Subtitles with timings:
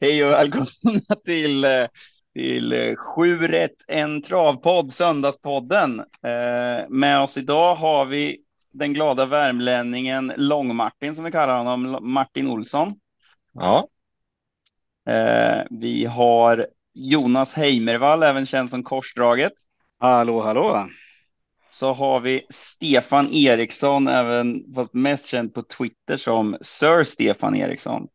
[0.00, 1.86] Hej och välkomna till, eh,
[2.34, 6.00] till 7 rätt en travpodd, Söndagspodden.
[6.00, 8.38] Eh, med oss idag har vi
[8.72, 12.94] den glada värmlänningen Lång-Martin som vi kallar honom, Martin Olsson.
[13.52, 13.88] Ja.
[15.08, 19.52] Eh, vi har Jonas Heimervall, även känd som Korsdraget.
[19.98, 20.88] Hallå, hallå.
[21.70, 28.08] Så har vi Stefan Eriksson, även fast mest känd på Twitter som Sir Stefan Eriksson.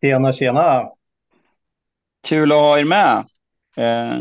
[0.00, 0.88] Tjena, tjena.
[2.22, 3.26] Kul att ha er med.
[3.76, 4.20] Eh,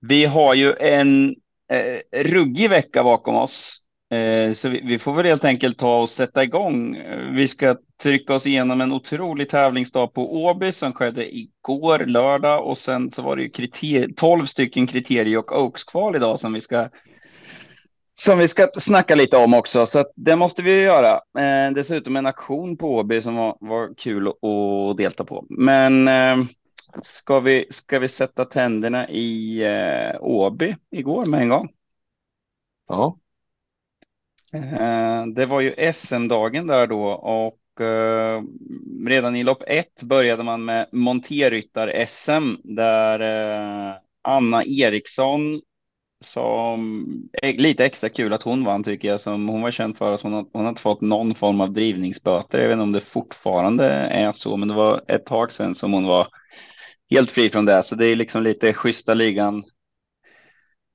[0.00, 1.36] vi har ju en
[1.72, 3.82] eh, ruggig vecka bakom oss.
[4.10, 6.98] Eh, så vi, får väl helt enkelt ta och sätta igång.
[7.32, 12.78] Vi ska trycka oss igenom en otrolig tävlingsdag på Åby som skedde igår lördag och
[12.78, 16.88] sen så var det ju kriter 12 stycken kriterie och Oaks-kval idag som vi ska
[18.20, 21.12] som vi ska snacka lite om också, så att det måste vi göra.
[21.38, 25.46] Eh, dessutom en aktion på Åby som var, var kul att delta på.
[25.50, 26.36] Men eh,
[27.02, 31.68] ska, vi, ska vi sätta tänderna i eh, Åby igår med en gång?
[32.88, 33.18] Ja.
[34.52, 38.42] Eh, det var ju SM-dagen där då och eh,
[39.06, 43.20] redan i lopp ett började man med monterryttar-SM där
[43.90, 45.60] eh, Anna Eriksson
[46.20, 47.06] som
[47.42, 49.20] är lite extra kul att hon vann tycker jag.
[49.20, 52.58] Som hon var känd för att hon har, hon har fått någon form av drivningsböter.
[52.58, 55.92] Jag vet inte om det fortfarande är så, men det var ett tag sedan som
[55.92, 56.28] hon var
[57.10, 57.82] helt fri från det.
[57.82, 59.64] Så det är liksom lite schyssta ligan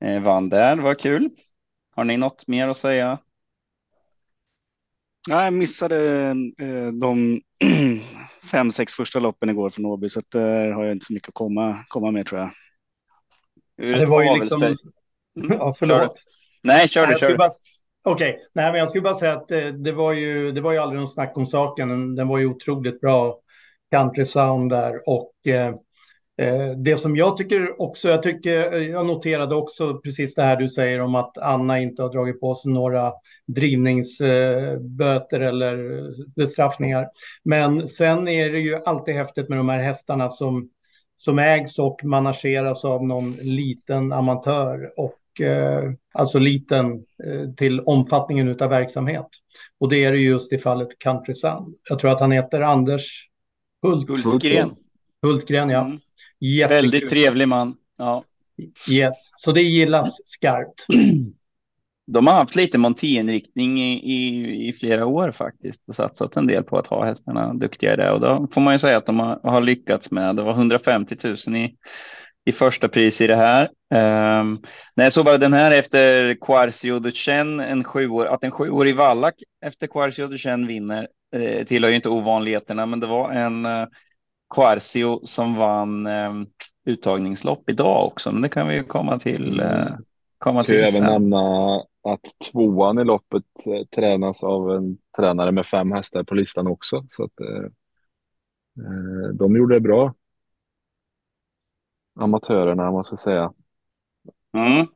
[0.05, 0.75] eh, vann där.
[0.75, 1.29] Det var kul.
[1.95, 3.19] Har ni något mer att säga?
[5.29, 6.27] Ja, jag missade
[6.59, 7.41] eh, de
[8.52, 11.33] fem, sex första loppen igår från Åby, så där har jag inte så mycket att
[11.33, 12.49] komma, komma med tror jag.
[13.75, 14.63] Ja, det var ju liksom...
[14.63, 14.77] Mm.
[15.35, 16.23] Ja, förlåt.
[16.63, 17.35] Nej, kör du, kör du.
[18.05, 18.45] Okej, okay.
[18.53, 20.99] nej, men jag skulle bara säga att det, det, var ju, det var ju aldrig
[20.99, 21.89] någon snack om saken.
[21.89, 23.39] Den, den var ju otroligt bra
[23.91, 25.73] country sound där och eh, Eh,
[26.77, 30.99] det som jag tycker också, jag, tycker, jag noterade också precis det här du säger
[30.99, 33.13] om att Anna inte har dragit på sig några
[33.47, 36.03] drivningsböter eller
[36.35, 37.07] bestraffningar.
[37.43, 40.69] Men sen är det ju alltid häftigt med de här hästarna som,
[41.17, 46.93] som ägs och manageras av någon liten amatör och eh, alltså liten
[47.23, 49.27] eh, till omfattningen av verksamhet.
[49.79, 51.75] Och det är det just i fallet Country Sun.
[51.89, 53.29] Jag tror att han heter Anders
[53.81, 54.23] Hult.
[54.23, 54.75] Hultgren.
[55.22, 55.85] Hultgren, ja.
[55.85, 55.99] Mm.
[56.43, 56.75] Jättekul.
[56.75, 57.75] Väldigt trevlig man.
[57.97, 58.23] Ja.
[58.89, 60.85] Yes, så det gillas skarpt.
[62.07, 66.63] De har haft lite monterinriktning i, i, i, flera år faktiskt och satsat en del
[66.63, 69.19] på att ha hästarna duktiga i det och då får man ju säga att de
[69.19, 70.35] har, har lyckats med.
[70.35, 71.75] Det var 150 000 i,
[72.45, 73.63] i första pris i det här.
[74.39, 74.61] Um,
[74.95, 79.35] när jag såg bara den här efter Quarcio Duchen, en sjuår, att en sjuårig vallack
[79.65, 83.87] efter Quarcio Duchen vinner eh, tillhör ju inte ovanligheterna, men det var en uh,
[84.53, 86.34] Quarcio som vann eh,
[86.86, 89.59] uttagningslopp idag också, men det kan vi ju komma till.
[89.59, 89.88] Eh,
[90.38, 95.91] komma till även nämna att tvåan i loppet eh, tränas av en tränare med fem
[95.91, 97.66] hästar på listan också, så att eh,
[98.86, 100.14] eh de gjorde det bra.
[102.20, 103.53] Amatörerna, måste jag säga.
[104.58, 104.88] Mm.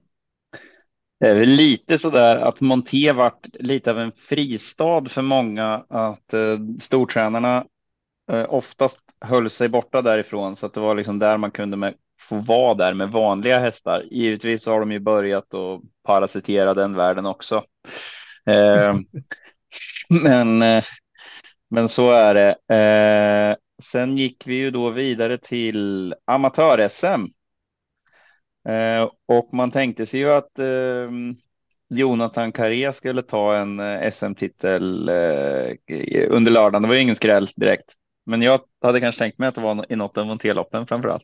[1.19, 5.85] Det är väl lite så där att Monté vart lite av en fristad för många
[5.89, 7.65] att eh, stortränarna
[8.31, 11.93] eh, oftast höll sig borta därifrån så att det var liksom där man kunde med,
[12.21, 14.03] få vara där med vanliga hästar.
[14.11, 17.63] Givetvis har de ju börjat att parasitera den världen också.
[18.45, 18.95] Eh,
[20.23, 20.83] men, eh,
[21.69, 22.75] men så är det.
[22.75, 27.25] Eh, sen gick vi ju då vidare till amatör-SM.
[28.69, 31.09] Eh, och man tänkte sig ju att eh,
[31.89, 36.81] Jonathan Carré skulle ta en eh, SM-titel eh, under lördagen.
[36.81, 37.93] Det var ju ingen skräll direkt.
[38.27, 41.23] Men jag hade kanske tänkt mig att det var i något av monterloppen framför allt.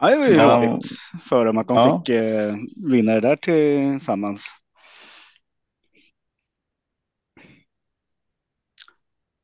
[0.00, 0.56] Ja, det var ju ja.
[0.56, 0.86] roligt
[1.28, 2.02] för dem att de ja.
[2.06, 2.54] fick eh,
[2.90, 4.46] vinna det där tillsammans.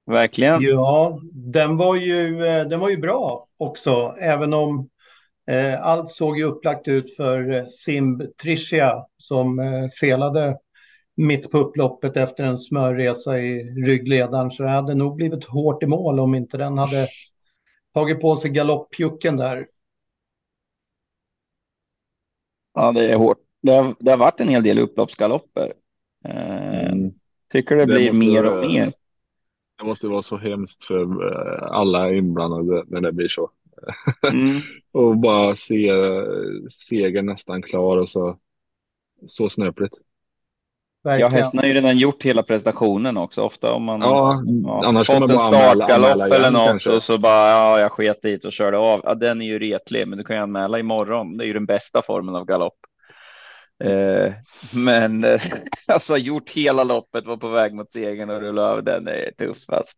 [0.06, 0.62] Verkligen.
[0.62, 4.88] Ja, den var ju, eh, den var ju bra också, även om
[5.50, 10.58] eh, allt såg ju upplagt ut för eh, Simb Tricia som eh, felade
[11.16, 14.50] mitt på upploppet efter en smörresa i ryggledaren.
[14.50, 17.08] Så det hade nog blivit hårt i mål om inte den hade
[17.94, 19.68] tagit på sig galoppjucken där.
[22.74, 23.38] Ja, det är hårt.
[23.62, 25.72] Det har, det har varit en hel del upploppsgalopper.
[26.24, 27.12] Eh, mm.
[27.52, 28.92] Tycker det, det blir mer och mer.
[29.78, 33.50] Det måste vara så hemskt för eh, alla inblandade när det blir så.
[34.32, 34.60] Mm.
[34.92, 35.90] och bara se
[36.70, 38.38] segern nästan klar och så
[39.26, 39.94] så snöpligt.
[41.06, 43.42] Ja, hästen har ju redan gjort hela prestationen också.
[43.42, 46.90] Ofta om man ja, ja, annars fått man en startgalopp eller något kanske.
[46.90, 49.00] och så bara ja, jag sket dit och körde av.
[49.04, 51.36] Ja, den är ju retlig, men du kan ju anmäla imorgon.
[51.36, 52.78] Det är ju den bästa formen av galopp.
[53.84, 54.32] Eh,
[54.84, 55.40] men eh,
[55.86, 59.58] alltså gjort hela loppet, var på väg mot segern och rulla över den är tuff.
[59.68, 59.96] Alltså.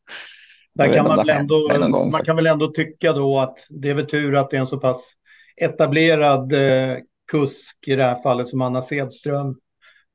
[0.74, 3.94] Där kan man, väl ändå, gång man kan väl ändå tycka då att det är
[3.94, 5.12] väl tur att det är en så pass
[5.56, 6.96] etablerad eh,
[7.30, 9.56] kusk i det här fallet som Anna Sedström.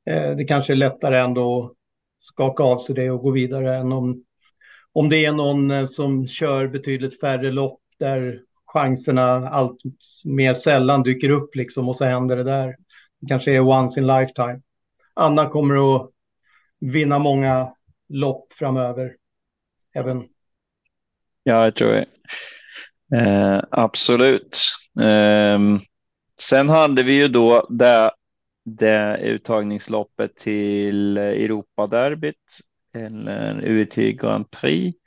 [0.06, 1.72] Eh, det kanske är lättare ändå att
[2.18, 4.24] skaka av sig det och gå vidare än om,
[4.92, 9.78] om det är någon eh, som kör betydligt färre lopp där chanserna allt
[10.24, 12.76] mer sällan dyker upp liksom och så händer det där.
[13.20, 14.60] Det kanske är once in lifetime.
[15.14, 16.10] Anna kommer att
[16.80, 17.72] vinna många
[18.08, 19.12] lopp framöver.
[19.94, 20.28] Även
[21.42, 22.06] Ja, jag tror det.
[23.16, 24.58] Eh, absolut.
[25.00, 25.58] Eh,
[26.40, 28.10] sen hade vi ju då det,
[28.64, 32.36] det uttagningsloppet till Europaderbyt
[32.94, 34.98] eller UET Grand Prix.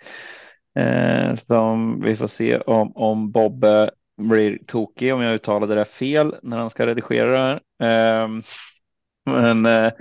[0.79, 6.35] Eh, som vi får se om, om Bobbe blir tokig om jag uttalade det fel
[6.43, 7.59] när han ska redigera det här.
[8.23, 8.29] Eh,
[9.25, 9.91] men eh,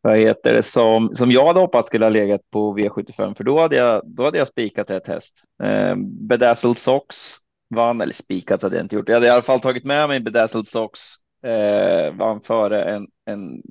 [0.00, 3.60] vad heter det, som, som jag hade hoppats skulle ha legat på V75, för då
[3.60, 5.34] hade jag, då hade jag spikat ett häst.
[5.62, 5.94] Eh,
[6.28, 7.36] Bedazzled Sox
[7.74, 9.08] vann, eller spikat hade jag inte gjort.
[9.08, 11.00] Jag hade i alla fall tagit med mig Bedazzled Sox,
[11.46, 13.62] eh, vann före en, en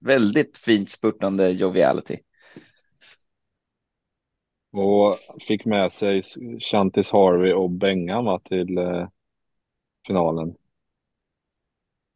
[0.00, 2.18] väldigt fint spurtande Joviality.
[4.72, 6.22] Och fick med sig
[6.60, 9.08] Chantis Harvey och Bengan va, till eh,
[10.06, 10.54] finalen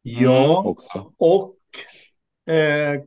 [0.01, 1.13] ja, också.
[1.17, 1.55] och
[2.53, 3.01] eh,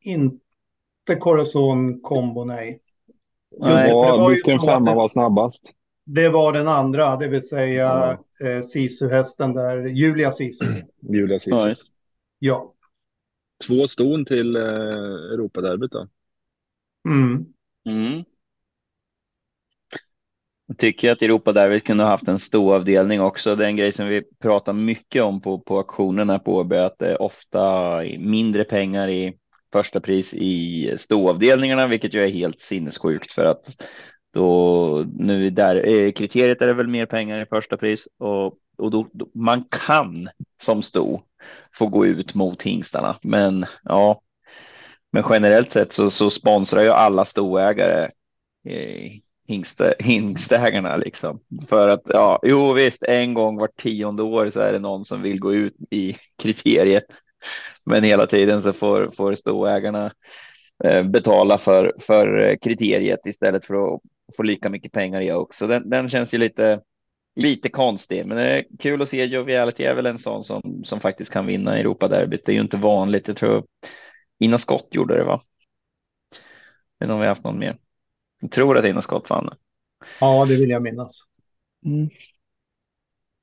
[0.00, 2.80] inte Corazon Combo, nej.
[3.50, 4.28] Just Nej.
[4.30, 5.72] vilken femma var snabbast?
[6.08, 10.82] Det var den andra, det vill säga eh, Sisu-hästen där, Julia Sisu.
[11.12, 11.50] Julia Cici.
[11.50, 11.74] Ja.
[12.38, 12.74] Ja.
[13.66, 14.62] Två ston till eh,
[15.32, 16.08] Europaderbyt då.
[17.08, 17.46] Mm.
[17.88, 18.24] Mm.
[20.66, 23.56] Jag tycker att Europa där kunde ha haft en stor avdelning också.
[23.56, 26.98] Det är en grej som vi pratar mycket om på, på auktionerna på Åby, att
[26.98, 29.38] det är ofta mindre pengar i
[29.72, 33.82] första pris i stoavdelningarna, vilket ju är helt sinnessjukt för att
[34.36, 38.46] då nu där eh, kriteriet är det väl mer pengar i första pris och,
[38.76, 40.28] och då, då man kan
[40.62, 41.22] som sto
[41.78, 43.18] få gå ut mot hingstarna.
[43.22, 44.20] Men ja,
[45.12, 48.10] men generellt sett så, så sponsrar ju alla stoägare
[48.68, 49.12] eh,
[49.48, 51.40] hingste, hingstägarna liksom.
[51.68, 55.22] För att ja, jo visst, en gång var tionde år så är det någon som
[55.22, 57.04] vill gå ut i kriteriet.
[57.84, 60.12] Men hela tiden så får, får stoägarna
[60.84, 64.00] eh, betala för, för eh, kriteriet istället för att
[64.36, 65.66] få lika mycket pengar i också.
[65.66, 66.80] Den, den känns ju lite,
[67.36, 69.24] lite konstig, men det är kul att se.
[69.24, 72.46] Joviality är väl en sån som, som faktiskt kan vinna Europaderbyt.
[72.46, 73.28] Det är ju inte vanligt.
[73.28, 73.64] Jag tror
[74.38, 75.42] Ina Skott gjorde det, va?
[77.00, 77.78] Men om vi har haft någon mer.
[78.40, 79.50] Jag tror att Ina Skott vann.
[80.18, 81.22] ja, det vill jag minnas.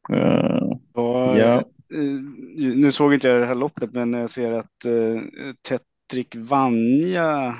[0.09, 1.59] Uh, Var, Ja.
[1.93, 1.99] eh,
[2.75, 5.21] nu såg inte jag det här loppet, men jag ser att uh,
[5.61, 7.55] Tetrik Vanja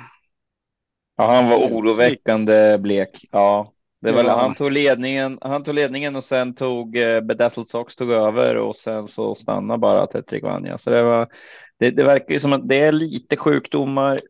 [1.16, 3.24] ja, han var oroväckande blek.
[3.30, 3.72] Ja,
[4.02, 4.38] det var, Ja.
[4.40, 8.76] han, tog ledningen, han tog ledningen och sen tog eh, Bedazzled Sox tog över och
[8.76, 10.78] sen så stannade bara Tetrik Vanja.
[10.78, 11.28] Så det var,
[11.78, 14.20] det, det verkar ju som att det är lite sjukdomar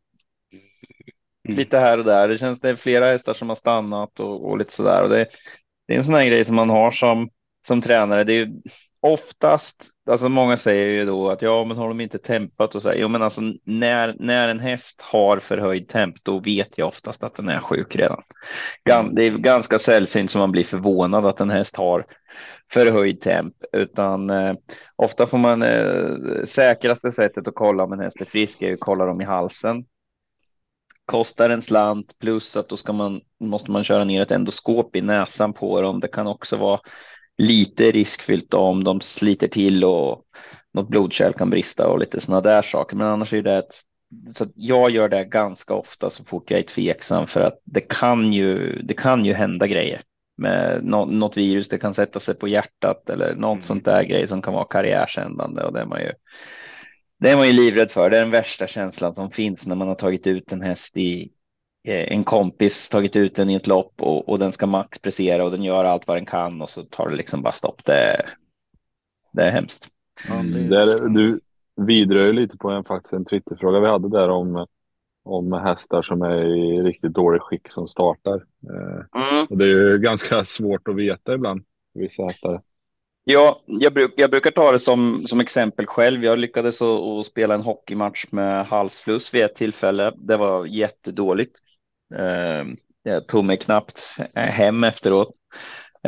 [1.48, 1.58] Mm.
[1.58, 2.28] lite här och där.
[2.28, 5.02] Det känns det är flera hästar som har stannat och, och lite sådär.
[5.02, 5.26] Och det,
[5.88, 7.30] det är en sån här grej som man har som,
[7.66, 8.24] som tränare.
[8.24, 8.52] Det är ju
[9.00, 12.88] oftast, alltså många säger ju då att ja, men har de inte tempat och så
[12.88, 12.96] här.
[12.96, 17.34] Jo, men alltså när, när en häst har förhöjd temp, då vet jag oftast att
[17.34, 18.22] den är sjuk redan.
[18.84, 22.06] Gan, det är ganska sällsynt som man blir förvånad att en häst har
[22.72, 24.54] förhöjd temp, utan eh,
[24.96, 28.80] ofta får man eh, säkraste sättet att kolla om en häst är frisk är att
[28.80, 29.84] kolla dem i halsen
[31.04, 35.00] kostar en slant plus att då ska man, måste man köra ner ett endoskop i
[35.00, 36.00] näsan på dem.
[36.00, 36.80] Det kan också vara
[37.38, 40.24] lite riskfyllt om de sliter till och
[40.74, 42.96] något blodkärl kan brista och lite sådana där saker.
[42.96, 43.80] Men annars är det ett,
[44.34, 47.80] så att jag gör det ganska ofta så fort jag är tveksam för att det
[47.80, 50.02] kan ju, det kan ju hända grejer
[50.36, 51.68] med nå, något virus.
[51.68, 55.62] Det kan sätta sig på hjärtat eller något sånt där grej som kan vara karriärsändande
[55.62, 56.12] och det är man ju
[57.18, 58.10] det är man ju livrädd för.
[58.10, 61.30] Det är den värsta känslan som finns när man har tagit ut en häst i
[61.92, 65.62] en kompis tagit ut den i ett lopp och, och den ska maxprestera och den
[65.62, 67.84] gör allt vad den kan och så tar det liksom bara stopp.
[67.84, 68.26] Det,
[69.32, 69.88] det är hemskt.
[70.28, 71.40] Ja, det- Mm, Där, du
[71.86, 74.66] vidrör ju lite på en, faktiskt en Twitterfråga vi hade där om,
[75.24, 78.34] om hästar som är i riktigt dålig skick som startar.
[78.70, 81.64] Eh, och det är ju ganska svårt att veta ibland,
[81.94, 82.62] vissa hästar.
[83.24, 86.24] Ja, jag, bruk, jag brukar ta det som, som exempel själv.
[86.24, 90.12] Jag lyckades att spela en hockeymatch med halsfluss vid ett tillfälle.
[90.16, 91.56] Det var jättedåligt.
[92.14, 92.64] Eh,
[93.02, 95.34] jag tog mig knappt hem efteråt.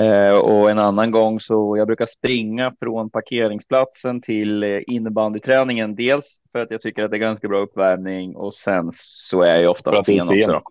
[0.01, 5.95] Eh, och en annan gång så jag brukar springa från parkeringsplatsen till eh, innebandyträningen.
[5.95, 9.57] Dels för att jag tycker att det är ganska bra uppvärmning och sen så är
[9.57, 10.63] jag ofta sten också.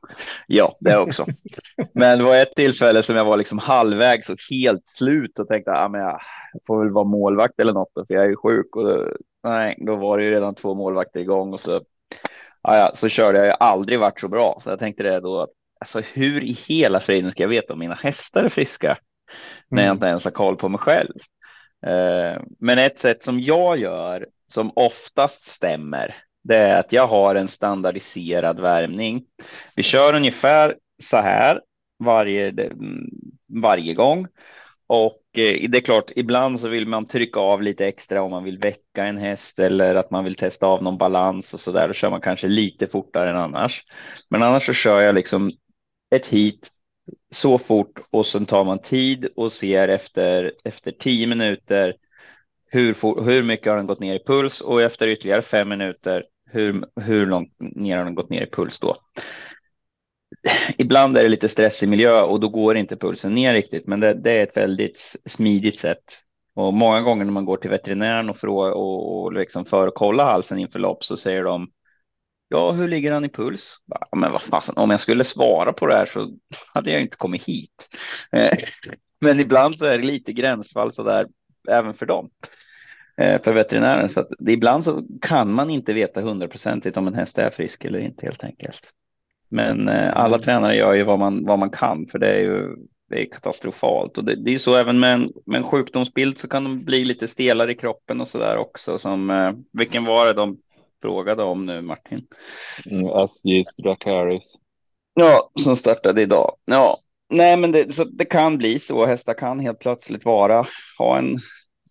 [0.48, 1.26] Ja, det också.
[1.94, 5.72] men det var ett tillfälle som jag var liksom halvvägs och helt slut och tänkte
[5.72, 6.20] att ah, jag
[6.68, 8.76] får väl vara målvakt eller något för jag är ju sjuk.
[8.76, 9.08] Och då,
[9.44, 11.82] nej, då var det ju redan två målvakter igång och så,
[12.68, 13.48] ja, så körde jag.
[13.48, 17.00] Jag aldrig varit så bra, så jag tänkte det då att alltså, hur i hela
[17.00, 18.98] friden ska jag veta om mina hästar är friska?
[19.70, 19.96] när jag mm.
[19.96, 21.14] inte ens har koll på mig själv.
[21.86, 27.36] Eh, men ett sätt som jag gör som oftast stämmer, det är att jag har
[27.36, 29.24] en standardiserad värmning.
[29.76, 31.62] Vi kör ungefär så här
[32.04, 32.54] varje,
[33.62, 34.28] varje gång.
[34.88, 38.44] Och Eh, det är klart, ibland så vill man trycka av lite extra om man
[38.44, 41.88] vill väcka en häst eller att man vill testa av någon balans och så där.
[41.88, 43.84] Då kör man kanske lite fortare än annars.
[44.30, 45.52] Men annars så kör jag liksom
[46.16, 46.70] ett hit
[47.32, 51.96] så fort och sen tar man tid och ser efter, efter tio minuter
[52.72, 56.84] hur, hur mycket har den gått ner i puls och efter ytterligare fem minuter hur,
[57.02, 58.98] hur långt ner har den gått ner i puls då.
[60.78, 64.14] Ibland är det lite stressig miljö och då går inte pulsen ner riktigt, men det,
[64.14, 66.20] det är ett väldigt smidigt sätt.
[66.56, 69.96] Och många gånger när man går till veterinären och, frågar och, och liksom för att
[69.96, 71.68] kolla halsen inför lopp så säger de
[72.48, 73.76] Ja, hur ligger han i puls?
[74.16, 76.38] Men vad fasen, om jag skulle svara på det här så
[76.74, 77.90] hade jag inte kommit hit.
[78.32, 78.58] Eh,
[79.20, 81.26] men ibland så är det lite gränsfall så där
[81.70, 82.30] även för dem.
[83.18, 84.10] Eh, för veterinären.
[84.10, 88.00] Så att ibland så kan man inte veta hundraprocentigt om en häst är frisk eller
[88.00, 88.94] inte helt enkelt.
[89.50, 90.42] Men eh, alla mm.
[90.42, 92.76] tränare gör ju vad man, vad man kan för det är ju
[93.10, 94.18] det är katastrofalt.
[94.18, 97.06] Och det, det är så även med en, med en sjukdomsbild så kan de bli
[97.06, 99.00] lite stelare i kroppen och så där också.
[99.00, 100.58] Som, vilken var det de
[101.02, 102.26] frågade om nu, Martin.
[102.92, 104.56] Mm, SJs Dracaris.
[105.14, 106.56] Ja, som startade idag.
[106.66, 106.98] Ja,
[107.30, 109.06] nej, men det, så det kan bli så.
[109.06, 110.66] Hästar kan helt plötsligt vara,
[110.98, 111.40] ha en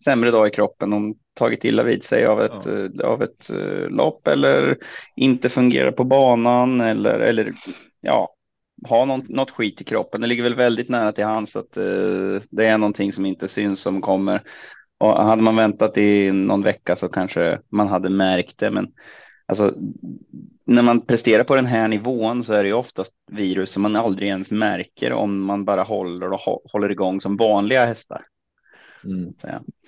[0.05, 3.07] sämre dag i kroppen om tagit illa vid sig av ett, ja.
[3.07, 4.77] av ett uh, lopp eller
[5.17, 7.53] inte fungerar på banan eller, eller
[8.01, 8.35] ja,
[8.89, 10.21] ha någon, något skit i kroppen.
[10.21, 13.81] Det ligger väl väldigt nära till hands att uh, det är någonting som inte syns
[13.81, 14.43] som kommer
[14.99, 18.71] och hade man väntat i någon vecka så kanske man hade märkt det.
[18.71, 18.89] Men
[19.47, 19.75] alltså,
[20.65, 23.97] när man presterar på den här nivån så är det ju oftast virus som man
[23.97, 26.41] aldrig ens märker om man bara håller och
[26.73, 28.27] håller igång som vanliga hästar.
[29.05, 29.35] Mm.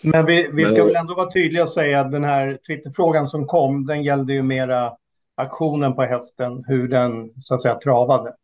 [0.03, 0.87] Men vi, vi ska Men...
[0.87, 4.43] väl ändå vara tydliga och säga att den här Twitterfrågan som kom, den gällde ju
[4.43, 4.93] mera
[5.35, 8.35] aktionen på hästen, hur den så att säga travade.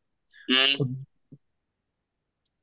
[0.78, 0.96] Mm.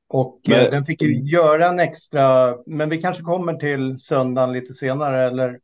[0.08, 4.52] Och men, eh, den fick ju göra en extra, men vi kanske kommer till söndagen
[4.52, 5.60] lite senare eller?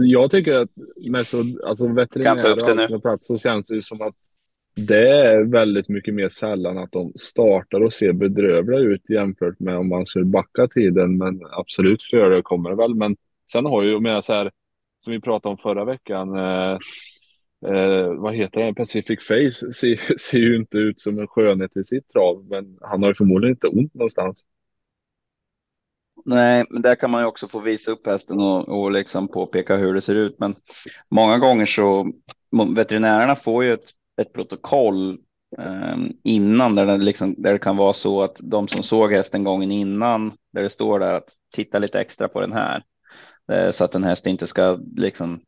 [0.00, 0.70] Jag tycker att
[1.10, 4.14] med så, alltså veterinärer på plats så känns det ju som att
[4.76, 9.76] det är väldigt mycket mer sällan att de startar och ser bedrövliga ut jämfört med
[9.76, 11.16] om man skulle backa tiden.
[11.16, 12.94] Men absolut förekommer det väl.
[12.94, 13.16] Men
[13.52, 14.50] sen har ju, med så här,
[15.04, 16.78] som vi pratade om förra veckan, eh,
[17.66, 21.84] eh, vad heter den, Pacific Face ser, ser ju inte ut som en skönhet i
[21.84, 24.44] sitt trav, men han har ju förmodligen inte ont någonstans.
[26.24, 29.76] Nej, men där kan man ju också få visa upp hästen och, och liksom påpeka
[29.76, 30.38] hur det ser ut.
[30.38, 30.54] Men
[31.08, 32.12] många gånger så
[32.74, 35.18] veterinärerna får ju ett, ett protokoll
[35.58, 39.44] eh, innan där det, liksom, där det kan vara så att de som såg hästen
[39.44, 42.82] gången innan där det står där att titta lite extra på den här
[43.52, 45.40] eh, så att en häst inte ska liksom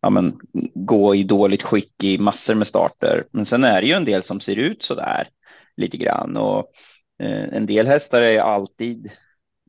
[0.00, 0.38] ja, men,
[0.74, 3.26] gå i dåligt skick i massor med starter.
[3.30, 5.28] Men sen är det ju en del som ser ut så där
[5.76, 6.70] lite grann och
[7.22, 9.10] eh, en del hästar är alltid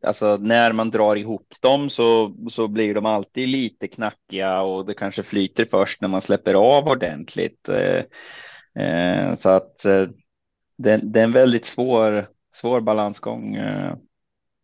[0.03, 4.93] Alltså när man drar ihop dem så, så blir de alltid lite knackiga och det
[4.93, 7.69] kanske flyter först när man släpper av ordentligt.
[7.69, 8.03] Eh,
[8.83, 10.07] eh, så att eh,
[10.77, 13.95] det, det, är en väldigt svår, svår balansgång, eh,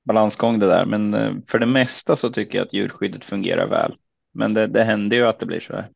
[0.06, 0.86] balansgång det där.
[0.86, 3.96] Men eh, för det mesta så tycker jag att djurskyddet fungerar väl.
[4.34, 5.90] Men det, det händer ju att det blir så här.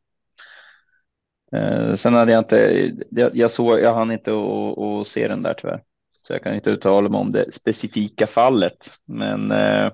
[1.52, 5.54] Eh, sen hade jag inte, jag, jag såg, jag hann inte att se den där
[5.54, 5.82] tyvärr.
[6.22, 8.90] Så jag kan inte uttala mig om det specifika fallet.
[9.04, 9.92] Men eh,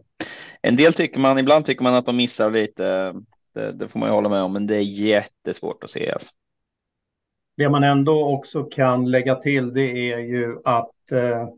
[0.63, 3.15] en del tycker man, ibland tycker man att de missar lite.
[3.55, 6.11] Det, det får man ju hålla med om, men det är jättesvårt att se.
[6.11, 6.29] Alltså.
[7.57, 11.49] Det man ändå också kan lägga till det är ju att eh,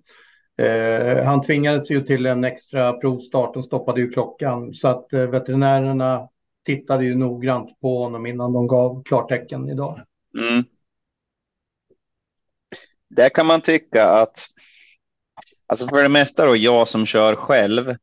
[0.62, 5.26] Eh, han tvingades ju till en extra provstart och stoppade ju klockan så att eh,
[5.26, 6.28] veterinärerna
[6.64, 10.00] tittade ju noggrant på honom innan de gav klartecken idag.
[10.38, 10.64] Mm.
[13.08, 14.46] Där kan man tycka att,
[15.68, 17.94] alltså för det mesta då, jag som kör själv,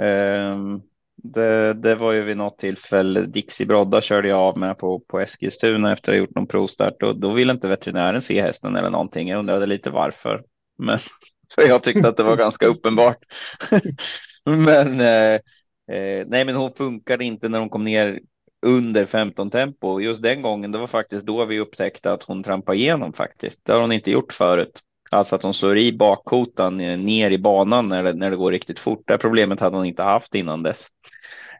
[0.00, 0.82] Um,
[1.22, 5.20] det, det, var ju vid något tillfälle Dixie Brodda körde jag av med på, på
[5.20, 8.90] Eskilstuna efter att ha gjort någon provstart och då ville inte veterinären se hästen eller
[8.90, 9.28] någonting.
[9.28, 10.44] Jag undrade lite varför,
[10.78, 10.98] men
[11.54, 13.18] för jag tyckte att det var ganska uppenbart.
[14.44, 15.34] men eh,
[15.96, 18.20] eh, nej, men hon funkade inte när hon kom ner
[18.66, 20.00] under 15 tempo.
[20.00, 23.60] Just den gången, det var faktiskt då vi upptäckte att hon trampade igenom faktiskt.
[23.64, 24.80] Det har hon inte gjort förut.
[25.10, 28.52] Alltså att hon slår i bakkotan eh, ner i banan när det, när det går
[28.52, 29.02] riktigt fort.
[29.06, 30.86] Det problemet hade hon inte haft innan dess.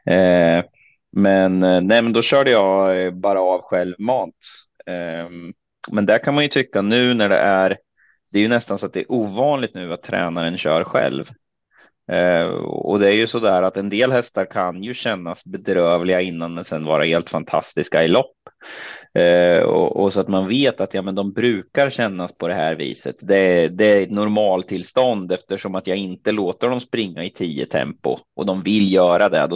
[0.05, 0.63] Eh,
[1.11, 4.35] men, eh, nej, men då körde jag eh, bara av självmant.
[4.85, 5.29] Eh,
[5.91, 7.77] men där kan man ju tycka nu när det är,
[8.31, 11.29] det är ju nästan så att det är ovanligt nu att tränaren kör själv.
[12.11, 16.21] Eh, och det är ju så där att en del hästar kan ju kännas bedrövliga
[16.21, 18.35] innan men sen vara helt fantastiska i lopp.
[19.13, 22.53] Eh, och, och, så att man vet att ja, men de brukar kännas på det
[22.53, 23.15] här viset.
[23.19, 28.17] Det, det är ett normaltillstånd eftersom att jag inte låter dem springa i tio tempo
[28.35, 29.47] och de vill göra det.
[29.47, 29.55] Då,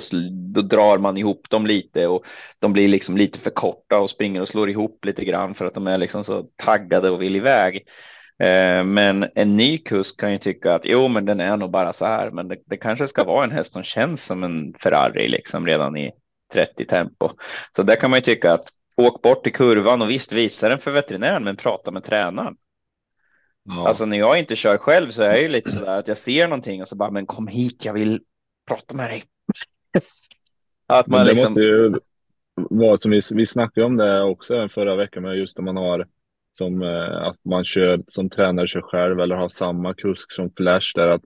[0.53, 2.25] då drar man ihop dem lite och
[2.59, 5.73] de blir liksom lite för korta och springer och slår ihop lite grann för att
[5.73, 7.83] de är liksom så taggade och vill iväg.
[8.39, 11.93] Eh, men en ny kusk kan ju tycka att jo, men den är nog bara
[11.93, 15.27] så här, men det, det kanske ska vara en häst som känns som en Ferrari
[15.27, 16.11] liksom redan i
[16.53, 17.29] 30 tempo.
[17.75, 20.79] Så där kan man ju tycka att åk bort till kurvan och visst visa den
[20.79, 22.55] för veterinären, men prata med tränaren.
[23.63, 23.87] Ja.
[23.87, 26.17] Alltså när jag inte kör själv så är jag ju lite så där att jag
[26.17, 28.21] ser någonting och så bara, men kom hit, jag vill
[28.67, 29.23] prata med dig.
[30.87, 31.43] att man det liksom...
[31.43, 31.93] måste ju
[32.55, 36.07] vara som vi, vi snackade om det också förra veckan med just när man har
[36.57, 40.91] som eh, att man kör som tränare kör själv eller har samma kusk som Flash
[40.95, 41.23] där att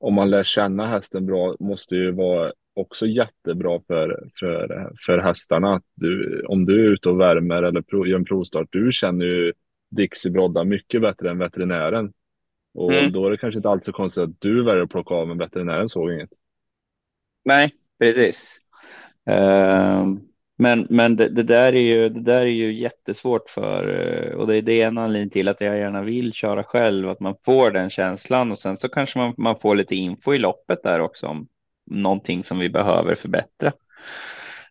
[0.00, 5.74] om man lär känna hästen bra måste ju vara också jättebra för, för, för hästarna.
[5.74, 9.26] Att du, om du är ute och värmer eller prov, gör en provstart, du känner
[9.26, 9.52] ju
[9.90, 12.12] Dixie Brodda mycket bättre än veterinären.
[12.74, 13.12] Och mm.
[13.12, 15.38] då är det kanske inte alls så konstigt att du väljer att plocka av, men
[15.38, 16.30] veterinären såg inget.
[17.44, 18.58] Nej, precis.
[19.30, 20.16] Uh,
[20.62, 24.46] men, men det, det, där är ju, det där är ju jättesvårt för eh, och
[24.46, 27.70] det är det en anledning till att jag gärna vill köra själv, att man får
[27.70, 31.26] den känslan och sen så kanske man, man får lite info i loppet där också
[31.26, 31.48] om
[31.90, 33.72] någonting som vi behöver förbättra.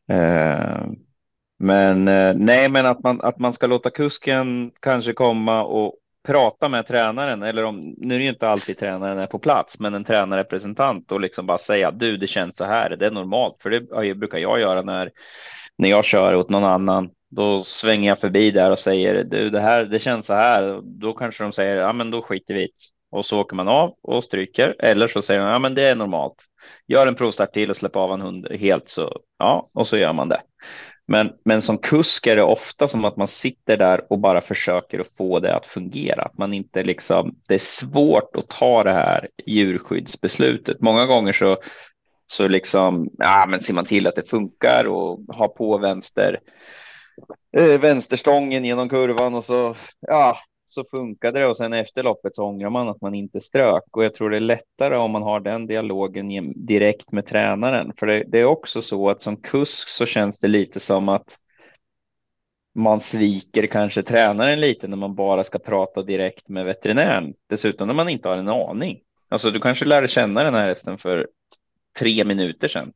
[0.09, 0.85] Eh,
[1.59, 6.69] men eh, nej, men att man, att man ska låta kusken kanske komma och prata
[6.69, 9.93] med tränaren eller om nu är det ju inte alltid tränaren är på plats, men
[9.93, 12.89] en tränarrepresentant och liksom bara säga du, det känns så här.
[12.89, 15.11] Det är normalt, för det brukar jag göra när
[15.77, 17.09] när jag kör åt någon annan.
[17.29, 20.81] Då svänger jag förbi där och säger du, det här, det känns så här.
[20.83, 22.69] Då kanske de säger, ja, men då skiter vi i
[23.11, 24.75] och så åker man av och stryker.
[24.79, 26.35] Eller så säger de, ja, men det är normalt.
[26.87, 30.13] Gör en provstart till och släpp av en hund helt så ja, och så gör
[30.13, 30.41] man det.
[31.07, 34.99] Men, men som kusk är det ofta som att man sitter där och bara försöker
[34.99, 36.21] att få det att fungera.
[36.21, 40.81] Att man inte liksom, det är svårt att ta det här djurskyddsbeslutet.
[40.81, 41.57] Många gånger så
[42.31, 46.39] så liksom, ja, men ser man till att det funkar och har på vänster,
[47.57, 52.43] eh, vänsterstången genom kurvan och så, ja, så funkade det och sen efter loppet så
[52.43, 55.39] ångrar man att man inte strök och jag tror det är lättare om man har
[55.39, 57.93] den dialogen direkt med tränaren.
[57.97, 61.37] För det, det är också så att som kusk så känns det lite som att
[62.75, 67.33] man sviker kanske tränaren lite när man bara ska prata direkt med veterinären.
[67.49, 68.99] Dessutom när man inte har en aning.
[69.29, 71.27] Alltså du kanske lärde känna den här hästen för
[71.99, 72.93] tre minuter sedan.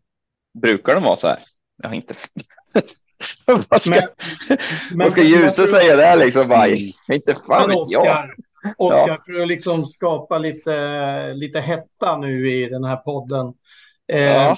[0.62, 1.39] Brukar de vara så här?
[1.81, 2.15] Jag har inte.
[3.69, 4.58] vad ska, men,
[4.97, 6.47] vad ska Ljuse säga där liksom?
[6.47, 6.77] Bara, mm.
[7.13, 8.29] inte fan vet jag.
[8.77, 9.17] Oskar, ja.
[9.25, 13.53] för att liksom skapa lite, lite hetta nu i den här podden.
[14.08, 14.58] Eh, ja.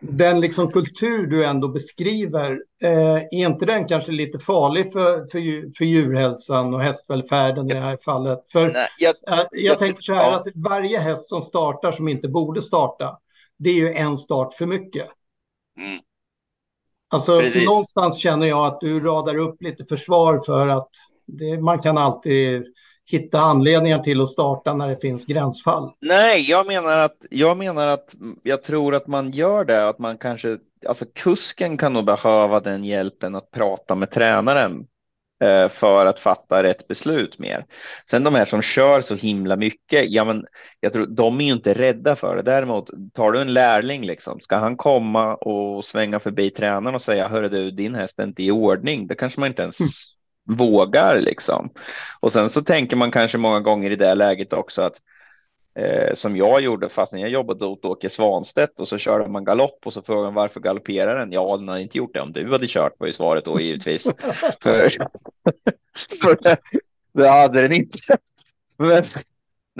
[0.00, 5.76] Den liksom kultur du ändå beskriver, eh, är inte den kanske lite farlig för, för,
[5.76, 8.38] för djurhälsan och hästvälfärden i det här fallet?
[8.52, 10.36] För Nej, jag, eh, jag, jag tänker så här ja.
[10.36, 13.18] att varje häst som startar som inte borde starta,
[13.58, 15.08] det är ju en start för mycket.
[15.78, 16.00] Mm.
[17.10, 17.66] Alltså Precis.
[17.66, 20.88] någonstans känner jag att du radar upp lite försvar för att
[21.26, 22.64] det, man kan alltid
[23.10, 25.92] hitta anledningar till att starta när det finns gränsfall.
[26.00, 30.18] Nej, jag menar att jag menar att jag tror att man gör det, att man
[30.18, 34.86] kanske, alltså kusken kan nog behöva den hjälpen att prata med tränaren
[35.70, 37.66] för att fatta rätt beslut mer.
[38.10, 40.44] Sen de här som kör så himla mycket, ja men
[40.80, 42.42] jag tror de är ju inte rädda för det.
[42.42, 47.28] Däremot tar du en lärling liksom, ska han komma och svänga förbi tränaren och säga
[47.28, 49.06] hörru du, din häst är inte i ordning.
[49.06, 49.90] Det kanske man inte ens mm.
[50.58, 51.70] vågar liksom.
[52.20, 55.00] Och sen så tänker man kanske många gånger i det läget också att
[55.78, 59.44] eh, som jag gjorde fast när jag jobbade åt Åke Svanstedt och så körde man
[59.44, 61.32] galopp och så frågade man varför galopperar den?
[61.32, 64.02] Ja, den hade inte gjort det om du hade kört var ju svaret då givetvis.
[64.62, 64.88] för,
[66.20, 66.56] för det,
[67.12, 67.98] det hade den inte.
[68.78, 69.04] Men,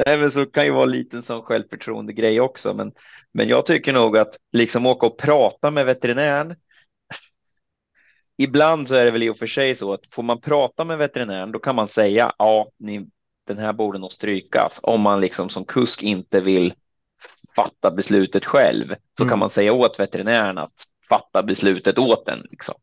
[0.07, 2.75] Nej, men så kan ju vara lite sån självförtroende grej också.
[2.75, 2.93] Men,
[3.33, 6.57] men jag tycker nog att liksom åka och prata med veterinären.
[8.37, 10.99] Ibland så är det väl i och för sig så att får man prata med
[10.99, 13.09] veterinären, då kan man säga ja, ni,
[13.49, 14.81] den här borde nog strykas.
[14.83, 16.75] Om man liksom som kusk inte vill
[17.57, 19.31] fatta beslutet själv så mm.
[19.31, 20.73] kan man säga åt veterinären att
[21.09, 22.47] fatta beslutet åt en.
[22.51, 22.75] Liksom.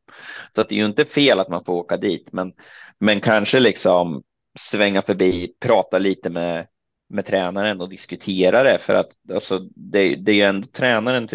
[0.56, 2.54] Så att det är ju inte fel att man får åka dit, men,
[3.00, 4.24] men kanske liksom
[4.60, 6.68] svänga förbi, prata lite med,
[7.10, 11.28] med tränaren och diskutera det för att alltså, det, det är ju ändå tränaren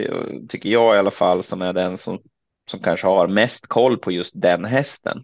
[0.49, 2.19] tycker jag i alla fall som är den som,
[2.71, 5.23] som kanske har mest koll på just den hästen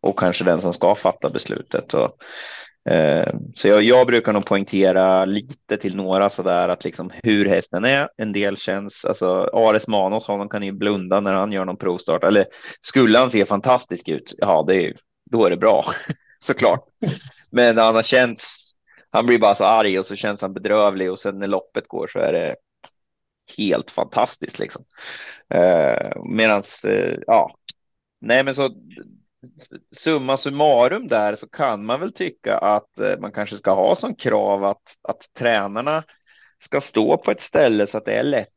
[0.00, 1.94] och kanske den som ska fatta beslutet.
[1.94, 2.16] Och,
[2.90, 7.46] Eh, så jag, jag, brukar nog poängtera lite till några så där att liksom hur
[7.48, 8.08] hästen är.
[8.16, 12.24] En del känns, alltså Ares Manos, honom kan ju blunda när han gör någon provstart.
[12.24, 12.46] Eller
[12.80, 14.96] skulle han se fantastisk ut, ja, det är,
[15.30, 15.84] då är det bra
[16.38, 16.84] såklart.
[17.50, 18.74] Men han har känts,
[19.10, 22.06] han blir bara så arg och så känns han bedrövlig och sen när loppet går
[22.06, 22.56] så är det
[23.58, 24.84] helt fantastiskt liksom.
[25.54, 27.56] Eh, medans, eh, ja,
[28.20, 28.70] nej men så
[29.92, 34.14] summa summarum där så kan man väl tycka att eh, man kanske ska ha som
[34.16, 36.04] krav att, att tränarna
[36.58, 38.48] ska stå på ett ställe så att det är lätt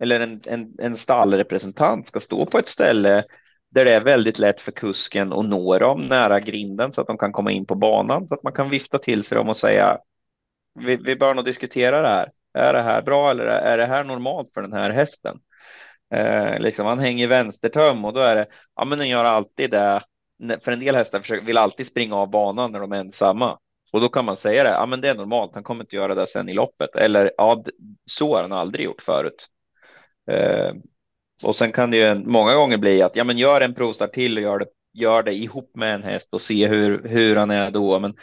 [0.00, 3.24] eller en, en, en stallrepresentant ska stå på ett ställe
[3.70, 7.18] där det är väldigt lätt för kusken att nå dem nära grinden så att de
[7.18, 9.98] kan komma in på banan så att man kan vifta till sig dem och säga
[10.74, 12.30] vi, vi bör nog diskutera det här.
[12.54, 15.38] Är det här bra eller är det här normalt för den här hästen?
[16.14, 20.02] Eh, liksom han hänger vänstertöm och då är det, ja men den gör alltid det.
[20.60, 23.58] För en del hästar försöker, vill alltid springa av banan när de är ensamma.
[23.92, 26.14] Och då kan man säga det, ja men det är normalt, han kommer inte göra
[26.14, 26.96] det sen i loppet.
[26.96, 27.64] Eller ja,
[28.06, 29.46] så har han aldrig gjort förut.
[30.30, 30.72] Eh,
[31.44, 34.36] och sen kan det ju många gånger bli att ja, men gör en provstart till
[34.36, 37.70] och gör det, gör det ihop med en häst och se hur, hur han är
[37.70, 38.00] då.
[38.00, 38.14] Men,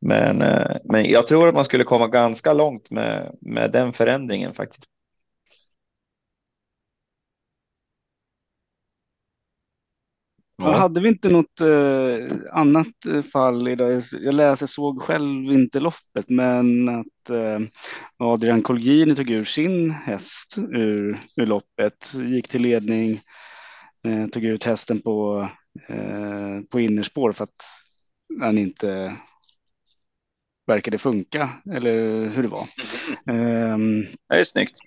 [0.00, 4.54] men, eh, men jag tror att man skulle komma ganska långt med, med den förändringen
[4.54, 4.90] faktiskt.
[10.58, 10.74] Ja.
[10.74, 14.02] Hade vi inte något eh, annat eh, fall idag?
[14.20, 17.60] Jag läste, såg själv inte loppet, men att eh,
[18.16, 23.20] Adrian Colgjini tog ur sin häst ur, ur loppet, gick till ledning,
[24.08, 25.48] eh, tog ut hästen på,
[25.88, 27.64] eh, på innerspår för att
[28.40, 29.16] han inte
[30.66, 32.66] verkade funka, eller hur det var.
[33.26, 34.06] Mm.
[34.28, 34.85] det är snyggt.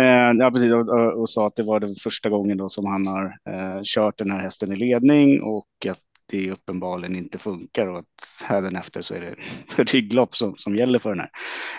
[0.00, 3.06] Eh, ja, precis, och, och, sa att det var den första gången då som han
[3.06, 5.98] har eh, kört den här hästen i ledning och att
[6.30, 9.34] det uppenbarligen inte funkar och att hädanefter så är det
[9.92, 11.20] rygglopp som, som gäller för den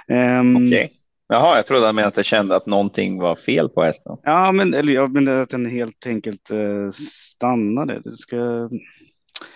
[0.08, 0.40] här.
[0.40, 0.88] Um, okay.
[1.28, 4.18] Jaha, jag trodde han menade att jag kände att någonting var fel på hästen.
[4.24, 8.02] Ja, men, eller, ja, men att den helt enkelt eh, stannade.
[8.04, 8.70] Det ska...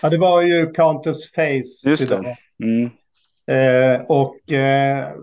[0.01, 1.89] Ja, det var ju Countess Face.
[1.89, 2.35] Just det.
[2.63, 2.89] Mm.
[3.51, 5.13] Eh, och eh,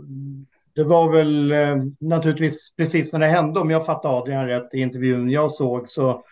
[0.75, 4.81] det var väl eh, naturligtvis precis när det hände, om jag fattar Adrian rätt i
[4.81, 6.25] intervjun jag såg, så,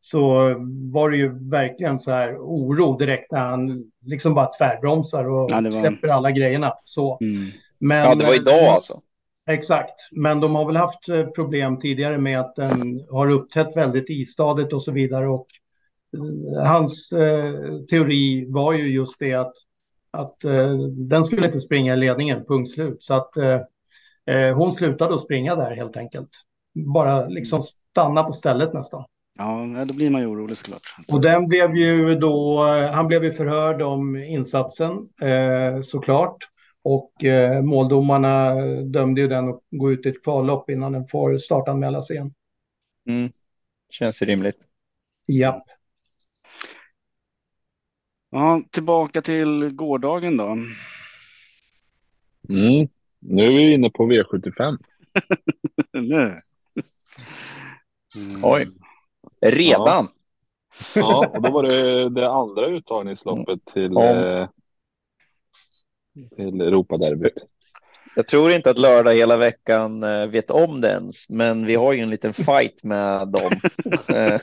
[0.00, 0.54] så
[0.92, 5.60] var det ju verkligen så här oro direkt när han liksom bara tvärbromsar och ja,
[5.60, 5.70] var...
[5.70, 6.72] släpper alla grejerna.
[6.84, 7.18] Så.
[7.20, 7.50] Mm.
[7.78, 9.00] Men, ja, det var idag eh, alltså.
[9.50, 14.10] Exakt, men de har väl haft eh, problem tidigare med att den har uppträtt väldigt
[14.10, 15.28] istadigt och så vidare.
[15.28, 15.46] Och
[16.64, 17.54] hans eh,
[17.90, 19.54] teori var ju just det att,
[20.10, 22.96] att eh, den skulle inte springa i ledningen, punkt slut.
[23.00, 23.60] Så att Eh,
[24.56, 26.28] hon slutade att springa där helt enkelt.
[26.94, 29.04] Bara liksom stanna på stället nästan.
[29.38, 30.82] Ja, då blir man ju orolig såklart.
[31.08, 32.62] Och den blev ju då,
[32.92, 36.36] han blev ju förhörd om insatsen eh, såklart.
[36.82, 41.38] Och eh, måldomarna dömde ju den att gå ut i ett kvallopp innan den får
[41.38, 42.34] startanmälas igen.
[43.08, 43.30] Mm.
[43.90, 44.58] Känns rimligt.
[45.28, 45.64] Japp.
[48.30, 50.56] Ja, tillbaka till gårdagen då.
[52.48, 52.88] Mm.
[53.20, 54.78] Nu är vi inne på V75.
[55.92, 56.40] nu.
[58.16, 58.40] Mm.
[58.42, 58.68] Oj.
[59.40, 60.08] Redan?
[60.94, 61.00] Ja.
[61.00, 64.48] ja, och då var det det andra uttagningsloppet till, eh,
[66.36, 67.44] till Europaderbyt.
[68.16, 71.92] Jag tror inte att lördag hela veckan eh, vet om det ens, men vi har
[71.92, 73.50] ju en liten fight med dem.
[74.16, 74.40] Eh,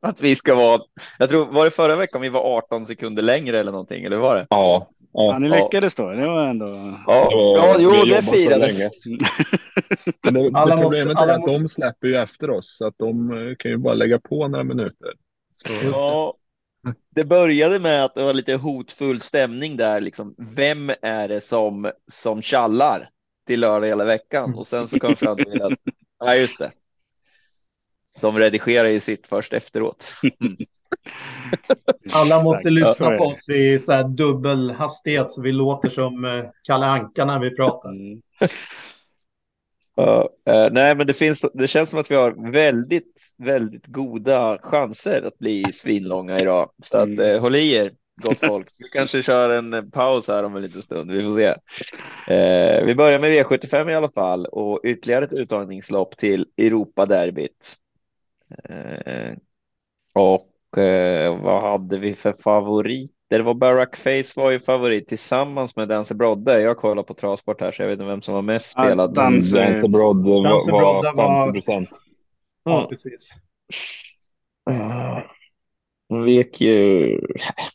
[0.00, 0.80] att vi ska vara,
[1.18, 4.36] jag tror, var det förra veckan vi var 18 sekunder längre eller någonting, eller var
[4.36, 4.46] det?
[4.50, 6.10] Ja, Ja, ni lyckades då.
[6.10, 6.66] Det var ändå.
[7.06, 8.78] Ja, ja jo, det firades.
[10.22, 12.94] Men det, alla det problemet måste, är att de släpper ju efter oss, så att
[12.98, 15.12] de eh, kan ju bara lägga på några minuter.
[15.52, 15.72] Så...
[15.92, 16.34] Ja,
[17.14, 20.00] det började med att det var lite hotfull stämning där.
[20.00, 23.08] Liksom, vem är det som som kallar
[23.46, 24.54] till lördag hela veckan?
[24.54, 25.72] Och sen så kom fram till att,
[26.18, 26.70] ja just det.
[28.20, 30.14] De redigerar ju sitt först efteråt.
[32.12, 36.44] Alla måste lyssna på oss i så här dubbel hastighet så vi låter som uh,
[36.66, 37.90] Kalle Anka när vi pratar.
[37.90, 38.20] Mm.
[40.00, 40.06] Uh,
[40.54, 45.22] uh, nej, men det, finns, det känns som att vi har väldigt, väldigt goda chanser
[45.22, 46.70] att bli svinlånga idag.
[46.82, 48.68] Så att uh, håll i er, gott folk.
[48.78, 51.10] Vi kanske kör en paus här om en liten stund.
[51.10, 51.48] Vi får se.
[51.48, 57.76] Uh, vi börjar med V75 i alla fall och ytterligare ett uttagningslopp till Europa-derbyt.
[60.12, 60.48] Och
[61.42, 63.12] vad hade vi för favorit?
[63.28, 66.60] Det var Barack Face var ju favorit tillsammans med Dancer Brodde.
[66.60, 69.10] Jag kollar på travsport här så jag vet inte vem som var mest spelad.
[69.16, 71.88] Ja, Dancer Brodde var, var 50 procent.
[72.64, 72.88] Ja, mm.
[72.88, 73.30] precis.
[76.26, 77.20] Vek ju,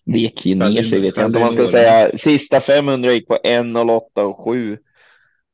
[0.06, 2.18] vek ju ner sig vet jag inte om man ska säga.
[2.18, 4.78] Sista 500 gick på 1.08 och 7.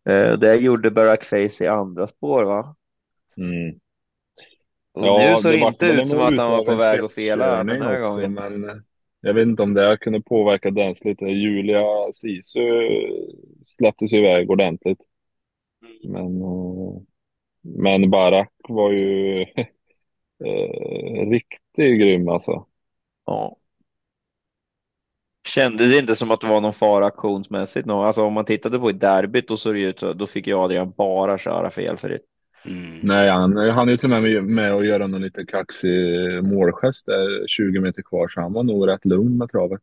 [0.10, 2.76] Eh, det gjorde Barack Face i andra spår va?
[3.38, 3.80] Mm.
[4.94, 7.82] Ja, nu såg det inte ut som att han var på väg att fela den
[7.82, 8.34] här också, gången.
[8.34, 8.84] Men
[9.22, 11.26] jag vet inte om det kunde påverka den lite.
[11.26, 12.62] Julia Sisu
[13.66, 15.00] släpptes iväg ordentligt.
[16.04, 17.02] Men, eh,
[17.62, 19.42] men Barak var ju
[20.46, 22.66] eh, riktigt grym alltså.
[23.26, 23.58] Ja.
[25.48, 27.90] Kändes inte som att det var någon fara aktionsmässigt?
[27.90, 30.60] Alltså om man tittade på i derbyt och såg det ut så då fick jag
[30.64, 32.33] Adrian bara köra felfritt.
[32.66, 33.00] Mm.
[33.04, 37.06] Nej, han, han är ju till och med med att göra någon lite kaxig målgest
[37.06, 39.82] där 20 meter kvar, så han var nog rätt lugn med travet.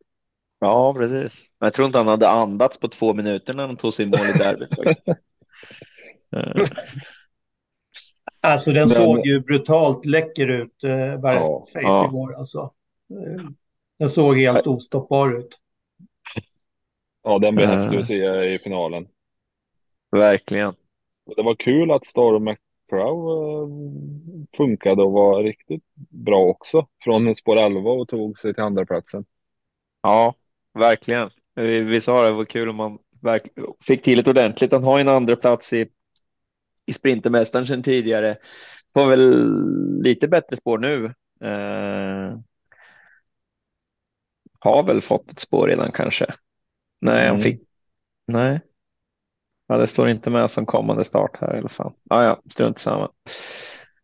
[0.61, 1.33] Ja, precis.
[1.59, 4.39] Jag tror inte han hade andats på två minuter när han tog sin mål i
[4.39, 4.99] derbyt.
[8.41, 8.97] alltså den Men...
[8.97, 10.91] såg ju brutalt läcker ut, eh,
[11.23, 12.07] ja, face ja.
[12.09, 12.73] igår alltså.
[13.11, 13.45] Eh,
[13.99, 15.59] den såg helt ostoppbar ut.
[17.23, 17.67] Ja, den uh...
[17.67, 19.09] häftig att se i finalen.
[20.11, 20.75] Verkligen.
[21.37, 22.57] Det var kul att Storm
[22.91, 23.69] Crow eh,
[24.57, 26.87] funkade och var riktigt bra också.
[27.05, 29.25] Från spår 11 och tog sig till andra platsen.
[30.03, 30.35] Ja,
[30.75, 31.31] verkligen.
[31.55, 32.99] Vi, vi sa det, det var kul om man
[33.81, 34.73] fick till ett ordentligt.
[34.73, 35.89] Han har en andra plats i,
[36.87, 38.37] i Sprintermästaren sedan tidigare.
[38.95, 39.53] Får väl
[40.03, 41.05] lite bättre spår nu.
[41.49, 42.39] Eh,
[44.61, 46.27] har väl fått ett spår redan kanske.
[47.01, 47.31] Nej, mm.
[47.31, 47.61] han fick.
[48.27, 48.61] Nej.
[49.71, 51.93] Ja, det står inte med som kommande start här i alla fall.
[52.11, 53.11] Ah, ja, strunt samma.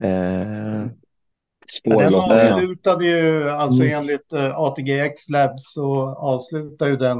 [0.02, 0.86] Eh,
[1.84, 3.98] den avslutade ju, alltså mm.
[3.98, 7.18] enligt eh, ATGX Labs så avslutar ju den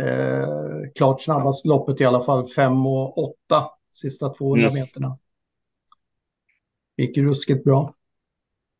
[0.00, 0.48] eh,
[0.94, 3.36] klart snabbast loppet i alla fall 5 och 8
[3.90, 4.80] sista 200 mm.
[4.80, 5.18] meterna.
[6.96, 7.94] Gick ruskigt bra.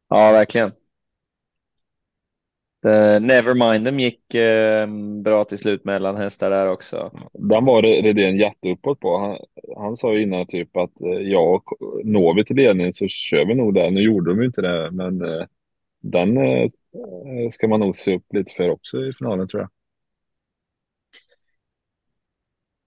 [0.08, 0.72] Ja, verkligen.
[2.86, 4.86] Uh, Nevermind them gick uh,
[5.22, 7.10] bra till slut mellan hästar där också.
[7.32, 9.18] Den var Redén jätteuppåt på.
[9.18, 9.38] Han,
[9.76, 11.62] han sa ju innan typ att uh, ja,
[12.04, 13.90] når vi till ledningen så kör vi nog där.
[13.90, 15.44] Nu gjorde de ju inte det, men uh,
[16.00, 16.38] den
[17.52, 19.70] ska man nog se upp lite för också i finalen tror jag.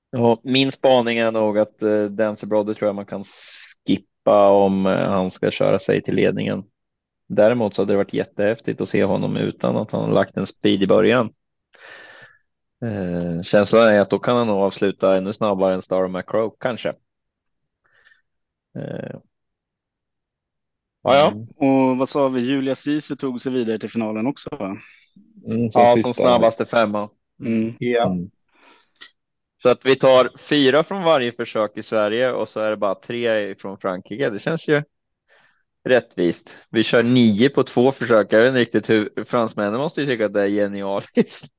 [0.10, 1.80] Ja, min spaning är nog att
[2.10, 3.24] Dancer Brother tror jag man kan
[3.86, 6.64] skippa om han ska köra sig till ledningen.
[7.28, 10.48] Däremot så hade det varit jättehäftigt att se honom utan att han har lagt en
[10.48, 11.34] speed i början.
[12.86, 16.90] Eh, känslan är att då kan han nog avsluta ännu snabbare än Star McCrow kanske.
[18.78, 19.20] Eh.
[21.04, 21.32] Ja, ja.
[21.32, 21.48] Mm.
[21.48, 22.42] Och vad sa vi?
[22.42, 24.50] Julia Sisu tog sig vidare till finalen också.
[24.56, 24.78] Va?
[25.46, 27.10] Mm, ja, som snabbaste femma.
[27.40, 27.74] Mm.
[27.80, 28.06] Ja.
[28.12, 28.30] Mm.
[29.62, 32.96] Så att vi tar fyra från varje försök i Sverige och så är det bara
[32.96, 34.30] tre från Frankrike.
[34.30, 34.84] Det känns ju
[35.86, 36.58] rättvist.
[36.70, 38.34] Vi kör nio på två försök.
[38.34, 41.46] Jag vet inte riktigt hur fransmännen måste ju tycka att det är genialiskt.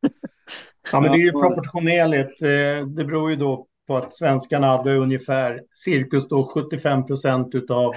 [0.93, 2.43] Ja, men det är ju proportionerligt.
[2.43, 7.95] Eh, det beror ju då på att svenskarna hade ungefär cirkus då 75 procent av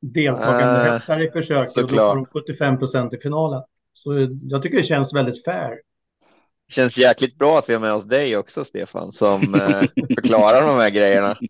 [0.00, 3.62] deltagande äh, hästar i försöket och då får de 75 procent i finalen.
[3.92, 5.70] Så jag tycker det känns väldigt fair.
[6.66, 9.82] Det känns jäkligt bra att vi har med oss dig också, Stefan, som eh,
[10.14, 11.36] förklarar de här grejerna.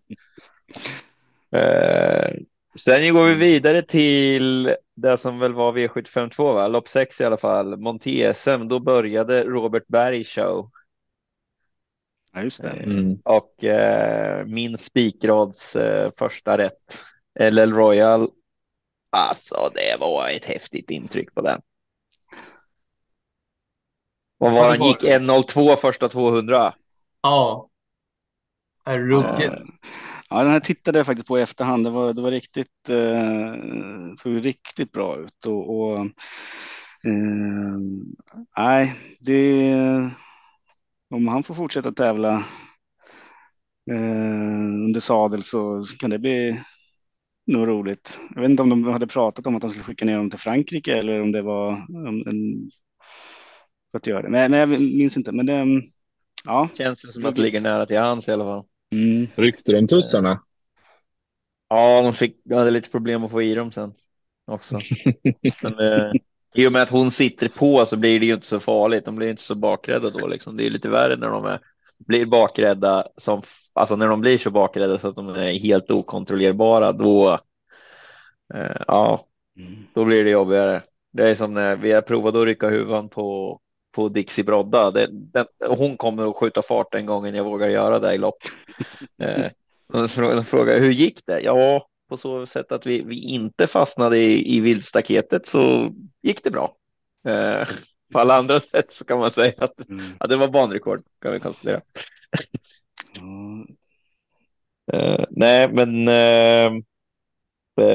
[2.73, 6.67] Eh, Sen går vi vidare till det som väl var V752, va?
[6.67, 8.67] lopp 6 i alla fall, Monté-SM.
[8.67, 10.69] Då började Robert Berg show.
[12.33, 12.69] Ja, just det.
[12.69, 13.19] Eh, mm.
[13.23, 17.03] Och eh, min spikrads eh, första rätt,
[17.39, 18.29] LL Royal.
[19.09, 21.61] Alltså, det var ett häftigt intryck på den.
[24.37, 24.87] Vad var han?
[24.87, 26.73] Gick 1.02 första 200?
[27.21, 27.69] Ja.
[28.85, 29.53] Ruggigt.
[30.33, 31.85] Ja, den här tittade jag faktiskt på i efterhand.
[31.85, 33.55] Det var, det var riktigt, eh,
[34.17, 35.99] såg riktigt bra ut och, och
[37.03, 37.77] eh,
[38.57, 39.73] nej, det,
[41.09, 42.33] om han får fortsätta tävla
[43.91, 46.61] eh, under sadel så kan det bli
[47.47, 48.19] nog roligt.
[48.35, 50.39] Jag vet inte om de hade pratat om att de skulle skicka ner dem till
[50.39, 51.71] Frankrike eller om det var
[52.29, 52.69] en,
[53.91, 54.29] för att göra det.
[54.29, 55.31] Men, men jag minns inte.
[55.31, 55.65] Men det,
[56.45, 56.69] ja.
[56.77, 58.70] Känns det som att det ligger nära till hands i alla fall.
[58.91, 59.27] Mm.
[59.35, 60.41] Ryckte de tussarna?
[61.69, 63.93] Ja, de, fick, de hade lite problem att få i dem sen
[64.47, 64.79] också.
[65.63, 66.11] Men, eh,
[66.55, 69.05] I och med att hon sitter på så blir det ju inte så farligt.
[69.05, 70.27] De blir inte så bakrädda då.
[70.27, 70.57] Liksom.
[70.57, 71.59] Det är lite värre när de är,
[71.97, 73.41] blir bakrädda, som,
[73.73, 76.91] alltså när de blir så bakrädda så att de är helt okontrollerbara.
[76.91, 77.39] Då,
[78.53, 79.27] eh, ja,
[79.57, 79.85] mm.
[79.93, 80.83] då blir det jobbigare.
[81.13, 83.59] Det är som när vi har provat att rycka huvan på,
[83.91, 84.91] på Dixie Brodda.
[84.91, 88.37] Det, det, hon kommer att skjuta fart den gången jag vågar göra det i lopp.
[89.87, 91.39] de frågar hur gick det?
[91.39, 96.51] Ja, på så sätt att vi, vi inte fastnade i, i vildstaketet så gick det
[96.51, 96.75] bra.
[97.27, 97.67] Eh,
[98.13, 100.05] på alla andra sätt så kan man säga att, mm.
[100.19, 101.81] att det var banrekord kan vi konstatera.
[103.17, 103.67] mm.
[104.93, 106.83] eh, nej, men eh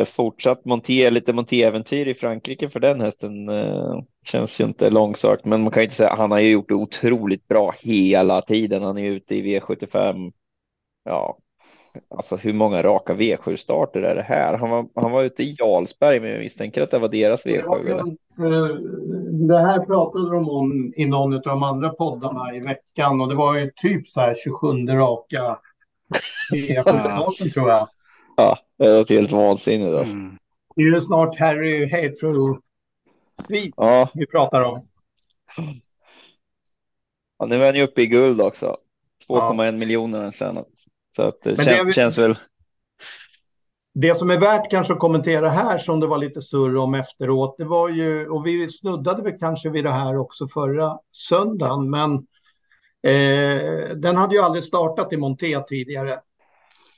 [0.06, 5.62] fortsatt monté, lite montéäventyr i Frankrike för den hästen eh, känns ju inte långsökt, men
[5.62, 8.82] man kan ju inte säga han har ju gjort det otroligt bra hela tiden.
[8.82, 10.32] Han är ute i V75.
[11.04, 11.38] Ja,
[12.10, 14.58] Alltså hur många raka V7-starter är det här?
[14.58, 17.88] Han var, han var ute i Jarlsberg, men jag misstänker att det var deras V7.
[17.88, 17.98] Ja,
[18.46, 18.74] eh,
[19.48, 23.34] det här pratade de om i någon av de andra poddarna i veckan och det
[23.34, 25.58] var ju typ så här 27 raka
[26.52, 27.88] V7-starten tror jag.
[28.36, 30.14] Ja, det var helt vansinnigt alltså.
[30.14, 30.38] Mm.
[30.76, 32.60] Det är ju snart Harry Hateful
[33.46, 34.10] Sweet ja.
[34.14, 34.88] vi pratar om.
[37.38, 38.76] Ja, nu är han ju uppe i guld också.
[39.28, 39.72] 2,1 ja.
[39.72, 40.66] miljoner tjänat.
[41.16, 42.38] Så att det, kän, det känns väl.
[43.94, 47.54] Det som är värt kanske att kommentera här som det var lite surr om efteråt,
[47.58, 52.12] det var ju, och vi snuddade väl kanske vid det här också förra söndagen, men
[53.02, 56.20] eh, den hade ju aldrig startat i Monté tidigare.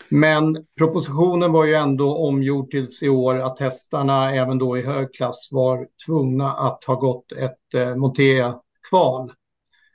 [0.09, 5.15] Men propositionen var ju ändå omgjord tills i år att hästarna även då i hög
[5.15, 9.33] klass var tvungna att ha gått ett eh, Monté-kval.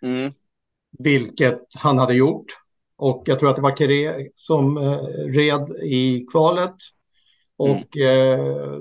[0.02, 0.34] Mm.
[1.00, 2.46] Vilket han hade gjort.
[2.98, 4.98] Och jag tror att det var Kere som eh,
[5.34, 6.76] red i kvalet.
[7.58, 8.40] Och mm.
[8.40, 8.80] eh,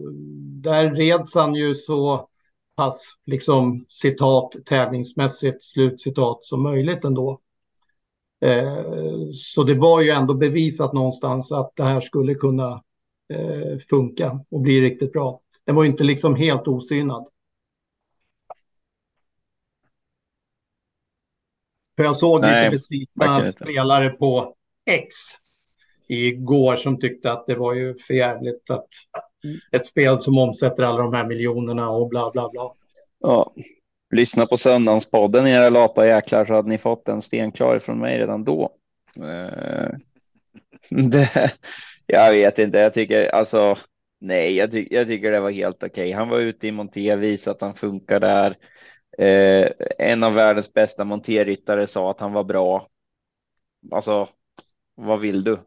[0.63, 2.29] där reds han ju så
[2.77, 7.41] pass, liksom citat, tävlingsmässigt, slutcitat, som möjligt ändå.
[8.43, 8.85] Eh,
[9.33, 12.83] så det var ju ändå bevisat någonstans att det här skulle kunna
[13.33, 15.41] eh, funka och bli riktigt bra.
[15.65, 17.29] Den var ju inte liksom helt osynad.
[21.97, 24.55] För jag såg Nej, lite besvikna spelare på
[24.87, 25.15] X
[26.09, 28.89] igår som tyckte att det var ju för jävligt att
[29.73, 32.75] ett spel som omsätter alla de här miljonerna och bla bla bla.
[33.19, 33.55] Ja,
[34.13, 38.45] lyssna på söndagspodden era lata jäklar så hade ni fått en stenklar från mig redan
[38.45, 38.73] då.
[39.17, 39.91] Eh,
[41.09, 41.53] det,
[42.07, 43.77] jag vet inte, jag tycker alltså
[44.21, 45.89] nej, jag, ty jag tycker det var helt okej.
[45.89, 46.13] Okay.
[46.13, 48.57] Han var ute i Monté, visade att han funkar där.
[49.19, 52.89] Eh, en av världens bästa monterryttare sa att han var bra.
[53.91, 54.29] Alltså,
[54.95, 55.59] vad vill du?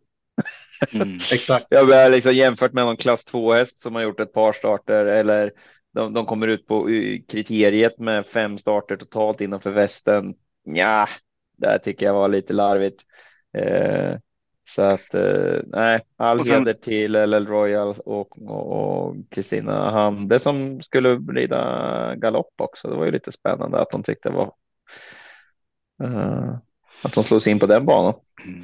[0.93, 1.67] Mm, exakt.
[1.69, 5.05] Jag blir liksom jämfört med någon klass 2 häst som har gjort ett par starter
[5.05, 5.51] eller
[5.95, 6.88] de, de kommer ut på
[7.27, 10.36] kriteriet med fem starter totalt innanför västen.
[10.63, 11.08] Ja,
[11.58, 13.01] där tycker jag var lite larvigt.
[13.58, 14.17] Eh,
[14.69, 21.15] så att eh, nej, all sen, heder till LL Royal och Kristina Hande som skulle
[21.15, 22.88] rida galopp också.
[22.88, 24.53] Det var ju lite spännande att de tyckte var
[26.03, 26.55] uh,
[27.03, 28.13] att de slog sig in på den banan.
[28.45, 28.63] Mm.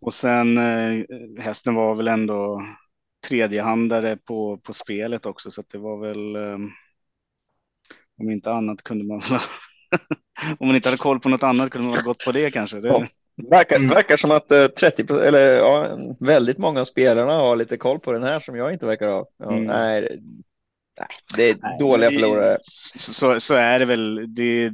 [0.00, 1.04] Och sen eh,
[1.38, 2.60] hästen var väl ändå
[3.28, 6.58] tredjehandare på, på spelet också så att det var väl eh,
[8.18, 9.22] om inte annat kunde man
[10.58, 12.80] om man inte hade koll på något annat kunde man ha gått på det kanske.
[12.80, 12.88] Det...
[12.88, 13.06] Ja.
[13.50, 18.00] Verkar, verkar som att 30 eh, eller ja, väldigt många av spelarna har lite koll
[18.00, 19.26] på den här som jag inte verkar ha.
[19.38, 19.64] Ja, mm.
[19.64, 20.00] nej,
[21.00, 22.58] nej, det är nej, dåliga förlorare.
[22.60, 24.34] Så, så är det väl.
[24.34, 24.70] Det,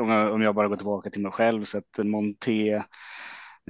[0.00, 2.72] om, jag, om jag bara går tillbaka till mig själv så att Monté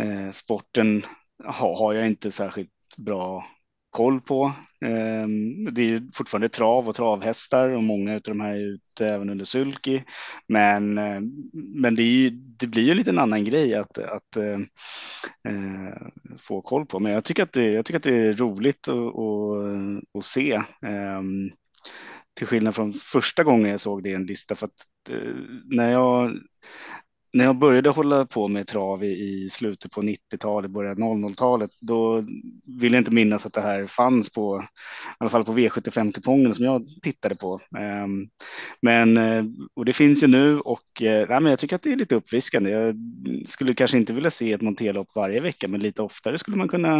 [0.01, 1.03] eh, sporten
[1.45, 3.45] har, har jag inte särskilt bra
[3.91, 4.53] koll på.
[4.85, 9.31] Ehm, det är fortfarande trav och travhästar och många av de här är ute även
[9.31, 10.01] under sulky.
[10.49, 11.21] Men, eh,
[11.53, 14.59] men det, ju, det blir ju lite en annan grej att, att äh,
[16.39, 17.01] få koll på.
[17.01, 20.53] Men jag tycker att det, jag tycker att det är roligt att, att, att se.
[20.83, 21.23] Äh,
[22.39, 24.55] till skillnad från första gången jag såg det i en lista.
[24.55, 25.35] För att äh,
[25.65, 26.39] när jag
[27.33, 32.25] när jag började hålla på med trav i slutet på 90-talet, början av 00-talet, då
[32.81, 36.65] vill jag inte minnas att det här fanns på, i alla fall på V75-kupongen som
[36.65, 37.61] jag tittade på.
[37.79, 38.29] Ehm,
[38.83, 41.93] men, eh, och det finns ju nu och eh, nej, men jag tycker att det
[41.93, 42.71] är lite uppfriskande.
[42.71, 42.97] Jag
[43.47, 46.99] skulle kanske inte vilja se ett monterlopp varje vecka, men lite oftare skulle man kunna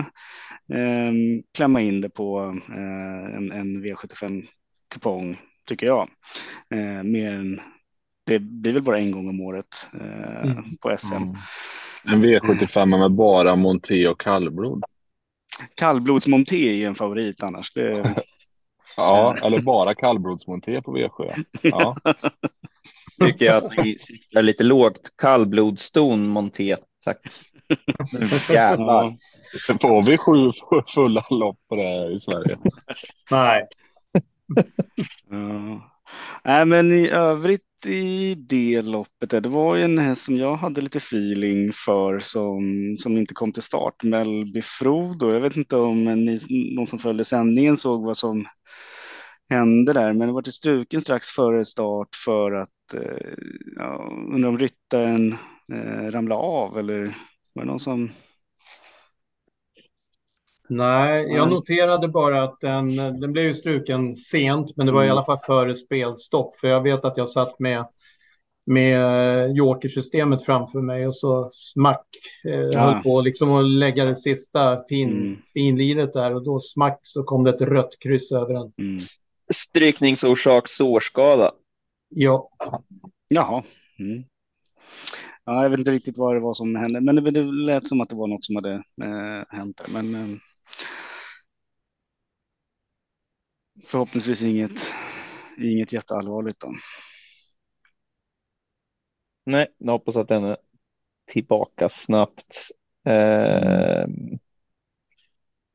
[0.73, 1.13] eh,
[1.57, 5.37] klämma in det på eh, en, en V75-kupong,
[5.69, 6.09] tycker jag.
[6.75, 7.61] Eh, mer än
[8.29, 10.77] det blir väl bara en gång om året eh, mm.
[10.77, 11.15] på SM.
[11.15, 11.37] Mm.
[12.05, 14.85] En V75 med bara monté och kallblod.
[15.75, 17.75] Kallblodsmonté är ju en favorit annars.
[17.75, 18.15] Det...
[18.97, 21.45] ja, eller bara kallblodsmonté på V7.
[21.63, 21.97] Ja.
[23.25, 25.13] Tycker jag att ni siktar lite lågt.
[25.17, 27.21] Kallblodston monté, tack.
[28.51, 29.17] Jävlar.
[29.81, 30.53] Får vi sju
[30.95, 32.59] fulla lopp på det i Sverige?
[33.31, 33.67] Nej.
[35.31, 35.98] ja.
[36.45, 40.81] Nej, men i övrigt i det loppet, det var ju en häst som jag hade
[40.81, 42.61] lite feeling för som,
[42.99, 45.33] som inte kom till start, Melby Frodo.
[45.33, 46.41] Jag vet inte om ni,
[46.77, 48.47] någon som följde sändningen såg vad som
[49.51, 53.33] hände där, men det var till struken strax före start för att, eh,
[53.77, 55.33] ja, undrar om ryttaren
[55.73, 57.05] eh, ramlade av eller
[57.53, 58.11] var det någon som
[60.69, 65.07] Nej, jag noterade bara att den, den blev ju struken sent, men det var i
[65.07, 65.17] mm.
[65.17, 66.57] alla fall före spelstopp.
[66.57, 67.87] För jag vet att jag satt med,
[68.67, 72.07] med jokersystemet framför mig och så smack
[72.49, 72.81] eh, ja.
[72.81, 75.37] höll på liksom att lägga det sista fin, mm.
[75.53, 78.73] finliret där och då smack så kom det ett rött kryss över den.
[78.79, 78.99] Mm.
[79.55, 81.53] Strykningsorsak sårskada.
[82.09, 82.51] Ja.
[83.29, 83.65] Jaha.
[83.99, 84.25] Mm.
[85.45, 88.01] Ja, jag vet inte riktigt vad det var som hände, men det, det lät som
[88.01, 89.93] att det var något som hade eh, hänt där.
[89.93, 90.39] Men, eh,
[93.85, 94.81] förhoppningsvis inget,
[95.59, 96.73] inget jätteallvarligt då.
[99.47, 100.57] Nej, jag hoppas att den är
[101.27, 102.71] tillbaka snabbt.
[103.05, 104.07] Eh,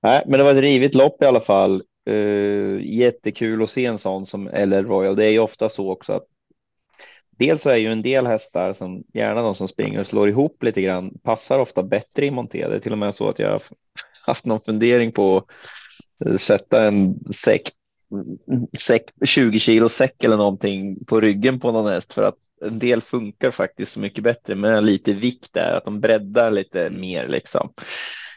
[0.01, 1.83] nej, men det var ett rivigt lopp i alla fall.
[2.05, 5.15] Eh, jättekul att se en sån som eller Royal.
[5.15, 6.25] Det är ju ofta så också att
[7.29, 10.81] dels är ju en del hästar som gärna de som springer och slår ihop lite
[10.81, 12.67] grann passar ofta bättre i monté.
[12.67, 13.61] Det är till och med så att jag har
[14.25, 15.37] haft någon fundering på
[16.25, 17.71] att sätta en säck
[18.79, 22.35] säck, 20 kilo säck eller någonting på ryggen på någon häst för att
[22.65, 26.89] en del funkar faktiskt så mycket bättre med lite vikt där, att de breddar lite
[26.89, 27.73] mer liksom.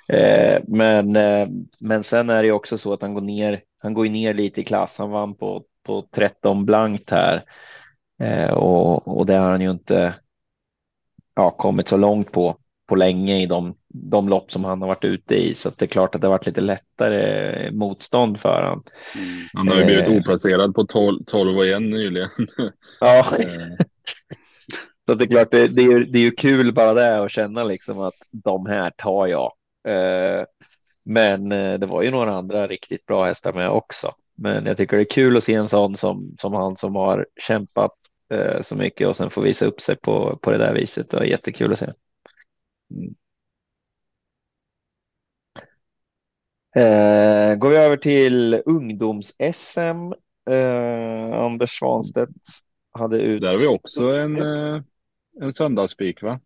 [0.08, 1.48] Eh, men, eh,
[1.80, 4.64] men sen är det också så att han går ner, han går ner lite i
[4.64, 4.98] klass.
[4.98, 7.44] Han vann på, på 13 blankt här
[8.22, 10.14] eh, och, och det har han ju inte
[11.34, 12.56] ja, kommit så långt på
[12.86, 15.54] på länge i de, de lopp som han har varit ute i.
[15.54, 18.84] Så det är klart att det har varit lite lättare motstånd för honom.
[19.16, 19.28] Mm.
[19.54, 20.16] Han har ju blivit eh.
[20.16, 22.28] oplacerad på 12, 12 och 1 nyligen.
[23.00, 23.18] ja.
[23.38, 23.86] Eh.
[25.06, 27.30] så det är klart, det, det, är ju, det är ju kul bara det att
[27.30, 29.52] känna liksom att de här tar jag.
[29.88, 30.44] Eh,
[31.04, 34.14] men det var ju några andra riktigt bra hästar med också.
[34.36, 37.26] Men jag tycker det är kul att se en sån som, som han som har
[37.40, 37.92] kämpat
[38.60, 41.10] så mycket och sen får visa upp sig på, på det där viset.
[41.10, 41.86] Det är jättekul att se.
[46.76, 50.12] Eh, går vi över till ungdoms-SM.
[50.50, 52.30] Eh, Anders Svanstedt
[52.92, 53.40] hade ut.
[53.40, 54.82] Där har vi också en, eh,
[55.40, 56.40] en söndagsspik va?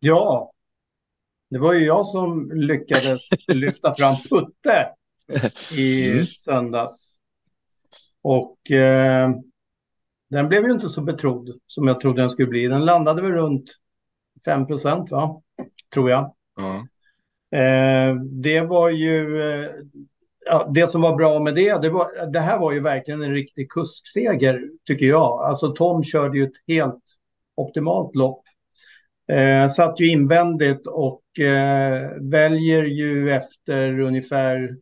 [0.00, 0.52] Ja,
[1.50, 4.88] det var ju jag som lyckades lyfta fram Putte
[5.70, 6.26] i mm.
[6.26, 7.18] söndags.
[8.22, 9.30] Och eh,
[10.30, 12.66] den blev ju inte så betrodd som jag trodde den skulle bli.
[12.66, 13.74] Den landade väl runt
[14.44, 15.42] 5 procent, va?
[15.94, 16.34] Tror jag.
[16.56, 16.86] Ja.
[17.58, 19.42] Eh, det var ju...
[19.42, 19.70] Eh,
[20.46, 23.34] ja, det som var bra med det, det, var, det här var ju verkligen en
[23.34, 25.44] riktig kuskseger, tycker jag.
[25.44, 27.04] Alltså Tom körde ju ett helt
[27.56, 28.42] optimalt lopp.
[29.32, 34.76] Eh, satt ju invändigt och eh, väljer ju efter ungefär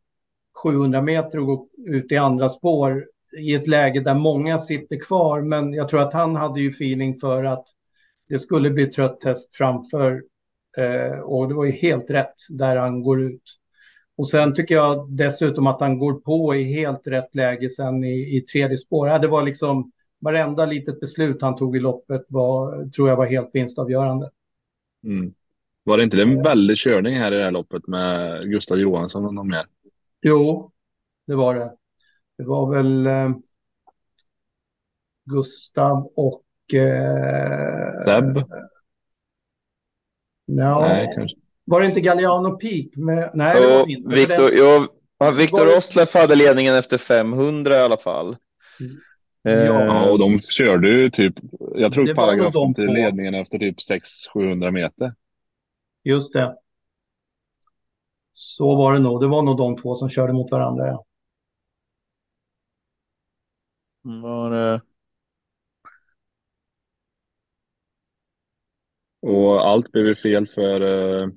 [0.63, 3.05] 700 meter att gå ut i andra spår
[3.39, 5.41] i ett läge där många sitter kvar.
[5.41, 7.67] Men jag tror att han hade ju feeling för att
[8.29, 10.23] det skulle bli trött häst framför
[10.79, 13.43] eh, och det var ju helt rätt där han går ut.
[14.17, 18.37] Och sen tycker jag dessutom att han går på i helt rätt läge sen i,
[18.37, 19.19] i tredje spår.
[19.19, 23.51] Det var liksom varenda litet beslut han tog i loppet var, tror jag var helt
[23.53, 24.31] vinstavgörande.
[25.05, 25.35] Mm.
[25.85, 29.35] Var det inte en väldig körning här i det här loppet med Gustav Johansson och
[29.35, 29.67] någon mer?
[30.23, 30.73] Jo,
[31.27, 31.77] det var det.
[32.39, 33.31] Det var väl eh,
[35.25, 38.37] Gustav och Eh, Seb?
[40.47, 40.81] No.
[40.81, 41.37] Nej, kanske.
[41.65, 42.97] Var det inte Galliano Peak?
[42.97, 44.15] Med, nej, jo, det var inte.
[44.15, 44.87] Victor, jo,
[45.33, 45.77] Victor.
[45.77, 48.37] Osleff hade ledningen efter 500 i alla fall.
[49.43, 51.35] Ja, och de körde ju typ,
[51.75, 53.77] jag tror paragraf de till ledningen efter typ
[54.35, 55.15] 600-700 meter.
[56.05, 56.57] Just det.
[58.33, 59.21] Så var det nog.
[59.21, 60.87] Det var nog de två som körde mot varandra.
[60.87, 61.05] Ja.
[64.03, 64.81] Var det...
[69.27, 71.29] Och allt blev fel för uh,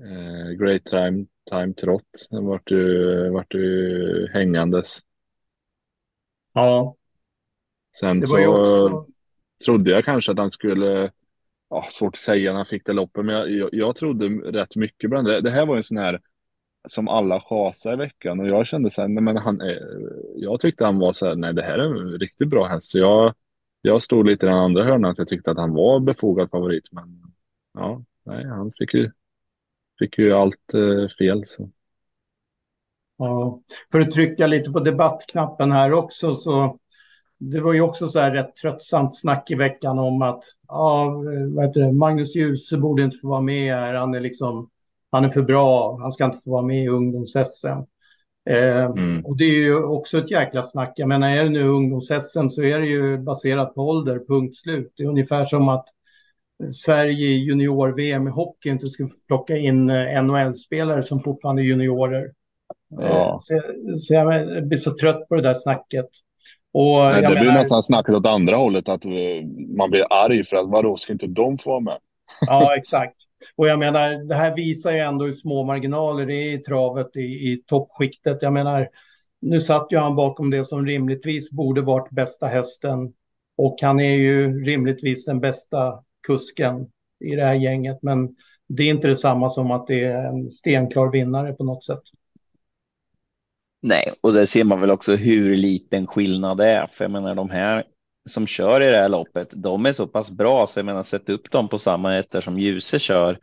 [0.00, 2.28] uh, Great Time, time Trot.
[2.30, 4.98] Den vart ju, vart ju hängandes.
[6.54, 6.96] Ja.
[8.00, 9.06] Sen så också...
[9.64, 11.10] trodde jag kanske att han skulle,
[11.70, 14.76] ja, svårt att säga när han fick det loppet, men jag, jag, jag trodde rätt
[14.76, 15.22] mycket på.
[15.22, 16.20] Det, det här var en sån här
[16.88, 19.60] som alla chasade i veckan och jag kände så här, nej men han,
[20.36, 22.90] jag tyckte han var så här, nej det här är en riktigt bra häst.
[22.90, 23.34] Så jag,
[23.86, 26.88] jag stod lite i den andra hörnan att jag tyckte att han var befogad favorit,
[26.92, 27.22] men
[27.74, 29.10] ja, nej, han fick ju,
[29.98, 31.44] fick ju allt eh, fel.
[31.46, 31.70] Så.
[33.18, 33.60] Ja,
[33.92, 36.78] för att trycka lite på debattknappen här också så
[37.38, 41.54] det var ju också så här rätt tröttsamt snack i veckan om att ja, eh,
[41.54, 43.94] vad heter det, Magnus Djuse borde inte få vara med här.
[43.94, 44.70] Han är liksom,
[45.10, 45.98] han är för bra.
[46.00, 47.86] Han ska inte få vara med i ungdoms-SM.
[48.50, 49.24] Eh, mm.
[49.24, 50.92] Och det är ju också ett jäkla snack.
[50.96, 54.92] Jag menar, är det nu ungdoms-SM så är det ju baserat på ålder, punkt slut.
[54.96, 55.86] Det är ungefär som att
[56.84, 62.30] Sverige i junior-VM i hockey inte skulle plocka in eh, NHL-spelare som fortfarande är juniorer.
[62.88, 63.32] Ja.
[63.32, 63.62] Eh, så,
[63.96, 64.26] så jag
[64.68, 66.08] blir så trött på det där snacket.
[66.72, 67.40] Och Nej, det menar...
[67.40, 69.04] blir nästan snacket åt andra hållet, att
[69.76, 71.98] man blir arg för att vadå, ska inte de få vara med?
[72.46, 73.16] Ja, exakt.
[73.56, 77.16] Och jag menar, det här visar ju ändå hur små marginaler det är i travet
[77.16, 78.42] i, i toppskiktet.
[78.42, 78.88] Jag menar,
[79.40, 83.12] nu satt ju han bakom det som rimligtvis borde varit bästa hästen.
[83.56, 86.86] Och han är ju rimligtvis den bästa kusken
[87.24, 87.98] i det här gänget.
[88.02, 88.36] Men
[88.68, 92.02] det är inte detsamma som att det är en stenklar vinnare på något sätt.
[93.82, 96.86] Nej, och där ser man väl också hur liten skillnad det är.
[96.86, 97.84] För jag menar de här
[98.26, 101.28] som kör i det här loppet, de är så pass bra så jag menar sätt
[101.28, 103.38] upp dem på samma hästar som Ljuse kör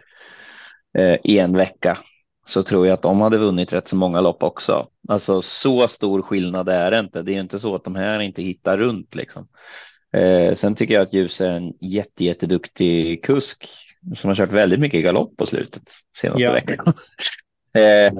[0.98, 1.98] eh, i en vecka
[2.46, 4.88] så tror jag att de hade vunnit rätt så många lopp också.
[5.08, 7.22] Alltså så stor skillnad är det inte.
[7.22, 9.48] Det är ju inte så att de här inte hittar runt liksom.
[10.14, 13.70] Eh, sen tycker jag att Ljuse är en jätte, jätteduktig kusk
[14.16, 15.84] som har kört väldigt mycket galopp på slutet
[16.18, 16.52] senaste ja.
[16.52, 16.86] veckan.
[17.74, 18.14] eh,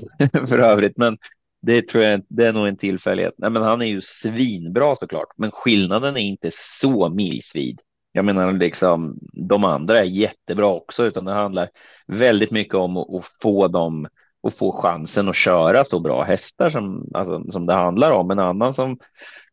[0.48, 1.18] för övrigt, men
[1.66, 3.34] det tror jag det är nog en tillfällighet.
[3.38, 7.82] Nej, men han är ju svinbra såklart, men skillnaden är inte så milsvid.
[8.12, 11.70] Jag menar liksom de andra är jättebra också, utan det handlar
[12.08, 14.08] väldigt mycket om att, att få dem
[14.42, 18.32] och få chansen att köra så bra hästar som, alltså, som det handlar om.
[18.32, 18.98] En annan som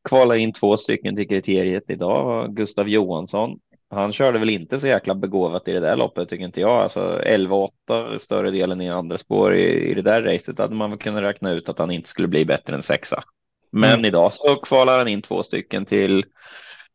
[0.08, 3.58] kvalar in två stycken till kriteriet idag var Gustav Johansson
[3.90, 6.82] han körde väl inte så jäkla begåvat i det där loppet tycker inte jag.
[6.82, 10.98] Alltså 11-8 större delen i andra spår i, i det där racet hade man väl
[10.98, 13.24] kunnat räkna ut att han inte skulle bli bättre än sexa.
[13.72, 14.04] Men mm.
[14.04, 16.24] idag så kvalar han in två stycken till,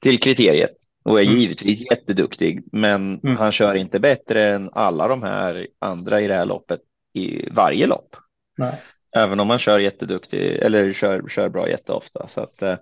[0.01, 1.37] till kriteriet och är mm.
[1.37, 2.63] givetvis jätteduktig.
[2.71, 3.37] Men mm.
[3.37, 6.79] han kör inte bättre än alla de här andra i det här loppet
[7.13, 8.15] i varje lopp.
[8.57, 8.81] Nej.
[9.15, 12.27] Även om man kör jätteduktig eller kör, kör bra jätteofta.
[12.27, 12.75] Så att, eh,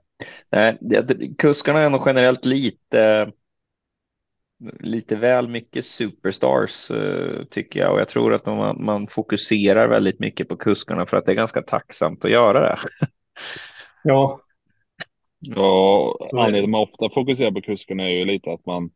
[1.37, 3.31] kuskarna är nog generellt lite
[4.79, 10.19] lite väl mycket superstars uh, tycker jag och jag tror att man, man fokuserar väldigt
[10.19, 12.79] mycket på kuskarna för att det är ganska tacksamt att göra det.
[14.03, 14.39] ja.
[15.39, 18.89] Ja, anledningen man ofta fokuserar på kuskarna är ju lite att man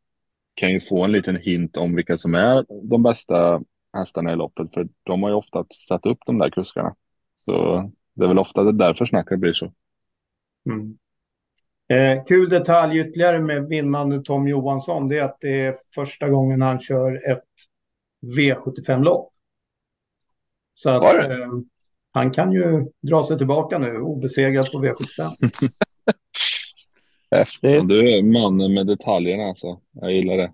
[0.53, 3.61] kan ju få en liten hint om vilka som är de bästa
[3.97, 6.95] hästarna i loppet, för de har ju ofta satt upp de där kuskarna.
[7.35, 9.71] Så det är väl ofta det därför snacket blir så.
[10.69, 10.97] Mm.
[11.89, 16.61] Eh, kul detalj ytterligare med vinnande Tom Johansson, det är att det är första gången
[16.61, 17.43] han kör ett
[18.21, 19.33] V75-lopp.
[20.73, 21.47] Så att eh,
[22.11, 25.31] han kan ju dra sig tillbaka nu, obesegrad på V75.
[27.31, 27.87] Häftigt.
[27.87, 29.79] Du är mannen med detaljerna alltså.
[29.91, 30.53] Jag gillar det.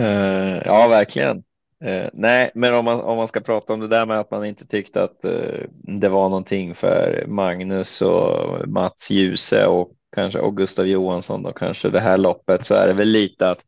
[0.00, 1.44] Uh, ja, verkligen.
[1.84, 4.44] Eh, nej, men om man, om man ska prata om det där med att man
[4.44, 10.56] inte tyckte att eh, det var någonting för Magnus och Mats Djuse och kanske och
[10.56, 13.64] Gustav Johansson och kanske det här loppet så är det väl lite att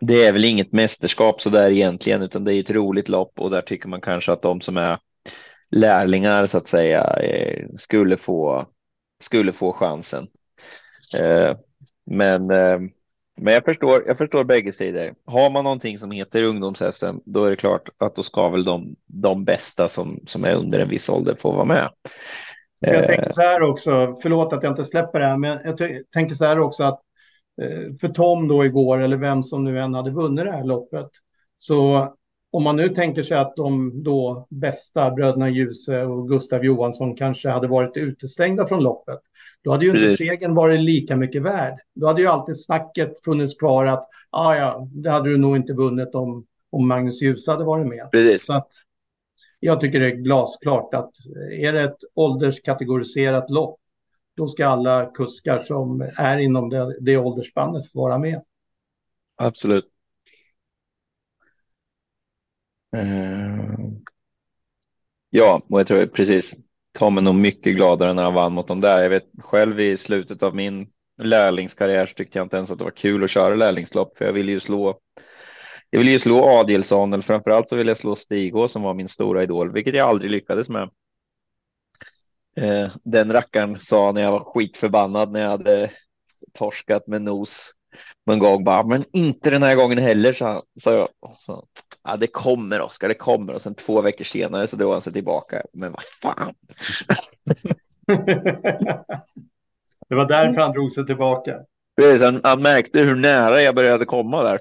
[0.00, 3.50] det är väl inget mästerskap så där egentligen utan det är ett roligt lopp och
[3.50, 4.98] där tycker man kanske att de som är
[5.70, 8.66] lärlingar så att säga eh, skulle få
[9.20, 10.26] skulle få chansen.
[11.18, 11.56] Eh,
[12.06, 12.78] men eh,
[13.36, 15.14] men jag förstår, jag förstår bägge sidor.
[15.24, 18.96] Har man någonting som heter ungdomshästen, då är det klart att då ska väl de,
[19.06, 21.90] de bästa som, som är under en viss ålder få vara med.
[22.78, 25.78] Jag tänker så här också, förlåt att jag inte släpper det här, men jag
[26.12, 27.00] tänker så här också att
[27.62, 31.08] eh, för Tom då igår, eller vem som nu än hade vunnit det här loppet,
[31.56, 32.08] så
[32.52, 37.48] om man nu tänker sig att de då bästa bröderna Ljuse och Gustav Johansson kanske
[37.48, 39.20] hade varit utestängda från loppet,
[39.62, 40.18] då hade ju inte Precis.
[40.18, 41.78] segern varit lika mycket värd.
[41.94, 45.72] Då hade ju alltid snacket funnits kvar att ah, ja, det hade du nog inte
[45.72, 48.10] vunnit om, om Magnus Djuse hade varit med.
[48.10, 48.46] Precis.
[48.46, 48.68] Så att
[49.60, 51.10] jag tycker det är glasklart att
[51.52, 53.80] är det ett ålderskategoriserat lopp,
[54.36, 58.42] då ska alla kuskar som är inom det, det åldersspannet vara med.
[59.36, 59.88] Absolut.
[62.96, 63.90] Uh,
[65.30, 66.54] ja, och jag tror precis.
[66.92, 69.02] Tom är nog mycket gladare när han vann mot dem där.
[69.02, 70.86] Jag vet själv i slutet av min
[71.22, 74.32] lärlingskarriär så tyckte jag inte ens att det var kul att köra lärlingslopp för jag
[74.32, 75.00] ville ju slå
[75.90, 79.08] jag ville ju slå Adielsson eller framförallt så ville jag slå Stigå som var min
[79.08, 80.90] stora idol, vilket jag aldrig lyckades med.
[82.56, 85.90] Eh, den rackaren sa när jag var skitförbannad när jag hade
[86.52, 87.70] torskat med nos
[88.26, 91.08] någon gång bara, men inte den här gången heller, sa, sa jag.
[91.38, 91.66] Så,
[92.04, 93.52] ja, det kommer Oskar, det kommer.
[93.52, 95.62] Och sen två veckor senare så drog han sig tillbaka.
[95.72, 96.54] Men vad fan.
[100.08, 101.58] det var därför han drog sig tillbaka.
[101.96, 104.60] Precis, han, han märkte hur nära jag började komma där.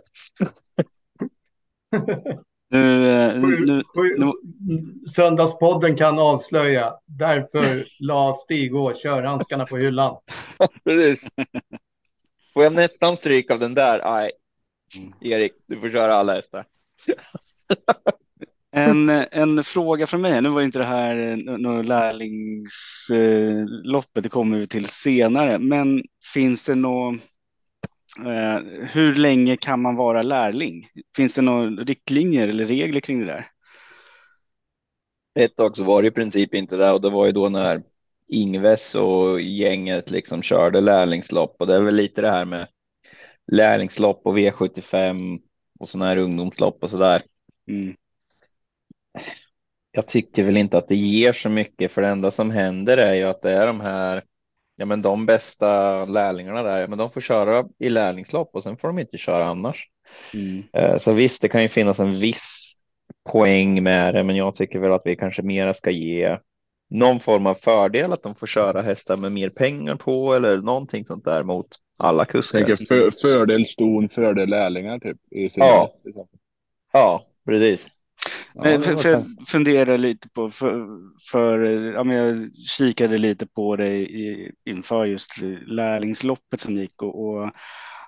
[2.70, 3.84] nu, eh, nu,
[4.18, 4.32] nu,
[5.16, 6.94] Söndagspodden kan avslöja.
[7.06, 10.18] Därför la Stig och körhandskarna på hyllan.
[10.84, 11.28] Precis.
[12.54, 14.02] Får jag nästan stryk av den där?
[14.06, 14.32] Nej,
[15.22, 16.66] Erik, du får köra alla hästar.
[18.74, 24.58] En, en fråga från mig, nu var inte det här eh, något lärlingsloppet, det kommer
[24.58, 27.16] vi till senare, men finns det något
[28.26, 28.60] eh,
[28.94, 30.88] hur länge kan man vara lärling?
[31.16, 33.46] Finns det några riktlinjer eller regler kring det där?
[35.40, 37.84] Ett tag så var det i princip inte det och det var ju då när
[38.28, 42.68] Ingves och gänget liksom körde lärlingslopp och det är väl lite det här med
[43.52, 45.40] lärlingslopp och V75
[45.82, 47.22] och sådana här ungdomslopp och sådär.
[47.68, 47.96] Mm.
[49.92, 53.14] Jag tycker väl inte att det ger så mycket för det enda som händer är
[53.14, 54.24] ju att det är de här
[54.76, 58.88] ja men de bästa lärlingarna där, men de får köra i lärlingslopp och sen får
[58.88, 59.88] de inte köra annars.
[60.34, 60.64] Mm.
[60.74, 62.74] Eh, så visst, det kan ju finnas en viss
[63.32, 66.38] poäng med det, men jag tycker väl att vi kanske mera ska ge
[66.90, 71.06] någon form av fördel att de får köra hästar med mer pengar på eller någonting
[71.06, 71.68] sånt där mot
[72.02, 72.60] alla kuskar.
[72.60, 75.18] Tänker för, fördel ston, fördel lärlingar typ.
[75.32, 75.94] I sin ja.
[76.94, 77.88] ja, precis.
[78.54, 80.88] Ja, för, för fundera lite på, för,
[81.32, 81.60] för
[81.94, 85.32] ja, men jag kikade lite på det i, inför just
[85.66, 87.52] lärlingsloppet som gick och, och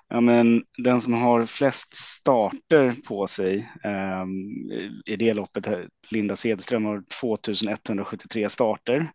[0.08, 4.24] ja, men den som har flest starter på sig eh,
[5.06, 5.68] i det loppet,
[6.08, 9.10] Linda Sedström, har 2173 starter.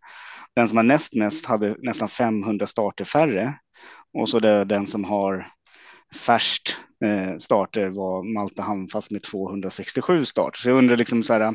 [0.54, 3.54] Den som har näst mest hade nästan 500 starter färre.
[4.12, 5.46] Och så det, den som har
[6.26, 10.58] färst eh, starter var Malta Handfast med 267 starter.
[10.60, 11.54] Så jag undrar liksom så här,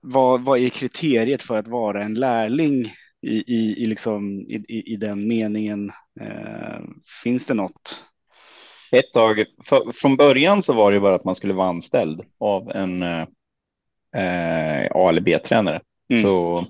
[0.00, 2.86] vad, vad är kriteriet för att vara en lärling
[3.22, 5.92] i, i, i, liksom, i, i den meningen?
[6.20, 6.80] Eh,
[7.22, 8.04] finns det något?
[8.92, 12.70] Ett tag, för, från början så var det bara att man skulle vara anställd av
[12.70, 13.26] en eh,
[14.90, 15.80] A eller B-tränare.
[16.08, 16.22] Mm.
[16.22, 16.66] Så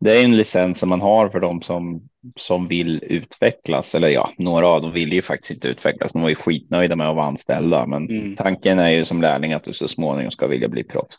[0.00, 3.94] det är en licens som man har för de som, som vill utvecklas.
[3.94, 6.12] Eller ja, några av dem vill ju faktiskt inte utvecklas.
[6.12, 7.86] De var ju skitnöjda med att vara anställda.
[7.86, 8.36] Men mm.
[8.36, 11.16] tanken är ju som lärling att du så småningom ska vilja bli proffs.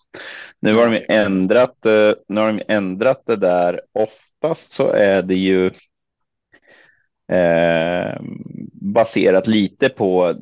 [0.59, 3.81] Nu har de ändrat, eh, nu har de ändrat det där.
[3.93, 5.65] Oftast så är det ju
[7.31, 8.21] eh,
[8.71, 10.35] baserat lite på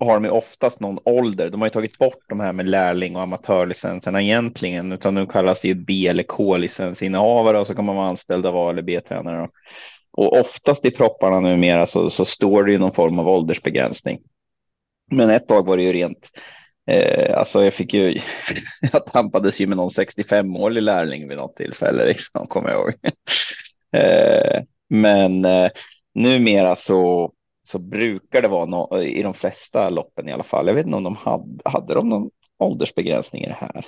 [0.00, 1.50] har de oftast någon ålder.
[1.50, 5.60] De har ju tagit bort de här med lärling och amatörlicenserna egentligen, utan nu kallas
[5.60, 9.48] det ju B eller K-licensinnehavare och så kan man vara anställd av A eller B-tränare.
[10.12, 14.18] Och oftast i propparna numera så, så står det ju någon form av åldersbegränsning.
[15.10, 16.30] Men ett tag var det ju rent,
[16.86, 18.20] eh, alltså jag fick ju,
[18.92, 22.94] jag tampades ju med någon 65-årig lärling vid något tillfälle, liksom, kommer jag ihåg.
[24.02, 25.70] eh, men eh,
[26.14, 27.32] numera så
[27.70, 30.66] så brukar det vara no i de flesta loppen i alla fall.
[30.66, 33.86] Jag vet inte om de hade, hade de någon åldersbegränsning i det här.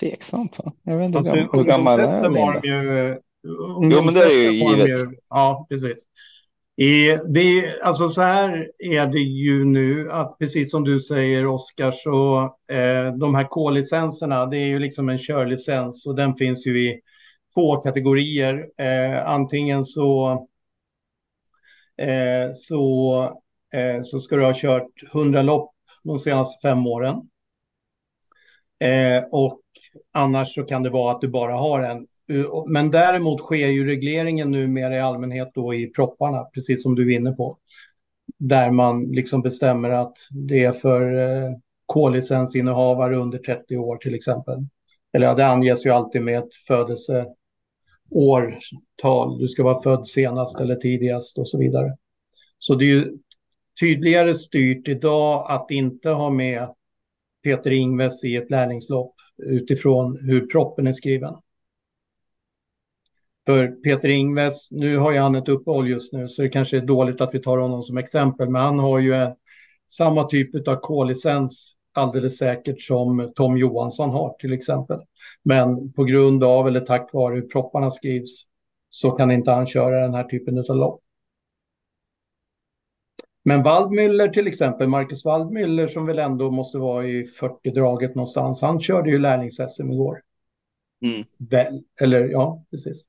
[0.00, 0.58] Tveksamt.
[0.58, 0.72] Va?
[0.82, 3.18] Jag vet inte alltså, hur, hur gammal är var de ju,
[3.92, 4.88] Jo, men det är ju givet.
[4.88, 6.04] Ju, ja, precis.
[6.76, 11.92] I, det, alltså så här är det ju nu att precis som du säger Oskar
[11.92, 16.90] så eh, de här K-licenserna det är ju liksom en körlicens och den finns ju
[16.90, 17.00] i
[17.54, 18.66] två kategorier.
[18.78, 20.46] Eh, antingen så
[21.96, 23.22] Eh, så,
[23.74, 25.70] eh, så ska du ha kört 100 lopp
[26.04, 27.28] de senaste fem åren.
[28.80, 29.60] Eh, och
[30.12, 32.06] annars så kan det vara att du bara har en.
[32.66, 37.12] Men däremot sker ju regleringen nu mer i allmänhet då i propparna, precis som du
[37.12, 37.58] är inne på.
[38.38, 41.56] Där man liksom bestämmer att det är för eh,
[41.92, 44.58] K-licensinnehavare under 30 år till exempel.
[45.12, 46.54] Eller ja, det anges ju alltid med ett
[48.14, 51.96] årtal, Du ska vara född senast eller tidigast och så vidare.
[52.58, 53.18] Så det är ju
[53.80, 56.74] tydligare styrt idag att inte ha med
[57.42, 61.34] Peter Ingves i ett lärlingslopp utifrån hur proppen är skriven.
[63.46, 66.80] För Peter Ingves, nu har ju han ett uppehåll just nu så det kanske är
[66.80, 69.14] dåligt att vi tar honom som exempel, men han har ju
[69.90, 75.00] samma typ av K-licens alldeles säkert som Tom Johansson har till exempel.
[75.42, 78.44] Men på grund av eller tack vare hur propparna skrivs
[78.88, 81.00] så kan inte han köra den här typen av lopp.
[83.44, 88.80] Men Waldmüller till exempel, Marcus Waldmüller som väl ändå måste vara i 40-draget någonstans, han
[88.80, 90.22] körde ju lärlings-SM igår.
[91.02, 91.24] Mm.
[91.38, 93.04] Väl, eller ja, precis.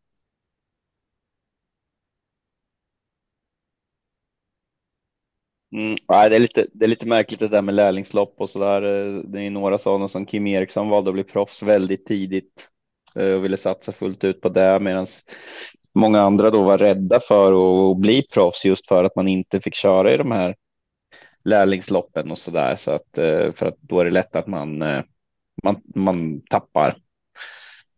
[5.75, 8.59] Mm, nej, det, är lite, det är lite märkligt det där med lärlingslopp och så
[8.59, 8.81] där.
[8.81, 12.69] Eh, det är några sådana som Kim Eriksson valde att bli proffs väldigt tidigt
[13.15, 15.07] eh, och ville satsa fullt ut på det medan
[15.95, 17.51] många andra då var rädda för
[17.91, 20.55] att bli proffs just för att man inte fick köra i de här
[21.43, 24.83] lärlingsloppen och så där så att eh, för att då är det lätt att man
[25.63, 26.97] man, man tappar.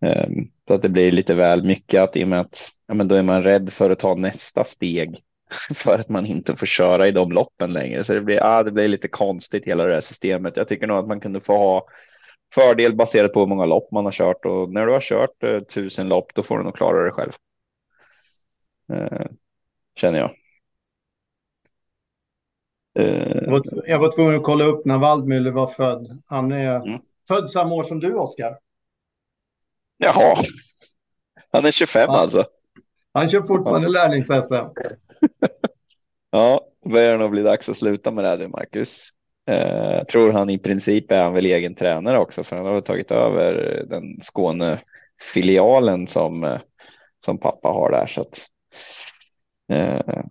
[0.02, 3.08] Ehm, så att det blir lite väl mycket att i och med att ja, men
[3.08, 5.24] då är man rädd för att ta nästa steg
[5.76, 8.04] för att man inte får köra i de loppen längre.
[8.04, 10.58] Så det blir, ah, det blir lite konstigt hela det här systemet.
[10.58, 11.88] Jag tycker nog att man kunde få ha
[12.54, 15.60] fördel baserat på hur många lopp man har kört och när du har kört eh,
[15.60, 17.32] tusen lopp då får du nog klara det själv.
[18.94, 19.28] Eh,
[19.96, 20.36] känner jag.
[23.00, 23.60] Eh.
[23.86, 26.22] Jag var tvungen att kolla upp när Waldmüller var född.
[26.26, 27.02] Han är mm.
[27.28, 28.58] född samma år som du, Oskar.
[29.98, 30.38] Jaha,
[31.52, 32.18] han är 25 ja.
[32.18, 32.46] alltså.
[33.14, 34.70] Han kör fortfarande lärlings-SM.
[36.32, 39.10] Ja, då börjar det nog bli dags att sluta med det här, Marcus.
[39.50, 43.12] Eh, tror han i princip är han väl egen tränare också, för han har tagit
[43.12, 44.82] över den Skåne
[45.34, 46.60] filialen som, eh,
[47.26, 48.08] som pappa har där.
[48.08, 48.48] Så att,
[49.72, 50.24] eh,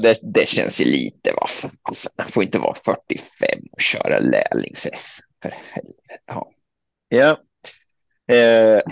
[0.00, 1.46] det, det känns ju lite, va?
[1.82, 5.22] Alltså, han får inte vara 45 och köra lärlings-SM.
[5.42, 6.18] För helvete.
[6.26, 6.50] Ja.
[7.08, 7.30] ja.
[8.34, 8.82] Eh.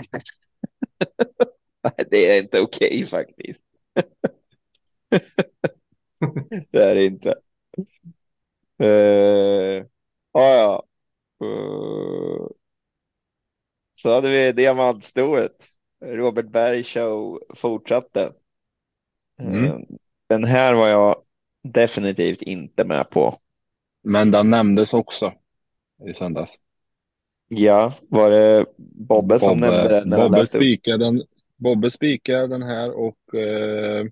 [2.09, 3.61] det är inte okej okay, faktiskt.
[6.71, 7.35] det är det inte.
[8.83, 9.85] Uh,
[10.31, 10.83] ah, ja.
[11.43, 12.47] Uh,
[13.95, 15.67] så hade vi diamantstoet.
[16.05, 18.33] Robert Berg show fortsatte.
[19.39, 19.63] Mm.
[19.63, 19.79] Uh,
[20.27, 21.21] den här var jag
[21.63, 23.39] definitivt inte med på.
[24.03, 25.33] Men den nämndes också
[26.07, 26.59] i söndags.
[27.47, 30.09] Ja, var det Bobbe som Bobbe, nämnde den?
[30.09, 31.23] Bobbe spikade den,
[31.55, 34.05] Bobbe spikade den här och eh,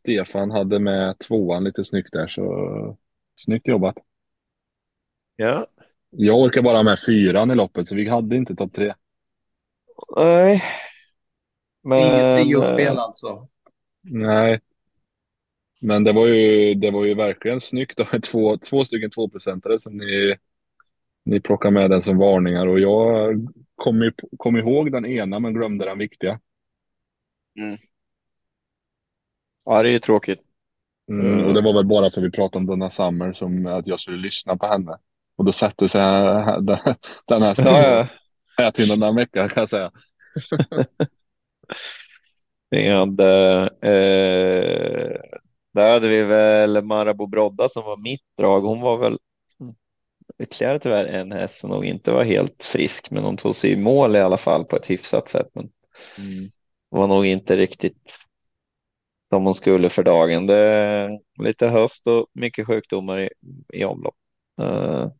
[0.00, 2.96] Stefan hade med tvåan lite snyggt där så
[3.36, 3.96] snyggt jobbat.
[5.36, 5.66] Ja.
[6.10, 8.94] Jag orkar bara med fyran i loppet så vi hade inte topp tre.
[10.16, 10.62] Nej.
[11.82, 11.98] Men...
[11.98, 13.48] Inget triospel alltså?
[14.00, 14.60] Nej.
[15.80, 19.78] Men det var ju, det var ju verkligen snyggt att ha två, två stycken tvåprocentare
[19.78, 20.36] som ni,
[21.24, 23.34] ni plockar med den som varningar och jag
[23.74, 26.40] kom, kom ihåg den ena men glömde den viktiga.
[27.58, 27.78] Mm.
[29.64, 30.40] Ja, det är ju tråkigt.
[31.10, 34.00] Mm, och det var väl bara för vi pratade om Donna Summer som att jag
[34.00, 34.98] skulle lyssna på henne.
[35.36, 36.00] Och då satte sig
[37.26, 38.06] den här ja,
[38.56, 38.70] ja.
[38.70, 39.90] till några veckor kan jag säga.
[42.96, 45.20] hade, eh,
[45.74, 48.60] där hade vi väl Marabou Brodda som var mitt drag.
[48.60, 49.18] Hon var väl
[50.38, 53.76] ytterligare tyvärr en häst som nog inte var helt frisk, men hon tog sig i
[53.76, 55.48] mål i alla fall på ett hyfsat sätt.
[55.52, 55.70] Men
[56.18, 56.50] mm.
[56.88, 58.16] var nog inte riktigt
[59.30, 60.46] som hon skulle för dagen.
[60.46, 63.30] Det är lite höst och mycket sjukdomar i,
[63.72, 64.14] i omlopp.
[64.60, 65.10] Uh,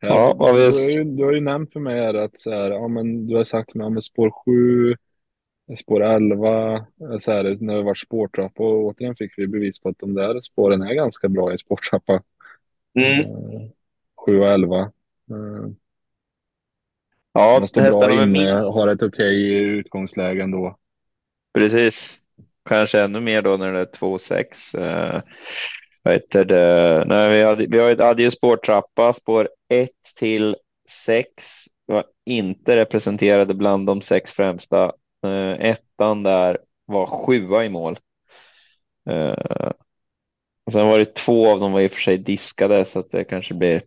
[0.00, 0.60] ja, ja, vi...
[0.60, 3.36] du, har ju, du har ju nämnt för mig att så här, ja, men du
[3.36, 4.96] har sagt med, ja, spår 7,
[5.76, 6.86] spår 11,
[7.20, 10.40] så här, när det varit spårtrappa och återigen fick vi bevis på att de där
[10.40, 12.22] spåren är ganska bra i spårtrappa.
[12.94, 13.30] Mm.
[13.30, 13.70] Uh,
[14.26, 14.80] 7 och 11.
[15.30, 15.68] Uh,
[17.32, 20.78] ja, de står bra inne, har ett okej okay utgångsläge ändå.
[21.54, 22.18] Precis.
[22.68, 24.74] Kanske ännu mer då när det är 2-6.
[24.74, 25.20] Eh,
[26.02, 27.04] vad heter det?
[27.06, 30.56] Nej, vi, hade, vi hade ju spårtrappa, spår 1 till
[31.06, 31.46] 6
[31.86, 34.84] var inte representerade bland de sex främsta.
[35.24, 37.98] Eh, ettan där var sjua i mål.
[39.10, 39.70] Eh,
[40.64, 43.10] och sen var det två av dem var i och för sig diskade så att
[43.10, 43.82] det kanske blir.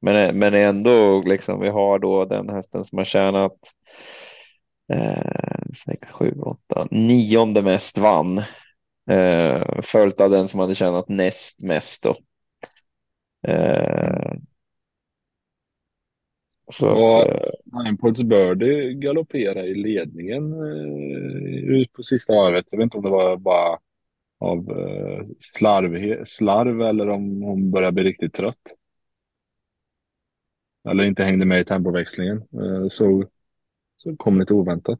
[0.00, 3.56] Men, eh, men ändå liksom vi har då den hästen som har tjänat
[4.92, 8.38] Eh, sex, sju, åtta, nionde mest vann.
[9.10, 12.16] Eh, följt av den som hade tjänat näst mest då.
[13.48, 14.32] Eh,
[16.72, 17.26] så och
[17.64, 22.64] Ninepoints Birdie galopperade i ledningen eh, ut på sista varvet.
[22.70, 23.78] Jag vet inte om det var bara
[24.38, 28.74] av eh, slarv, slarv eller om hon började bli riktigt trött.
[30.88, 32.36] Eller inte hängde med i tempoväxlingen.
[32.36, 32.88] Eh,
[33.98, 34.98] så, kom lite oväntat.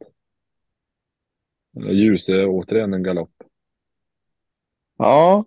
[1.91, 3.31] Ljuse återigen en galopp.
[4.97, 5.45] Ja.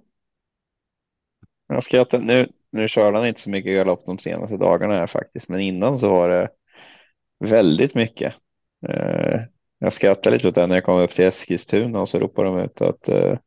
[1.69, 2.21] Jag skrattar.
[2.21, 5.99] Nu, nu körde han inte så mycket galopp de senaste dagarna här faktiskt, men innan
[5.99, 6.49] så var det
[7.39, 8.35] väldigt mycket.
[8.89, 9.41] Eh,
[9.79, 12.59] jag skrattade lite åt det när jag kom upp till Eskilstuna och så ropade de
[12.59, 13.39] ut att eh,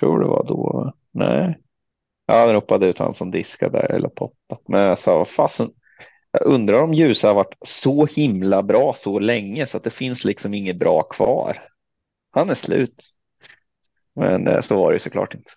[0.00, 0.92] tror det var då.
[1.10, 1.58] Nej.
[2.26, 4.58] Ja, ropade ut han som diskade där eller potta.
[4.68, 5.70] Men jag sa, vad fasen.
[6.40, 10.24] Jag undrar om Ljusa har varit så himla bra så länge så att det finns
[10.24, 11.68] liksom inget bra kvar.
[12.30, 13.04] Han är slut.
[14.14, 15.50] Men eh, så var det såklart inte.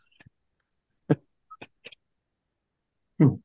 [3.19, 3.41] Mm.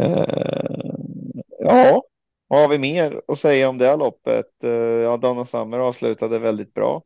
[0.00, 2.02] Uh, ja,
[2.48, 4.46] vad har vi mer att säga om det här loppet?
[4.64, 7.02] Uh, ja, Donna Summer avslutade väldigt bra.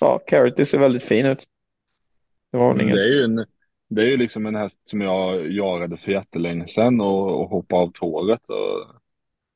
[0.00, 1.46] Ja, Carity ser väldigt fin ut.
[2.52, 3.46] Det, det, är ju en,
[3.88, 7.82] det är ju liksom en häst som jag jagade för jättelänge sedan och, och hoppade
[7.82, 8.40] av tåget.
[8.50, 9.00] Och,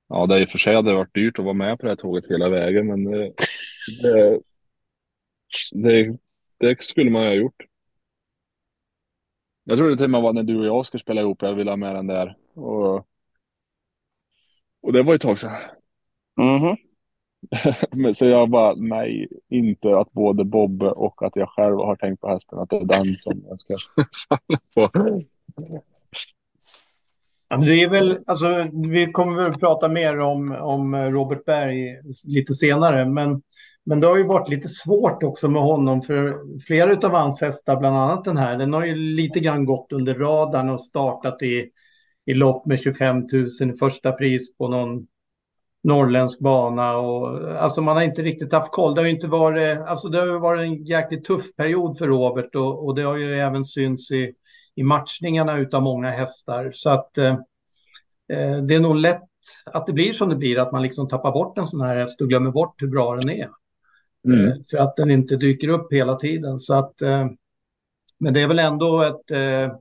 [0.09, 1.91] ja, det är i och för sig hade varit dyrt att vara med på det
[1.91, 3.33] här tåget hela vägen, men det,
[4.03, 4.41] det,
[5.73, 6.19] det,
[6.59, 7.63] det skulle man ju ha gjort.
[9.65, 11.55] Jag tror det till och med var när du och jag skulle spela ihop, jag
[11.55, 12.37] ville ha med den där.
[12.55, 12.97] Och,
[14.83, 15.53] och det var ett tag sedan.
[16.41, 16.77] Mm -hmm.
[18.15, 22.29] Så jag bara, nej, inte att både Bobbe och att jag själv har tänkt på
[22.29, 23.77] hästen, att det är den som jag ska
[24.29, 24.91] falla på.
[27.49, 32.55] Ja, det är väl, alltså, vi kommer väl prata mer om, om Robert Berg lite
[32.55, 33.43] senare, men,
[33.85, 37.77] men det har ju varit lite svårt också med honom, för flera av hans hästar,
[37.77, 41.71] bland annat den här, den har ju lite grann gått under radarn och startat i,
[42.27, 43.27] i lopp med 25
[43.61, 45.07] 000 i första pris på någon
[45.85, 48.95] norrländsk bana och alltså man har inte riktigt haft koll.
[48.95, 52.55] Det har ju inte varit, alltså det har varit en jäkligt tuff period för Robert
[52.55, 54.33] och, och det har ju även synts i,
[54.75, 56.71] i matchningarna utav många hästar.
[56.75, 57.37] Så att eh,
[58.63, 59.23] det är nog lätt
[59.67, 62.21] att det blir som det blir, att man liksom tappar bort en sån här häst
[62.21, 63.49] och glömmer bort hur bra den är.
[64.25, 64.49] Mm.
[64.49, 66.59] Eh, för att den inte dyker upp hela tiden.
[66.59, 67.27] Så att, eh,
[68.19, 69.77] men det är väl ändå ett eh,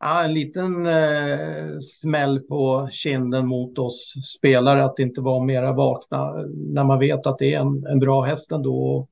[0.00, 6.32] ja, en liten eh, smäll på kinden mot oss spelare att inte vara mera vakna
[6.54, 9.08] när man vet att det är en, en bra häst ändå.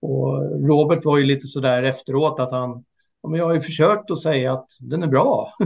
[0.00, 2.84] Och Robert var ju lite sådär efteråt att han,
[3.22, 5.52] ja, men jag har ju försökt att säga att den är bra.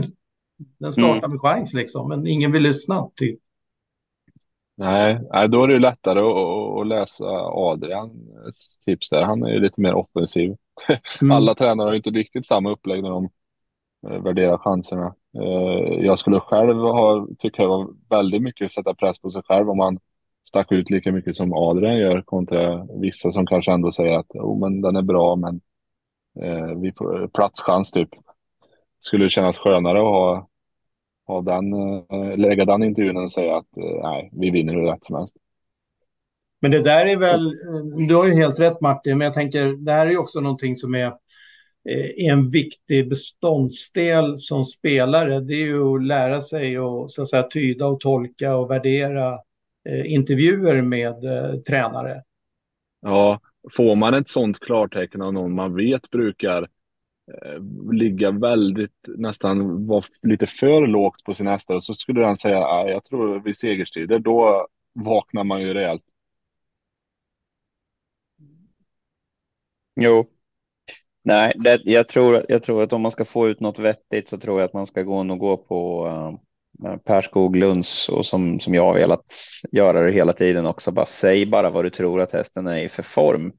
[0.79, 1.31] Den startar mm.
[1.31, 3.39] med chans liksom, men ingen vill lyssna typ.
[4.75, 5.19] Nej,
[5.49, 9.23] då är det lättare att, läsa Adrians tips där.
[9.23, 10.55] Han är ju lite mer offensiv.
[11.21, 11.37] Mm.
[11.37, 13.29] Alla tränare har ju inte riktigt samma upplägg när de
[14.03, 15.15] värdera chanserna.
[15.37, 19.41] Eh, jag skulle själv ha, tycka det var väldigt mycket att sätta press på sig
[19.45, 19.99] själv om man
[20.43, 24.59] stack ut lika mycket som Adrian gör kontra vissa som kanske ändå säger att oh,
[24.59, 25.61] men den är bra men
[26.41, 28.09] eh, vi får platschans typ.
[28.99, 30.47] Skulle det kännas skönare att ha,
[31.27, 35.05] ha den, eh, lägga den intervjun och säga att eh, nej, vi vinner hur rätt
[35.05, 35.35] som helst.
[36.61, 37.57] Men det där är väl,
[38.07, 40.75] du har ju helt rätt Martin, men jag tänker det här är ju också någonting
[40.75, 41.13] som är
[42.17, 45.39] en viktig beståndsdel som spelare.
[45.39, 49.39] Det är ju att lära sig att, så att säga, tyda och tolka och värdera
[49.89, 52.23] eh, intervjuer med eh, tränare.
[53.01, 53.39] Ja,
[53.73, 56.61] får man ett sånt klartecken av någon man vet brukar
[57.33, 62.59] eh, ligga väldigt, nästan vara lite för lågt på sin hästar så skulle den säga,
[62.89, 66.03] jag tror vid segerstider, då vaknar man ju rejält.
[69.95, 70.29] Jo,
[71.25, 74.37] Nej, det, jag, tror, jag tror att om man ska få ut något vettigt så
[74.37, 78.73] tror jag att man ska gå och gå på uh, Per Skoglunds och som, som
[78.73, 79.25] jag har velat
[79.71, 80.91] göra det hela tiden också.
[80.91, 83.53] Bara säg bara vad du tror att hästen är i för form.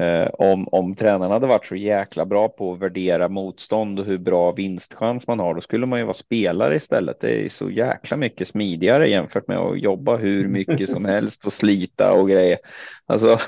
[0.00, 4.18] Uh, om, om tränarna hade varit så jäkla bra på att värdera motstånd och hur
[4.18, 7.20] bra vinstchans man har, då skulle man ju vara spelare istället.
[7.20, 11.52] Det är så jäkla mycket smidigare jämfört med att jobba hur mycket som helst och
[11.52, 12.58] slita och grejer.
[13.06, 13.38] Alltså,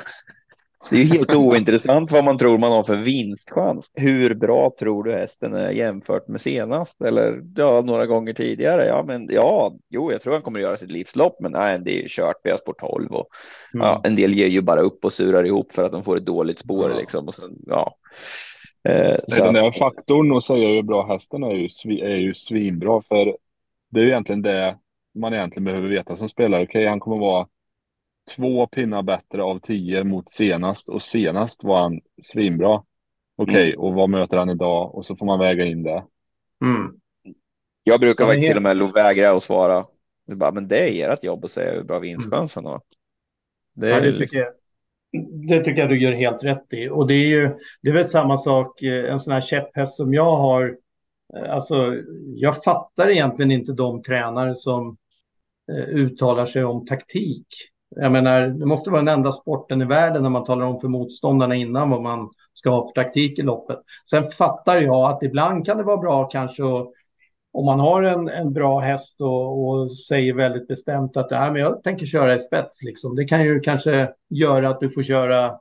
[0.91, 3.91] det är helt ointressant vad man tror man har för vinstchans.
[3.95, 8.87] Hur bra tror du hästen är jämfört med senast eller ja, några gånger tidigare?
[8.87, 11.91] Ja, men ja, jo, jag tror han kommer att göra sitt livslopp, men nej, det
[11.91, 12.37] är ju kört.
[12.45, 13.29] Vi har spår 12 och
[13.75, 13.87] mm.
[13.87, 16.27] ja, en del ger ju bara upp och surar ihop för att de får ett
[16.27, 16.97] dåligt spår ja.
[16.97, 17.29] liksom.
[17.29, 17.97] Och sen, ja.
[18.89, 21.69] Eh, Nej, den där faktorn att säga hur bra hästen är ju,
[22.01, 23.37] är ju svinbra för
[23.91, 24.77] det är ju egentligen det
[25.15, 26.63] man egentligen behöver veta som spelare.
[26.63, 27.47] Okej, okay, han kommer vara
[28.37, 32.83] två pinnar bättre av tio mot senast och senast var han svinbra.
[33.37, 33.81] Okej, okay, mm.
[33.81, 34.95] och vad möter han idag?
[34.95, 36.05] Och så får man väga in det.
[36.65, 37.01] Mm.
[37.83, 39.87] Jag brukar faktiskt till och med vägra att svara.
[40.27, 42.81] Det bara, men det är ert jobb att säga hur bra vinstchansen var.
[43.75, 44.53] Det, ja, det, tycker jag,
[45.49, 46.89] det tycker jag du gör helt rätt i.
[46.89, 47.51] Och det är ju
[47.83, 50.77] det är väl samma sak, eh, en sån här käpphäst som jag har.
[51.37, 51.95] Eh, alltså,
[52.35, 54.97] jag fattar egentligen inte de tränare som
[55.73, 57.47] eh, uttalar sig om taktik.
[57.97, 60.89] Jag menar, det måste vara den enda sporten i världen när man talar om för
[60.89, 63.79] motståndarna innan vad man ska ha för taktik i loppet.
[64.11, 66.91] Sen fattar jag att ibland kan det vara bra kanske att
[67.53, 71.61] om man har en, en bra häst och, och säger väldigt bestämt att Nej, men
[71.61, 73.17] jag tänker köra i spets, liksom.
[73.17, 75.59] det kan ju kanske göra att du får köra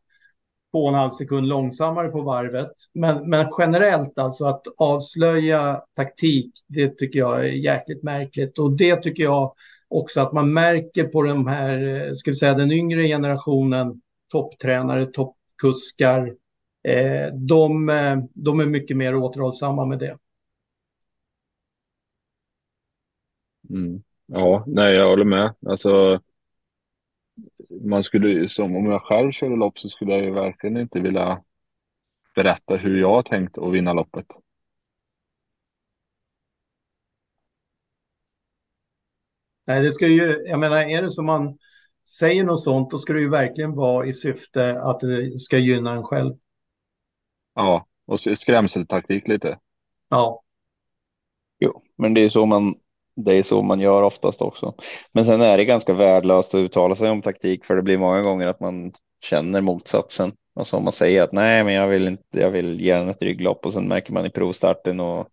[0.73, 2.71] två och en halv sekund långsammare på varvet.
[2.93, 8.59] Men, men generellt alltså att avslöja taktik, det tycker jag är jäkligt märkligt.
[8.59, 9.53] Och det tycker jag
[9.93, 15.05] också att man märker på den här, eh, ska vi säga den yngre generationen, topptränare,
[15.05, 16.35] toppkuskar.
[16.83, 20.17] Eh, de, eh, de är mycket mer återhållsamma med det.
[23.69, 24.03] Mm.
[24.25, 25.55] Ja, nej, jag håller med.
[25.65, 26.21] Alltså,
[27.81, 31.43] man skulle som om jag själv körde lopp så skulle jag ju verkligen inte vilja
[32.35, 34.27] berätta hur jag har tänkt att vinna loppet.
[39.67, 41.57] Nej, det ska ju, jag menar, är det som man
[42.19, 45.91] säger något sånt, då ska det ju verkligen vara i syfte att det ska gynna
[45.93, 46.33] en själv.
[47.55, 49.59] Ja, och skrämseltaktik lite.
[50.09, 50.41] Ja.
[51.59, 52.75] Jo, men det är så man
[53.15, 54.75] det är så man gör oftast också.
[55.11, 58.21] Men sen är det ganska värdelöst att uttala sig om taktik för det blir många
[58.21, 58.91] gånger att man
[59.21, 60.31] känner motsatsen.
[60.55, 63.21] Alltså om man säger att nej, men jag vill inte, jag vill ge den ett
[63.21, 65.27] rygglopp och sen märker man i provstarten och,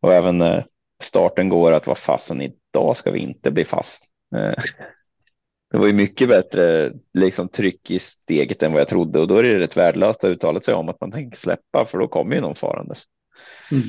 [0.00, 0.66] och även när
[1.02, 4.02] starten går att vad fasen idag ska vi inte bli fast.
[4.36, 4.62] Eh,
[5.70, 9.36] det var ju mycket bättre liksom, tryck i steget än vad jag trodde och då
[9.36, 12.34] är det rätt värdelöst att uttala sig om att man tänker släppa för då kommer
[12.34, 13.02] ju någon farandes.
[13.70, 13.84] Mm.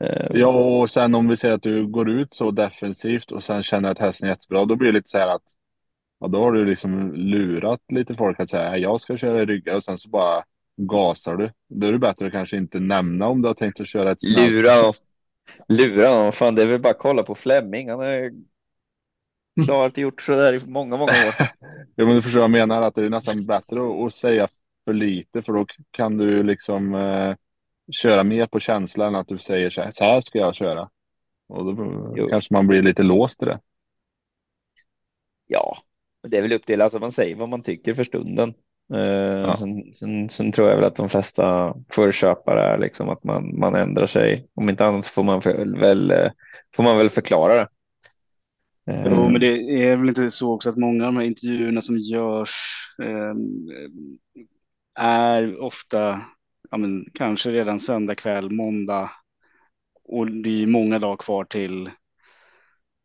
[0.00, 3.62] Eh, ja, och sen om vi säger att du går ut så defensivt och sen
[3.62, 5.42] känner att hästen är jättebra, då blir det lite så här att
[6.20, 9.74] ja, då har du liksom lurat lite folk att säga jag ska köra i ryggar
[9.74, 10.44] och sen så bara
[10.76, 11.50] gasar du.
[11.68, 14.22] Då är det bättre att kanske inte nämna om du har tänkt att köra ett
[14.22, 14.50] snabbt.
[14.50, 14.92] Lura,
[15.68, 17.90] lura, fan det är väl bara att kolla på Flemming.
[17.90, 18.32] Han har
[19.64, 21.34] klart gjort så där i många, många år.
[21.94, 24.48] ja, men du förstår vad jag menar, att det är nästan bättre att, säga
[24.84, 27.34] för lite för då kan du liksom eh,
[27.92, 30.90] köra mer på känslan att du säger så här, så här ska jag köra.
[31.48, 32.28] Och då jo.
[32.28, 33.60] kanske man blir lite låst i det.
[35.46, 35.78] Ja,
[36.28, 38.54] det är väl upp till, alltså man säger vad man tycker för stunden.
[38.92, 39.56] Uh, ja.
[39.58, 43.74] sen, sen, sen, tror jag väl att de flesta förköpare är liksom att man, man
[43.74, 44.48] ändrar sig.
[44.54, 46.30] Om inte annat får man väl,
[46.76, 47.68] får man väl förklara det.
[48.86, 51.98] Jo, men det är väl inte så också att många av de här intervjuerna som
[51.98, 52.54] görs
[53.02, 53.34] eh,
[55.00, 56.20] är ofta
[56.70, 59.10] ja, men, kanske redan söndag kväll, måndag.
[60.04, 61.90] Och det är många dagar kvar till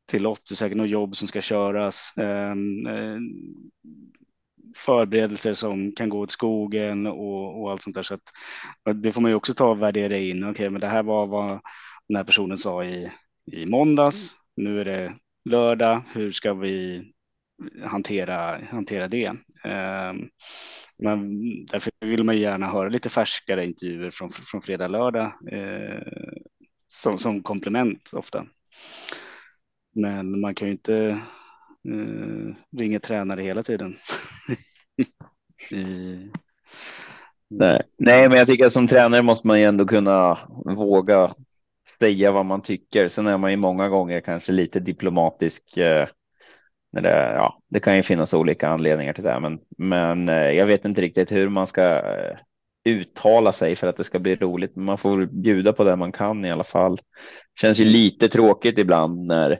[0.07, 0.39] till lopp.
[0.49, 2.13] Det är säkert något jobb som ska köras.
[2.17, 3.17] Ehm, eh,
[4.75, 8.03] förberedelser som kan gå åt skogen och, och allt sånt där.
[8.03, 8.31] Så att,
[8.95, 10.43] det får man ju också ta och värdera in.
[10.43, 11.59] Okej, okay, men det här var vad
[12.07, 13.11] den här personen sa i,
[13.51, 14.35] i måndags.
[14.55, 15.13] Nu är det
[15.49, 16.01] lördag.
[16.13, 17.03] Hur ska vi
[17.83, 19.29] hantera, hantera det?
[19.63, 20.29] Um,
[20.97, 26.01] men därför vill man ju gärna höra lite färskare intervjuer från, från fredag, lördag eh,
[26.87, 28.45] som, som komplement ofta.
[29.95, 31.19] Men man kan ju inte
[31.87, 33.95] eh, ringa tränare hela tiden.
[35.71, 36.31] I...
[37.49, 37.81] Nej.
[37.97, 41.33] Nej, men jag tycker att som tränare måste man ju ändå kunna våga
[41.99, 43.07] säga vad man tycker.
[43.07, 46.07] Sen är man ju många gånger kanske lite diplomatisk eh,
[46.91, 50.65] när det, ja, det kan ju finnas olika anledningar till det, men, men eh, jag
[50.65, 52.37] vet inte riktigt hur man ska eh,
[52.85, 54.75] uttala sig för att det ska bli roligt.
[54.75, 56.99] Men man får bjuda på det man kan i alla fall.
[57.61, 59.59] Känns ju lite tråkigt ibland när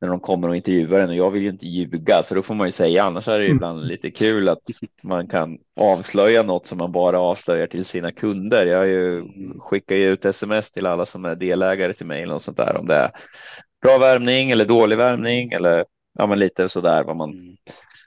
[0.00, 2.54] när de kommer och intervjuar en och jag vill ju inte ljuga så då får
[2.54, 3.56] man ju säga annars är det mm.
[3.56, 4.58] ibland lite kul att
[5.02, 8.66] man kan avslöja något som man bara avslöjar till sina kunder.
[8.66, 9.60] Jag ju, mm.
[9.60, 12.86] skickar ju ut sms till alla som är delägare till mig och sånt där om
[12.86, 13.10] det är
[13.82, 15.84] bra värmning eller dålig värmning eller
[16.18, 17.56] ja, men lite sådär vad man, mm.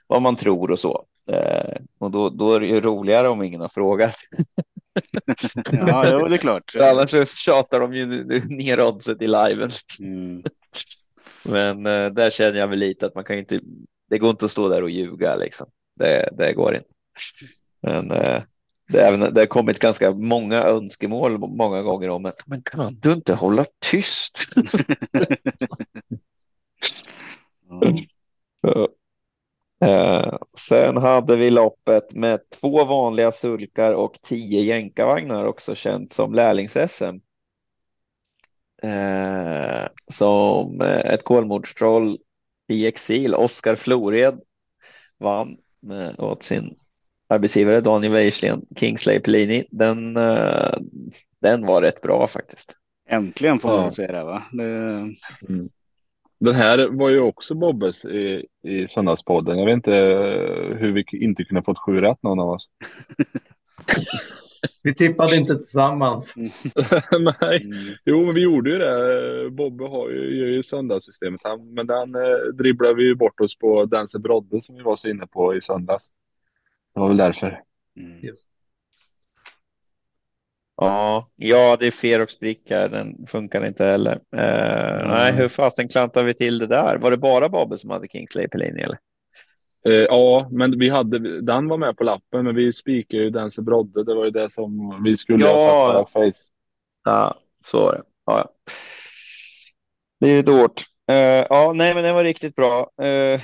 [0.06, 1.04] vad man tror och så.
[1.30, 4.14] Eh, och då, då är det ju roligare om ingen har frågat.
[5.72, 6.72] ja, det är klart.
[6.80, 8.06] Annars så tjatar de ju
[8.48, 9.70] ner oddset i liven.
[10.00, 10.42] Mm.
[11.44, 13.60] Men eh, där känner jag väl lite att man kan inte.
[14.10, 15.66] Det går inte att stå där och ljuga liksom.
[15.94, 16.88] Det, det går inte.
[17.82, 18.42] Men eh,
[18.88, 23.12] det, även, det har kommit ganska många önskemål många gånger om att men kan du
[23.12, 24.38] inte hålla tyst?
[29.84, 30.38] Eh,
[30.68, 37.20] sen hade vi loppet med två vanliga sulkar och tio jänkarvagnar också känt som lärlings-SM.
[38.84, 42.18] Eh, som ett kolmårdstroll
[42.68, 44.40] i exil, Oskar Flored,
[45.18, 45.56] vann
[45.90, 46.76] eh, åt sin
[47.28, 49.64] arbetsgivare Daniel Weislen, Kingsley Pellini.
[49.70, 50.74] Den, eh,
[51.40, 52.76] den var rätt bra faktiskt.
[53.08, 53.90] Äntligen får man ja.
[53.90, 54.42] säga det va?
[54.52, 54.64] Det...
[55.48, 55.68] Mm.
[56.38, 59.58] Den här var ju också Bobbes i, i söndagspodden.
[59.58, 59.92] Jag vet inte
[60.78, 62.68] hur vi inte kunde fått sju rätt någon av oss.
[64.82, 66.34] vi tippade inte tillsammans.
[67.40, 67.94] Nej, mm.
[68.04, 69.50] jo men vi gjorde ju det.
[69.50, 71.40] Bobbe har ju, gör ju söndagssystemet.
[71.44, 74.96] Han, men den eh, dribblade vi ju bort oss på Danse Brodde som vi var
[74.96, 76.08] så inne på i söndags.
[76.94, 77.60] Det var väl därför.
[77.96, 78.20] Mm.
[80.76, 82.34] Ja, ja, det är Ferox
[82.66, 82.88] här.
[82.88, 84.14] Den funkar inte heller.
[84.36, 85.08] Uh, mm.
[85.08, 86.98] Nej, hur fasen klantar vi till det där?
[86.98, 88.98] Var det bara Babbe som hade Kingsley Pellini eller?
[89.88, 93.50] Uh, ja, men vi hade, den var med på lappen, men vi spikade ju den
[93.50, 94.04] så brodde.
[94.04, 95.52] Det var ju det som vi skulle ja.
[95.52, 96.50] ha satt på face.
[97.04, 98.02] Ja, så var det.
[98.26, 98.72] Ja, ja.
[100.20, 100.84] Det är ju dårt.
[101.12, 101.16] Uh,
[101.50, 102.90] ja, nej, men den var riktigt bra.
[103.02, 103.40] Uh,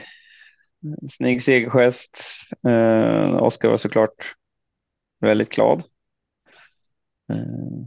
[1.10, 2.20] snygg segergest.
[2.66, 4.34] Uh, Oskar var såklart
[5.20, 5.82] väldigt glad.
[7.32, 7.86] Eh,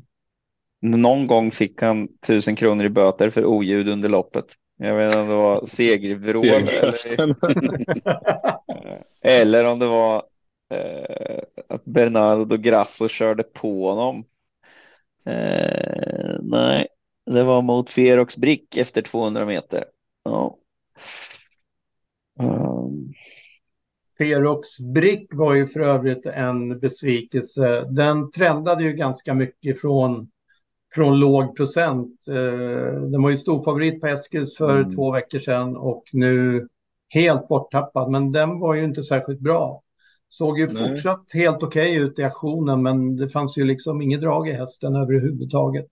[0.81, 4.45] någon gång fick han tusen kronor i böter för oljud under loppet.
[4.83, 6.95] Jag vet inte om det var segervrål eller,
[9.21, 10.23] eller om det var
[10.69, 14.25] eh, att Bernardo Grasso körde på honom.
[15.25, 16.87] Eh, nej,
[17.25, 19.85] det var mot Ferox Brick efter 200 meter.
[20.23, 20.57] Ja.
[22.39, 23.13] Um.
[24.17, 27.85] Ferox Brick var ju för övrigt en besvikelse.
[27.89, 30.29] Den trendade ju ganska mycket från,
[30.95, 32.27] från låg procent.
[32.27, 34.95] Eh, den var ju storfavorit på Eskils för mm.
[34.95, 36.67] två veckor sedan och nu
[37.09, 38.11] helt borttappad.
[38.11, 39.81] Men den var ju inte särskilt bra.
[40.29, 40.89] Såg ju Nej.
[40.89, 44.51] fortsatt helt okej okay ut i aktionen men det fanns ju liksom inget drag i
[44.51, 45.87] hästen överhuvudtaget.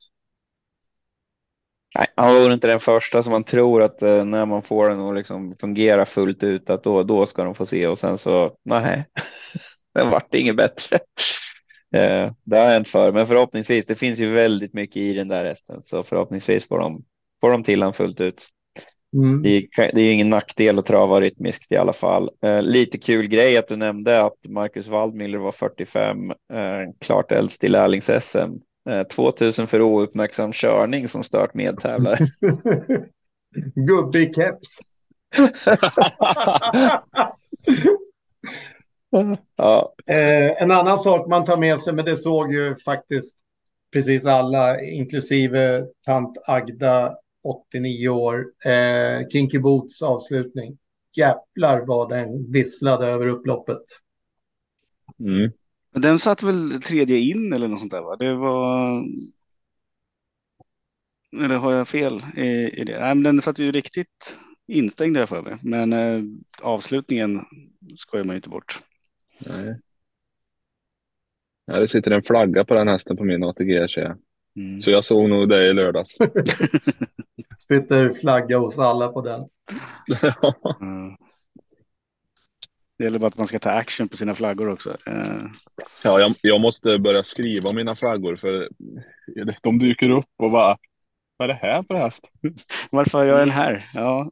[1.95, 4.99] Nej, han var inte den första som man tror att eh, när man får den
[4.99, 8.55] att liksom fungera fullt ut att då, då ska de få se och sen så
[8.63, 9.05] nej,
[9.93, 10.99] den vart inget bättre.
[11.93, 13.85] Eh, det har hänt för, men förhoppningsvis.
[13.85, 17.03] Det finns ju väldigt mycket i den där hästen, så förhoppningsvis får de
[17.41, 18.47] får de till han fullt ut.
[19.13, 19.41] Mm.
[19.41, 22.29] Det, är, det är ingen nackdel att trava rytmiskt i alla fall.
[22.43, 26.35] Eh, lite kul grej att du nämnde att Marcus Waldmüller var 45, eh,
[26.99, 28.59] klart äldst i lärlings-SM
[29.15, 32.17] 2000 eh, för ouppmärksam körning som stört medtävlare.
[33.75, 34.79] Gubbe i keps.
[39.55, 39.93] ja.
[40.07, 43.37] eh, en annan sak man tar med sig, men det såg ju faktiskt
[43.91, 50.77] precis alla, inklusive tant Agda, 89 år, eh, Kinky Boots avslutning.
[51.15, 53.83] Jävlar vad den visslade över upploppet.
[55.19, 55.51] Mm.
[55.91, 58.15] Men den satt väl tredje in eller något sånt där va?
[58.15, 58.95] Det var...
[61.43, 62.99] Eller har jag fel i, i det?
[62.99, 65.57] Nej, men den satt ju riktigt instängd här för mig.
[65.61, 66.23] Men eh,
[66.61, 67.45] avslutningen
[67.97, 68.81] skojar man ju inte bort.
[69.45, 69.79] Nej.
[71.65, 74.17] Ja, det sitter en flagga på den hästen på min ATG ser jag.
[74.55, 74.81] Mm.
[74.81, 76.09] Så jag såg nog det i lördags.
[77.59, 79.39] sitter flagga hos alla på den.
[80.81, 81.15] mm.
[82.97, 84.89] Det gäller bara att man ska ta action på sina flaggor också.
[84.89, 85.45] Uh.
[86.03, 88.69] Ja, jag, jag, måste börja skriva mina flaggor för
[89.61, 90.77] de dyker upp och bara,
[91.37, 92.31] vad är det här för häst?
[92.91, 93.85] Varför har jag den här?
[93.93, 94.31] Ja.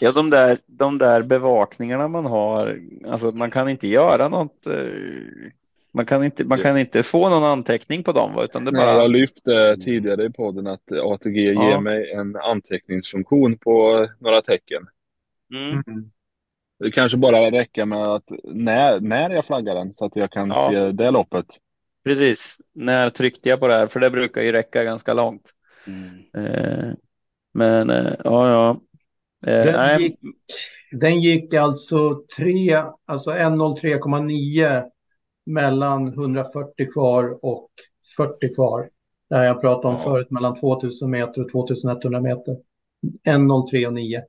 [0.00, 4.66] Ja, de där, de där bevakningarna man har, alltså man kan inte göra något.
[4.66, 5.52] Eh,
[5.94, 8.94] man kan inte, man kan inte få någon anteckning på dem, utan det bara.
[8.94, 11.68] Jag lyfte tidigare i podden att ATG ja.
[11.68, 14.86] ger mig en anteckningsfunktion på några tecken.
[15.54, 15.82] Mm.
[15.86, 16.10] mm.
[16.78, 20.48] Det kanske bara räcker med att när, när jag flaggar den så att jag kan
[20.48, 20.68] ja.
[20.70, 21.46] se det loppet.
[22.04, 22.58] Precis.
[22.72, 23.86] När tryckte jag på det här?
[23.86, 25.50] För det brukar ju räcka ganska långt.
[25.86, 26.46] Mm.
[26.46, 26.94] Eh,
[27.54, 28.80] men eh, ja, ja.
[29.46, 30.20] Eh, den, gick,
[30.92, 34.90] den gick alltså 3, alltså 1.03,9
[35.46, 37.70] mellan 140 kvar och
[38.16, 38.90] 40 kvar.
[39.28, 40.04] Det här jag pratade om ja.
[40.04, 42.56] förut, mellan 2000 meter och 2100 meter.
[43.28, 44.22] 1.03,9.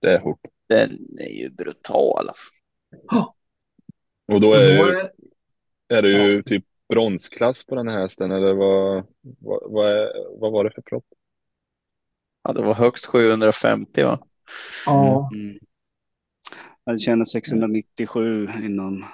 [0.00, 0.40] Det är hårt.
[0.68, 2.30] Den är ju brutal.
[3.12, 3.28] Oh.
[4.32, 5.08] Och då är, ju,
[5.88, 6.42] är det ju ja.
[6.42, 10.82] typ bronsklass på den här hästen eller vad, vad, vad, är, vad var det för
[10.82, 11.04] propp?
[12.42, 14.26] Ja, det var högst 750 va?
[14.86, 15.30] Ja.
[15.34, 15.58] Mm.
[16.84, 19.04] Jag känner 697 innan,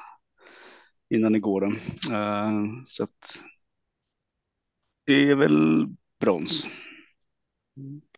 [1.11, 1.67] innan igår.
[1.67, 3.43] Uh, så att
[5.07, 5.87] det är väl
[6.21, 6.69] brons.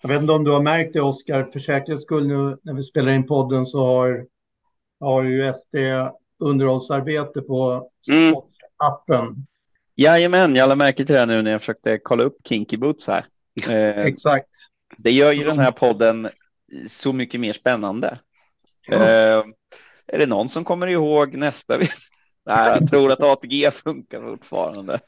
[0.03, 2.83] Jag vet inte om du har märkt det Oskar, för säkerhets skull nu när vi
[2.83, 4.27] spelar in podden så har
[5.01, 5.77] har ju SD
[6.39, 8.33] underhållsarbete på mm.
[8.33, 9.47] sportappen.
[9.95, 13.25] Jajamän, jag lade märke till det nu när jag försökte kolla upp Kinky Boots här.
[13.69, 14.49] Eh, Exakt.
[14.97, 16.29] Det gör ju den här podden
[16.89, 18.19] så mycket mer spännande.
[18.87, 18.97] Ja.
[18.97, 19.45] Eh,
[20.07, 21.79] är det någon som kommer ihåg nästa?
[22.47, 24.99] Nej, jag tror att ATG funkar fortfarande.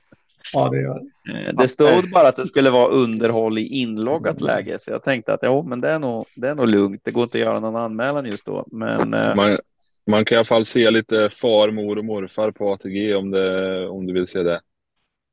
[0.53, 1.49] Ja, det gör det.
[1.49, 5.35] Eh, det stod bara att det skulle vara underhåll i inloggat läge, så jag tänkte
[5.35, 7.01] att ja, men det är nog, det är nog lugnt.
[7.05, 9.15] Det går inte att göra någon anmälan just då, men.
[9.15, 9.59] Eh, man,
[10.07, 13.87] man kan i alla fall se lite far, mor och morfar på ATG om, det,
[13.89, 14.61] om du vill se det.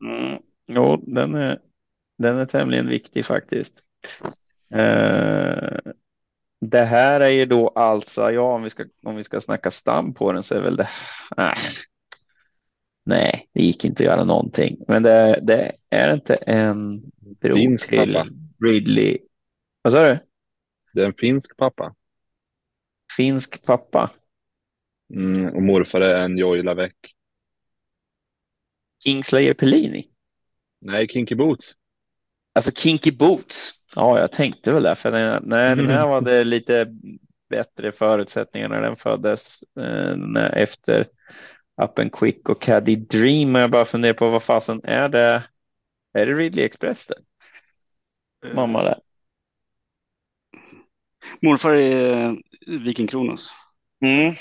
[0.04, 1.60] Mm, jo, den är,
[2.18, 3.74] den är tämligen viktig faktiskt.
[4.74, 5.78] Eh,
[6.60, 10.14] det här är ju då alltså, ja, om vi ska, om vi ska snacka stam
[10.14, 10.90] på den så är väl det.
[11.38, 11.54] Äh,
[13.06, 17.90] nej, det gick inte att göra någonting, men det, det är inte en bror finsk
[17.90, 18.30] till pappa.
[18.64, 19.18] Ridley.
[19.82, 20.20] Vad sa du?
[20.94, 21.96] Det är en finsk pappa.
[23.18, 24.12] Finsk pappa.
[25.14, 26.94] Mm, och morfar är en Joy Lavec.
[29.04, 30.10] Kingslayer Pellini?
[30.80, 31.76] Nej, Kinky Boots.
[32.54, 33.77] Alltså Kinky Boots.
[33.98, 36.94] Ja, jag tänkte väl det, för när, när den här var det lite
[37.50, 41.08] bättre förutsättningar när den föddes eh, efter
[41.82, 43.56] Up and Quick och Caddy Dream.
[43.56, 45.44] Jag bara funderar på vad fasen är det?
[46.14, 47.16] Är det Ridley Express det?
[48.44, 48.56] Mm.
[48.56, 49.00] Mamma där.
[51.42, 52.38] Morfar är
[52.84, 53.50] Viking Kronos.
[54.02, 54.36] Mm.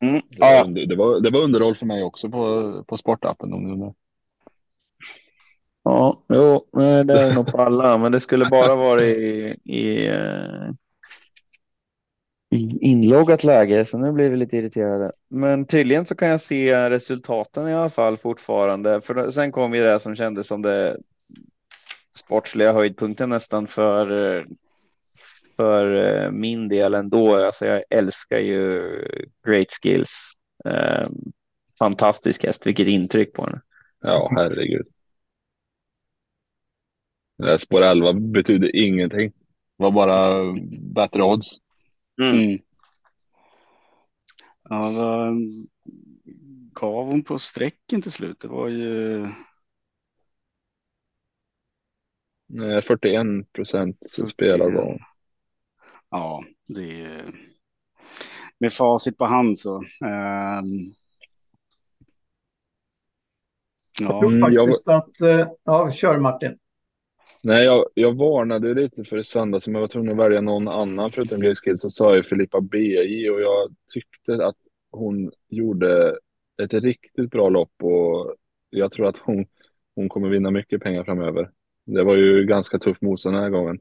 [0.00, 0.22] Mm.
[0.30, 0.64] Det, var, ja.
[0.64, 3.52] det, var, det var underhåll för mig också på, på sportappen.
[3.52, 3.94] Om du
[5.88, 6.66] Ja, jo,
[7.04, 10.70] det är nog på alla, men det skulle bara vara i, i, eh,
[12.50, 15.12] i inloggat läge, så nu blir vi lite irriterade.
[15.28, 19.82] Men tydligen så kan jag se resultaten i alla fall fortfarande, för sen kom ju
[19.82, 20.96] det som kändes som det
[22.18, 24.46] sportsliga höjdpunkten nästan för
[25.56, 25.94] för
[26.24, 27.34] eh, min del ändå.
[27.36, 28.82] Alltså jag älskar ju
[29.46, 30.32] Great Skills.
[30.64, 31.12] Ehm,
[31.78, 33.60] fantastisk häst, vilket intryck på den.
[34.00, 34.86] Ja, herregud.
[37.58, 39.32] Spår 11 betyder ingenting.
[39.78, 40.42] Det var bara
[40.80, 41.48] bättre odds.
[42.20, 42.38] Mm.
[42.38, 42.58] mm.
[44.68, 45.36] Ja, vad
[46.72, 48.40] gav hon på sträcken till slut?
[48.40, 49.26] Det var ju...
[52.82, 53.98] 41 procent
[54.28, 54.98] spelad var hon.
[56.10, 57.34] Ja, det är
[58.58, 59.76] med facit på hand så.
[59.76, 60.94] Um...
[64.00, 64.06] Ja.
[64.08, 66.58] Jag tror faktiskt att, eh, ja, kör Martin.
[67.46, 71.10] Nej, jag, jag varnade lite för söndag som jag var tvungen att välja någon annan
[71.10, 74.56] förutom Grace Kidd så sa jag Filippa BJ och jag tyckte att
[74.90, 76.16] hon gjorde
[76.62, 78.34] ett riktigt bra lopp och
[78.70, 79.46] jag tror att hon,
[79.94, 81.50] hon kommer vinna mycket pengar framöver.
[81.84, 83.78] Det var ju ganska tuff motstånd den här gången.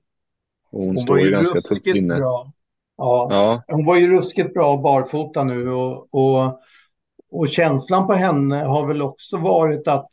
[0.71, 2.15] Och hon, hon står ju ganska tufft inne.
[2.15, 2.51] Bra.
[2.97, 3.27] Ja.
[3.29, 3.63] ja.
[3.75, 6.61] Hon var ju ruskigt bra barfota nu och, och,
[7.31, 10.09] och känslan på henne har väl också varit att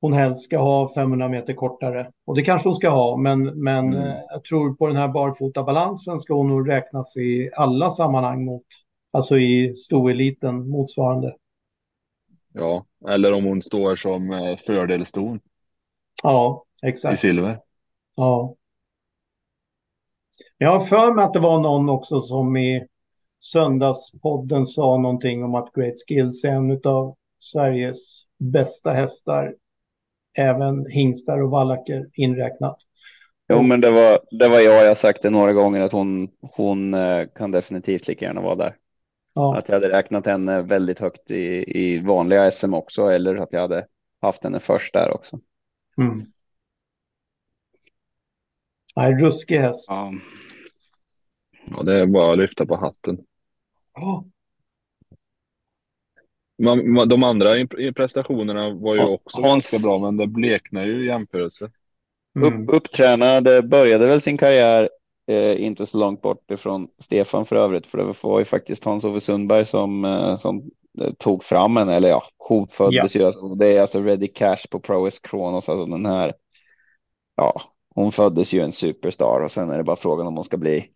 [0.00, 2.10] hon helst ska ha 500 meter kortare.
[2.24, 4.08] Och det kanske hon ska ha, men, men mm.
[4.08, 8.66] Eh, jag tror på den här barfotabalansen ska hon nog räknas i alla sammanhang mot,
[9.10, 11.36] alltså i stoeliten motsvarande.
[12.52, 15.40] Ja, eller om hon står som eh, fördelston.
[16.22, 17.14] Ja, exakt.
[17.14, 17.60] I silver.
[18.16, 18.54] Ja.
[20.58, 22.86] Jag har för mig att det var någon också som i
[23.38, 29.54] söndagspodden sa någonting om att Great Skills är en av Sveriges bästa hästar
[30.38, 32.78] även hingstar och vallacker inräknat.
[33.48, 34.82] Jo, men det var, det var jag.
[34.82, 38.54] Jag har sagt det några gånger att hon, hon eh, kan definitivt lika gärna vara
[38.54, 38.76] där.
[39.34, 39.56] Ja.
[39.56, 43.60] Att jag hade räknat henne väldigt högt i, i vanliga SM också, eller att jag
[43.60, 43.86] hade
[44.20, 45.40] haft henne först där också.
[45.98, 46.26] Mm.
[48.96, 49.86] Nej, ruskig häst.
[49.88, 50.10] Ja.
[51.70, 53.18] ja, det är bara att lyfta på hatten.
[53.94, 54.24] Ja
[56.58, 57.50] man, de andra
[57.96, 59.70] prestationerna var ju också Hans...
[59.70, 61.70] ganska bra, men det bleknar ju i jämförelse.
[62.36, 62.62] Mm.
[62.62, 64.88] Upp, upptränade, började väl sin karriär
[65.28, 69.20] eh, inte så långt bort ifrån Stefan för övrigt, för det var ju faktiskt Hans-Ove
[69.20, 70.70] Sundberg som, eh, som
[71.00, 73.20] eh, tog fram en, eller ja, hon föddes ja.
[73.20, 76.32] ju, alltså, det är alltså Ready Cash på Pro S Kronos, alltså den här,
[77.36, 77.62] ja,
[77.94, 80.90] hon föddes ju en superstar och sen är det bara frågan om hon ska bli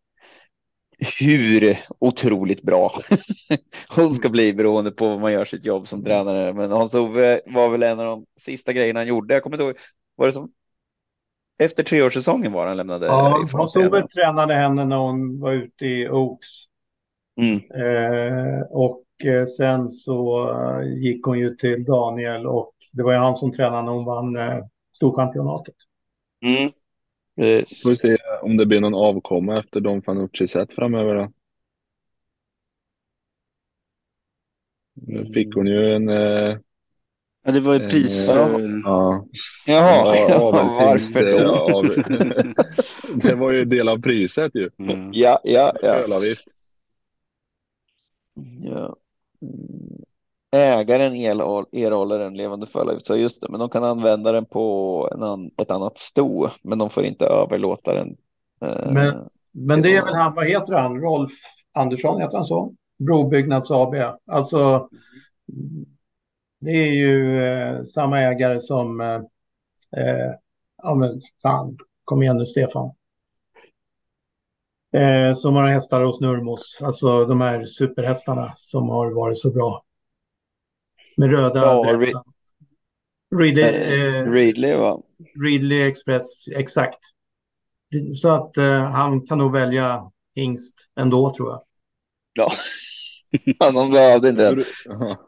[1.18, 2.92] hur otroligt bra
[3.96, 6.52] hon ska bli beroende på vad man gör sitt jobb som tränare.
[6.52, 9.34] Men Hans-Ove var väl en av de sista grejerna han gjorde.
[9.34, 9.76] Jag kommer inte ihåg,
[10.16, 10.52] var det som
[11.58, 13.06] efter treårssäsongen var han lämnade?
[13.06, 16.48] Ja, Hans-Ove tränade henne när hon var ute i Oaks.
[17.36, 17.56] Mm.
[17.56, 23.18] Eh, och eh, sen så eh, gick hon ju till Daniel och det var ju
[23.18, 24.58] han som tränade när hon vann eh,
[24.96, 25.74] Storchampionatet.
[26.44, 26.72] Mm.
[27.82, 31.32] Får vi se om det blir någon avkomma efter Don Fanucci sett framöver då?
[34.94, 36.09] Nu fick hon ju en...
[36.09, 36.59] Eh,
[37.44, 38.35] ja, det var ju pris...
[38.35, 39.27] En, eh, ja.
[39.66, 40.05] Jaha,
[40.78, 41.55] varför då?
[41.55, 41.85] Av,
[43.28, 44.70] det var ju del av priset ju.
[44.78, 45.10] Mm.
[45.12, 45.89] Ja, ja, ja.
[45.89, 46.48] Ölavgift.
[48.62, 48.97] Ja.
[50.54, 55.22] Ägaren erhåller en levande fölavgift, så just det, men de kan använda den på en
[55.22, 58.16] an, ett annat sto, men de får inte överlåta den.
[58.64, 61.32] Eh, men, men det är väl han, vad heter han, Rolf
[61.72, 62.74] Andersson, heter han så?
[62.98, 63.94] Brobyggnads AB.
[64.26, 64.88] Alltså,
[66.60, 69.20] det är ju eh, samma ägare som, eh,
[69.96, 70.32] eh,
[70.82, 72.90] ja men fan, kom igen nu Stefan.
[74.92, 79.84] Eh, som har hästar hos Nurmos, alltså de här superhästarna som har varit så bra.
[81.16, 82.22] Med röda ja, adressen.
[83.36, 85.02] Ridley, eh, Ridley, va?
[85.44, 86.98] Ridley Express, exakt.
[88.14, 91.62] Så att eh, han kan nog välja hingst ändå tror jag.
[92.32, 92.52] Ja,
[93.74, 94.64] han behövde inte.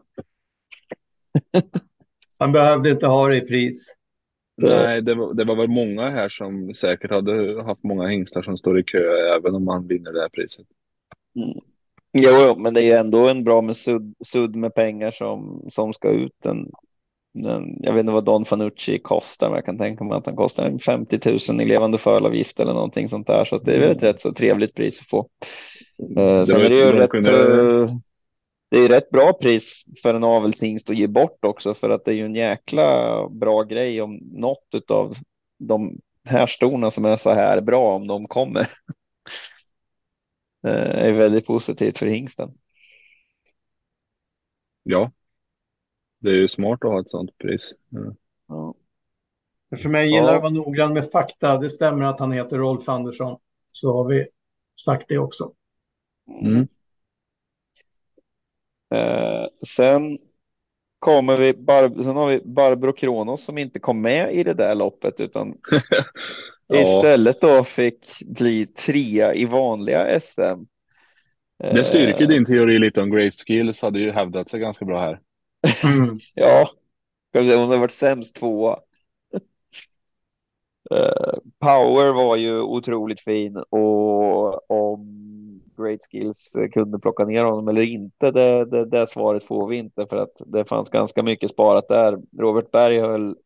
[2.38, 3.94] han behövde inte ha det i pris.
[4.56, 8.56] Nej, det var, det var väl många här som säkert hade haft många hingstar som
[8.56, 10.66] står i kö även om man vinner det här priset.
[11.36, 11.60] Mm.
[12.16, 16.08] Jo, men det är ändå en bra med sudd, sudd med pengar som, som ska
[16.08, 16.32] ut.
[16.42, 16.70] Den,
[17.34, 20.36] den, jag vet inte vad Don Fanucci kostar, men jag kan tänka mig att han
[20.36, 23.44] kostar 50 000 i levande föravgift eller någonting sånt där.
[23.44, 25.28] Så det är väl ett rätt så trevligt pris att få.
[26.18, 27.30] Uh, sen är det ju rätt, kunde...
[27.30, 27.90] uh,
[28.70, 32.10] det är rätt bra pris för en avelshingst att ge bort också, för att det
[32.10, 35.16] är ju en jäkla bra grej om något av
[35.58, 38.68] de här storna som är så här bra om de kommer.
[40.64, 42.58] Eh, är väldigt positivt för hingsten.
[44.82, 45.12] Ja,
[46.18, 47.74] det är ju smart att ha ett sånt pris.
[47.92, 48.14] Mm.
[48.48, 48.74] Ja.
[49.82, 50.36] För mig gillar ja.
[50.36, 51.58] att vara noggrann med fakta.
[51.58, 53.40] Det stämmer att han heter Rolf Andersson.
[53.72, 54.26] Så har vi
[54.84, 55.52] sagt det också.
[56.42, 56.68] Mm.
[58.94, 59.46] Eh,
[59.76, 60.18] sen
[60.98, 64.74] kommer vi, Bar sen har vi Barbro Kronos som inte kom med i det där
[64.74, 65.58] loppet utan
[66.66, 66.82] ja.
[66.82, 70.64] istället då fick bli trea i vanliga SM.
[71.58, 75.00] Det styrker eh, din teori lite om Great Skills hade ju hävdat sig ganska bra
[75.00, 75.20] här.
[75.84, 76.18] Mm.
[76.34, 76.70] ja,
[77.32, 78.78] hon har varit sämst tvåa.
[80.92, 85.24] Uh, Power var ju otroligt fin och om
[85.76, 90.06] Great Skills kunde plocka ner honom eller inte, det, det, det svaret får vi inte
[90.06, 92.18] för att det fanns ganska mycket sparat där.
[92.38, 93.36] Robert Berg höll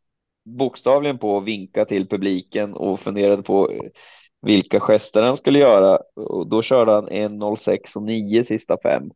[0.57, 3.73] bokstavligen på att vinka till publiken och funderade på
[4.43, 9.11] vilka gester han skulle göra och då körde han 1.06 och 9 sista fem.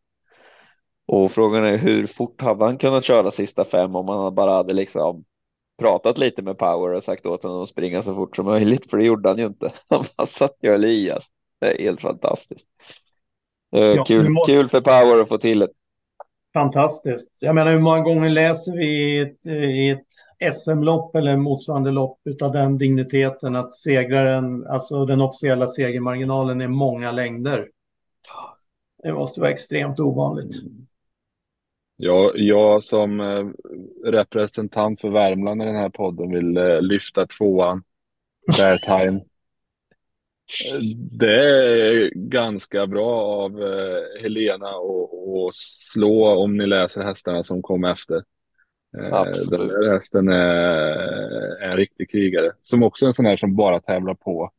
[1.06, 4.74] Och frågan är hur fort hade han kunnat köra sista fem om han bara hade
[4.74, 5.24] liksom
[5.78, 8.96] pratat lite med Power och sagt åt honom att springa så fort som möjligt, för
[8.96, 9.72] det gjorde han ju inte.
[9.88, 11.26] Han bara satt ju Elias.
[11.60, 12.66] Det är helt fantastiskt.
[13.70, 14.44] Ja, kul, må...
[14.44, 15.68] kul för Power att få till det.
[16.54, 17.28] Fantastiskt.
[17.40, 20.06] Jag menar, hur många gånger läser vi i ett, i ett
[20.51, 27.12] SM-lopp eller motsvarande lopp av den digniteten att segraren, alltså den officiella segermarginalen är många
[27.12, 27.69] längder.
[29.02, 30.55] Det måste vara extremt ovanligt.
[31.97, 33.47] Ja, jag som eh,
[34.05, 37.82] representant för Värmland i den här podden vill eh, lyfta tvåan,
[38.56, 39.20] Bear Time.
[41.10, 45.55] Det är ganska bra av eh, Helena att
[45.93, 48.23] slå om ni läser hästarna som kom efter.
[49.12, 49.51] Absolut.
[49.51, 52.52] Den där hästen är, en riktig krigare.
[52.62, 54.51] Som också är en sån här som bara tävlar på.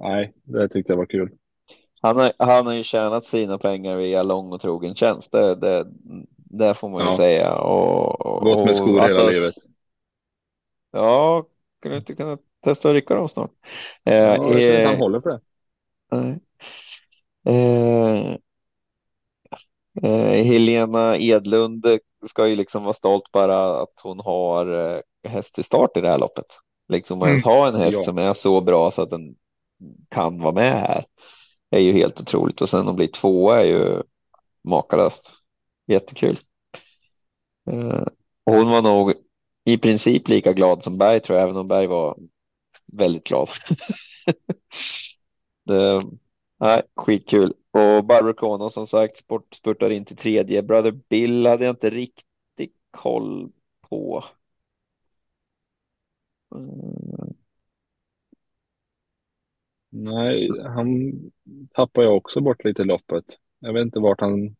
[0.00, 1.30] nej, det tyckte jag var kul.
[2.00, 5.32] Han har, han har ju tjänat sina pengar via lång och trogen tjänst.
[5.32, 5.86] Det, det,
[6.34, 7.16] det får man ju ja.
[7.16, 7.54] säga.
[7.54, 9.54] Och, och, Gått med skor alltså, hela livet.
[10.92, 11.46] Ja,
[11.82, 13.50] kan vi inte kunna testa att rycka dem snart?
[14.02, 15.40] Ja, jag tror inte han håller på det.
[17.46, 18.36] Eh,
[20.02, 21.86] eh, Helena Edlund
[22.26, 25.00] ska ju liksom vara stolt bara att hon har eh,
[25.30, 26.46] häst till start i det här loppet.
[26.88, 27.28] Liksom mm.
[27.28, 28.04] ens ha en häst ja.
[28.04, 29.34] som är så bra så att den
[30.08, 31.04] kan vara med här
[31.70, 34.02] är ju helt otroligt och sen att bli tvåa är ju
[34.64, 35.30] makalöst.
[35.86, 36.38] Jättekul.
[37.70, 38.06] Eh,
[38.44, 39.14] hon var nog
[39.64, 42.18] i princip lika glad som Berg tror jag, även om Berg var
[42.92, 43.48] väldigt glad.
[45.64, 46.02] det,
[46.58, 47.54] nej, skitkul.
[47.70, 50.62] Och Barbro Kono som sagt sport, spurtar in till tredje.
[50.62, 54.24] Brother Bill hade jag inte riktigt koll på.
[56.54, 57.34] Mm.
[59.90, 61.12] Nej, han
[61.70, 63.24] tappar jag också bort lite i loppet.
[63.58, 64.56] Jag vet inte vart han...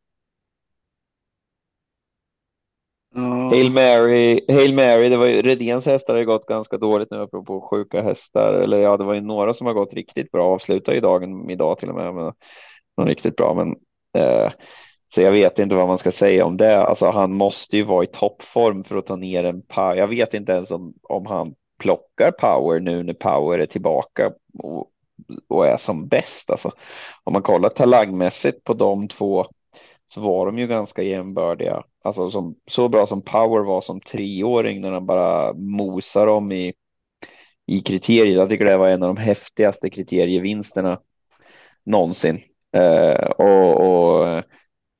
[3.51, 7.69] Hail Mary, Hail Mary, det var ju Redéns hästar har gått ganska dåligt nu apropå
[7.71, 8.55] sjuka hästar.
[8.55, 10.55] Eller ja, det var ju några som har gått riktigt bra.
[10.55, 12.35] Avslutar ju dagen idag till och med med
[12.97, 13.55] någon riktigt bra.
[13.55, 13.77] Men
[14.23, 14.53] eh,
[15.15, 16.83] så jag vet inte vad man ska säga om det.
[16.83, 19.97] Alltså han måste ju vara i toppform för att ta ner en power.
[19.97, 24.91] Jag vet inte ens om, om han plockar power nu när power är tillbaka och,
[25.49, 26.51] och är som bäst.
[26.51, 26.73] Alltså,
[27.25, 29.47] om man kollar talangmässigt på de två
[30.15, 31.83] så var de ju ganska jämbördiga.
[32.09, 36.75] Alltså som, så bra som Power var som treåring när han bara mosar dem i,
[37.67, 38.37] i kriterier.
[38.37, 41.01] Jag tycker det var en av de häftigaste kriterievinsterna
[41.85, 42.41] någonsin.
[42.77, 44.43] Eh, och, och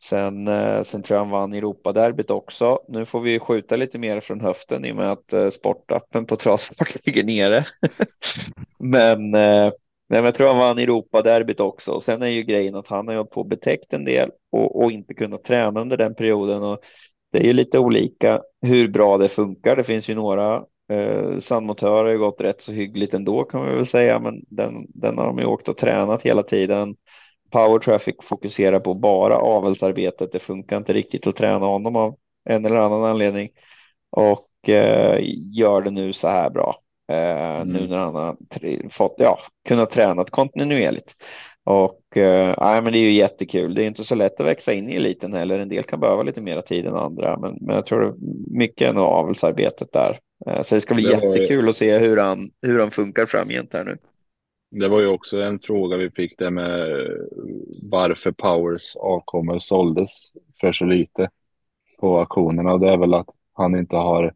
[0.05, 2.81] sen, eh, sen tror jag han vann Europaderbyt också.
[2.89, 6.37] Nu får vi skjuta lite mer från höften i och med att eh, sportappen på
[6.37, 7.67] travsport ligger nere.
[8.79, 9.73] Men eh,
[10.11, 11.93] Nej, men jag tror han vann Europaderbyt också.
[11.93, 14.93] Och sen är ju grejen att han har ju på betäckt en del och, och,
[14.93, 16.63] inte kunnat träna under den perioden.
[16.63, 16.79] Och
[17.33, 19.77] det är ju lite olika hur bra det funkar.
[19.77, 20.65] Det finns ju några.
[20.93, 24.87] Eh, Sandmotör har ju gått rätt så hyggligt ändå kan man väl säga, men den,
[24.89, 26.97] den har de ju åkt och tränat hela tiden.
[27.51, 30.33] Power Traffic fokuserar på bara avelsarbetet.
[30.33, 33.51] Det funkar inte riktigt att träna honom av en eller annan anledning
[34.11, 35.19] och eh,
[35.53, 36.77] gör det nu så här bra.
[37.09, 37.69] Eh, mm.
[37.69, 38.37] Nu när han har
[38.91, 41.15] fått, ja, kunnat träna kontinuerligt.
[41.65, 43.75] Och eh, men det är ju jättekul.
[43.75, 45.59] Det är inte så lätt att växa in i eliten heller.
[45.59, 48.17] En del kan behöva lite mer tid än andra, men, men jag tror
[48.51, 50.19] mycket nog avelsarbetet där.
[50.47, 51.71] Eh, så det ska bli det jättekul ju...
[51.71, 53.97] att se hur han, hur han funkar framgent här nu.
[54.71, 57.07] Det var ju också en fråga vi fick det med
[57.83, 61.31] varför Powers avkommor såldes för så lite
[61.99, 62.79] på auktionerna.
[62.79, 64.33] Det är väl att han inte har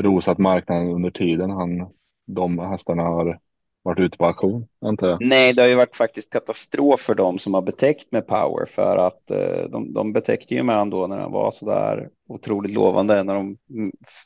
[0.00, 1.88] rosat marknaden under tiden han,
[2.26, 3.38] de hästarna har
[3.82, 5.18] varit ute på auktion, antar jag.
[5.20, 8.96] Nej, det har ju varit faktiskt katastrof för dem som har betäckt med Power för
[8.96, 12.72] att eh, de, de betäckte ju med han då när han var så där otroligt
[12.72, 13.56] lovande, en av de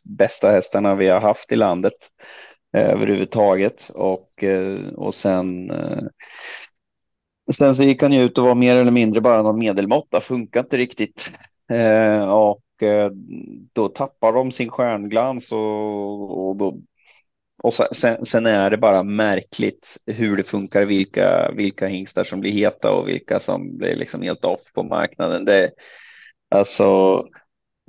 [0.02, 1.94] bästa hästarna vi har haft i landet
[2.76, 6.02] eh, överhuvudtaget och, eh, och sen eh,
[7.52, 10.60] Sen så gick han ju ut och var mer eller mindre bara någon medelmåtta, funkar
[10.60, 11.30] inte riktigt.
[11.68, 12.60] Eh, och
[13.73, 16.78] då tappar de sin stjärnglans och, och, då,
[17.62, 22.53] och sen, sen, är det bara märkligt hur det funkar, vilka, vilka hingstar som blir
[22.53, 25.44] heta och vilka som blir liksom helt off på marknaden.
[25.44, 25.70] Det,
[26.51, 27.23] alltså,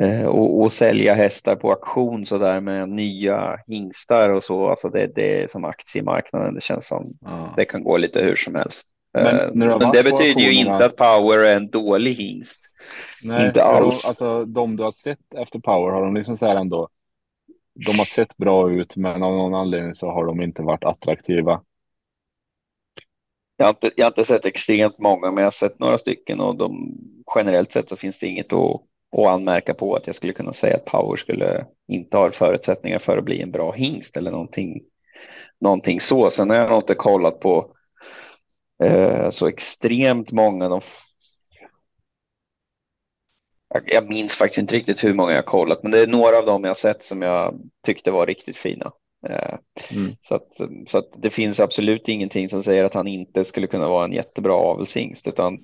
[0.01, 4.89] eh, och, och sälja hästar på auktion så där med nya hingstar och så, alltså
[4.89, 7.53] det, det är som aktiemarknaden, det känns som ja.
[7.57, 8.87] det kan gå lite hur som helst.
[9.13, 12.66] Men, eh, men det betyder ju inte att Power är en dålig hingst.
[13.23, 14.01] Nej, inte alls.
[14.01, 16.89] De, alltså de du har sett efter Power har de liksom så här ändå.
[17.85, 21.61] De har sett bra ut, men av någon anledning så har de inte varit attraktiva.
[23.57, 26.39] Jag har inte, jag har inte sett extremt många, men jag har sett några stycken
[26.39, 26.97] och de,
[27.35, 28.81] generellt sett så finns det inget att,
[29.17, 33.17] att anmärka på att jag skulle kunna säga att Power skulle inte ha förutsättningar för
[33.17, 34.81] att bli en bra hingst eller någonting,
[35.59, 36.29] någonting så.
[36.29, 37.73] Sen har jag inte kollat på
[38.83, 40.69] eh, så extremt många.
[40.69, 40.81] De
[43.85, 46.63] jag minns faktiskt inte riktigt hur många jag kollat, men det är några av dem
[46.63, 48.91] jag sett som jag tyckte var riktigt fina.
[49.29, 49.57] Eh,
[49.91, 50.15] mm.
[50.27, 50.47] Så, att,
[50.87, 54.13] så att det finns absolut ingenting som säger att han inte skulle kunna vara en
[54.13, 55.57] jättebra avelshingst, utan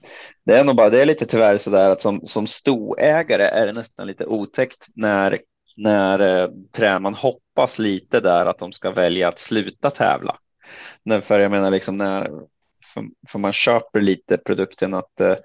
[0.45, 3.65] det är nog bara, det är lite tyvärr så där att som, som stoägare är
[3.65, 5.39] det nästan lite otäckt när,
[5.77, 10.37] när eh, tränaren hoppas lite där att de ska välja att sluta tävla.
[11.05, 12.29] Men för jag menar liksom när,
[12.93, 15.35] för, för man köper lite produkten att eh,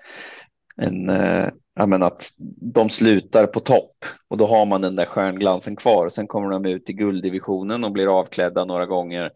[0.76, 1.48] en, eh,
[1.86, 2.32] men att
[2.74, 6.08] de slutar på topp och då har man den där stjärnglansen kvar.
[6.08, 9.30] Sen kommer de ut i gulddivisionen och blir avklädda några gånger.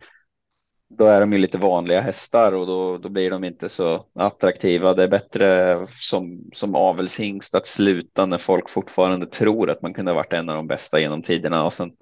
[0.99, 4.95] Då är de ju lite vanliga hästar och då, då blir de inte så attraktiva.
[4.95, 10.11] Det är bättre som, som avelshingst att sluta när folk fortfarande tror att man kunde
[10.11, 11.93] ha varit en av de bästa genom tiderna och sen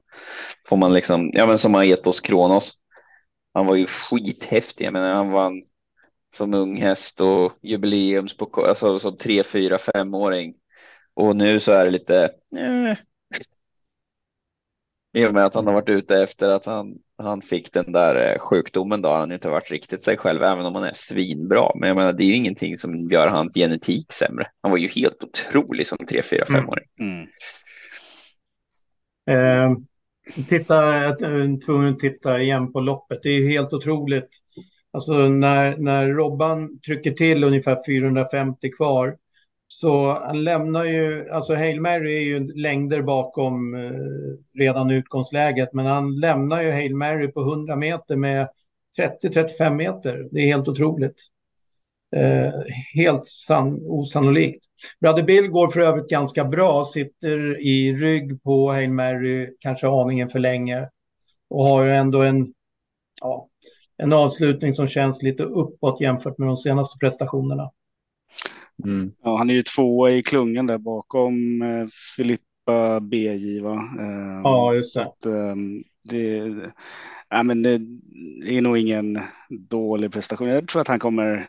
[0.68, 2.74] får man liksom, ja men som Aetos Kronos.
[3.54, 5.62] Han var ju skithäftig, jag menar han vann
[6.34, 10.54] som ung häst och jubileums på alltså som tre, fyra, femåring.
[11.14, 12.24] Och nu så är det lite.
[12.56, 12.96] Eh.
[15.22, 18.32] I och med att han har varit ute efter att han, han fick den där
[18.32, 21.72] eh, sjukdomen då har han inte varit riktigt sig själv, även om han är svinbra.
[21.74, 24.46] Men jag menar, det är ju ingenting som gör hans genetik sämre.
[24.62, 26.60] Han var ju helt otrolig som tre, fyra, mm.
[26.60, 26.86] femåring.
[27.00, 27.26] Mm.
[29.30, 29.78] Eh,
[30.48, 33.22] titta, jag är tvungen att titta igen på loppet.
[33.22, 34.28] Det är ju helt otroligt
[34.92, 39.16] Alltså när, när Robban trycker till ungefär 450 kvar
[39.68, 43.92] så han lämnar ju, alltså Hail Mary är ju längder bakom eh,
[44.58, 48.48] redan utgångsläget, men han lämnar ju Hail Mary på 100 meter med
[48.98, 50.28] 30-35 meter.
[50.32, 51.16] Det är helt otroligt.
[52.16, 52.52] eh,
[52.94, 54.64] helt san, osannolikt.
[55.00, 60.28] Brother Bill går för övrigt ganska bra, sitter i rygg på Hail Mary, kanske aningen
[60.28, 60.88] för länge
[61.50, 62.54] och har ju ändå en,
[63.20, 63.48] ja,
[64.02, 67.70] en avslutning som känns lite uppåt jämfört med de senaste prestationerna.
[68.84, 69.12] Mm.
[69.22, 71.86] Ja, han är ju tvåa i klungan där bakom eh,
[72.16, 73.60] Filippa BJ.
[73.60, 73.74] Va?
[73.74, 75.02] Eh, ja, just det.
[75.02, 75.54] Att, eh,
[76.04, 76.54] det,
[77.28, 77.74] ja, men det
[78.46, 79.18] är nog ingen
[79.48, 80.48] dålig prestation.
[80.48, 81.48] Jag tror att han kommer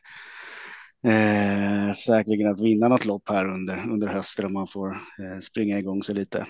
[1.07, 5.79] eh, säkerligen att vinna något lopp här under, under hösten om man får eh, springa
[5.79, 6.45] igång sig lite.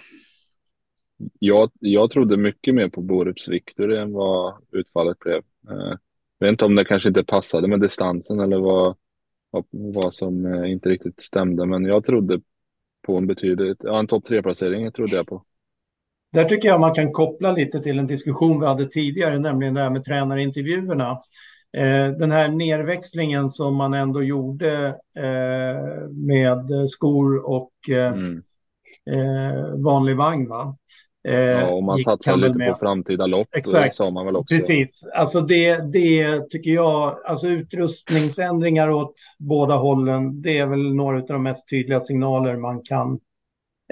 [1.40, 5.42] Jag, jag trodde mycket mer på Borups Victory än vad utfallet blev.
[5.70, 5.98] Eh,
[6.40, 8.96] jag vet inte om det kanske inte passade med distansen eller vad,
[9.50, 12.42] vad, vad som eh, inte riktigt stämde, men jag trodde
[13.02, 15.44] på en betydligt, ja en topp tre-placering trodde jag på.
[16.32, 19.82] Där tycker jag man kan koppla lite till en diskussion vi hade tidigare, nämligen det
[19.82, 21.12] här med tränarintervjuerna.
[21.78, 24.96] Eh, den här nerväxlingen som man ändå gjorde
[26.12, 28.44] med skor och mm.
[29.84, 30.50] vanlig vagn.
[30.50, 30.78] Va?
[31.24, 32.74] Ja, och man satsar lite med.
[32.74, 33.48] på framtida lopp.
[33.56, 33.96] Exakt.
[33.96, 34.56] sa man väl också.
[34.56, 35.04] Precis.
[35.14, 41.28] Alltså det, det tycker jag, alltså utrustningsändringar åt båda hållen, det är väl några av
[41.28, 43.20] de mest tydliga signaler man kan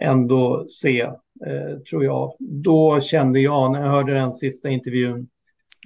[0.01, 1.01] ändå se,
[1.45, 2.33] eh, tror jag.
[2.39, 5.27] Då kände jag, när jag hörde den sista intervjun,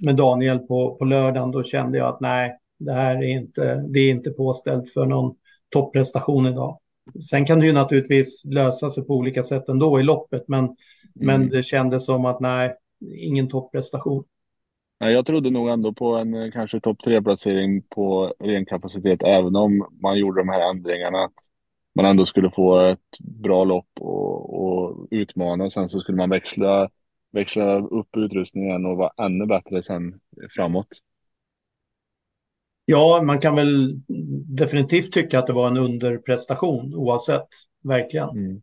[0.02, 4.00] med Daniel på, på lördagen, då kände jag att nej, det här är inte, det
[4.00, 5.34] är inte påställt för någon
[5.68, 6.78] topprestation idag.
[7.30, 10.76] Sen kan det ju naturligtvis lösa sig på olika sätt ändå i loppet, men,
[11.20, 11.26] mm.
[11.26, 12.74] men det kändes som att nej,
[13.18, 14.24] ingen topprestation.
[14.98, 19.88] Jag trodde nog ändå på en eh, kanske topp tre-placering på ren kapacitet, även om
[20.02, 21.18] man gjorde de här ändringarna.
[21.18, 21.34] Att
[21.94, 26.30] man ändå skulle få ett bra lopp och, och utmana och sen så skulle man
[26.30, 26.88] växla
[27.32, 30.20] växla upp utrustningen och vara ännu bättre sen
[30.50, 30.88] framåt.
[32.84, 34.00] Ja, man kan väl
[34.46, 37.48] definitivt tycka att det var en underprestation oavsett,
[37.82, 38.28] verkligen.
[38.28, 38.62] Mm.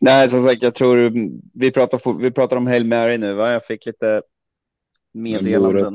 [0.00, 1.12] Nej, som sagt, jag tror
[1.54, 3.52] vi pratar, vi pratar om Hail Mary nu, va?
[3.52, 4.22] Jag fick lite
[5.12, 5.94] meddelanden.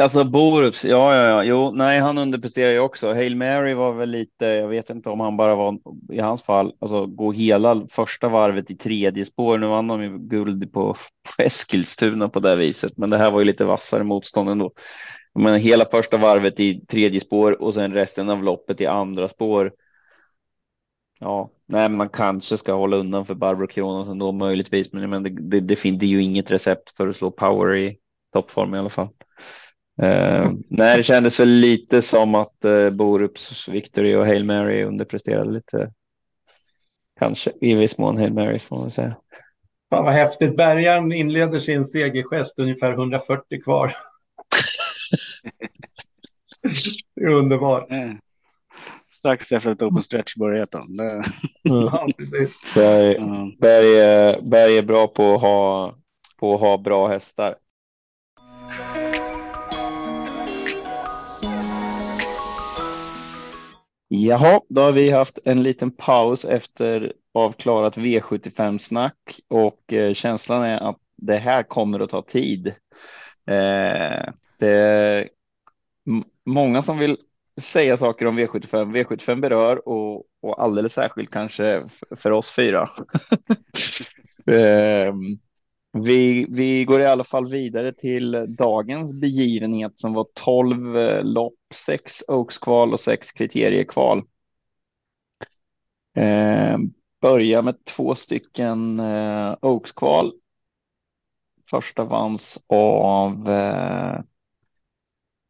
[0.00, 3.14] Alltså Borups, ja, ja, ja, jo, nej, han underpresterar ju också.
[3.14, 5.78] Hail Mary var väl lite, jag vet inte om han bara var
[6.12, 9.58] i hans fall, alltså gå hela första varvet i tredje spår.
[9.58, 13.38] Nu vann de ju guld på, på Eskilstuna på det viset, men det här var
[13.38, 14.72] ju lite vassare motstånd ändå.
[15.34, 19.72] Men hela första varvet i tredje spår och sen resten av loppet i andra spår.
[21.22, 25.30] Ja, nej, man kanske ska hålla undan för Barbro Kronos ändå möjligtvis, men, men det,
[25.30, 27.98] det, det, det är ju inget recept för att slå power i
[28.32, 29.08] toppform i alla fall.
[30.02, 35.52] Uh, nej, det kändes väl lite som att uh, Borups Victory och Hail Mary underpresterade
[35.52, 35.92] lite.
[37.18, 39.16] Kanske i viss mån Hail Mary får man säga.
[39.90, 40.56] Fan vad häftigt.
[40.56, 43.96] Bärgaren inleder sin segergest ungefär 140 kvar.
[47.14, 47.90] det är underbart.
[47.90, 48.18] Mm.
[49.22, 50.70] Strax efter att Open Stretch börjat.
[50.72, 50.78] Då.
[50.98, 51.14] Det...
[51.70, 51.88] Mm.
[52.74, 53.16] Berg,
[53.60, 55.94] Berg, Berg är bra på att ha,
[56.40, 57.56] på att ha bra hästar.
[64.08, 70.78] Jaha, då har vi haft en liten paus efter avklarat V75-snack och eh, känslan är
[70.78, 72.66] att det här kommer att ta tid.
[73.46, 75.28] Eh, det är
[76.44, 77.16] många som vill
[77.60, 78.96] säga saker om V75.
[78.96, 82.90] V75 berör och, och alldeles särskilt kanske för oss fyra.
[84.46, 85.14] eh,
[85.92, 91.54] vi, vi går i alla fall vidare till dagens begivenhet som var 12 eh, lopp,
[91.74, 94.22] 6 Oaks-kval och 6 kriteriekval.
[96.16, 96.78] Eh,
[97.20, 100.32] börja med två stycken eh, Oaks-kval.
[101.70, 104.20] Första vanns av eh,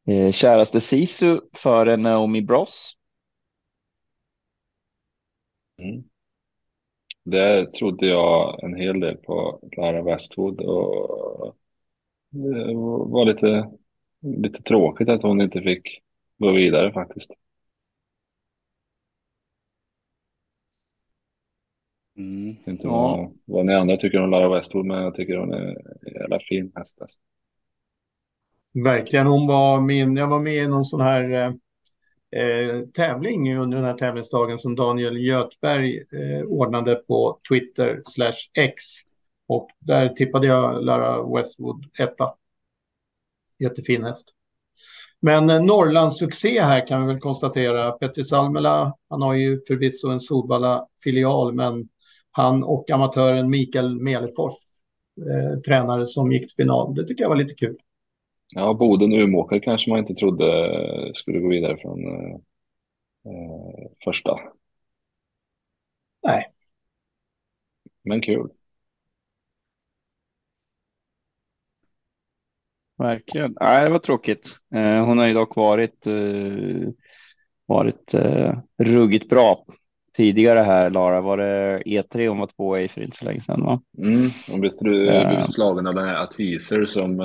[0.07, 2.97] eh, käraste Sisu före Naomi Bross.
[5.79, 6.05] Mm.
[7.25, 11.57] Där trodde jag en hel del på Lara Westwood och
[12.31, 12.75] det
[13.09, 13.71] var lite,
[14.21, 16.03] lite tråkigt att hon inte fick
[16.39, 17.31] gå vidare faktiskt.
[22.17, 22.57] Mm.
[22.67, 22.91] Inte ja.
[22.93, 25.67] vad, vad ni andra tycker om Lara Westwood, men jag tycker hon är
[26.07, 27.03] en jävla fin häst.
[27.03, 27.19] Alltså.
[28.75, 31.53] Verkligen, hon var min, jag var med i någon sån här eh,
[32.43, 38.83] eh, tävling under den här tävlingsdagen som Daniel Götberg eh, ordnade på Twitter slash X.
[39.49, 42.35] Och där tippade jag Lara Westwood etta.
[43.59, 44.35] Jättefin häst.
[45.21, 47.93] Men eh, Norrlandssuccé här kan vi väl konstatera.
[47.93, 51.89] Petri Salmela, han har ju förvisso en Solvalla-filial, men
[52.31, 54.55] han och amatören Mikael Melefors,
[55.19, 56.95] eh, tränare som gick till final.
[56.95, 57.77] Det tycker jag var lite kul.
[58.55, 60.47] Ja, Boden Umeåker kanske man inte trodde
[61.15, 62.37] skulle gå vidare från eh,
[64.05, 64.39] första.
[66.27, 66.53] Nej.
[68.05, 68.49] Men kul.
[72.99, 73.57] Verkligen.
[73.61, 74.59] Nej, det var tråkigt.
[74.75, 76.89] Eh, hon har ju dock varit, eh,
[77.67, 79.65] varit eh, ruggigt bra
[80.17, 81.21] tidigare här, Lara.
[81.21, 83.63] Var det E3 hon var tvåa i för inte så länge sedan?
[83.63, 83.83] Va?
[83.99, 87.21] Mm, hon blev, blev slagen av den här Atviser som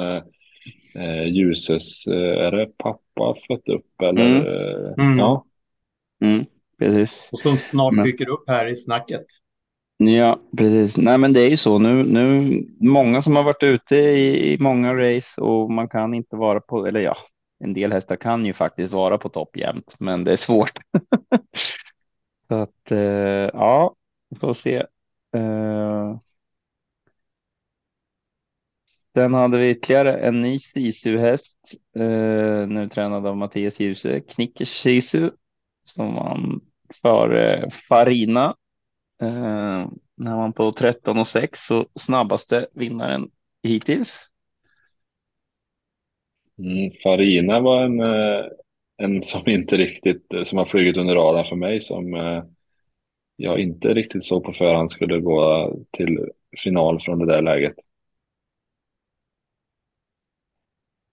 [0.95, 4.39] eh, Ljuses, är det pappa fött upp eller?
[4.39, 4.93] Mm.
[4.99, 5.19] Mm.
[5.19, 5.45] Ja.
[6.21, 6.45] Mm,
[6.79, 7.29] precis.
[7.31, 8.05] Och som snart men...
[8.05, 9.25] dyker upp här i snacket.
[9.97, 10.97] Ja, precis.
[10.97, 12.03] Nej, men det är ju så nu.
[12.03, 16.59] Nu många som har varit ute i, i många race och man kan inte vara
[16.59, 17.17] på, eller ja,
[17.59, 20.79] en del hästar kan ju faktiskt vara på topp jämt, men det är svårt.
[22.47, 22.99] så att eh,
[23.53, 23.95] ja,
[24.29, 24.75] vi får se.
[25.35, 26.17] Eh,
[29.17, 31.57] Sen hade vi ytterligare en ny Sisu-häst,
[31.95, 35.29] eh, nu tränad av Mattias Djuse, Knickers Sisu,
[35.83, 36.61] som vann
[37.01, 38.55] för eh, Farina
[39.21, 43.29] Eh, när man på 13 och 6 så snabbaste vinnaren
[43.63, 44.19] hittills.
[46.59, 48.45] Mm, Farina var en, eh,
[48.97, 52.43] en som inte riktigt, som har flugit under radarn för mig som eh,
[53.35, 56.29] jag inte riktigt såg på förhand skulle gå till
[56.63, 57.75] final från det där läget.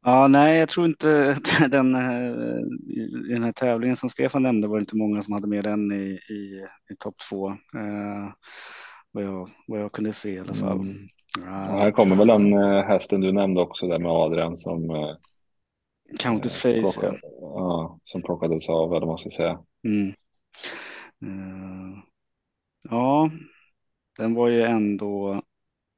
[0.07, 2.61] Ja, nej, jag tror inte att den, eh,
[3.29, 5.93] i den här tävlingen som Stefan nämnde var det inte många som hade med den
[5.93, 7.49] i, i, i topp två.
[7.51, 8.33] Eh,
[9.13, 10.81] vad, jag, vad jag kunde se i alla fall.
[10.81, 11.07] Mm.
[11.39, 11.53] Ja.
[11.53, 15.17] här kommer väl den eh, hästen du nämnde också där med Adrian som eh,
[16.19, 16.81] Countess Face.
[16.81, 17.99] Plockade, ja.
[18.05, 19.59] som plockades av, eller man ska säga.
[19.85, 20.09] Mm.
[21.25, 21.99] Uh,
[22.91, 23.31] ja,
[24.19, 25.43] den var ju ändå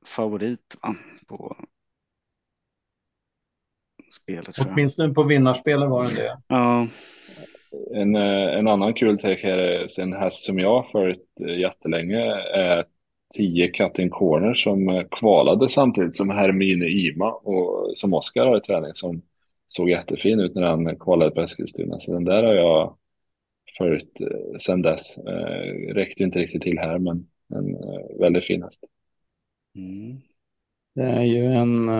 [0.06, 0.94] favorit va?
[1.26, 1.56] på
[4.22, 4.56] spelet.
[4.58, 6.38] Åtminstone på vinnarspelen var den det.
[6.48, 6.86] Ja.
[7.94, 11.58] En, eh, en annan kul take här är en häst som jag har följt eh,
[11.58, 12.20] jättelänge
[12.54, 12.84] är
[13.36, 18.60] 10 Cutting Corner som eh, kvalade samtidigt som Hermine Ima och som Oskar har i
[18.60, 19.22] träning som
[19.66, 21.98] såg jättefin ut när han kvalade på Eskilstuna.
[21.98, 22.96] Så den där har jag
[23.78, 24.18] följt
[24.58, 25.18] sedan dess.
[25.18, 27.76] Eh, räckte inte riktigt till här men en
[28.18, 28.84] väldigt fin häst.
[29.74, 30.20] Mm.
[30.94, 31.90] Det är ju en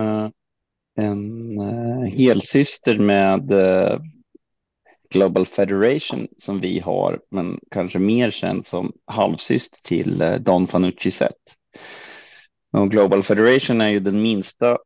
[0.97, 4.01] en uh, helsyster med uh,
[5.11, 11.11] Global Federation som vi har, men kanske mer känd som halvsyster till uh, Don Fanucci
[11.11, 11.33] Set.
[12.73, 14.79] Och Global Federation är ju den minsta,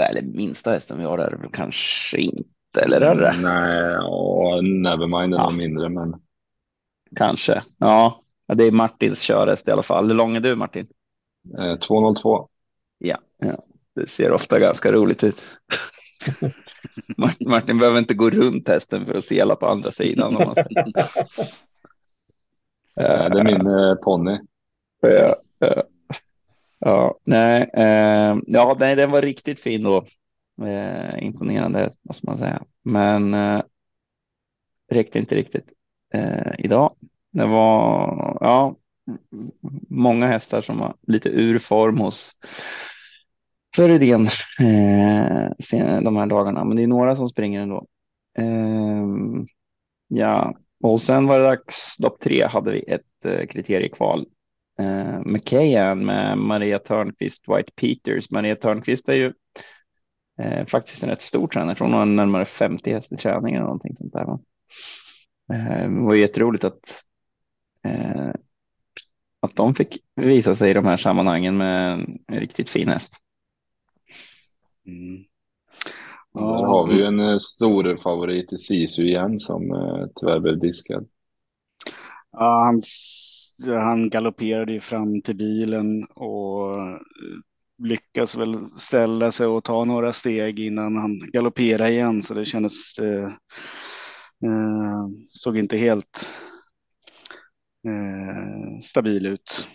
[0.00, 3.34] eller minsta hästen vi har där, kanske inte, eller är det?
[3.42, 5.50] Nej, och Nevermind är ja.
[5.50, 6.14] mindre, men.
[7.16, 8.20] Kanske, ja.
[8.54, 10.06] Det är Martins körhäst i alla fall.
[10.06, 10.86] Hur lång är du Martin?
[11.80, 12.48] 202.
[12.98, 13.64] Ja, ja.
[13.94, 15.44] Det ser ofta ganska roligt ut.
[17.46, 20.36] Martin behöver inte gå runt hästen för att sela på andra sidan.
[20.36, 20.54] Om man
[22.94, 24.38] det är min eh, ponny.
[25.00, 25.82] Ja, ja.
[26.78, 30.06] ja, nej, eh, ja, nej, den var riktigt fin då.
[30.62, 33.62] Eh, imponerande måste man säga, men eh,
[34.90, 35.72] räckte inte riktigt
[36.14, 36.94] eh, idag.
[37.30, 38.76] Det var ja,
[39.88, 42.36] många hästar som var lite ur form hos
[43.74, 44.28] för idén
[44.58, 46.64] eh, de här dagarna.
[46.64, 47.86] Men det är några som springer ändå.
[48.38, 49.06] Eh,
[50.08, 51.98] ja, och sen var det dags.
[51.98, 54.26] Lopp tre hade vi ett eh, kriteriekval.
[54.78, 58.30] Eh, McKayan med Maria Törnqvist, White Peters.
[58.30, 59.32] Maria Törnqvist är ju
[60.38, 61.76] eh, faktiskt en rätt stor tränare.
[61.76, 64.38] Från någon närmare 50 häst i träning eller någonting sånt där.
[65.52, 67.04] Eh, det var jätteroligt att
[67.84, 68.30] eh,
[69.40, 71.92] att de fick visa sig i de här sammanhangen med
[72.26, 73.14] en riktigt fin häst.
[74.86, 75.24] Mm.
[76.32, 76.40] Ja.
[76.40, 80.58] Där har vi ju en eh, stor favorit i Sisu igen som eh, tyvärr blev
[80.58, 81.08] diskad.
[82.32, 82.80] Ja, han,
[83.78, 86.98] han galopperade ju fram till bilen och eh,
[87.78, 92.98] lyckas väl ställa sig och ta några steg innan han galopperade igen så det kändes
[92.98, 93.32] eh,
[94.44, 96.30] eh, såg inte helt
[97.86, 99.68] eh, stabil ut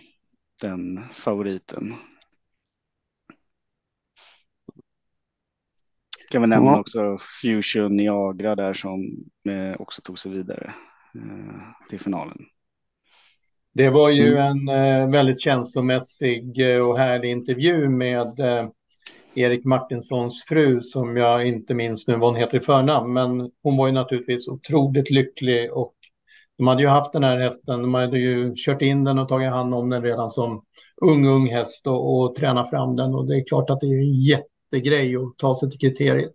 [0.62, 1.94] den favoriten.
[6.30, 6.80] Kan vi nämna ja.
[6.80, 9.00] också Fusion Niagara där som
[9.48, 10.72] eh, också tog sig vidare
[11.14, 12.38] eh, till finalen.
[13.74, 14.68] Det var ju mm.
[14.68, 16.44] en eh, väldigt känslomässig
[16.82, 18.40] och härlig intervju med
[19.34, 23.76] Erik Martinssons fru som jag inte minns nu vad hon heter i förnamn, men hon
[23.76, 25.94] var ju naturligtvis otroligt lycklig och
[26.58, 29.50] de hade ju haft den här hästen, de hade ju kört in den och tagit
[29.50, 30.64] hand om den redan som
[31.02, 34.26] ung, ung häst och, och tränat fram den och det är klart att det är
[34.72, 36.34] jättegrej att ta sig till kriteriet.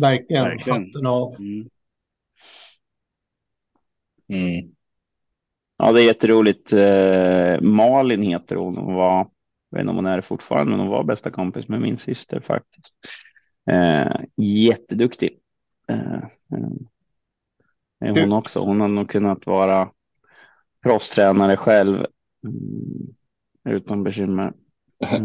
[0.00, 0.84] Verkligen, Verkligen.
[0.84, 1.34] hatten av.
[1.38, 1.68] Mm.
[4.28, 4.74] Mm.
[5.76, 6.72] Ja, det är jätteroligt.
[6.72, 8.76] Eh, Malin heter hon.
[8.76, 9.30] Hon var,
[9.70, 11.96] jag vet inte om hon är det fortfarande, men hon var bästa kompis med min
[11.96, 12.92] syster faktiskt.
[13.70, 15.38] Eh, jätteduktig.
[15.88, 16.68] Eh, eh
[18.00, 18.60] är hon också.
[18.60, 19.90] Hon har nog kunnat vara
[20.82, 22.06] proffstränare själv
[22.44, 23.14] mm,
[23.68, 24.52] utan bekymmer.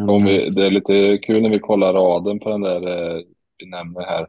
[0.08, 3.22] Om vi, det är lite kul när vi kollar raden på den där eh,
[3.58, 4.28] vi nämner här.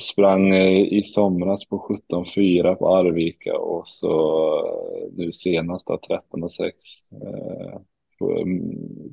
[0.00, 4.12] Sprang i somras på 17.4 på Arvika och så
[4.66, 6.60] eh, nu senast då 13.6.
[7.22, 7.80] Eh,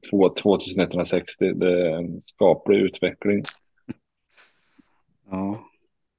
[0.09, 1.45] 2160.
[1.45, 3.43] Mm, det är en skaplig utveckling.
[5.31, 5.59] Ja.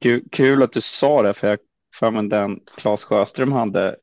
[0.01, 1.59] Kul, kul att du sa det, för jag
[1.95, 3.97] för den Claes Sjöström hade,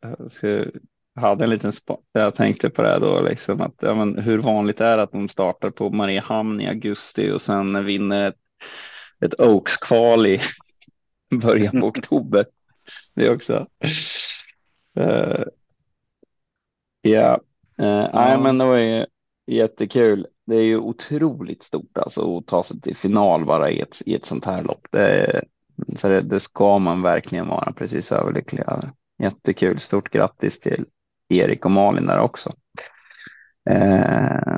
[1.15, 1.71] hade en liten
[2.11, 5.29] jag tänkte på det då, liksom att ja, men hur vanligt är det att de
[5.29, 8.35] startar på Mariehamn i augusti och sen vinner ett,
[9.25, 10.41] ett Oaks-kval i
[11.41, 12.45] början på oktober.
[13.13, 13.67] Det också.
[14.99, 15.43] Uh,
[17.01, 17.39] ja,
[17.81, 19.05] uh, nej, men det var ju
[19.47, 20.27] jättekul.
[20.45, 24.15] Det är ju otroligt stort alltså att ta sig till final bara i ett, i
[24.15, 24.87] ett sånt här lopp.
[24.91, 25.43] Det,
[25.97, 28.91] så det, det ska man verkligen vara precis överlycklig över.
[29.19, 29.79] Jättekul.
[29.79, 30.85] Stort grattis till
[31.29, 32.53] Erik och Malin där också.
[33.69, 34.57] Eh,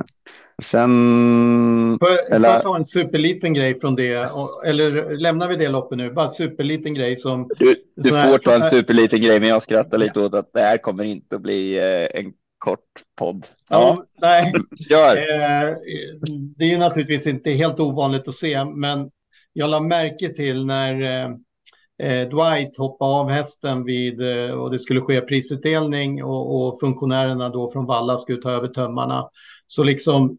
[0.62, 1.98] sen...
[2.00, 2.48] Får jag, eller...
[2.48, 4.30] får jag ta en superliten grej från det?
[4.66, 6.10] Eller lämnar vi det loppet nu?
[6.10, 7.48] Bara superliten grej som...
[7.58, 8.70] Du, du får här, ta en här...
[8.70, 10.26] superliten grej, men jag skrattar lite ja.
[10.26, 12.80] åt att det här kommer inte att bli eh, en kort
[13.18, 13.46] podd.
[13.68, 14.04] Ja, ja.
[14.20, 14.52] nej.
[14.90, 15.16] Gör.
[15.16, 15.76] Eh,
[16.56, 19.10] det är ju naturligtvis inte helt ovanligt att se, men
[19.52, 21.30] jag la märke till när eh,
[22.30, 27.70] Dwight hoppade av hästen vid, eh, och det skulle ske prisutdelning och, och, funktionärerna då
[27.72, 29.28] från Valla skulle ta över tömmarna.
[29.66, 30.38] Så liksom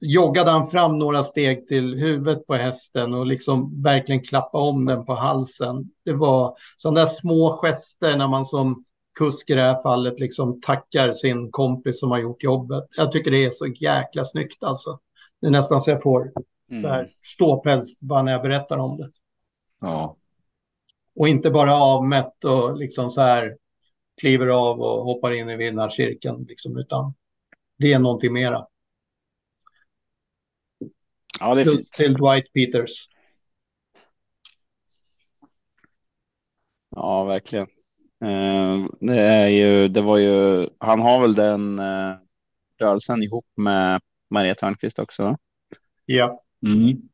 [0.00, 5.04] joggade han fram några steg till huvudet på hästen och liksom verkligen klappa om den
[5.04, 5.90] på halsen.
[6.04, 8.84] Det var sådana där små gester när man som
[9.18, 12.84] kusk i det här fallet liksom tackar sin kompis som har gjort jobbet.
[12.96, 14.98] Jag tycker det är så jäkla snyggt alltså.
[15.40, 16.30] Det är nästan så jag får
[16.70, 16.82] Mm.
[16.82, 19.10] Så här, ståpäls bara när jag berättar om det.
[19.80, 20.16] Ja.
[21.18, 23.56] Och inte bara avmätt och liksom så här
[24.20, 27.14] kliver av och hoppar in i vinnarcirkeln, liksom, utan
[27.78, 28.66] det är någonting mera.
[31.40, 33.08] Ja, det är Just till Dwight Peters.
[36.90, 37.66] Ja, verkligen.
[38.24, 42.16] Eh, det är ju, det var ju, han har väl den eh,
[42.78, 44.00] rörelsen ihop med
[44.30, 45.36] Maria Törnqvist också?
[46.04, 46.44] Ja.
[46.66, 47.08] Mm.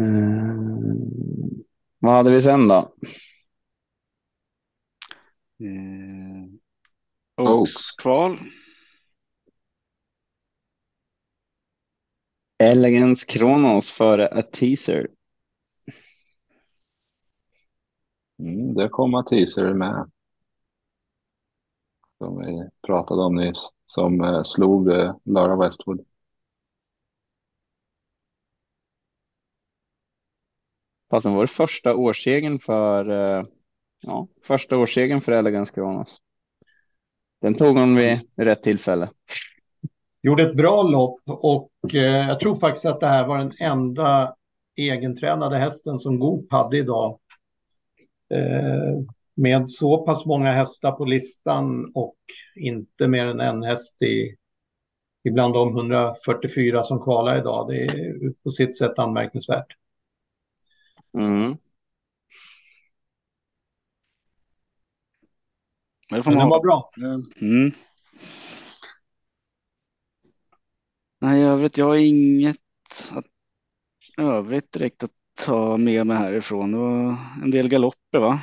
[0.00, 1.64] Mm.
[1.98, 2.94] Vad hade vi sen då?
[5.60, 6.60] Mm.
[7.36, 8.36] Oaks kval.
[12.58, 15.08] Elegance Kronos före A Teaser.
[18.38, 20.10] Mm, det kom A Teaser med.
[22.18, 26.04] Som vi pratade om nyss som eh, slog eh, Lara Westwood.
[31.10, 33.44] Fast var det första årsegen för eh,
[34.00, 36.16] ja, första årssegern för Elegance Kronos.
[37.40, 39.10] Den tog hon vid rätt tillfälle.
[40.22, 44.34] Gjorde ett bra lopp och eh, jag tror faktiskt att det här var den enda
[44.76, 47.18] egentränade hästen som Goop hade idag.
[48.34, 49.04] Eh,
[49.34, 52.16] med så pass många hästar på listan och
[52.56, 54.34] inte mer än en häst i,
[55.24, 57.68] ibland de 144 som kvalar idag.
[57.68, 59.79] Det är på sitt sätt anmärkningsvärt.
[61.18, 61.56] Mm.
[66.08, 66.90] Det får man Men var bra.
[67.40, 67.72] Mm.
[71.20, 72.56] Nej, i övrigt, jag har inget
[73.14, 73.24] att,
[74.18, 75.10] övrigt direkt att
[75.46, 76.72] ta med mig härifrån.
[76.72, 78.40] Det var en del galopper, va?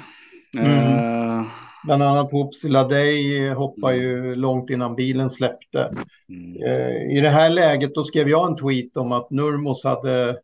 [0.57, 0.72] Mm.
[0.72, 1.48] Uh,
[1.84, 4.39] Bland annat Whoopsila Day hoppar ju mm.
[4.39, 5.91] långt innan bilen släppte.
[6.30, 6.64] Mm.
[6.64, 10.39] Uh, I det här läget då skrev jag en tweet om att Nurmos hade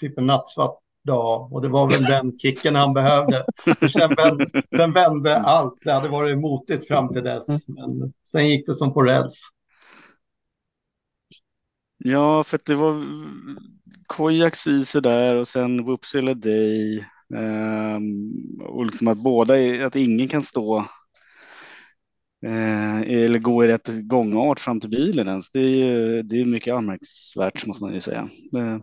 [0.00, 3.44] typ en nattsvart dag och det var väl den kicken han behövde.
[3.92, 5.78] Sen, vände, sen vände allt.
[5.84, 7.46] Det hade varit motigt fram till dess.
[7.66, 9.48] Men sen gick det som på räls.
[11.98, 13.04] Ja, för att det var
[14.06, 17.04] Kojaks i sådär och sen Whoopsila Day.
[17.34, 19.54] Ehm, och liksom att båda,
[19.86, 20.78] att ingen kan stå
[22.46, 25.50] uh, eller gå i rätt gångart fram till bilen ens.
[25.50, 28.28] Det är, det är mycket anmärkningsvärt måste man ju säga.
[28.52, 28.80] Det...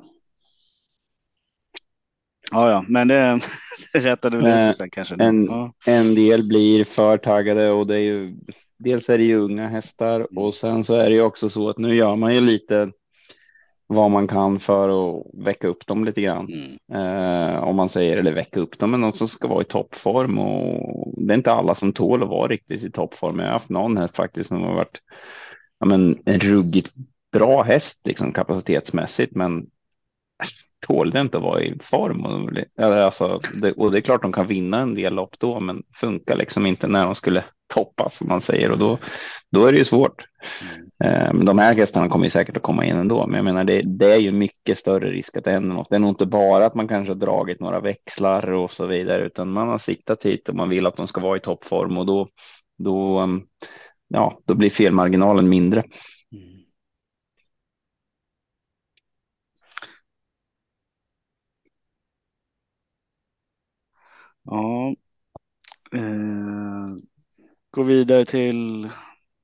[2.51, 3.39] Ja, ja, men det,
[3.93, 5.15] det rättade väl ut sig sen kanske.
[5.19, 5.73] En, ja.
[5.87, 8.35] en del blir för taggade och det är ju
[8.83, 11.77] dels är det ju unga hästar och sen så är det ju också så att
[11.77, 12.91] nu gör man ju lite
[13.87, 16.47] vad man kan för att väcka upp dem lite grann.
[16.53, 16.77] Mm.
[16.93, 21.13] Eh, om man säger eller väcka upp dem, men också ska vara i toppform och
[21.17, 23.39] det är inte alla som tål att vara riktigt i toppform.
[23.39, 25.01] Jag har haft någon häst faktiskt som har varit
[25.79, 26.93] ja, men en ruggigt
[27.31, 29.65] bra häst liksom kapacitetsmässigt, men
[30.87, 32.25] tålde inte att vara i form.
[32.25, 35.83] Och, alltså, det, och det är klart de kan vinna en del lopp då, men
[35.95, 37.43] funkar liksom inte när de skulle
[37.73, 38.97] toppas som man säger och då,
[39.51, 40.25] då är det ju svårt.
[41.03, 41.45] Mm.
[41.45, 44.13] De här hästarna kommer ju säkert att komma in ändå, men jag menar det, det
[44.13, 45.89] är ju mycket större risk att det händer något.
[45.89, 49.25] Det är nog inte bara att man kanske har dragit några växlar och så vidare,
[49.25, 52.05] utan man har siktat hit och man vill att de ska vara i toppform och
[52.05, 52.27] då,
[52.77, 53.41] då, ehm,
[54.07, 55.83] ja, då blir felmarginalen mindre.
[64.43, 64.95] Ja.
[65.91, 66.95] Eh,
[67.71, 68.89] gå vidare till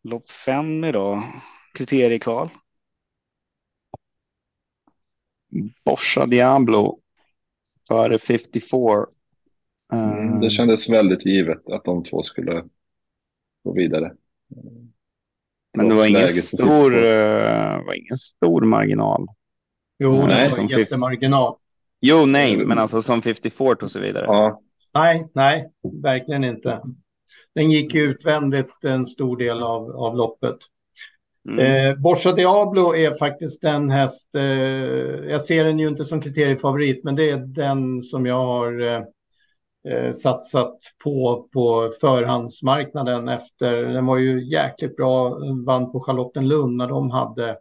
[0.04, 1.24] lopp fem idag.
[1.74, 2.50] Kriteriekval.
[5.86, 7.00] Borsa Diablo
[7.88, 9.06] före 54.
[9.94, 12.64] Mm, det kändes väldigt givet att de två skulle
[13.64, 14.14] gå vidare.
[15.74, 19.28] Men det var ingen stor, uh, var ingen stor marginal.
[20.00, 21.56] Jo, det var en jättemarginal.
[22.00, 24.26] Jo, nej, men alltså som 54 och så vidare.
[24.26, 24.62] Ja,
[24.98, 25.70] Nej, nej,
[26.04, 26.82] verkligen inte.
[27.56, 30.56] Den gick utvändigt en stor del av, av loppet.
[31.50, 31.60] Mm.
[31.60, 34.44] Eh, Borsa Diablo är faktiskt den häst, eh,
[35.30, 39.02] jag ser den ju inte som kriteriefavorit, men det är den som jag har eh,
[39.94, 43.84] eh satsat på på förhandsmarknaden efter.
[43.84, 47.58] Den var ju jäkligt bra, vann på Charlottenlund när de hade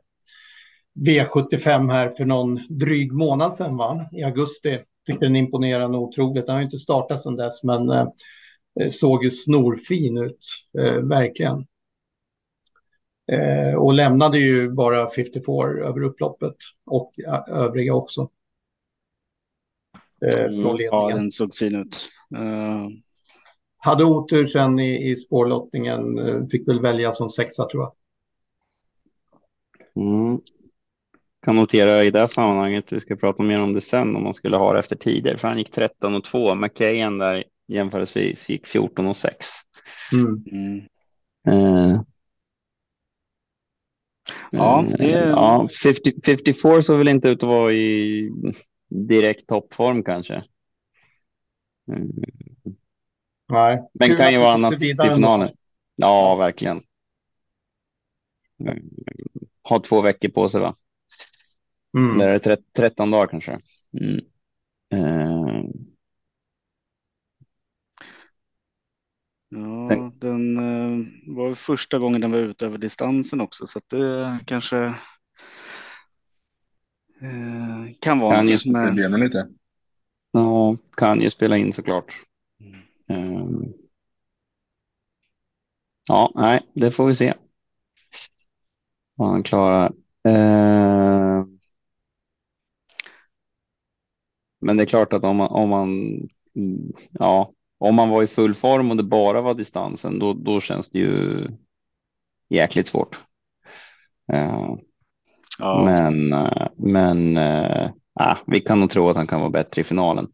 [1.06, 4.08] V75 här för någon dryg månad sedan, va?
[4.12, 6.46] i augusti tycker den imponerade otroligt.
[6.46, 8.08] Den har ju inte startat sedan dess, men eh,
[8.90, 10.38] såg ju snorfin ut,
[10.78, 11.66] eh, verkligen.
[13.32, 16.56] Eh, och lämnade ju bara 54 över upploppet
[16.86, 17.12] och
[17.48, 18.30] övriga också.
[20.24, 20.88] Eh, från ledningen.
[20.90, 22.08] Ja, den såg fin ut.
[22.36, 22.88] Uh...
[23.78, 27.92] Hade otur sen i, i spårlottningen, eh, fick väl välja som sexa tror jag.
[29.96, 30.40] Mm
[31.46, 34.56] kan notera i det sammanhanget, vi ska prata mer om det sen, om man skulle
[34.56, 39.06] ha det efter tider, för han gick 13 och 2, McKayen där jämförelsevis gick 14
[39.06, 39.46] och 6.
[40.12, 40.44] Mm.
[40.52, 40.82] Mm.
[41.48, 42.00] Uh,
[44.50, 45.10] ja, det...
[45.10, 48.30] ja 50, 54 såg väl inte ut att vara i
[48.88, 50.44] direkt toppform kanske.
[51.88, 52.12] Mm.
[53.48, 53.82] Nej.
[53.92, 55.50] Men kan ju vara annat till finalen.
[55.96, 56.82] Ja, verkligen.
[59.62, 60.76] Ha två veckor på sig va?
[61.96, 62.20] Mm.
[62.20, 63.60] Eller 13, 13 dagar kanske.
[64.00, 64.20] Mm.
[64.94, 65.64] Uh.
[69.48, 74.38] Ja, den uh, var första gången den var ute över distansen också, så att det
[74.46, 74.76] kanske
[77.22, 78.34] uh, kan vara.
[78.34, 79.20] Kan ju med...
[79.20, 79.48] lite.
[80.30, 82.22] Ja, kan ju spela in såklart.
[83.08, 83.72] Mm.
[86.06, 87.34] ja, nej, det får vi se.
[89.14, 89.92] Vad han klarar.
[94.66, 96.20] Men det är klart att om man, om man,
[97.10, 100.90] ja, om man var i full form och det bara var distansen, då, då känns
[100.90, 101.46] det ju
[102.48, 103.20] jäkligt svårt.
[104.32, 104.74] Uh,
[105.58, 105.84] ja.
[105.84, 107.90] Men, uh, men uh,
[108.46, 110.26] vi kan nog tro att han kan vara bättre i finalen.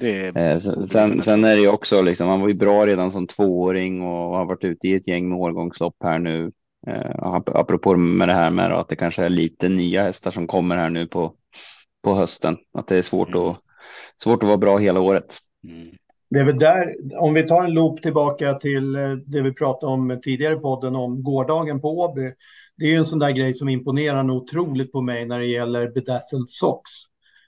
[0.00, 0.60] Det
[0.90, 4.36] sen, sen är det ju också liksom, han var ju bra redan som tvååring och
[4.36, 6.52] har varit ute i ett gäng med årgångslopp här nu.
[7.46, 10.90] apropå med det här med att det kanske är lite nya hästar som kommer här
[10.90, 11.34] nu på,
[12.02, 12.56] på hösten.
[12.72, 13.40] Att det är svårt mm.
[13.40, 13.63] att
[14.22, 15.38] svårt att vara bra hela året.
[15.64, 15.90] Mm.
[16.30, 19.92] Det är väl där, om vi tar en loop tillbaka till eh, det vi pratade
[19.92, 22.32] om tidigare i podden om gårdagen på Åby.
[22.76, 25.90] Det är ju en sån där grej som imponerar otroligt på mig när det gäller
[25.90, 26.90] Bedazzled Socks.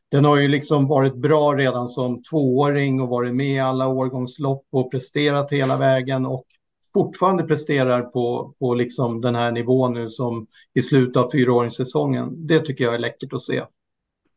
[0.09, 4.67] Den har ju liksom varit bra redan som tvååring och varit med i alla årgångslopp
[4.71, 6.45] och presterat hela vägen och
[6.93, 12.47] fortfarande presterar på, på liksom den här nivån nu som i slutet av fyraåringssäsongen.
[12.47, 13.63] Det tycker jag är läckert att se.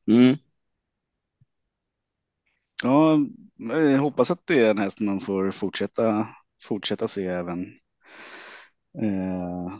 [0.08, 0.38] Mm.
[2.84, 3.20] Ja,
[3.58, 6.28] jag hoppas att det är en häst man får fortsätta,
[6.64, 7.62] fortsätta se även
[9.02, 9.74] eh,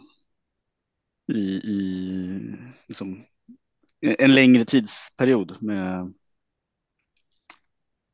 [1.28, 2.56] i, i
[2.88, 3.24] liksom,
[4.02, 6.14] en längre tidsperiod med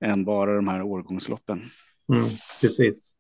[0.06, 1.62] än bara de här årgångsloppen.
[2.14, 2.30] Mm,
[2.62, 3.16] precis.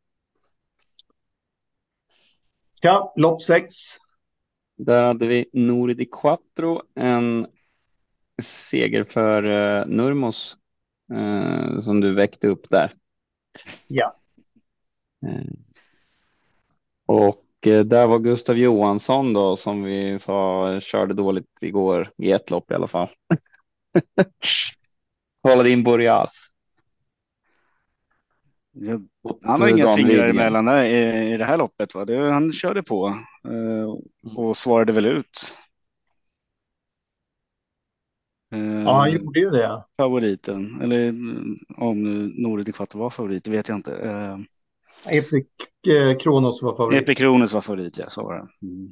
[2.81, 3.73] Ja, lopp sex.
[4.77, 7.47] Där hade vi Nori Quattro, en
[8.41, 10.57] seger för uh, Nurmos
[11.13, 12.93] eh, som du väckte upp där.
[13.87, 14.15] Ja.
[15.27, 15.53] Eh,
[17.05, 22.49] och eh, där var Gustav Johansson då som vi sa körde dåligt igår i ett
[22.49, 23.09] lopp i alla fall.
[25.43, 26.51] Hållade in Boreas.
[29.43, 31.95] han har inga fingrar emellan i, i det här loppet.
[31.95, 32.05] Va?
[32.05, 33.07] Det, han körde på
[33.47, 35.55] eh, och svarade väl ut.
[38.57, 39.83] Ja, han gjorde ju det.
[39.97, 41.09] Favoriten, eller
[41.77, 43.95] om Norid Quattro var favorit, det vet jag inte.
[43.95, 44.37] Eh,
[45.17, 45.47] Epic
[45.87, 47.01] eh, Kronos var favorit.
[47.01, 48.67] Epic Kronos var favorit, ja, så var det.
[48.67, 48.91] Mm.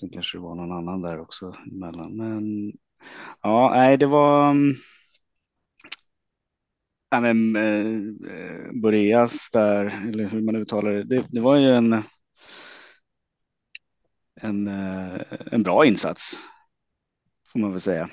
[0.00, 2.16] Sen kanske det var någon annan där också emellan.
[2.16, 2.72] Men
[3.42, 4.50] ja, nej, det var.
[4.50, 4.74] Mm,
[7.10, 11.04] ja, men, eh, Boreas där, eller hur man uttalar det.
[11.04, 12.02] Det, det var ju en.
[14.40, 15.20] En, eh,
[15.52, 16.38] en bra insats.
[17.52, 18.10] Får man väl säga.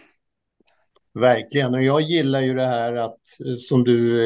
[1.14, 3.20] Verkligen, och jag gillar ju det här att
[3.60, 4.26] som du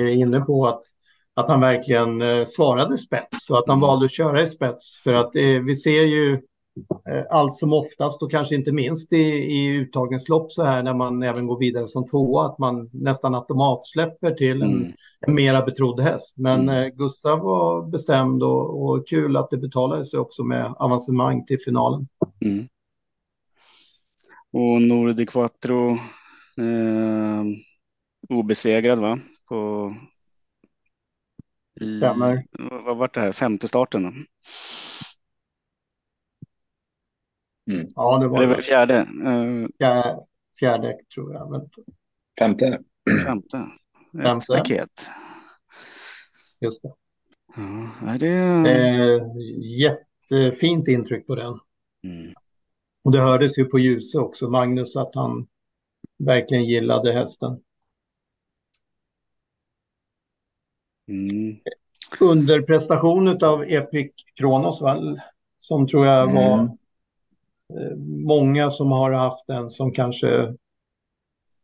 [0.00, 0.82] är inne på att
[1.34, 4.98] att han verkligen eh, svarade spets och att han valde att köra i spets.
[4.98, 6.32] För att eh, vi ser ju
[7.08, 11.22] eh, allt som oftast och kanske inte minst i, i uttagningslopp så här när man
[11.22, 14.92] även går vidare som tvåa att man nästan automat släpper till en, mm.
[15.26, 16.34] en mera betrodd häst.
[16.38, 16.96] Men mm.
[16.96, 22.08] Gustav var bestämd och, och, kul att det betalade sig också med avancemang till finalen.
[22.44, 22.68] Mm.
[24.52, 25.96] Och Nordi Quattro
[26.62, 27.44] eh,
[28.28, 29.20] obesegrad va?
[29.48, 29.94] På
[31.80, 32.46] i, Stämmer.
[32.84, 34.04] Vad var det här, femte starten?
[37.70, 37.86] Mm.
[37.96, 38.62] Ja, det var Eller det.
[38.62, 39.06] fjärde?
[39.78, 40.20] Fjärde,
[40.58, 41.50] fjärde tror jag.
[41.50, 41.70] Men...
[42.38, 42.82] Femte.
[43.26, 43.66] Femte.
[44.22, 44.44] Femte.
[44.44, 45.10] Staket.
[46.60, 46.94] Just det.
[48.06, 48.28] Ja, det...
[48.70, 49.22] Eh,
[49.60, 51.58] jättefint intryck på den.
[52.04, 52.32] Mm.
[53.02, 55.46] Och det hördes ju på ljuset också, Magnus, att han
[56.18, 57.60] verkligen gillade hästen.
[61.08, 61.56] Mm.
[62.20, 65.16] Underprestation av Epic Kronos, va?
[65.58, 66.34] som tror jag mm.
[66.34, 66.58] var
[67.80, 67.96] eh,
[68.26, 70.54] många som har haft den som kanske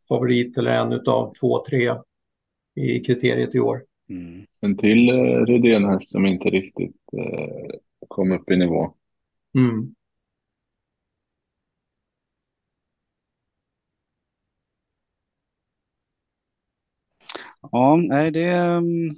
[0.07, 1.95] favorit eller en av två, tre
[2.75, 3.83] i kriteriet i år.
[4.09, 4.45] Mm.
[4.61, 7.69] En till eh, Rydén-häst som inte riktigt eh,
[8.07, 8.93] kom upp i nivå.
[9.55, 9.95] Mm.
[17.61, 18.59] Ja, nej det...
[18.77, 19.17] Um...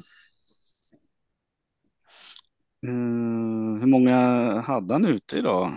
[2.87, 4.15] Uh, hur många
[4.61, 5.71] hade han ute idag,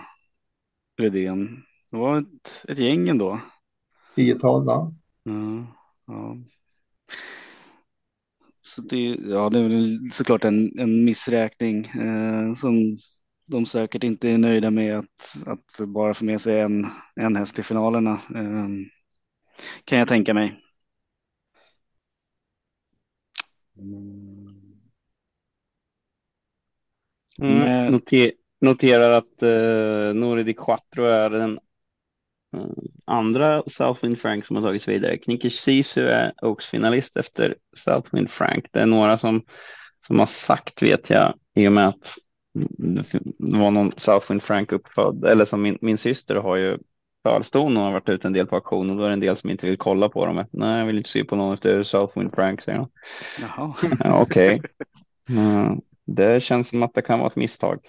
[0.97, 1.63] Redén?
[1.91, 3.41] Det var ett, ett gäng ändå.
[4.15, 4.93] Tiotal, va?
[5.29, 5.63] Uh,
[6.07, 6.37] ja.
[8.61, 12.97] Så det, ja, det är väl såklart en, en missräkning eh, som
[13.45, 16.85] de säkert inte är nöjda med att, att bara få med sig en,
[17.15, 18.11] en häst i finalerna.
[18.11, 18.67] Eh,
[19.85, 20.64] kan jag tänka mig.
[27.41, 28.31] Mm, noter,
[28.61, 31.59] noterar att uh, Nori di Quattro är den
[32.57, 32.67] uh,
[33.05, 35.17] andra Southwind Frank som har tagits vidare.
[35.17, 38.65] Knickers Sisu är Oaks-finalist efter Southwind Frank.
[38.71, 39.43] Det är några som,
[40.07, 42.15] som har sagt, vet jag, i och med att
[43.37, 46.77] det var någon Southwind Frank uppfödd, eller som min, min syster har ju
[47.25, 49.35] Fölston och har varit ute en del på auktion och då är det en del
[49.35, 50.45] som inte vill kolla på dem.
[50.51, 52.89] Nej, jag vill inte se på någon efter Southwind Frank, säger de.
[53.41, 53.73] Jaha.
[53.99, 54.55] Ja, Okej.
[54.55, 54.69] Okay.
[55.29, 57.79] Mm, det känns som att det kan vara ett misstag.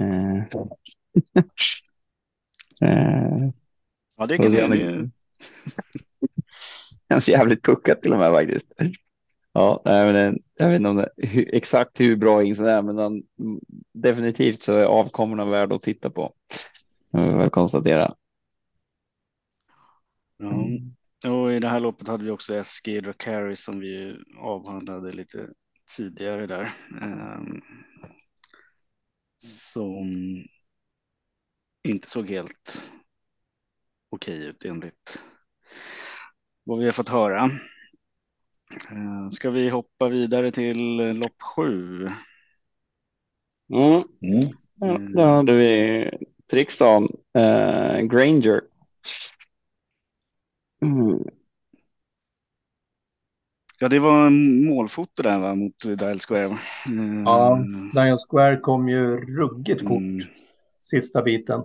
[0.00, 0.44] Uh,
[4.16, 5.10] ja, det kan det
[7.08, 8.72] känns jävligt puckat till och med faktiskt.
[9.52, 13.22] Ja, men jag vet inte om det, hur, exakt hur bra Ings är, men han,
[13.92, 16.32] definitivt så är avkommorna värda att titta på.
[17.16, 18.14] Jag vill väl konstatera.
[20.40, 20.94] Mm.
[21.26, 25.48] Och i det här loppet hade vi också Eskid och Carey som vi avhandlade lite
[25.96, 26.68] tidigare där.
[27.02, 27.62] Um,
[29.36, 30.06] som
[31.82, 32.92] inte såg helt
[34.10, 35.22] okej ut enligt
[36.64, 37.44] vad vi har fått höra.
[38.92, 42.08] Uh, ska vi hoppa vidare till lopp sju?
[43.72, 44.02] Mm.
[44.22, 44.40] Mm.
[44.74, 46.10] Ja, då hade vi
[46.50, 47.04] Trixton,
[47.38, 48.60] uh, Granger.
[50.82, 51.24] Mm.
[53.78, 54.30] Ja, det var
[54.66, 56.58] målfoto där va, mot Dial Square.
[56.88, 57.22] Mm.
[57.24, 57.64] Ja,
[57.94, 60.26] Dial Square kom ju ruggigt fort mm.
[60.78, 61.62] sista biten.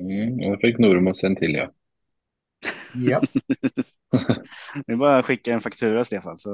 [0.00, 1.72] Mm, jag fick Nurmos en till ja.
[2.94, 3.22] Ja.
[4.86, 6.50] det är bara att skicka en faktura Stefan så.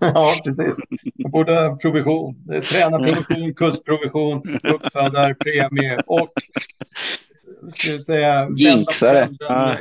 [0.14, 0.76] ja, precis.
[1.14, 2.34] Jag borde ha provision.
[2.62, 6.32] Tränarprovision, kursprovision, uppfödarpremie och
[7.74, 9.28] ska vi säga, Jinxare.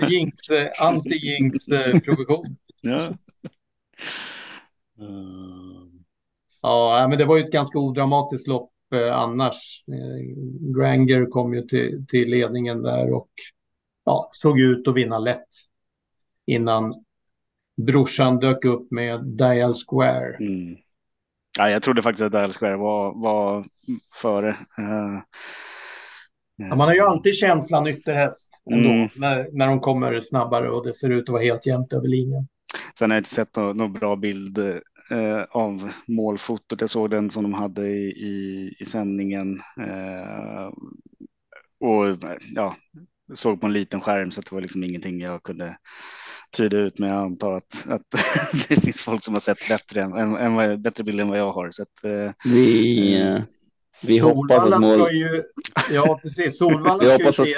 [0.09, 0.35] Jinx,
[0.79, 2.55] anti-jinx-provision.
[2.81, 3.13] Ja.
[4.99, 6.03] Mm.
[6.61, 9.83] Ja, men det var ju ett ganska odramatiskt lopp eh, annars.
[9.87, 10.25] Eh,
[10.77, 13.29] Granger kom ju till, till ledningen där och
[14.05, 15.47] ja, såg ut att vinna lätt
[16.45, 16.93] innan
[17.85, 20.35] brorsan dök upp med Dial Square.
[20.39, 20.77] Mm.
[21.57, 23.65] Ja, jag trodde faktiskt att Dial Square var, var
[24.21, 24.49] före.
[24.49, 25.19] Uh,
[26.55, 29.09] ja, man har ju alltid känslan ytterhäst ändå, mm.
[29.15, 32.47] när, när de kommer snabbare och det ser ut att vara helt jämnt över linjen.
[32.99, 34.57] Sen har jag inte sett någon, någon bra bild
[35.11, 36.81] eh, av målfotot.
[36.81, 39.59] Jag såg den som de hade i, i, i sändningen.
[39.87, 40.67] Eh,
[41.79, 42.05] och
[42.55, 42.75] ja,
[43.33, 45.77] såg på en liten skärm så det var liksom ingenting jag kunde
[46.57, 46.99] tyda ut.
[46.99, 48.01] Men jag antar att, att
[48.69, 51.69] det finns folk som har sett bättre, än, än, bättre bilder än vad jag har.
[51.71, 53.41] Så att, eh, vi, eh,
[54.01, 54.99] vi hoppas att mål...
[54.99, 55.43] ska ju,
[55.91, 56.57] Ja, precis.
[56.57, 57.55] Solvalla ska ju se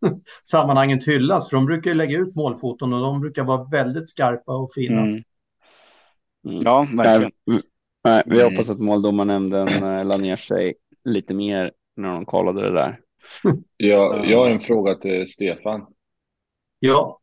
[0.44, 1.48] sammanhanget hyllas.
[1.48, 5.00] För de brukar ju lägga ut målfoton och de brukar vara väldigt skarpa och fina.
[5.00, 5.22] Mm.
[6.46, 6.60] Mm.
[6.64, 7.32] Ja, verkligen.
[8.04, 8.52] Nej, vi mm.
[8.52, 13.00] hoppas att måldomarnämnden äh, la ner sig lite mer när de kollade det där.
[13.76, 15.86] jag, jag har en fråga till Stefan.
[16.78, 17.20] Ja.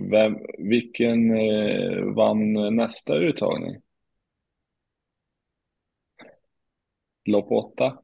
[0.00, 3.76] Vem, vilken eh, vann nästa uttagning?
[7.24, 7.98] Lopp åtta?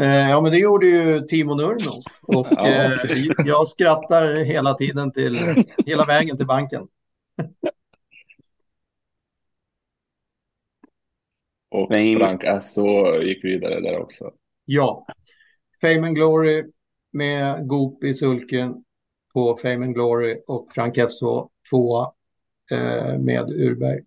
[0.00, 2.04] Eh, ja, men det gjorde ju Timo Nurmos.
[2.22, 2.66] Och ja.
[2.66, 2.92] eh,
[3.44, 5.38] jag skrattar hela tiden till,
[5.86, 6.88] hela vägen till banken.
[11.70, 11.92] Och.
[12.18, 14.32] Frank Asso gick vidare där också.
[14.64, 15.06] Ja.
[15.80, 16.64] Fame and Glory
[17.12, 18.84] med Goop i sulken
[19.36, 22.12] på Fame and Glory och Frank Esso tvåa
[22.70, 24.02] eh, med Urberg.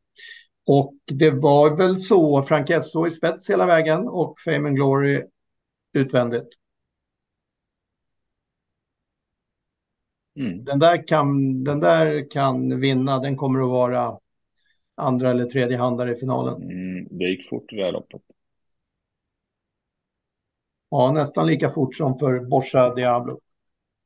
[0.66, 5.24] Och det var väl så, Frank Esso i spets hela vägen och Fame and Glory
[5.94, 6.48] utvändigt.
[10.36, 10.64] Mm.
[10.64, 14.20] Den, där kan, den där kan vinna, den kommer att vara
[14.96, 16.64] andra eller tredje handare i finalen.
[16.64, 18.22] Mm, det gick fort det där loppet.
[20.90, 23.40] Ja, nästan lika fort som för Borsa Diablo.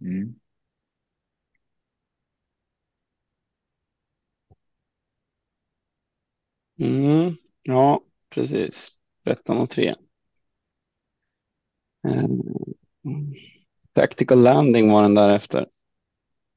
[0.01, 0.35] Mm.
[6.83, 8.89] Mm, ja, precis.
[9.23, 9.95] 13 och 3.
[12.07, 13.33] Mm.
[13.93, 15.67] Tactical Landing var den därefter.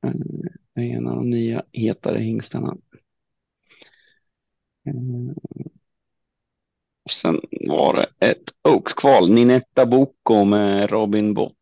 [0.02, 0.42] Mm,
[0.74, 2.76] en av de nya hetare hingstarna.
[4.86, 5.34] Mm.
[7.10, 11.54] Sen var det ett Oaks-kval, Ninetta Boko med Robin Bott.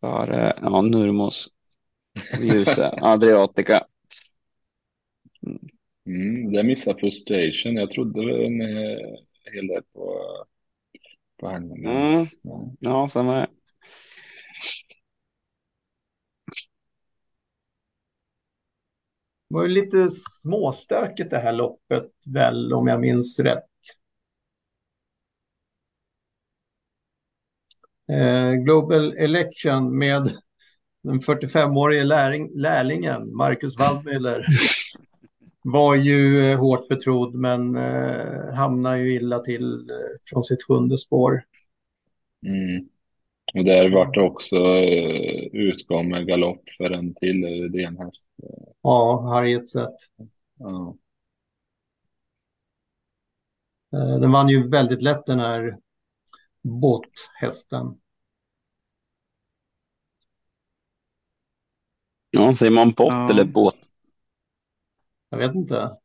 [0.00, 1.48] För eh, ja, Nurmos
[2.40, 3.86] Ljuse Adriatica.
[6.06, 6.52] Mm.
[6.52, 7.74] Det missade frustration.
[7.74, 8.60] Jag trodde en
[9.54, 10.24] hel del på,
[11.40, 11.74] på henne.
[11.74, 12.26] Mm.
[12.42, 13.48] Ja, ja samma här.
[19.48, 23.64] Det var ju lite småstökigt det här loppet väl, om jag minns rätt.
[28.08, 30.32] Eh, Global Election med
[31.02, 32.04] den 45-årige
[32.54, 34.44] lärlingen Marcus Waldmüller
[35.62, 40.98] var ju eh, hårt betrodd men eh, hamnar ju illa till eh, från sitt sjunde
[40.98, 41.44] spår.
[42.46, 42.88] Mm.
[43.54, 48.30] Och där vart det också eh, utgång med galopp för en till renhäst.
[48.82, 49.96] Ja, Harriet sett.
[50.58, 50.96] Ja.
[53.92, 55.78] Eh, den vann ju väldigt lätt den här
[56.62, 57.98] båthästen.
[62.30, 63.30] Ja, säger man bott ja.
[63.30, 63.76] eller båt?
[65.32, 65.96] Jag vet inte.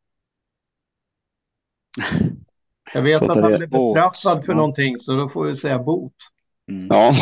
[2.93, 4.57] Jag vet att han blev bestraffad för ja.
[4.57, 6.13] någonting så då får vi säga bot.
[6.71, 6.87] Mm.
[6.89, 7.13] Ja,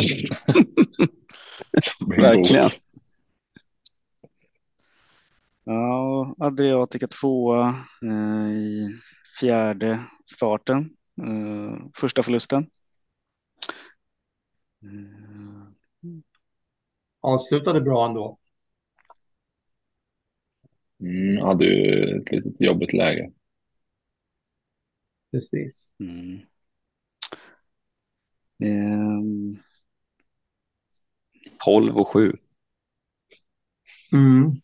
[2.16, 2.70] verkligen.
[5.64, 8.88] Ja, Adriatica tvåa eh, i
[9.40, 10.90] fjärde starten.
[11.22, 12.70] Eh, första förlusten.
[17.20, 18.38] Avslutade bra ändå.
[21.00, 23.30] Mm, hade ju ett litet jobbigt läge.
[25.30, 25.92] Precis.
[26.00, 26.40] Mm.
[28.60, 29.58] Um,
[31.64, 32.32] 12 och 7.
[34.12, 34.60] Mm.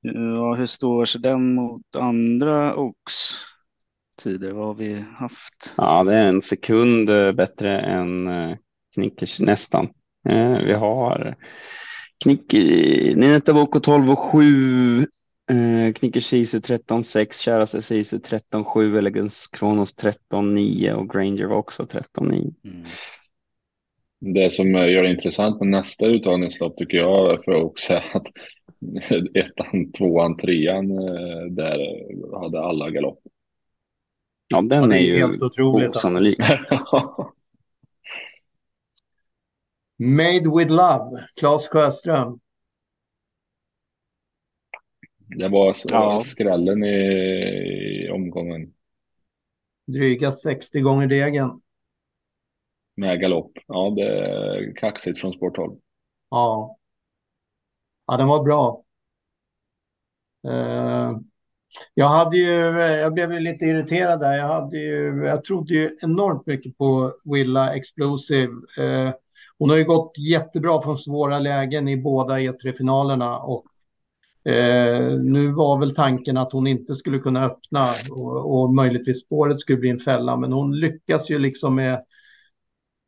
[0.00, 3.34] Ja, hur står sig den mot andra Oaks
[4.22, 4.52] tider?
[4.52, 5.74] Vad har vi haft?
[5.76, 8.56] Ja, det är en sekund eh, bättre än eh,
[8.94, 9.84] Knickers nästan.
[10.28, 11.36] Eh, vi har
[12.24, 12.52] Knick,
[13.16, 15.06] Nineta Boko 12 och 7
[15.50, 22.54] Eh, Knicker Sisu 13-6, Käraste Sisu 13-7, Elegance Kronos 13-9 och Granger var också 13-9.
[22.64, 22.84] Mm.
[24.20, 28.26] Det som gör det intressant med nästa uttagningslopp tycker jag för också är att
[29.36, 31.78] ettan, tvåan, trean eh, där
[32.40, 33.20] hade alla galopp.
[34.48, 35.96] Ja, den ja, är, är ju helt otroligt.
[35.96, 36.08] Alltså.
[39.96, 42.40] Made with Love, Claes Sjöström.
[45.36, 46.20] Det var ja.
[46.20, 46.96] skrällen i,
[48.04, 48.74] i omgången.
[49.86, 51.60] Dryga 60 gånger degen.
[52.96, 53.52] Med galopp.
[53.66, 55.78] Ja, det är kaxigt från sporthåll.
[56.30, 56.78] Ja.
[58.06, 58.84] Ja, den var bra.
[60.46, 61.18] Uh,
[61.94, 64.38] jag hade ju, jag blev lite irriterad där.
[64.38, 68.52] Jag hade ju, jag trodde ju enormt mycket på Willa Explosive.
[68.78, 69.12] Uh,
[69.58, 73.64] hon har ju gått jättebra från svåra lägen i båda E3-finalerna och
[74.46, 79.60] Eh, nu var väl tanken att hon inte skulle kunna öppna och, och möjligtvis spåret
[79.60, 82.04] skulle bli en fälla, men hon lyckas ju liksom med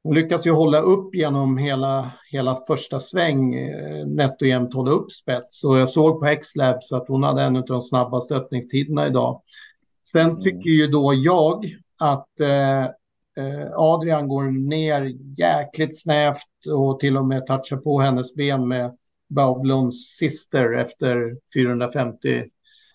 [0.03, 4.91] hon lyckas ju hålla upp genom hela, hela första sväng, eh, nätt och jämnt hålla
[4.91, 5.65] upp spets.
[5.65, 9.43] Och jag såg på X-Labs att hon hade en av de snabbaste öppningstiderna idag.
[10.07, 10.41] Sen mm.
[10.41, 11.65] tycker ju då jag
[11.99, 12.87] att eh,
[13.75, 18.97] Adrian går ner jäkligt snävt och till och med touchar på hennes ben med
[19.29, 22.45] Baublons sister efter 450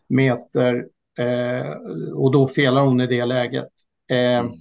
[0.10, 0.88] meter
[1.18, 1.72] eh,
[2.14, 3.70] och då felar hon i det läget.
[4.10, 4.52] Eh, mm.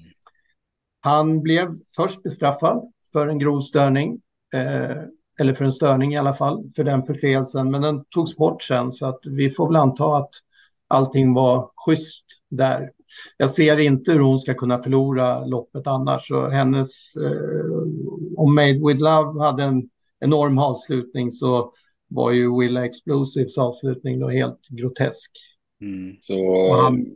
[1.01, 4.21] Han blev först bestraffad för en grov störning,
[4.55, 4.97] eh,
[5.41, 8.93] eller för en störning i alla fall, för den förseelsen, men den togs bort sen
[8.93, 10.31] så att vi får väl anta att
[10.91, 12.91] allting var schysst där.
[13.37, 16.29] Jag ser inte hur hon ska kunna förlora loppet annars.
[16.29, 17.83] Så hennes, eh,
[18.37, 19.91] om Made with Love hade en
[20.21, 21.73] enorm avslutning så
[22.09, 25.31] var ju Willa Explosives avslutning då helt grotesk.
[25.81, 26.17] Mm.
[26.21, 27.07] Så han,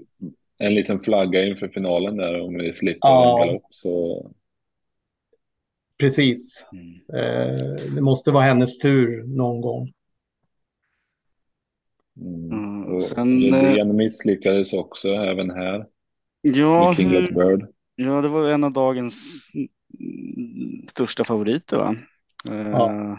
[0.59, 4.31] en liten flagga inför finalen där om vi slipper ja, en galopp så.
[5.99, 6.67] Precis.
[6.73, 6.95] Mm.
[6.95, 9.93] Eh, det måste vara hennes tur någon gång.
[12.21, 12.74] Mm.
[13.01, 15.87] Sen, Redén eh, misslyckades också även här.
[16.41, 19.49] Ja, hur, ja, det var en av dagens
[20.91, 21.97] största favoriter va?
[22.45, 23.19] Ja.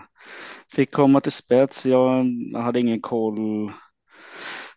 [0.76, 1.85] Fick komma till spets.
[1.85, 2.26] Jag
[2.56, 3.72] hade ingen koll.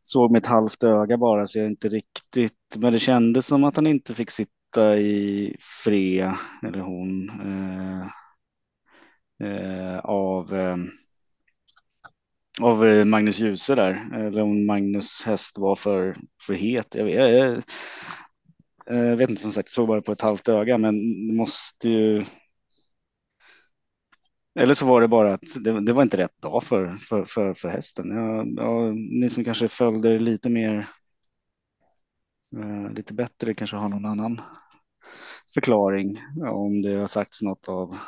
[0.02, 2.76] Såg med ett halvt öga bara så jag inte riktigt.
[2.76, 6.32] Men det kändes som att han inte fick sitta i fred
[6.66, 7.30] eller hon.
[7.30, 8.06] Uh,
[9.44, 10.54] uh, av
[12.60, 14.08] av eh, Magnus Djuse där.
[14.14, 16.94] Eller om Magnus häst var för, för het.
[16.94, 17.62] Jag vet, jag,
[18.86, 22.24] jag vet inte som sagt, såg bara på ett halvt öga, men det måste ju
[24.58, 27.54] eller så var det bara att det, det var inte rätt dag för, för, för,
[27.54, 28.10] för hästen.
[28.10, 30.88] Ja, ja, ni som kanske följde lite mer,
[32.56, 34.40] eh, lite bättre kanske har någon annan
[35.54, 36.20] förklaring
[36.52, 37.98] om det har sagts något av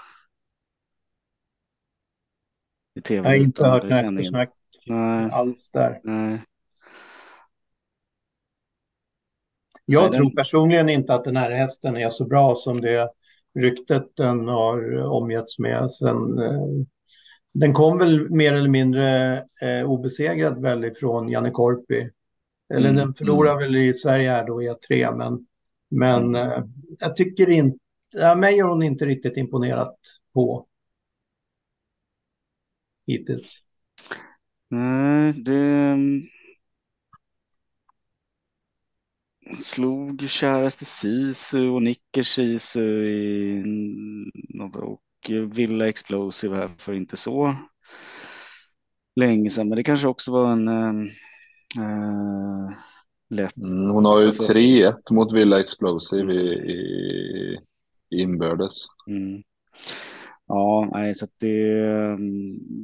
[3.00, 3.28] i tv.
[3.28, 4.50] Jag har inte hört något eftersnack
[5.32, 6.00] alls där.
[6.04, 6.40] Nej.
[9.84, 10.34] Jag Nej, tror den...
[10.34, 13.10] personligen inte att den här hästen är så bra som det
[13.58, 15.90] ryktet den har omgetts med.
[15.90, 16.66] Sen, eh,
[17.54, 22.10] den kom väl mer eller mindre eh, obesegrad väl ifrån Janne Korpi.
[22.74, 22.96] Eller mm.
[22.96, 23.62] den förlorar mm.
[23.62, 25.46] väl i Sverige här då E3, men,
[25.90, 26.50] men mm.
[26.50, 26.64] eh,
[27.00, 27.78] jag tycker inte,
[28.12, 29.96] ja, mig har hon inte riktigt imponerat
[30.34, 30.66] på
[33.10, 33.58] hittills.
[34.68, 35.96] Nej, det
[39.58, 43.62] slog käraste Sisu och Nicker Sisu i,
[44.74, 45.02] och
[45.56, 47.56] Villa Explosive här för inte så
[49.16, 49.68] länge sedan.
[49.68, 50.92] Men det kanske också var en äh,
[53.30, 53.56] lätt...
[53.56, 54.52] Mm, hon har ju alltså...
[54.52, 57.58] 3-1 mot Villa Explosive i, i,
[58.10, 58.72] i inbördes.
[59.06, 59.42] Mm.
[60.52, 62.16] Ja, nej, så det,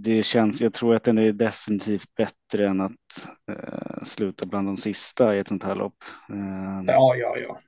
[0.03, 4.77] det känns, jag tror att den är definitivt bättre än att eh, sluta bland de
[4.77, 5.97] sista i ett sånt här lopp.
[6.31, 7.61] Eh, ja, ja, ja.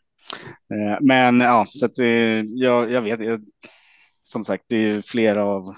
[0.77, 3.41] Eh, men ja, så att det, jag, jag vet, jag,
[4.25, 5.69] som sagt, det är flera av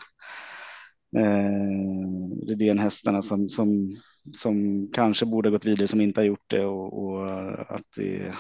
[1.16, 3.96] eh, Redén-hästarna som, som,
[4.32, 7.30] som kanske borde gått vidare som inte har gjort det och, och
[7.74, 8.34] att det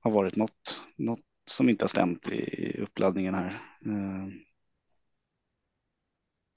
[0.00, 1.20] har varit något, något
[1.50, 3.60] som inte har stämt i uppladdningen här.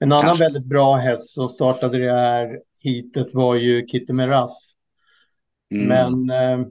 [0.02, 0.44] En annan Kanske.
[0.44, 4.74] väldigt bra häst som startade det här hitet var ju Kitty Meras.
[5.70, 5.86] Mm.
[5.86, 6.66] Men eh,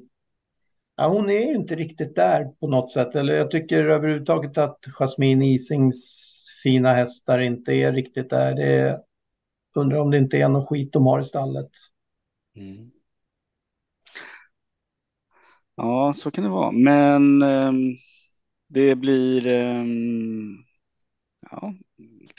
[0.95, 3.15] ja, hon är ju inte riktigt där på något sätt.
[3.15, 6.26] Eller jag tycker överhuvudtaget att Jasmine Isings
[6.64, 8.56] fina hästar inte är riktigt där.
[8.56, 8.99] Det är,
[9.76, 11.69] undrar om det inte är något skit de har i stallet.
[12.56, 12.91] Mm.
[15.76, 16.72] Ja, så kan det vara.
[16.72, 17.72] Men eh,
[18.68, 19.47] det blir...
[19.47, 19.85] Eh,
[21.51, 21.73] ja,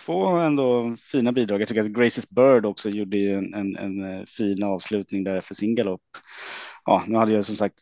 [0.04, 1.60] två ändå fina bidrag.
[1.60, 5.74] Jag tycker att Graces Bird också gjorde en, en, en fin avslutning där för sin
[5.74, 6.02] galopp.
[6.84, 7.80] Ja, nu hade jag som sagt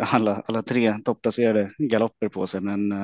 [0.00, 2.94] alla, alla tre topplacerade galopper på sig, men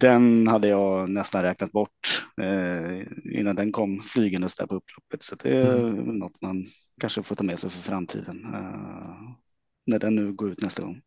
[0.00, 2.26] den hade jag nästan räknat bort
[3.32, 5.22] innan den kom flygandes där på upploppet.
[5.22, 6.18] Så det är mm.
[6.18, 6.66] något man
[7.00, 8.46] kanske får ta med sig för framtiden
[9.86, 11.00] när den nu går ut nästa gång.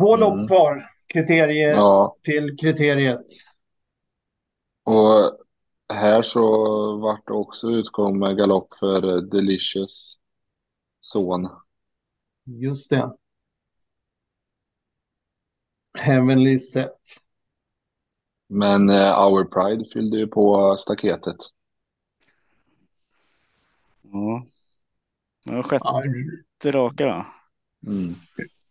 [0.00, 0.46] Två lopp mm.
[0.46, 2.16] kvar, kriterie ja.
[2.22, 3.26] till kriteriet.
[4.84, 5.38] Och
[5.92, 6.42] här så
[6.96, 10.18] vart det också utgång med galopp för Delicious
[11.00, 11.48] son.
[12.44, 13.16] Just det.
[15.98, 17.00] Heavenly Set.
[18.46, 21.36] Men uh, Our Pride fyllde ju på staketet.
[24.02, 24.46] Ja.
[25.44, 27.26] Det var sjätte raka då.
[27.90, 28.14] Mm.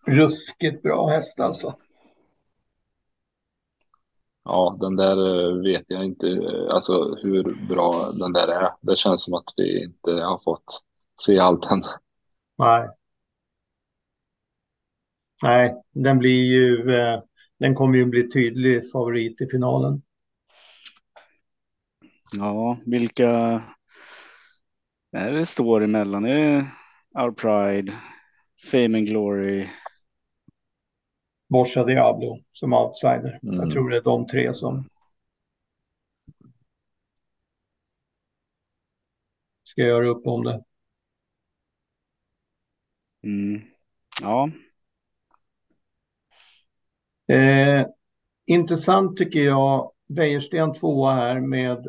[0.05, 1.77] Ruskigt bra häst alltså.
[4.51, 6.25] Ja, den där eh, vet jag inte
[6.71, 8.71] alltså hur bra den där är.
[8.81, 10.81] Det känns som att vi inte har fått
[11.21, 11.83] se allt än.
[12.57, 12.89] Nej.
[15.43, 17.21] Nej, den blir ju, eh,
[17.59, 20.01] den kommer ju bli tydlig favorit i finalen.
[22.37, 23.29] Ja, vilka
[25.11, 26.25] är det står emellan?
[26.25, 26.65] Är det
[27.21, 27.93] Our Pride,
[28.71, 29.67] Fame and Glory?
[31.49, 33.39] Borsa Diablo som outsider.
[33.43, 33.55] Mm.
[33.55, 34.89] Jag tror det är de tre som
[39.63, 40.63] ska göra upp om det.
[43.23, 43.61] Mm.
[44.21, 44.49] Ja.
[47.35, 47.85] Eh,
[48.45, 49.91] intressant tycker jag.
[50.07, 51.87] Wäjersten tvåa här med,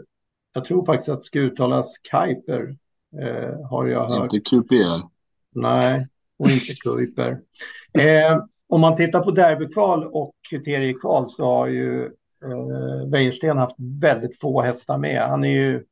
[0.53, 2.77] jag tror faktiskt att det ska uttalas Kuiper.
[3.23, 4.33] Eh, har jag hört.
[4.33, 5.09] Inte QPR.
[5.51, 7.41] Nej, och inte Kuiper.
[7.99, 12.05] Eh, om man tittar på derbykval och kriteriekval så har ju
[12.45, 15.23] eh, Wäjersten haft väldigt få hästar med.
[15.23, 15.85] Han är ju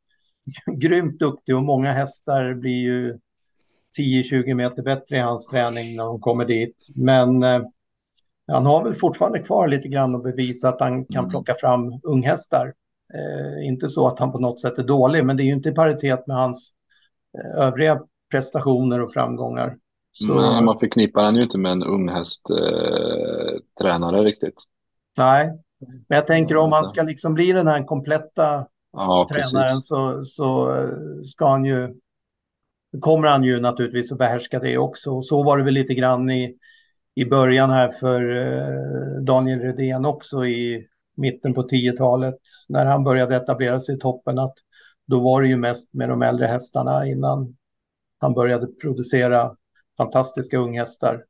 [0.76, 3.18] grymt duktig och många hästar blir ju
[3.98, 6.88] 10-20 meter bättre i hans träning när de kommer dit.
[6.94, 7.62] Men eh,
[8.46, 11.30] han har väl fortfarande kvar lite grann att bevisa att han kan mm.
[11.30, 12.74] plocka fram unghästar.
[13.14, 15.68] Eh, inte så att han på något sätt är dålig, men det är ju inte
[15.68, 16.72] i paritet med hans
[17.38, 18.00] eh, övriga
[18.30, 19.76] prestationer och framgångar.
[20.26, 20.40] Så...
[20.40, 24.54] Nej, man förknippar han ju inte med en unghästtränare eh, riktigt.
[25.16, 25.50] Nej,
[25.80, 30.76] men jag tänker om han ska liksom bli den här kompletta ja, tränaren så, så
[30.76, 30.88] eh,
[31.24, 31.94] ska han ju
[33.00, 35.10] kommer han ju naturligtvis att behärska det också.
[35.10, 36.56] Och så var det väl lite grann i,
[37.14, 40.86] i början här för eh, Daniel Redén också i
[41.16, 42.38] mitten på 10-talet
[42.68, 44.38] när han började etablera sig i toppen.
[44.38, 44.54] Att
[45.06, 47.56] då var det ju mest med de äldre hästarna innan
[48.18, 49.56] han började producera
[49.98, 51.24] fantastiska unghästar.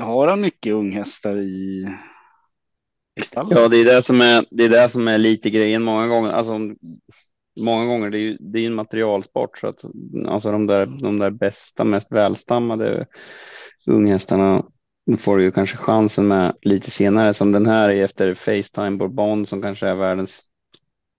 [0.00, 1.86] Har han mycket unghästar i,
[3.20, 3.58] i stallet?
[3.58, 6.30] Ja, det är det som är, det är det som är lite grejen många gånger.
[6.30, 6.58] Alltså,
[7.60, 9.84] många gånger det är ju det är en materialsport så att
[10.26, 13.06] alltså de där, de där bästa, mest välstammade
[13.86, 14.64] unghästarna
[15.18, 19.46] får du ju kanske chansen med lite senare som den här är efter Facetime Bourbon
[19.46, 20.48] som kanske är världens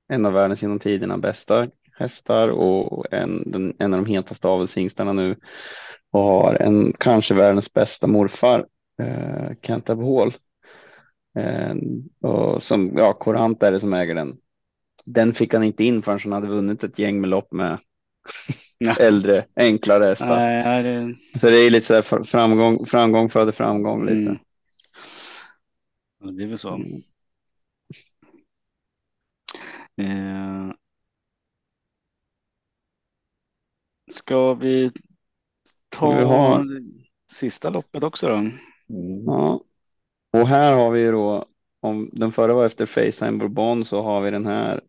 [0.08, 5.14] en av världens genom tiderna bästa hästar och en, den, en av de hetaste avelshingstarna
[5.14, 5.36] nu
[6.12, 8.66] och har en kanske världens bästa morfar,
[9.02, 10.34] eh, Kent Hall.
[11.40, 11.76] Eh,
[12.22, 14.38] och som, ja, Korant är det som äger den.
[15.06, 17.80] Den fick han inte in förrän han hade vunnit ett gäng med lopp med
[19.00, 20.36] äldre, enklare hästar.
[20.36, 21.16] Nej, det...
[21.40, 24.30] Så det är lite så här framgång, framgång föder framgång lite.
[24.30, 24.38] Mm.
[26.24, 26.74] Det blir väl så.
[26.74, 27.02] Mm.
[29.98, 30.73] Eh,
[34.14, 34.92] Ska vi
[35.90, 36.66] ta vi ha...
[37.32, 38.36] sista loppet också då?
[38.36, 38.54] Mm.
[39.26, 39.64] Ja.
[40.34, 41.46] Och här har vi då,
[41.80, 44.82] om den förra var efter Facetime Bourbon så har vi den här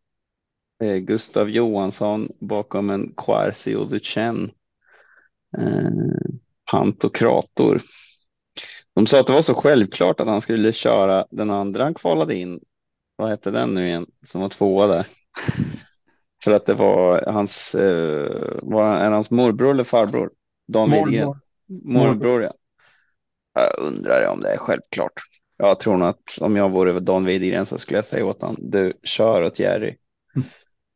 [0.82, 4.48] eh, Gustav Johansson bakom en Quercio Duchenne.
[5.58, 6.30] Eh,
[6.70, 7.82] Pantokrator.
[8.94, 12.34] De sa att det var så självklart att han skulle köra den andra han kvalade
[12.34, 12.60] in.
[13.16, 15.06] Vad hette den nu igen som var tvåa där?
[16.44, 20.30] För att det var hans, eh, var är hans morbror eller farbror?
[20.68, 21.34] Dan Widgren.
[21.84, 22.54] Morbror, ja.
[23.54, 25.12] Jag undrar om det är självklart.
[25.56, 28.56] Jag tror nog att om jag vore Dan Widgren så skulle jag säga åt honom,
[28.58, 29.96] du kör åt Jerry.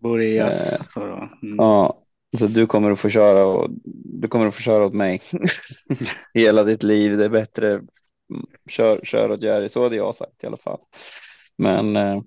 [0.02, 0.72] Boreas.
[0.72, 1.02] Eh,
[1.42, 1.56] mm.
[1.58, 2.02] Ja,
[2.38, 3.70] så du kommer att få köra och
[4.04, 5.22] du kommer att få köra åt mig
[6.34, 7.16] hela ditt liv.
[7.16, 7.82] Det är bättre.
[8.68, 9.68] Kör, kör åt Jerry.
[9.68, 10.78] Så hade jag sagt i alla fall.
[11.56, 12.20] Men eh,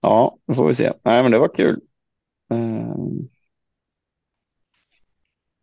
[0.00, 0.92] ja, då får vi se.
[1.02, 1.80] Nej, men det var kul.
[2.52, 2.94] Uh,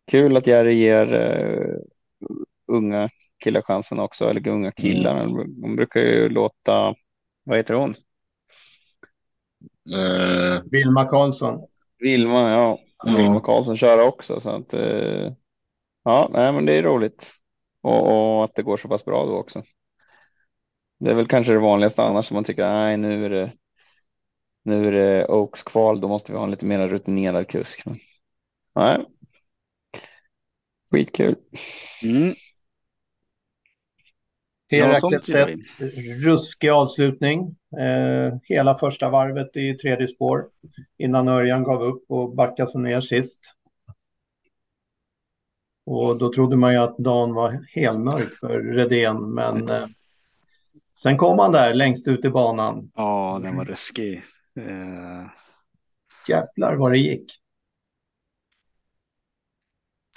[0.06, 1.76] kul att Jerry ger uh,
[2.66, 5.24] unga killar chansen också, eller unga killar.
[5.24, 5.60] Mm.
[5.60, 6.94] De brukar ju låta,
[7.44, 7.94] vad heter hon?
[9.94, 11.66] Uh, Vilma Karlsson.
[11.98, 12.78] Vilma, ja.
[13.06, 13.22] Mm.
[13.22, 14.40] Vilma Karlsson köra också.
[14.40, 15.32] Så att, uh,
[16.04, 17.32] ja, nej, men det är roligt.
[17.80, 19.62] Och, och, att det går så pass bra då också.
[20.98, 23.52] Det är väl kanske det vanligaste annars som man tycker, nej, nu är det
[24.62, 27.86] nu är det Oaks kval, då måste vi ha en lite mer rutinerad kusk.
[27.86, 27.98] Men,
[28.74, 29.06] nej.
[30.90, 31.36] Skitkul.
[32.02, 32.34] Mm.
[34.70, 35.48] Herakles ja,
[36.24, 37.56] ruskig avslutning.
[37.78, 40.48] Eh, hela första varvet i tredje spår
[40.98, 43.54] innan Örjan gav upp och backade sig ner sist.
[45.86, 49.86] Och då trodde man ju att dagen var helmörk för Redén, men eh,
[50.94, 52.90] sen kom han där längst ut i banan.
[52.94, 54.22] Ja, den var ruskig.
[54.56, 55.26] Eh...
[56.28, 57.32] Jävlar vad det gick.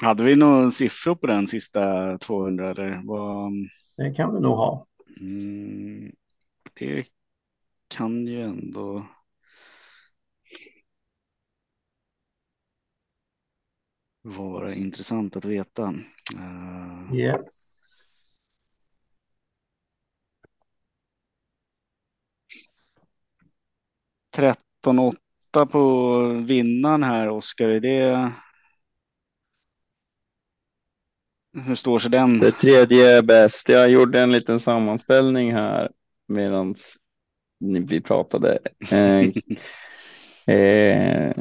[0.04, 3.02] Hade vi några siffror på den sista 200 eller?
[3.04, 3.52] Vad...
[3.98, 4.88] Det kan vi nog ha.
[5.20, 6.12] Mm,
[6.74, 7.06] det
[7.88, 9.06] kan ju ändå.
[14.26, 15.94] vara intressant att veta.
[16.36, 17.16] Uh...
[17.16, 17.85] Yes.
[24.36, 27.70] Tretton åtta på vinnaren här, Oskar.
[27.70, 28.32] Är det
[31.66, 32.40] hur står sig den?
[32.40, 33.70] Det tredje är bäst.
[33.70, 35.92] Jag gjorde en liten sammanställning här
[36.28, 36.76] medan
[37.60, 38.60] vi pratade.
[38.92, 39.20] Eh,
[40.56, 41.34] eh,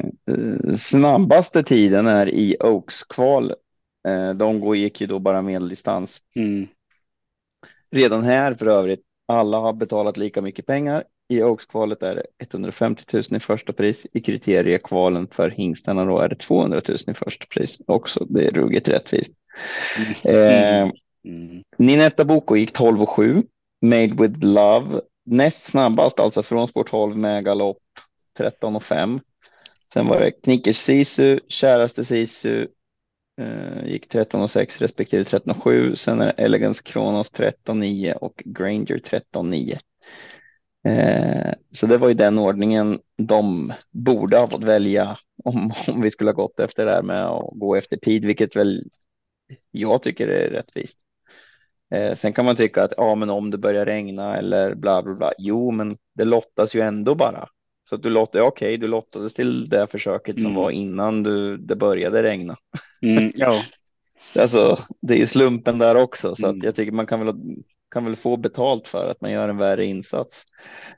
[0.75, 3.53] snabbaste tiden är i Oaks-kval.
[4.07, 6.21] Eh, de gick ju då bara medeldistans.
[6.35, 6.67] Mm.
[7.91, 11.03] Redan här för övrigt, alla har betalat lika mycket pengar.
[11.27, 14.07] I Oaks-kvalet är det 150 000 i första pris.
[14.13, 18.25] I kriteriekvalen för hingstarna då är det 200 000 i första pris också.
[18.25, 19.33] Det är ruggigt rättvist.
[20.25, 21.63] Eh, mm.
[21.77, 23.43] Ninetta Boko gick 12 och 7.
[23.81, 25.01] Made with Love.
[25.25, 27.77] Näst snabbast alltså från spår 12 med galopp
[28.37, 29.19] 13 och 5.
[29.93, 32.67] Sen var det Knickers Sisu, Käraste Sisu
[33.41, 35.95] eh, gick 13 och 6 respektive 13 och 7.
[35.95, 39.79] Sen är det Elegance Kronos 13 9 och Granger 13 9.
[40.85, 46.11] Eh, så det var ju den ordningen de borde ha fått välja om, om vi
[46.11, 48.83] skulle ha gått efter det här med att gå efter tid, vilket väl
[49.71, 50.97] jag tycker är rättvist.
[51.93, 55.13] Eh, sen kan man tycka att ja, men om det börjar regna eller bla bla
[55.13, 55.31] bla.
[55.37, 57.49] Jo, men det lottas ju ändå bara.
[57.89, 60.55] Så att du lottar, okej, okay, du lottades till det försöket som mm.
[60.55, 62.57] var innan du, det började regna.
[63.01, 63.61] Mm, ja.
[64.39, 66.57] alltså, det är ju slumpen där också, så mm.
[66.57, 67.35] att jag tycker man kan väl,
[67.95, 70.45] kan väl få betalt för att man gör en värre insats.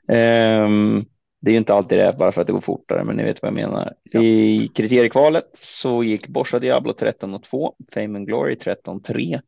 [0.08, 1.04] Um,
[1.40, 3.42] det är ju inte alltid det bara för att det går fortare, men ni vet
[3.42, 3.92] vad jag menar.
[4.02, 4.22] Ja.
[4.22, 9.40] I kriteriekvalet så gick Borsa Diablo 13 och 2, Fame and Glory 13 3,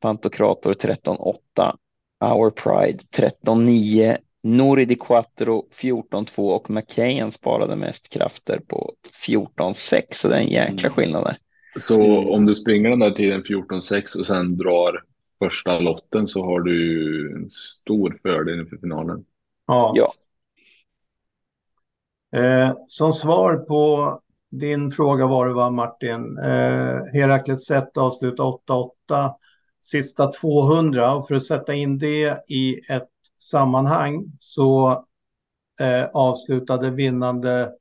[0.00, 1.76] Pantokrator 13 8,
[2.24, 8.94] Our Pride 13 9, Nori di Quattro 14 2 och McKayen sparade mest krafter på
[9.26, 10.92] 14 6, så det är en jäkla mm.
[10.92, 11.36] skillnad där.
[11.78, 12.28] Så mm.
[12.28, 15.13] om du springer den där tiden 14 6 och sen drar
[15.44, 19.24] första lotten så har du en stor fördel inför finalen.
[19.66, 19.92] Ja.
[19.94, 20.12] ja.
[22.40, 29.34] Eh, som svar på din fråga var det va Martin, eh, Herakles set avsluta 8-8,
[29.80, 34.90] sista 200 och för att sätta in det i ett sammanhang så
[35.80, 37.72] eh, avslutade vinnande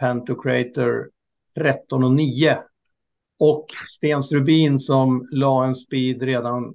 [0.00, 1.10] Pantocrator
[1.54, 2.58] 13 och 9
[3.40, 3.66] och
[3.96, 6.74] Stens Rubin som la en speed redan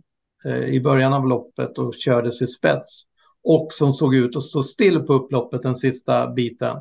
[0.68, 3.04] i början av loppet och kördes i spets
[3.44, 6.78] och som såg ut att stå still på upploppet den sista biten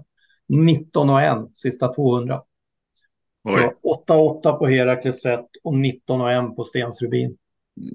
[0.49, 2.41] 19 och 1 sista 200.
[3.49, 3.73] Så
[4.09, 7.37] 8-8 på Herakles 1 och 19 och 1 på Stensrubin.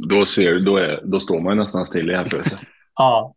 [0.10, 2.60] Då, ser, då, är, då står man nästan still i jämförelse.
[2.95, 3.35] ja.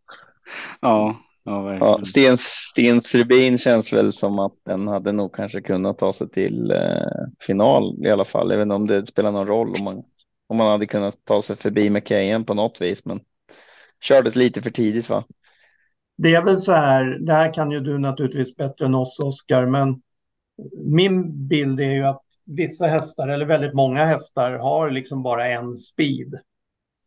[0.81, 5.97] Ja, ja, ja Stens, Stens Rubin känns väl som att den hade nog kanske kunnat
[5.97, 6.77] ta sig till eh,
[7.39, 8.51] final i alla fall.
[8.51, 10.03] Jag vet inte om det spelar någon roll om man,
[10.47, 13.19] om man hade kunnat ta sig förbi McKayen på något vis, men
[14.01, 15.25] kördes lite för tidigt va?
[16.17, 19.65] Det är väl så här, det här kan ju du naturligtvis bättre än oss Oskar,
[19.65, 20.01] men
[20.85, 25.75] min bild är ju att vissa hästar, eller väldigt många hästar, har liksom bara en
[25.75, 26.33] speed.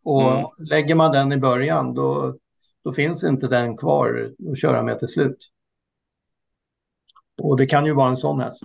[0.05, 0.45] Och mm.
[0.71, 2.37] lägger man den i början, då,
[2.85, 5.51] då finns inte den kvar att köra med till slut.
[7.43, 8.63] Och det kan ju vara en sån häst.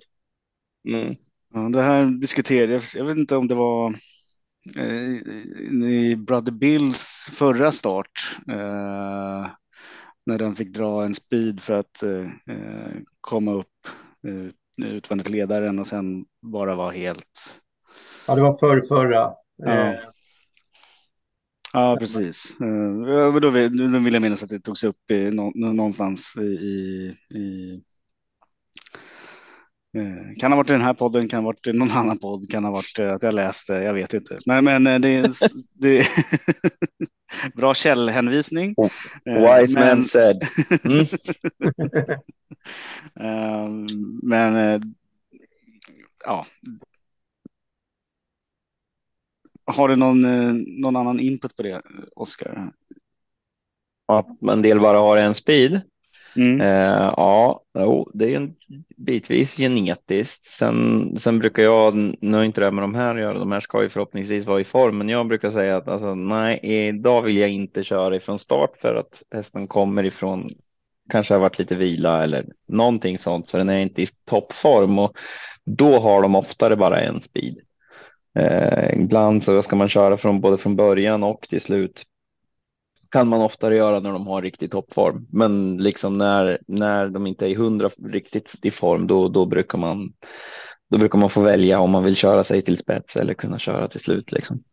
[0.88, 1.16] Mm.
[1.54, 3.96] Ja, det här diskuterades, jag vet inte om det var
[5.86, 8.38] i Brother Bills förra start.
[8.48, 9.48] Eh,
[10.26, 12.28] när den fick dra en speed för att eh,
[13.22, 13.88] komma upp
[14.28, 17.62] eh, utvändigt ledaren och sen bara var helt.
[18.28, 19.34] Ja, det var för förra.
[19.56, 19.96] Ja.
[21.74, 22.56] Ja, precis.
[23.42, 26.42] Då, vill, då vill jag minnas att det togs upp i, någonstans i,
[27.30, 27.95] i Eh,
[30.40, 33.00] kan ha varit den här podden, kan ha varit någon annan podd, kan ha varit
[33.00, 34.40] eh, att jag läste, jag vet inte.
[34.46, 35.32] Men, men eh, det är,
[35.74, 36.08] det
[37.56, 38.74] bra källhänvisning.
[38.78, 38.90] Oh,
[39.26, 40.38] wise men, man said.
[40.84, 41.06] Mm.
[44.24, 44.82] men
[46.26, 46.46] ja.
[49.66, 50.22] Har du någon,
[50.82, 51.82] någon annan input på det,
[52.16, 52.72] Oskar?
[54.06, 55.82] Att en del bara har en speed.
[56.36, 56.62] Mm.
[56.62, 58.56] Eh, ja, jo, det är en
[58.98, 60.46] bitvis genetiskt.
[60.46, 63.60] Sen, sen brukar jag, nu har inte det med de här att göra, de här
[63.60, 67.38] ska ju förhoppningsvis vara i form, men jag brukar säga att alltså, nej, idag vill
[67.38, 70.50] jag inte köra ifrån start för att hästen kommer ifrån,
[71.10, 75.18] kanske har varit lite vila eller någonting sånt, så den är inte i toppform och
[75.66, 77.56] då har de oftare bara en speed.
[78.40, 82.04] Eh, ibland så ska man köra från både från början och till slut
[83.16, 85.28] kan man oftare göra när de har riktig toppform.
[85.32, 90.14] Men liksom när, när de inte är hundra riktigt i form, då, då brukar man
[90.90, 93.88] då brukar man få välja om man vill köra sig till spets eller kunna köra
[93.88, 94.32] till slut.
[94.32, 94.64] Liksom.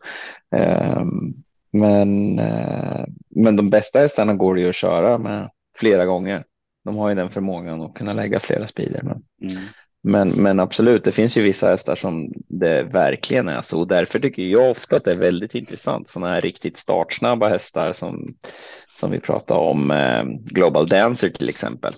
[0.57, 1.35] Ehm,
[1.73, 6.45] men, eh, men de bästa hästarna går det ju att köra med flera gånger.
[6.85, 9.03] De har ju den förmågan att kunna lägga flera speeder.
[9.03, 9.63] Men, mm.
[10.05, 13.81] Men, men absolut, det finns ju vissa hästar som det verkligen är så.
[13.81, 16.11] Och därför tycker jag ofta att det är väldigt intressant.
[16.11, 18.35] Sådana här riktigt startsnabba hästar som,
[18.99, 21.95] som vi pratar om, eh, Global Dancer till exempel.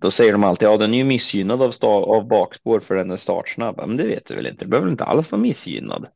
[0.00, 3.16] Då säger de alltid, ja den är ju missgynnad av, av bakspår för den är
[3.16, 3.76] startsnabb.
[3.76, 6.06] Men det vet du väl inte, det behöver inte alls vara missgynnad.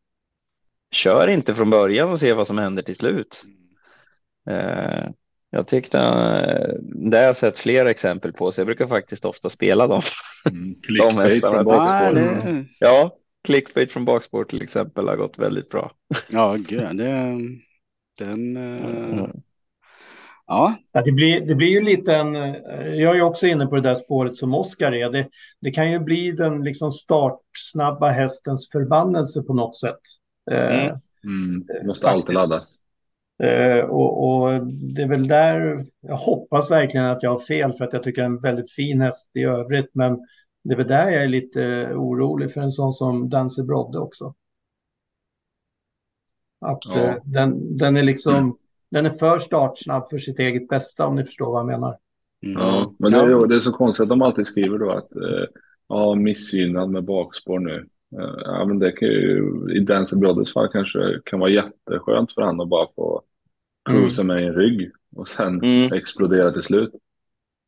[0.90, 3.42] Kör inte från början och se vad som händer till slut.
[4.50, 5.10] Eh,
[5.54, 9.50] jag tyckte eh, det har jag sett flera exempel på, så jag brukar faktiskt ofta
[9.50, 10.02] spela dem.
[10.50, 12.14] Mm, clickbait från bakspår.
[12.14, 12.64] Det...
[12.78, 15.92] Ja, clickbait från bakspår till exempel har gått väldigt bra.
[16.30, 17.38] Ja, gud, det,
[18.20, 18.56] den.
[18.56, 19.30] Mm.
[20.46, 20.76] Ja.
[20.92, 22.34] ja, det, blir, det blir ju lite en.
[22.98, 25.10] Jag är också inne på det där spåret som Oskar är.
[25.10, 25.28] Det,
[25.60, 30.00] det kan ju bli den liksom startsnabba hästens förbannelse på något sätt.
[30.50, 30.98] Mm.
[31.24, 31.64] Mm.
[31.66, 32.04] Det måste Faktiskt.
[32.04, 32.78] alltid laddas.
[33.42, 37.84] Eh, och, och, det är väl där, jag hoppas verkligen att jag har fel för
[37.84, 39.90] att jag tycker det är en väldigt fin häst i övrigt.
[39.92, 40.18] Men
[40.64, 44.34] det är väl där jag är lite orolig för en sån som Dancer Brodde också.
[46.60, 47.00] Att ja.
[47.00, 48.54] eh, den, den är liksom, mm.
[48.90, 51.96] den är för startsnabb för sitt eget bästa om ni förstår vad jag menar.
[52.42, 52.62] Mm.
[52.62, 55.46] Ja, men det är, det är så konstigt att de alltid skriver då att eh,
[55.88, 57.86] ja, missgynnad med bakspår nu.
[58.18, 62.42] Eh, ja, men det kan ju, i Dancer Broddes fall kanske kan vara jätteskönt för
[62.42, 63.22] honom att bara få
[63.84, 64.36] cruisa mm.
[64.36, 65.92] med en rygg och sen mm.
[65.92, 66.92] explodera till slut.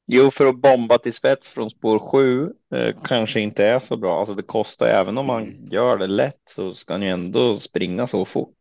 [0.06, 4.20] Jo, för att bomba till spets från spår sju eh, kanske inte är så bra.
[4.20, 5.68] Alltså det kostar, även om man mm.
[5.68, 8.58] gör det lätt så ska han ju ändå springa så fort.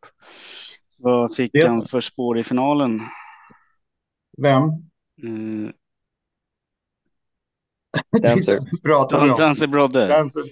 [0.98, 1.68] Vad fick ja.
[1.68, 3.00] han för spår i finalen?
[4.42, 4.62] Vem?
[5.22, 5.72] Mm.
[8.22, 9.36] Dancer.
[9.38, 10.06] Dancer Brodde.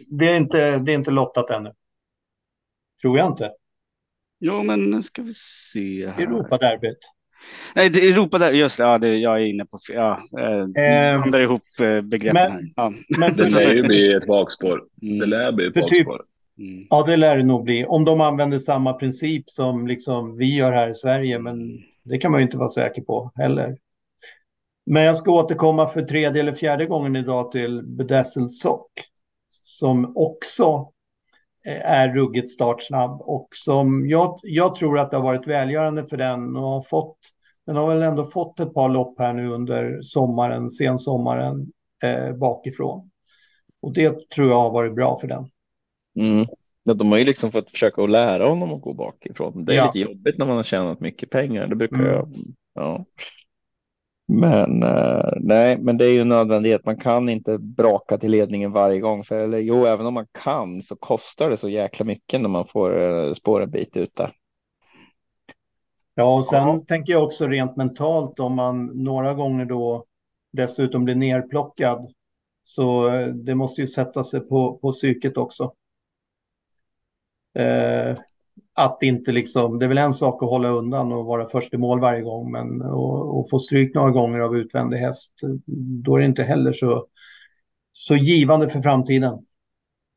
[0.09, 1.73] Det är, inte, det är inte lottat ännu.
[3.03, 3.53] Tror jag inte.
[4.45, 6.09] Jo, men nu ska vi se.
[6.09, 6.23] Här.
[6.23, 6.99] Europaderbyt.
[7.75, 10.67] Nej, det Europaderbyt, just det, ja, det, jag är inne på, ja, eh,
[11.21, 12.73] blandar ihop eh, begreppen men, här.
[12.77, 12.93] Ja.
[13.19, 14.83] Men, det lär ju bli ett bakspår.
[15.03, 15.19] Mm.
[15.19, 16.19] Det lär bli ett typ- bakspår.
[16.19, 16.27] Typ,
[16.59, 16.87] mm.
[16.91, 17.85] Ja, det lär det nog bli.
[17.85, 22.31] Om de använder samma princip som liksom vi gör här i Sverige, men det kan
[22.31, 23.77] man ju inte vara säker på heller.
[24.87, 28.91] Men jag ska återkomma för tredje eller fjärde gången idag till Bedazzled Sock.
[29.51, 30.92] Som också
[31.65, 36.57] är ruggigt startsnabb och som jag, jag tror att det har varit välgörande för den
[36.57, 37.19] och har fått
[37.67, 41.73] den har väl ändå fått ett par lopp här nu under sommaren, sensommaren
[42.05, 43.11] eh, bakifrån.
[43.83, 45.51] Och det tror jag har varit bra för den.
[46.17, 46.47] Mm.
[46.83, 49.65] Ja, de har ju liksom fått försöka att lära honom att gå bakifrån.
[49.65, 49.87] Det är ja.
[49.87, 51.67] lite jobbigt när man har tjänat mycket pengar.
[51.67, 52.13] Det brukar mm.
[52.13, 52.29] jag.
[52.75, 53.05] Ja.
[54.29, 56.85] Men uh, nej, men det är ju nödvändighet.
[56.85, 59.25] Man kan inte braka till ledningen varje gång.
[59.25, 62.67] För eller, jo, även om man kan så kostar det så jäkla mycket när man
[62.67, 64.33] får uh, spår en bit ut där.
[66.15, 66.85] Ja, och sen ja.
[66.89, 70.05] tänker jag också rent mentalt om man några gånger då
[70.53, 72.13] dessutom blir nerplockad.
[72.65, 75.73] Så uh, det måste ju sätta sig på, på psyket också.
[77.55, 78.17] Eh,
[78.75, 81.77] att inte liksom, det är väl en sak att hålla undan och vara först i
[81.77, 85.41] mål varje gång, men att få stryk några gånger av utvändig häst,
[86.05, 87.07] då är det inte heller så,
[87.93, 89.47] så givande för framtiden.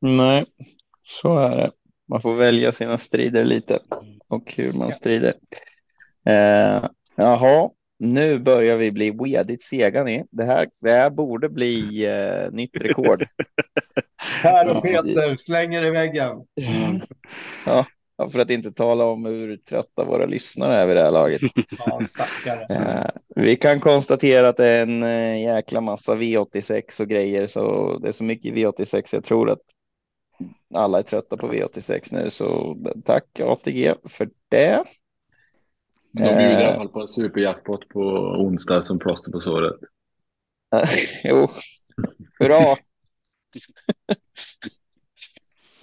[0.00, 0.46] Nej,
[1.02, 1.70] så är det.
[2.08, 3.78] Man får välja sina strider lite
[4.28, 5.34] och hur man strider.
[6.26, 6.84] Eh,
[7.14, 10.24] jaha, nu börjar vi bli wedigt sega ni.
[10.30, 13.26] Det här, det här borde bli eh, nytt rekord.
[14.42, 16.44] Per och Peter slänger i väggen.
[16.60, 17.00] Mm.
[17.66, 17.86] Ja,
[18.32, 21.40] För att inte tala om hur trötta våra lyssnare är vid det här laget.
[22.68, 28.08] Ja, vi kan konstatera att det är en jäkla massa V86 och grejer, så det
[28.08, 29.08] är så mycket V86.
[29.12, 29.60] Jag tror att
[30.74, 34.84] alla är trötta på V86 nu, så tack ATG för det.
[36.12, 38.00] De bjuder i alla fall på en superjackpot på
[38.38, 39.76] onsdag som plåster på såret.
[41.24, 41.48] jo,
[42.38, 42.76] bra.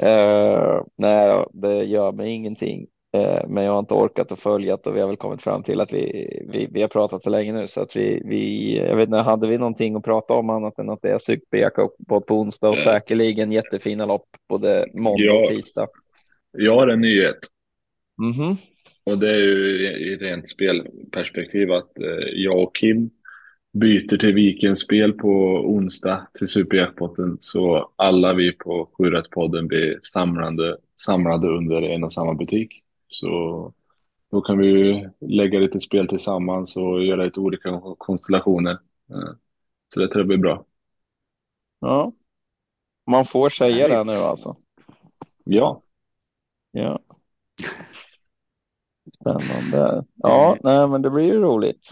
[0.04, 2.88] uh, nej, det gör mig ingenting.
[3.18, 5.64] Uh, men jag har inte orkat att följa det och vi har väl kommit fram
[5.64, 8.96] till att vi, vi, vi har pratat så länge nu så att vi, vi jag
[8.96, 12.22] vet inte, hade vi någonting att prata om annat än att det är superjackpot på,
[12.22, 12.84] på onsdag och yeah.
[12.84, 15.88] säkerligen jättefina lopp både måndag och tisdag.
[16.52, 17.40] Jag har en nyhet.
[18.22, 18.58] Mm -hmm.
[19.04, 23.10] Och det är ju i rent spelperspektiv att eh, jag och Kim
[23.74, 25.30] byter till Vikens spel på
[25.66, 32.34] onsdag till Superjackpotten så alla vi på Sjurättspodden blir samlande, samlade under en och samma
[32.34, 32.84] butik.
[33.08, 33.74] Så
[34.32, 38.72] då kan vi ju lägga lite spel tillsammans och göra lite olika konstellationer.
[39.10, 39.34] Eh,
[39.88, 40.66] så det tror jag blir bra.
[41.80, 42.14] Ja,
[43.08, 44.56] man får säga det nu alltså.
[45.44, 45.82] Ja.
[46.72, 47.00] Ja.
[49.14, 50.06] Spännande.
[50.16, 51.90] Ja, nej, men det blir ju roligt.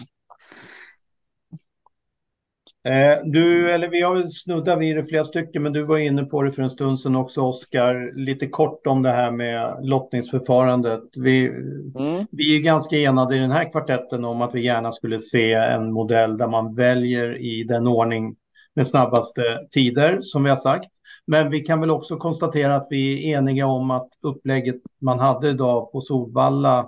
[2.84, 6.24] Eh, du, eller vi har väl snuddat vid det flera stycken, men du var inne
[6.24, 8.12] på det för en stund sedan också, Oskar.
[8.16, 11.04] Lite kort om det här med lottningsförfarandet.
[11.16, 11.48] Vi,
[11.96, 12.26] mm.
[12.32, 15.94] vi är ganska enade i den här kvartetten om att vi gärna skulle se en
[15.94, 18.36] modell där man väljer i den ordning
[18.74, 19.42] med snabbaste
[19.72, 20.90] tider, som vi har sagt.
[21.28, 25.50] Men vi kan väl också konstatera att vi är eniga om att upplägget man hade
[25.50, 26.80] idag på Solvalla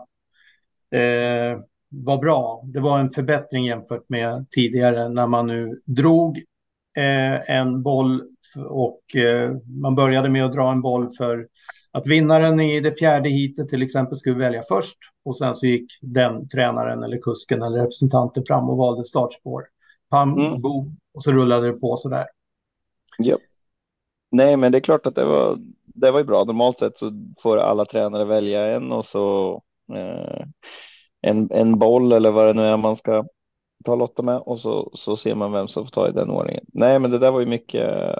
[0.92, 1.60] eh,
[1.94, 2.62] var bra.
[2.64, 6.38] Det var en förbättring jämfört med tidigare när man nu drog
[6.98, 8.24] eh, en boll
[8.70, 9.52] och eh,
[9.82, 11.48] man började med att dra en boll för
[11.92, 15.92] att vinnaren i det fjärde hitet till exempel skulle välja först och sen så gick
[16.02, 19.64] den tränaren eller kusken eller representanten fram och valde startspår.
[20.10, 20.62] Pam, mm.
[20.62, 22.26] boom, och så rullade det på så där.
[23.24, 23.40] Yep.
[24.32, 26.44] Nej, men det är klart att det var, det var ju bra.
[26.44, 29.54] Normalt sett så får alla tränare välja en och så
[29.96, 30.46] eh,
[31.24, 33.26] en, en boll eller vad det nu är man ska
[33.86, 36.66] ta lotta med och så, så ser man vem som får ta i den ordningen.
[36.74, 38.16] Nej, men det där var ju mycket,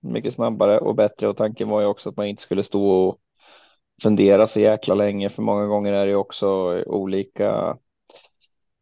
[0.00, 3.18] mycket snabbare och bättre och tanken var ju också att man inte skulle stå och
[4.02, 7.76] fundera så jäkla länge för många gånger är det ju också olika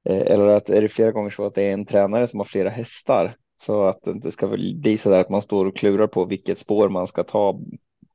[0.04, 2.44] eh, eller att är det flera gånger så att det är en tränare som har
[2.44, 6.06] flera hästar så att det inte ska bli så där att man står och klurar
[6.06, 7.60] på vilket spår man ska ta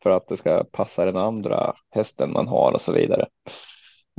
[0.03, 3.27] för att det ska passa den andra hästen man har och så vidare.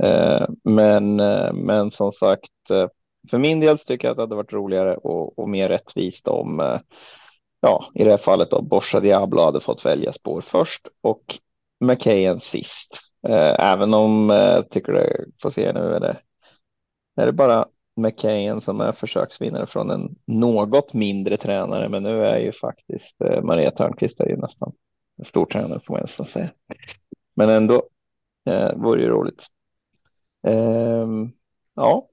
[0.03, 2.87] Eh, men, eh, men som sagt, eh,
[3.29, 6.79] för min del tycker jag att det hade varit roligare och, och mer rättvist om,
[7.61, 11.23] ja, i det här fallet då, Borsa Diablo hade fått välja spår först och
[11.79, 12.99] McKayen sist.
[13.59, 16.17] Även om jag tycker det, får se nu, är det,
[17.15, 17.65] är det bara
[17.95, 23.71] McKayen som är försöksvinnare från en något mindre tränare, men nu är ju faktiskt Maria
[23.71, 24.73] Törnqvist är ju nästan
[25.17, 26.49] en stor tränare får man nästan säga.
[27.35, 27.87] Men ändå
[28.45, 29.47] eh, vore ju roligt.
[30.47, 31.31] Um,
[31.75, 32.07] ja.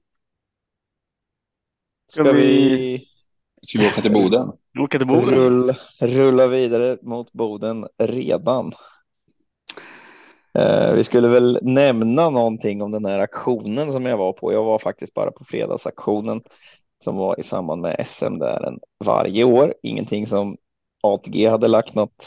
[2.11, 3.07] Ska, Ska vi...
[3.61, 4.51] Ska vi åka till Boden?
[4.79, 5.35] Åka till Boden.
[5.35, 8.73] Rull, rulla vidare mot Boden redan.
[10.59, 14.53] Uh, vi skulle väl nämna någonting om den här aktionen som jag var på.
[14.53, 16.41] Jag var faktiskt bara på fredagsaktionen
[17.03, 19.73] som var i samband med SM där en varje år.
[19.83, 20.57] Ingenting som
[21.03, 22.25] ATG hade lagt något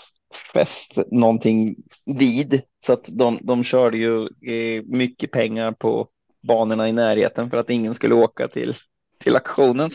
[0.55, 1.77] fäst någonting
[2.07, 2.63] vid.
[2.87, 6.09] Så att de, de körde ju eh, mycket pengar på
[6.43, 8.75] banorna i närheten för att ingen skulle åka till,
[9.19, 9.91] till aktionen.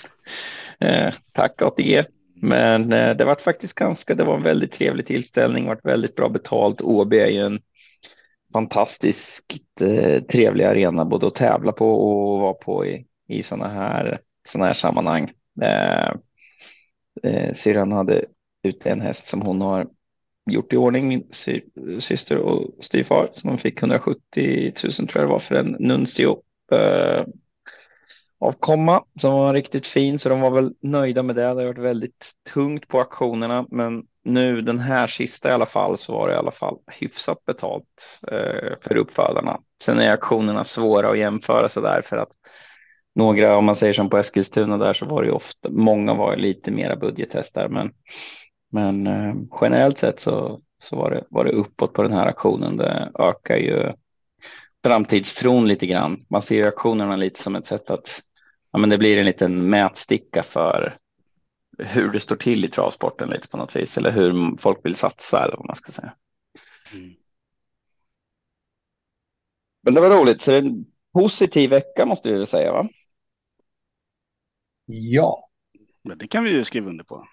[0.80, 2.06] Eh, tack ATG.
[2.36, 6.30] Men eh, det var faktiskt ganska, det var en väldigt trevlig tillställning, varit väldigt bra
[6.30, 6.82] betalt.
[6.82, 7.60] OB är ju en
[8.54, 9.44] fantastiskt
[9.82, 14.66] eh, trevlig arena både att tävla på och vara på i, i sådana här, såna
[14.66, 15.32] här sammanhang.
[15.62, 16.12] Eh,
[17.24, 18.26] eh, syrran hade
[18.64, 19.88] ute en häst som hon har
[20.46, 21.62] gjort i ordning min sy
[22.00, 26.42] syster och styvfar som de fick 170 000 tror jag det var för en Nunstio
[26.72, 27.26] eh,
[28.40, 31.42] avkomma som var riktigt fin så de var väl nöjda med det.
[31.42, 35.98] Det har varit väldigt tungt på auktionerna men nu den här sista i alla fall
[35.98, 39.60] så var det i alla fall hyfsat betalt eh, för uppfödarna.
[39.84, 42.32] Sen är auktionerna svåra att jämföra så där för att
[43.16, 46.36] några, om man säger som på Eskilstuna där så var det ju ofta, många var
[46.36, 47.92] lite mera budgethästar men
[48.74, 52.78] men eh, generellt sett så, så var, det, var det uppåt på den här aktionen.
[52.78, 53.94] Det ökar ju
[54.84, 56.26] framtidstron lite grann.
[56.30, 58.24] Man ser aktionerna lite som ett sätt att
[58.72, 60.98] ja, men det blir en liten mätsticka för
[61.78, 65.44] hur det står till i travsporten lite på något vis eller hur folk vill satsa
[65.44, 66.14] eller vad man ska säga.
[66.94, 67.14] Mm.
[69.82, 70.42] Men det var roligt.
[70.42, 72.90] Så det är en positiv vecka måste vi väl säga, va?
[74.86, 75.50] Ja.
[76.04, 77.28] Men det kan vi ju skriva under på.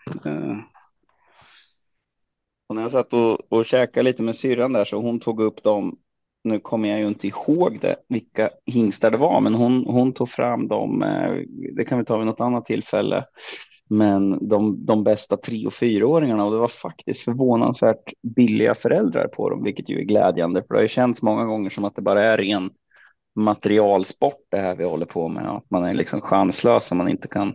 [2.71, 5.63] Och när jag satt och, och käkade lite med syrran där så hon tog upp
[5.63, 5.99] dem.
[6.45, 10.29] Nu kommer jag ju inte ihåg det, vilka hingstar det var, men hon, hon tog
[10.29, 11.03] fram dem.
[11.03, 11.43] Eh,
[11.77, 13.25] det kan vi ta vid något annat tillfälle.
[13.89, 19.51] Men de, de bästa tre och fyraåringarna och det var faktiskt förvånansvärt billiga föräldrar på
[19.51, 20.63] dem, vilket ju är glädjande.
[20.63, 22.71] För det har ju känts många gånger som att det bara är ren
[23.35, 25.51] materialsport det här vi håller på med.
[25.51, 27.55] Att man är liksom chanslös om man inte kan,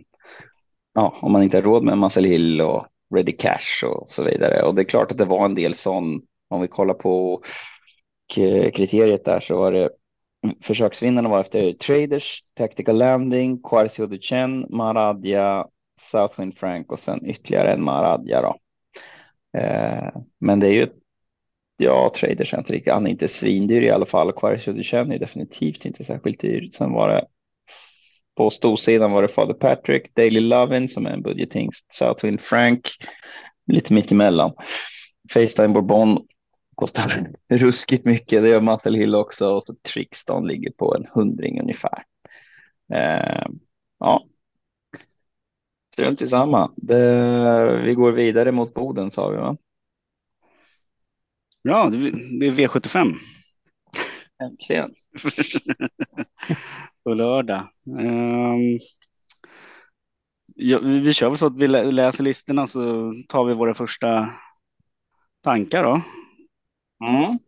[0.94, 4.24] ja, om man inte har råd med en massa lill och Ready Cash och så
[4.24, 4.62] vidare.
[4.62, 7.42] Och det är klart att det var en del sån, om vi kollar på
[8.74, 9.90] kriteriet där så var det
[10.44, 15.66] mm, försöksvinnarna var efter Traders, Tactical Landing, Quarcio Duchen, Maradja,
[16.00, 18.56] Southwind Frank och sen ytterligare en Maradja då.
[19.60, 20.86] Eh, men det är ju,
[21.76, 24.32] ja, Traders är inte riktigt, han är inte svindyr i alla fall.
[24.32, 26.70] Quarcio Duchen är definitivt inte särskilt dyr.
[26.72, 27.26] Sen var det
[28.36, 32.90] på storsidan var det Father Patrick, Daily Lovin som är en budgetingst, Southwind Frank,
[33.66, 34.52] lite mitt emellan.
[35.32, 36.26] Facetime Bourbon
[36.74, 41.60] kostar ruskigt mycket, det gör Muscle Hill också och så Trickston ligger på en hundring
[41.60, 42.04] ungefär.
[42.92, 43.46] Eh,
[43.98, 44.24] ja,
[45.92, 46.72] strunt i samma.
[46.76, 49.56] Det, vi går vidare mot Boden sa vi va?
[51.62, 51.90] Ja,
[52.40, 53.12] det är V75.
[54.42, 54.94] Äntligen.
[57.06, 57.68] på lördag.
[57.84, 58.78] Um,
[60.54, 64.30] ja, vi kör väl så att vi läser listorna så tar vi våra första
[65.42, 66.00] tankar då.
[67.06, 67.38] Mm.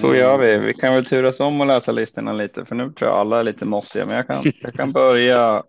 [0.00, 0.58] Så gör vi.
[0.58, 3.44] Vi kan väl turas om och läsa listorna lite, för nu tror jag alla är
[3.44, 5.62] lite mossiga, men jag kan, jag kan börja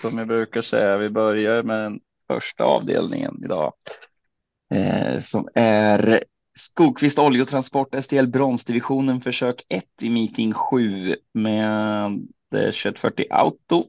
[0.00, 0.96] som jag brukar säga.
[0.96, 3.72] Vi börjar med den första avdelningen idag
[4.74, 6.24] eh, som är
[6.58, 12.10] Skogqvist oljetransport, STL bronsdivisionen försök 1 i meeting 7 med
[12.56, 13.84] det är 2140 Auto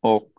[0.00, 0.32] och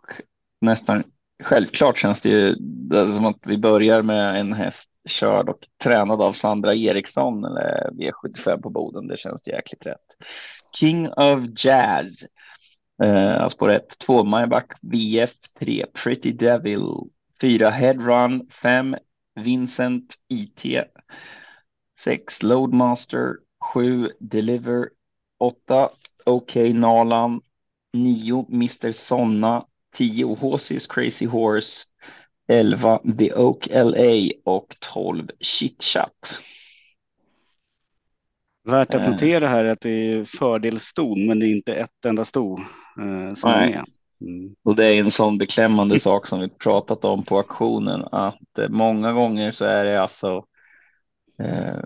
[0.60, 1.04] nästan
[1.42, 6.22] självklart känns det ju det som att vi börjar med en häst körd och tränad
[6.22, 9.06] av Sandra Eriksson eller V75 på Boden.
[9.06, 10.06] Det känns jäkligt rätt.
[10.78, 12.24] King of Jazz.
[13.02, 16.82] Eh, spår 1, 2 Maybach VF, 3 Pretty Devil,
[17.40, 18.96] 4 Headrun, 5
[19.40, 20.64] Vincent IT,
[21.98, 23.36] 6 Loadmaster,
[23.74, 24.88] 7 Deliver,
[25.38, 25.90] 8
[26.24, 27.40] OK Nalan,
[28.02, 29.64] 9 Mr Sonna,
[29.96, 31.84] 10 Horses Crazy Horse,
[32.48, 36.40] 11 The Oak LA och 12 Chitchat.
[38.64, 39.10] Värt att eh.
[39.10, 42.58] notera här att det är fördelston, men det är inte ett enda sto
[43.00, 43.72] eh, som Nej.
[43.72, 43.84] är med.
[44.20, 44.54] Mm.
[44.62, 48.68] Och det är en sån beklämmande sak som vi pratat om på auktionen att eh,
[48.68, 50.44] många gånger så är det alltså
[51.38, 51.82] eh,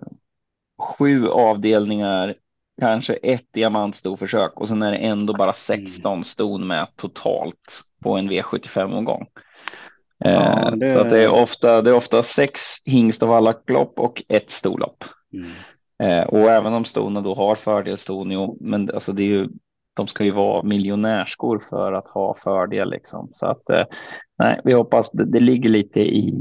[0.78, 2.34] sju avdelningar
[2.80, 6.24] kanske ett diamantstorförsök och sen är det ändå bara 16 mm.
[6.24, 9.26] ston med totalt på en V75-omgång.
[10.18, 10.94] Ja, eh, det...
[10.94, 14.50] Så att det är ofta, det är ofta sex hingst av alla lopp och ett
[14.50, 15.04] storlopp.
[15.32, 15.50] Mm.
[16.02, 19.48] Eh, och även om stona då har fördelston, men alltså det är ju,
[19.94, 23.30] de ska ju vara miljonärskor för att ha fördel liksom.
[23.34, 23.84] Så att eh,
[24.38, 26.34] nej, vi hoppas det, det ligger lite i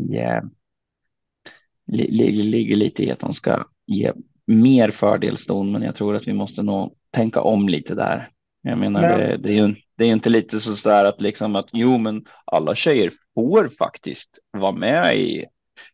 [1.91, 4.13] li, ligger lite i att de ska ge
[4.49, 8.29] mer fördelston, men jag tror att vi måste nog tänka om lite där.
[8.61, 9.19] Jag menar, men...
[9.19, 12.25] det, det, är ju det är inte lite så där att liksom att jo, men
[12.45, 15.45] alla tjejer får faktiskt vara med i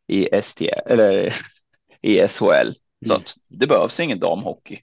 [0.08, 1.34] i ST eller
[2.02, 2.72] i SHL
[3.06, 3.18] så mm.
[3.18, 4.78] att det behövs ingen damhockey.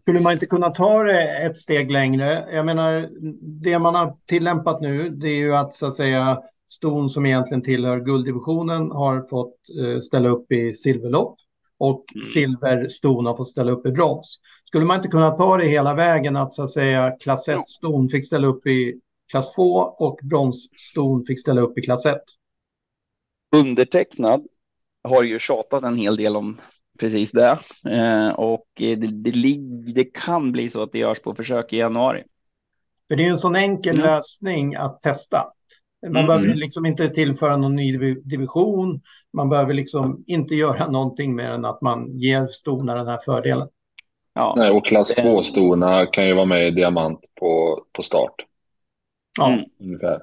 [0.00, 2.44] Skulle man inte kunna ta det ett steg längre?
[2.52, 3.08] Jag menar,
[3.62, 7.62] det man har tillämpat nu, det är ju att så att säga ston som egentligen
[7.62, 11.39] tillhör gulddivisionen har fått eh, ställa upp i silverlopp
[11.80, 12.24] och mm.
[12.24, 14.40] silverston har fått ställa upp i brons.
[14.64, 18.26] Skulle man inte kunna ta det hela vägen att så att säga klass 1-ston fick
[18.26, 19.00] ställa upp i
[19.30, 22.18] klass 2 och bronsston fick ställa upp i klass 1?
[23.56, 24.46] Undertecknad
[25.04, 26.60] har ju tjatat en hel del om
[26.98, 27.58] precis det
[27.90, 29.58] eh, och det, det,
[29.94, 32.22] det, kan bli så att det görs på försök i januari.
[33.08, 34.06] För det är en sån enkel mm.
[34.06, 35.52] lösning att testa.
[36.02, 36.26] Man mm.
[36.26, 39.00] behöver liksom inte tillföra någon ny division.
[39.32, 43.68] Man behöver liksom inte göra någonting mer än att man ger stona den här fördelen.
[44.34, 44.54] Ja.
[44.56, 48.34] Nej, och klass 2-stona kan ju vara med i diamant på, på start.
[49.38, 49.52] Ja.
[49.52, 49.64] Mm.
[49.80, 50.22] Ungefär.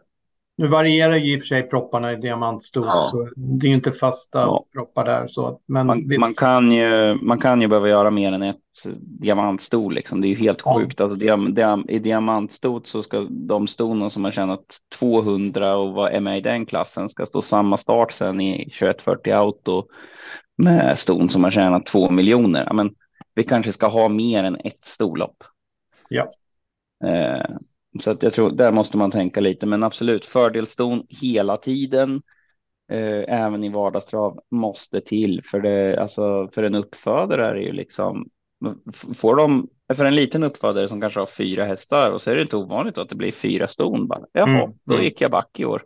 [0.60, 3.02] Nu varierar ju i och för sig propparna i diamantstor, ja.
[3.12, 4.66] så det är ju inte fasta ja.
[4.74, 5.28] proppar där.
[5.28, 8.58] Så, men man, man, kan ju, man kan ju behöva göra mer än ett
[8.96, 10.22] diamantstor, liksom.
[10.22, 10.80] det är ju helt ja.
[10.80, 11.02] sjukt.
[11.02, 14.66] Alltså, diam, diam, I diamantstot så ska de stonen som har tjänat
[15.00, 19.88] 200 och var med i den klassen ska stå samma start sen i 2140 auto
[20.58, 22.74] med ston som har tjänat 2 miljoner.
[22.74, 22.96] Men
[23.36, 25.44] vi kanske ska ha mer än ett storlopp.
[26.10, 26.32] Ja.
[27.04, 27.56] Eh,
[28.00, 32.22] så att jag tror där måste man tänka lite, men absolut fördelston hela tiden.
[32.92, 36.02] Eh, även i vardagstrav måste till för det.
[36.02, 38.30] Alltså för en uppfödare är det ju liksom
[39.16, 42.42] får de för en liten uppfödare som kanske har fyra hästar och så är det
[42.42, 44.08] inte ovanligt att det blir fyra ston.
[44.08, 44.72] Bara, Jaha, mm.
[44.84, 45.06] då mm.
[45.06, 45.84] gick jag back i år.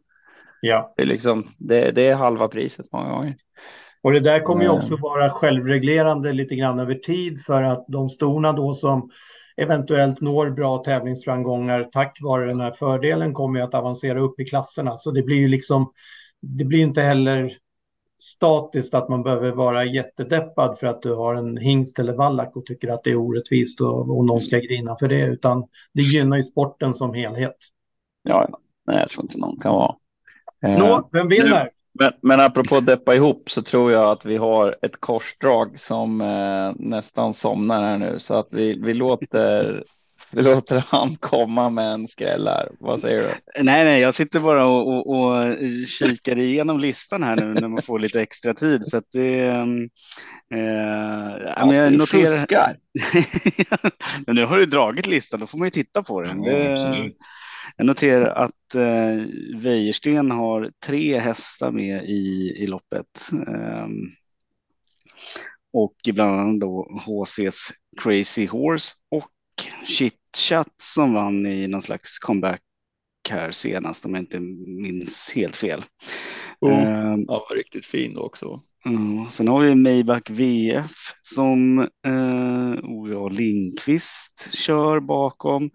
[0.61, 3.35] Ja, det är liksom det, det är halva priset många gånger.
[4.03, 4.75] Och det där kommer ju eh.
[4.75, 9.09] också vara självreglerande lite grann över tid för att de stona då som
[9.61, 14.45] eventuellt når bra tävlingsframgångar tack vare den här fördelen kommer ju att avancera upp i
[14.45, 14.97] klasserna.
[14.97, 15.91] Så det blir ju liksom,
[16.41, 17.57] det blir inte heller
[18.21, 22.65] statiskt att man behöver vara jättedeppad för att du har en hingst eller vallack och
[22.65, 26.37] tycker att det är orättvist och, och någon ska grina för det, utan det gynnar
[26.37, 27.57] ju sporten som helhet.
[28.23, 28.47] Ja,
[28.87, 29.95] nej, jag tror inte någon kan vara.
[30.61, 31.69] Nå, vem vinner?
[31.99, 36.71] Men, men apropå deppa ihop så tror jag att vi har ett korsdrag som eh,
[36.75, 39.83] nästan somnar här nu så att vi, vi låter
[40.31, 42.69] vi låter han komma med en skräll här.
[42.79, 43.63] Vad säger du?
[43.63, 45.55] Nej, nej, jag sitter bara och, och, och
[45.87, 48.85] kikar igenom listan här nu när man får lite extra tid.
[48.85, 49.89] Så att det, ehm,
[50.53, 52.77] eh, ja, men jag noterar...
[54.25, 56.43] men nu har du dragit listan, då får man ju titta på den.
[56.43, 57.11] Ja, det,
[57.77, 59.25] jag noterar att eh,
[59.55, 63.31] Wäjersten har tre hästar med i, i loppet.
[63.47, 63.87] Eh,
[65.73, 69.31] och bland annat då HCs Crazy Horse och
[69.85, 72.61] Chitchat som vann i någon slags comeback
[73.29, 75.83] här senast om jag inte minns helt fel.
[76.59, 78.61] Oh, eh, ja, var riktigt fin också.
[78.85, 80.91] Mm, sen har vi Maybach VF
[81.21, 83.37] som eh, O.J.
[83.37, 85.69] Lindqvist kör bakom.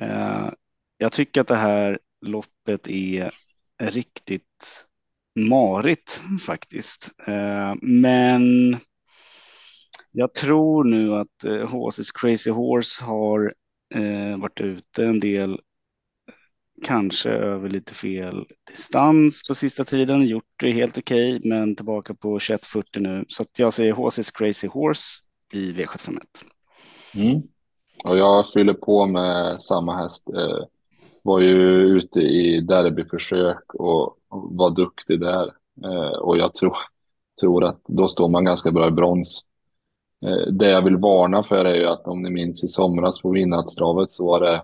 [0.00, 0.48] Eh,
[0.98, 3.30] jag tycker att det här loppet är
[3.82, 4.86] riktigt
[5.34, 7.10] marigt faktiskt.
[7.26, 8.76] Eh, men
[10.12, 13.54] jag tror nu att eh, HC's Crazy Horse har
[13.94, 15.60] eh, varit ute en del,
[16.82, 22.14] kanske över lite fel distans på sista tiden, gjort det helt okej, okay, men tillbaka
[22.14, 23.24] på 2140 nu.
[23.28, 26.20] Så att jag säger HC's Crazy Horse i V751.
[27.14, 27.42] Mm.
[28.04, 30.24] Och jag fyller på med samma häst.
[30.28, 30.64] Eh,
[31.24, 35.52] var ju ute i derbyförsök och var duktig där.
[35.84, 36.76] Eh, och jag tror,
[37.40, 39.44] tror att då står man ganska bra i brons.
[40.26, 43.30] Eh, det jag vill varna för är ju att om ni minns i somras på
[43.30, 44.62] Vinnadstravet så var det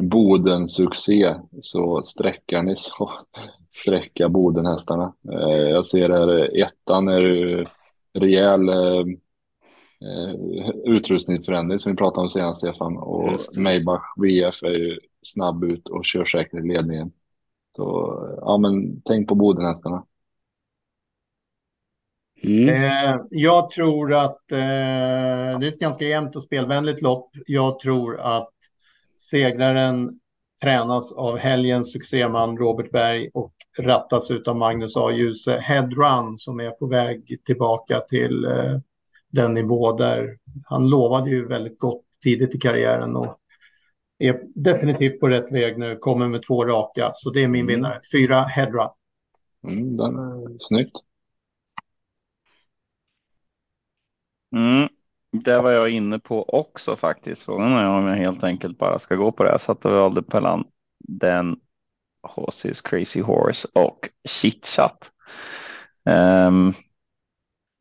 [0.00, 3.10] Boden succé så sträckar ni så
[3.70, 5.12] sträcka Bodenhästarna.
[5.32, 7.66] Eh, jag ser här ettan är ju
[8.14, 8.70] rejäl
[10.84, 16.04] utrustningsförändring som vi pratade om senast Stefan och Maybach VF är ju snabb ut och
[16.04, 17.12] kör säkert i ledningen.
[17.76, 20.04] Så ja, men tänk på Bodenhästarna.
[22.42, 22.68] Mm.
[22.68, 24.58] Eh, jag tror att eh,
[25.58, 27.30] det är ett ganska jämnt och spelvänligt lopp.
[27.46, 28.52] Jag tror att
[29.30, 30.20] segraren
[30.62, 35.10] tränas av helgens succéman Robert Berg och rattas av Magnus A.
[35.10, 38.78] Djuse Headrun som är på väg tillbaka till eh,
[39.28, 43.38] den nivå där han lovade ju väldigt gott tidigt i karriären och
[44.18, 47.10] är definitivt på rätt väg nu, kommer med två raka.
[47.14, 47.74] Så det är min mm.
[47.74, 48.00] vinnare.
[48.12, 48.88] Fyra Headrun.
[49.64, 50.96] Mm, den är snyggt.
[54.52, 54.88] Mm,
[55.30, 57.42] det var jag inne på också faktiskt.
[57.42, 59.50] Frågan är om jag helt enkelt bara ska gå på det.
[59.50, 60.64] Jag satt och valde mellan
[60.98, 61.56] den
[62.22, 65.10] HC's Crazy Horse och Chitchat.
[66.04, 66.74] Um,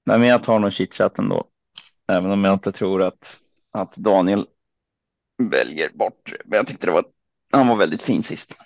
[0.05, 1.47] men jag tar nog Chitchat ändå.
[2.07, 3.38] Även om jag inte tror att,
[3.72, 4.47] att Daniel
[5.38, 6.33] väljer bort.
[6.45, 7.05] Men jag tyckte det var,
[7.51, 8.57] han var väldigt fin sist.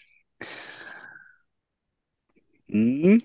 [2.73, 3.21] Mm.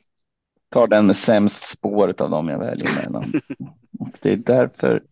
[0.68, 3.32] Tar den med sämst spåret av dem jag väljer mellan.
[3.98, 5.02] Och det är därför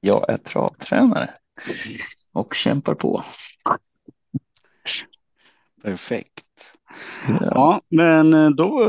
[0.00, 1.34] jag är travtränare
[2.32, 3.24] och kämpar på.
[5.82, 6.44] Perfekt.
[7.28, 7.38] Ja.
[7.40, 8.80] ja, men eh, då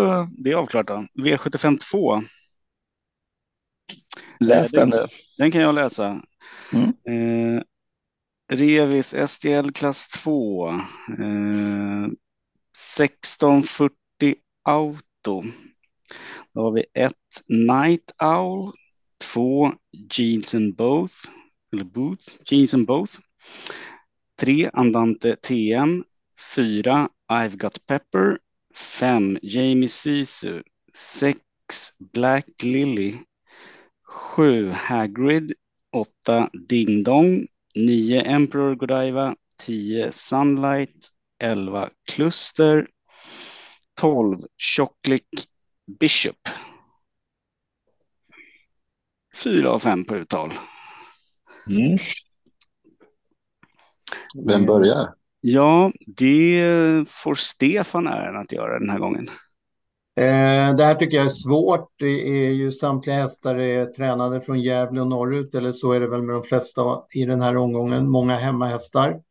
[0.44, 1.24] det är avklarat då.
[1.24, 2.22] V75 2.
[4.40, 5.08] Läs den du.
[5.38, 6.22] Den kan jag läsa.
[6.74, 7.58] Mm.
[7.58, 7.64] Eh,
[8.50, 10.70] Revis SDL klass 2.
[10.70, 12.08] Eh,
[12.78, 15.44] 1640 Auto.
[16.54, 18.72] Då har vi ett Night Owl
[19.20, 19.72] Två,
[20.12, 21.16] Jeans and Both,
[21.74, 23.20] eller Booth, Jeans and Both.
[24.40, 26.04] Tre, Andante TM.
[26.56, 28.38] Fyra, I've Got Pepper.
[28.74, 30.64] Fem, Jamie Sisu.
[30.94, 31.40] Sex,
[32.00, 33.16] Black Lily.
[34.04, 35.54] Sju, Hagrid.
[35.92, 37.48] Åtta, Ding Dong.
[37.78, 39.36] Nio, Emperor Godiva.
[39.58, 41.10] Tio, Sunlight.
[41.40, 42.88] Elva, Kluster.
[43.94, 45.28] Tolv, Chocklick
[46.00, 46.50] Bishop.
[49.44, 50.54] Fyra av fem på uttal.
[51.70, 51.98] Mm.
[54.46, 55.14] Vem börjar?
[55.42, 59.30] Ja, det får Stefan äran att göra den här gången.
[60.18, 61.90] Eh, det här tycker jag är svårt.
[62.00, 66.08] Det är ju samtliga hästar är tränade från Gävle och norrut, eller så är det
[66.08, 68.10] väl med de flesta i den här omgången.
[68.10, 69.22] Många hemmahästar.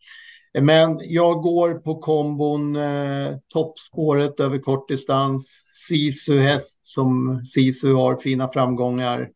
[0.54, 5.64] Eh, men jag går på kombon eh, toppspåret över kort distans.
[5.88, 9.30] Sisu häst som Sisu har fina framgångar.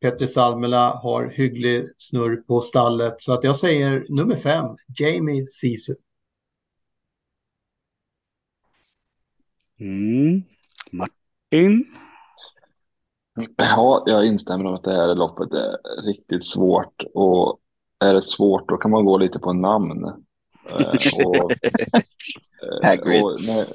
[0.00, 3.14] Petter Salmela har hygglig snurr på stallet.
[3.22, 4.66] Så att jag säger nummer fem,
[4.98, 5.94] Jamie Sisu.
[9.80, 10.42] Mm.
[10.92, 11.84] Martin?
[13.56, 17.02] Ja, jag instämmer om att det här loppet är riktigt svårt.
[17.14, 17.58] Och
[17.98, 20.04] är det svårt, då kan man gå lite på namn.
[20.04, 21.52] Eh, och,
[22.82, 23.66] eh, och när,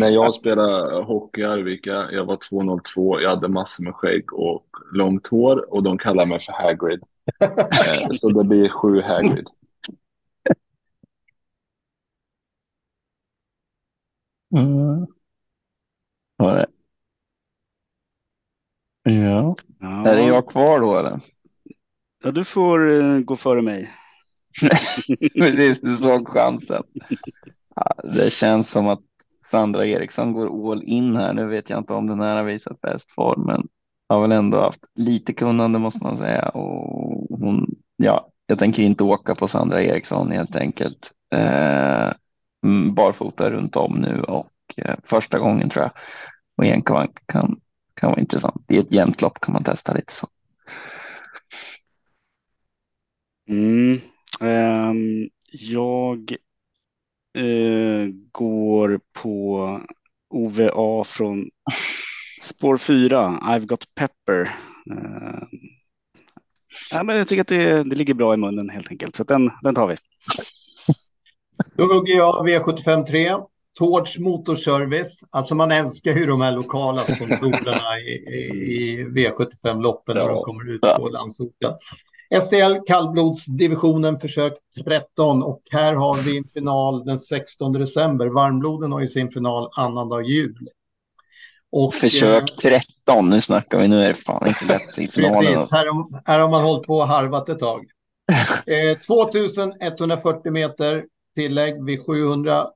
[0.00, 4.66] när, jag spelade hockey i Arvika, jag var 202, jag hade massor med skägg och
[4.92, 7.02] långt hår och de kallar mig för Hagrid.
[7.40, 9.46] Eh, så det blir sju Hagrid.
[14.54, 15.06] Mm.
[19.02, 19.56] Ja.
[19.80, 20.08] ja.
[20.08, 21.20] Är det jag kvar då eller?
[22.24, 23.90] Ja, du får uh, gå före mig.
[25.38, 26.82] Precis, du såg chansen.
[27.74, 29.00] Ja, det känns som att
[29.50, 31.32] Sandra Eriksson går all in här.
[31.32, 33.68] Nu vet jag inte om den här har visat bäst form, men
[34.08, 36.48] har väl ändå haft lite kunnande måste man säga.
[36.48, 41.12] Och hon, ja, jag tänker inte åka på Sandra Eriksson helt enkelt.
[41.34, 42.12] Eh,
[42.94, 45.92] barfota runt om nu och eh, första gången tror jag.
[46.62, 47.60] Och enkavank kan,
[47.94, 48.64] kan vara intressant.
[48.68, 50.28] I ett jämnt lopp kan man testa lite så.
[53.48, 54.00] Mm.
[54.40, 56.36] Um, jag
[57.38, 59.80] uh, går på
[60.30, 61.50] OVA från
[62.40, 64.42] spår 4, I've got pepper.
[64.90, 65.42] Uh,
[66.90, 69.50] ja, men jag tycker att det, det ligger bra i munnen helt enkelt, så den,
[69.62, 69.96] den tar vi.
[71.76, 73.51] Då hugger jag V75 3.
[73.78, 75.24] Tårds Motorservice.
[75.30, 80.70] Alltså man älskar ju de här lokala sponsorerna i, i, i V75-loppen när de kommer
[80.70, 81.74] ut på landsorten.
[82.40, 84.52] STL kallblodsdivisionen försök
[84.84, 88.26] 13 och här har vi en final den 16 december.
[88.26, 90.68] Varmbloden har ju sin final annandag jul.
[91.72, 95.54] Och, försök 13, nu snackar vi, nu är det fan inte lätt i finalen.
[95.54, 95.86] Precis, här,
[96.24, 97.84] här har man hållit på och harvat ett tag.
[98.66, 101.04] Eh, 2140 meter
[101.34, 102.66] tillägg vid 700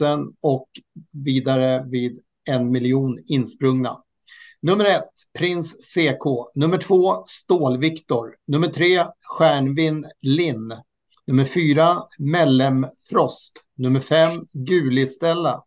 [0.00, 0.68] 000 och
[1.12, 4.02] vidare vid en miljon insprungna.
[4.62, 6.24] Nummer ett, Prins CK.
[6.54, 8.36] Nummer två, Stål-Viktor.
[8.46, 10.74] Nummer tre, Stjärnvin Linn.
[11.26, 13.52] Nummer fyra, Mellem Frost.
[13.76, 15.64] Nummer fem, Gulistella.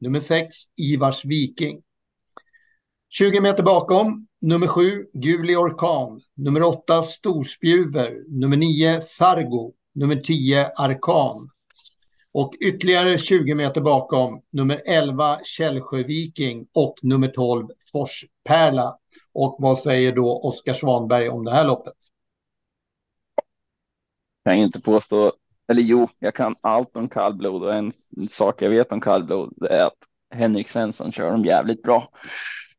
[0.00, 1.82] Nummer sex, Ivars Viking.
[3.10, 6.20] 20 meter bakom, nummer sju, Guli Orkan.
[6.36, 8.24] Nummer åtta, Storspjuver.
[8.28, 9.72] Nummer nio, Sargo.
[9.94, 11.50] Nummer tio, Arkan.
[12.32, 18.98] Och ytterligare 20 meter bakom nummer 11 Källsjöviking och nummer 12 Forspärla.
[19.32, 21.94] Och vad säger då Oskar Svanberg om det här loppet?
[24.42, 25.32] Jag kan inte påstå,
[25.68, 27.92] eller jo, jag kan allt om kallblod och en
[28.30, 29.98] sak jag vet om kallblod är att
[30.34, 32.10] Henrik Svensson kör dem jävligt bra.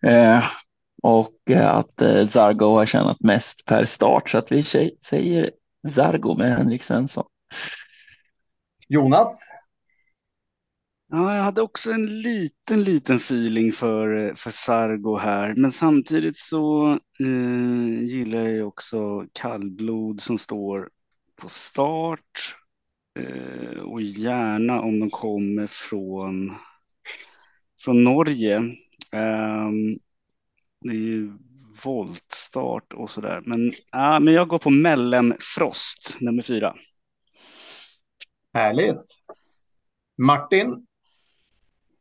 [0.01, 0.43] Eh,
[1.03, 5.51] och att eh, Zargo har tjänat mest per start så att vi säger
[5.95, 7.25] Zargo med Henrik Svensson.
[8.93, 9.47] Jonas?
[11.11, 16.91] Ja, jag hade också en liten, liten feeling för, för Sargo här, men samtidigt så
[17.19, 20.89] eh, gillar jag också kallblod som står
[21.35, 22.55] på start
[23.19, 26.51] eh, och gärna om de kommer från,
[27.83, 28.55] från Norge.
[29.11, 29.69] Eh,
[30.81, 31.33] det är ju
[31.85, 36.75] voltstart och sådär, men, äh, men jag går på Mellenfrost nummer fyra.
[38.53, 39.06] Härligt.
[40.17, 40.88] Martin?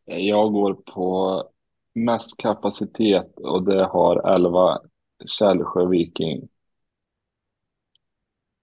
[0.04, 1.42] Jag går på
[1.94, 4.78] mest kapacitet och det har 11
[5.38, 6.48] Källsjö Viking.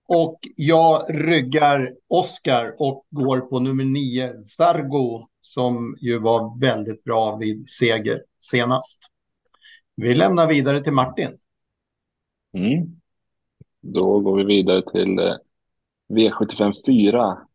[0.07, 7.35] Och jag ryggar Oscar och går på nummer 9 Sargo som ju var väldigt bra
[7.35, 8.99] vid seger senast.
[9.95, 11.37] Vi lämnar vidare till Martin.
[12.53, 13.01] Mm.
[13.81, 15.35] Då går vi vidare till eh,
[16.09, 17.48] V75 4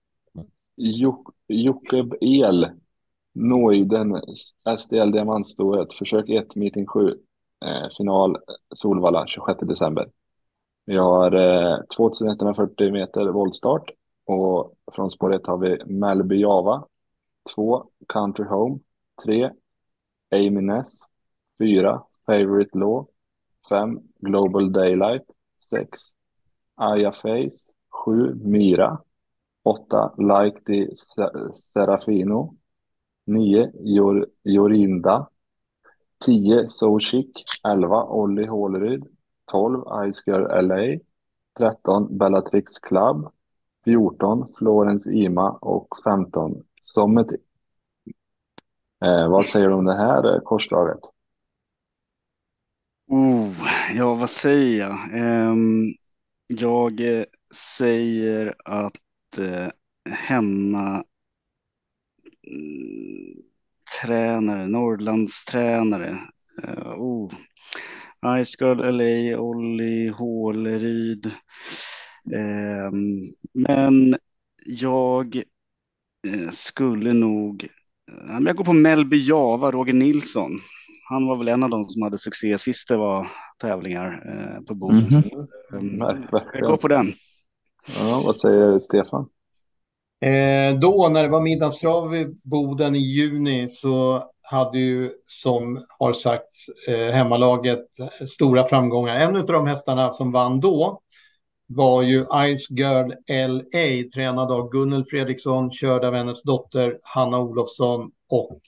[1.48, 2.70] Jocke El,
[3.32, 4.22] Noiden,
[4.78, 7.08] SDL Diamantstoet, försök 1, meeting 7,
[7.64, 8.36] eh, final
[8.74, 10.10] Solvalla 26 december.
[10.86, 13.90] Vi har eh, 2140 meter voltstart
[14.26, 16.86] och från spår 1 har vi Melby Java,
[17.54, 18.78] 2 Country Home,
[19.24, 19.50] 3
[20.30, 20.88] Amy Ness,
[21.58, 23.06] 4 Favorite Law,
[23.68, 25.22] 5 Global Daylight,
[25.70, 26.00] 6
[26.74, 27.72] Aya Face,
[28.04, 28.98] 7 Mira.
[29.64, 30.14] 8.
[30.18, 30.88] Like di
[31.54, 32.56] Serafino.
[33.26, 33.72] 9.
[33.80, 35.30] Jor, Jorinda.
[36.18, 36.68] 10.
[36.68, 37.44] Sochik.
[37.64, 38.04] 11.
[38.04, 39.04] Olli Håleryd.
[39.50, 39.84] 12.
[40.08, 40.98] Ice Girl LA.
[41.58, 42.18] 13.
[42.18, 43.32] Bellatrix Club.
[43.84, 44.52] 14.
[44.58, 46.62] Florence Ima och 15.
[46.82, 47.36] Sommeti.
[49.04, 51.00] Eh, vad säger du om det här eh, korsdraget?
[53.08, 53.52] Oh,
[53.96, 54.92] ja, vad säger jag?
[55.20, 55.86] Ehm, eh,
[56.48, 58.92] jag säger att
[59.38, 59.68] uh,
[60.10, 61.04] hemma
[62.50, 63.36] mm,
[64.02, 66.18] tränare, Norrlandstränare.
[66.64, 67.32] Uh, oh.
[68.42, 71.26] Ice Girl LA, Olli Håleryd.
[72.86, 74.16] Um, men
[74.66, 75.42] jag
[76.50, 77.68] skulle nog
[78.44, 80.50] jag går på Melby Java, Roger Nilsson.
[81.08, 83.28] Han var väl en av de som hade succé sist det var
[83.60, 85.08] tävlingar eh, på Boden.
[85.72, 86.48] Mm -hmm.
[86.52, 87.12] Jag går på den.
[87.86, 89.28] Ja, vad säger Stefan?
[90.20, 96.12] Eh, då när det var middagstrav i Boden i juni så hade ju som har
[96.12, 97.86] sagts eh, hemmalaget
[98.28, 99.16] stora framgångar.
[99.16, 101.00] En av de hästarna som vann då
[101.66, 108.10] var ju Ice Girl LA tränad av Gunnel Fredriksson, körd av hennes dotter Hanna Olofsson
[108.30, 108.60] och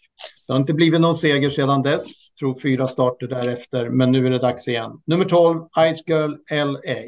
[0.46, 2.34] det har inte blivit någon seger sedan dess.
[2.34, 5.02] Tror fyra starter därefter, men nu är det dags igen.
[5.04, 5.60] Nummer 12,
[5.94, 7.02] Ice Girl LA.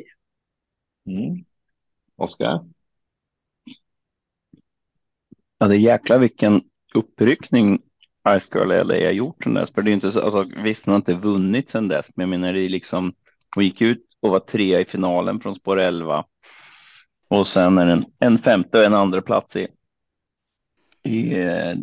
[1.07, 1.45] Mm.
[2.19, 2.61] Oskar?
[5.59, 6.63] Ja, det är jäkla vilken
[6.95, 7.79] uppryckning
[8.39, 9.71] Ice Girl LA har gjort sen dess.
[9.71, 12.41] För det är inte så, alltså, visst, hon har inte vunnit sen dess, men jag
[12.41, 13.13] menar, det är liksom,
[13.55, 16.25] hon gick ut och var trea i finalen från spår 11.
[17.29, 19.69] Och sen är det en, en femte och en andra plats i,
[21.03, 21.75] i eh,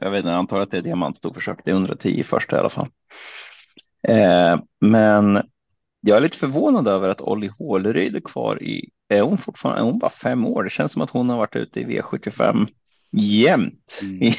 [0.00, 1.58] jag vet inte, jag antar att det är diamantstoförsök.
[1.64, 2.88] Det är 110 första i alla fall.
[4.08, 5.42] Eh, men
[6.00, 9.84] jag är lite förvånad över att Olli Håleryd är kvar i, är hon fortfarande, är
[9.84, 10.64] hon bara fem år?
[10.64, 12.68] Det känns som att hon har varit ute i V75
[13.10, 14.22] jämt mm.
[14.22, 14.36] i,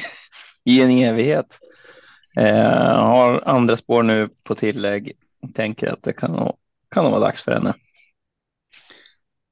[0.64, 1.58] i en evighet.
[2.36, 5.12] Eh, har andra spår nu på tillägg.
[5.54, 6.52] Tänker att det kan
[6.90, 7.74] kan det vara dags för henne.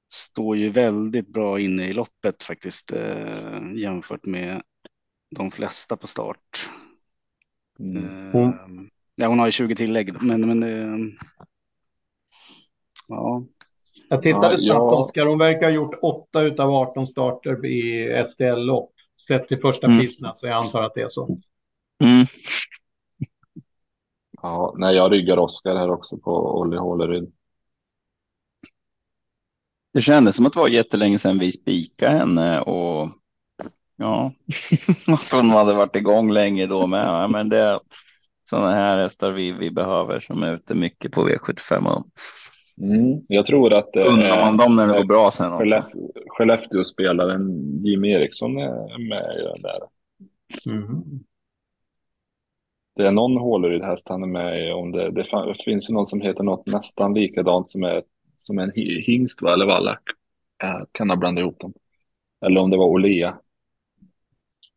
[0.09, 4.63] Står ju väldigt bra inne i loppet faktiskt eh, jämfört med
[5.37, 6.71] de flesta på start.
[7.79, 8.31] Mm.
[8.35, 8.53] Eh,
[9.15, 11.15] ja, hon har ju 20 tillägg, men, men eh,
[13.09, 13.47] ja.
[14.09, 14.97] Jag tittade ja, snabbt, ja.
[14.97, 15.27] Oskar.
[15.27, 18.93] Hon verkar ha gjort 8 av 18 starter i STL-lopp.
[19.29, 20.01] Sett till första mm.
[20.01, 21.39] priserna, så jag antar att det är så.
[22.05, 22.27] Mm.
[24.43, 27.33] Ja, nej, jag ryggar Oskar här också på Olli Håleryd.
[29.93, 33.11] Det kändes som att det var jättelänge sedan vi spikade henne och
[33.97, 34.33] ja,
[35.07, 37.07] att hon hade varit igång länge då med.
[37.07, 37.81] Ja, men det är
[38.51, 41.87] sådana här hästar vi, vi behöver som är ute mycket på V75.
[41.87, 42.07] Och...
[42.81, 45.59] Mm, jag tror att eh, undrar man dem när det går bra sen.
[45.59, 49.81] Skellefteå, Skellefteå-spelaren Jimmy Eriksson är med där.
[50.73, 51.21] Mm
[52.97, 54.73] det är någon Håleryd-häst han är med i.
[54.73, 55.25] Om det, det,
[55.65, 58.03] finns ju någon som heter något nästan likadant som är
[58.39, 59.53] som en hingst va?
[59.53, 60.03] eller vallack.
[60.59, 61.75] Jag kan ha blandat ihop dem.
[62.47, 63.39] Eller om det var Olea.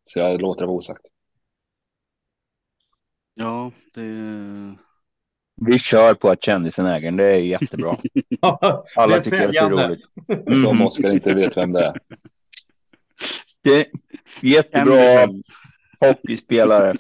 [0.04, 1.06] Så jag låter det vara osagt.
[3.34, 4.02] Ja, det...
[5.62, 7.18] Vi kör på att kändisen äger den.
[7.18, 7.98] Det är jättebra.
[8.96, 10.02] Alla det tycker att det är roligt.
[10.48, 10.62] Mm.
[10.62, 11.96] Som Oskar inte vet vem det är.
[13.62, 13.86] Det är
[14.42, 15.28] jättebra
[16.00, 16.96] hockeyspelare.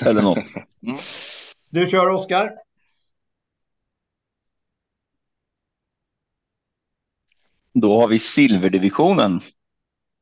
[0.00, 0.38] Eller något.
[0.82, 0.96] Mm.
[1.68, 2.52] Du kör Oskar.
[7.72, 9.40] Då har vi silverdivisionen.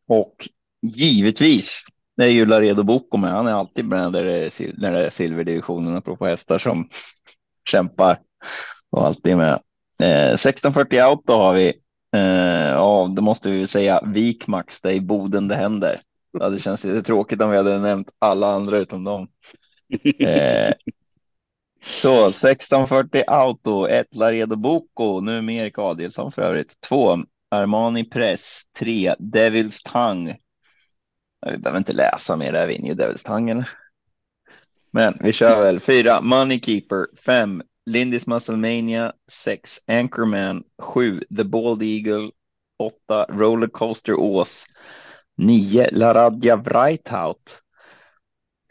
[0.07, 0.49] Och
[0.83, 1.85] givetvis,
[2.17, 3.31] det är ju Laredo Boko med.
[3.31, 6.89] Han är alltid med när det är, när det är silverdivisionen, apropå hästar som
[7.71, 8.21] kämpar
[8.91, 9.53] och alltid med.
[10.03, 11.69] Eh, 1640 out då har vi.
[12.17, 16.01] Eh, ja, då måste vi säga Vikmax, det är i Boden det händer.
[16.39, 19.29] Ja, det känns lite tråkigt om vi hade nämnt alla andra utom dem.
[20.19, 20.73] Eh,
[21.83, 26.81] så 1640 Auto, 1 Laredo Boko, nu med Erik Adielsson för övrigt.
[26.81, 27.19] 2
[27.51, 30.37] Armani Press, 3 Devils Tang,
[31.47, 33.25] vi behöver inte läsa mer, där vinner ju Devils
[34.91, 35.81] Men vi kör väl.
[35.81, 42.31] fyra, Moneykeeper, fem, Lindis Musclemania, sex, Anchorman, sju, The Bald Eagle,
[42.79, 44.67] åtta, Rollercoaster Ås,
[45.37, 47.63] Nio, Laradja Brightout.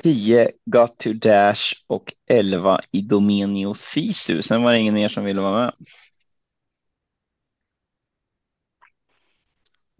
[0.03, 4.41] Tio, Got to Dash och 11 Idomenio Sisu.
[4.41, 5.74] Sen var det ingen mer som ville vara med.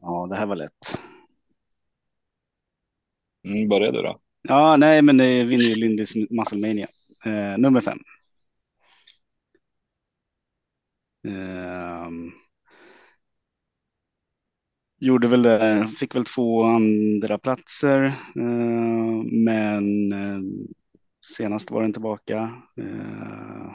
[0.02, 1.11] Ja, det här var lätt.
[3.46, 4.20] Mm, börja du då.
[4.42, 6.88] Ja, nej, men det vinner ju Lindis Musclemania.
[7.26, 8.00] Eh, nummer fem.
[11.24, 12.10] Eh,
[15.00, 18.04] gjorde väl det, fick väl två andra platser
[18.36, 20.40] eh, men eh,
[21.38, 22.38] senast var den tillbaka.
[22.78, 23.72] Eh,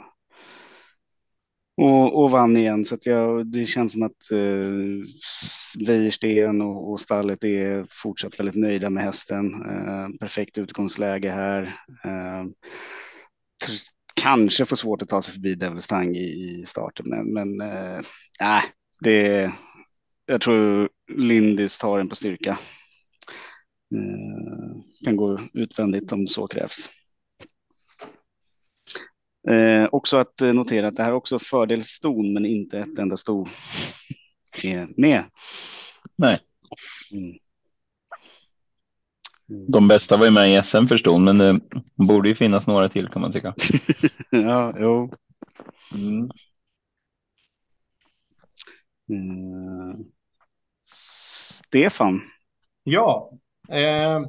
[1.77, 2.85] och, och vann igen.
[2.85, 8.55] Så att jag, det känns som att eh, Weirsten och, och stallet är fortsatt väldigt
[8.55, 9.45] nöjda med hästen.
[9.45, 11.61] Eh, perfekt utgångsläge här.
[12.03, 12.45] Eh,
[14.21, 17.97] kanske får svårt att ta sig förbi Devils Tang i, i starten, men, men eh,
[18.39, 18.63] äh,
[18.99, 19.51] det,
[20.25, 22.59] jag tror Lindis tar den på styrka.
[23.95, 26.89] Eh, kan gå utvändigt om så krävs.
[29.49, 33.45] Eh, också att notera att det här är också fördelston, men inte ett enda sto
[34.63, 35.23] är med.
[36.15, 36.39] Nej.
[37.11, 37.37] Mm.
[39.67, 41.59] De bästa var ju med i SM för ston, men det
[41.95, 43.55] borde ju finnas några till kan man tycka.
[44.29, 45.13] ja, jo.
[45.93, 46.29] Mm.
[49.09, 50.05] Mm.
[50.83, 52.21] Stefan.
[52.83, 53.31] Ja,
[53.69, 54.21] eh,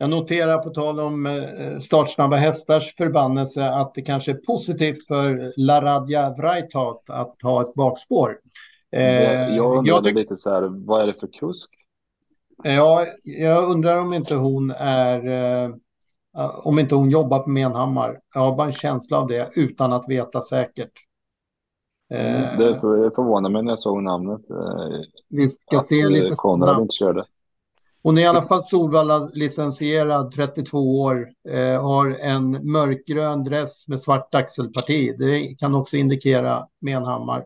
[0.00, 5.52] jag noterar på tal om eh, startsnabba hästars förbannelse att det kanske är positivt för
[5.56, 8.38] Laradja Vrajtat att ha ett bakspår.
[8.92, 9.02] Eh,
[9.56, 11.70] jag jag lite så här, vad är det för kusk?
[12.62, 15.70] Ja, jag undrar om inte hon är eh,
[16.64, 18.20] om inte hon jobbar på Menhammar.
[18.34, 20.92] Jag har bara en känsla av det utan att veta säkert.
[22.58, 22.80] Det
[23.14, 24.40] förvånar mig när jag såg namnet.
[25.28, 27.24] Vi ska se lite Konrad inte körde.
[28.02, 34.34] Hon är i alla fall Solvalla-licensierad, 32 år, eh, har en mörkgrön dress med svart
[34.34, 35.14] axelparti.
[35.18, 37.44] Det kan också indikera Menhammar.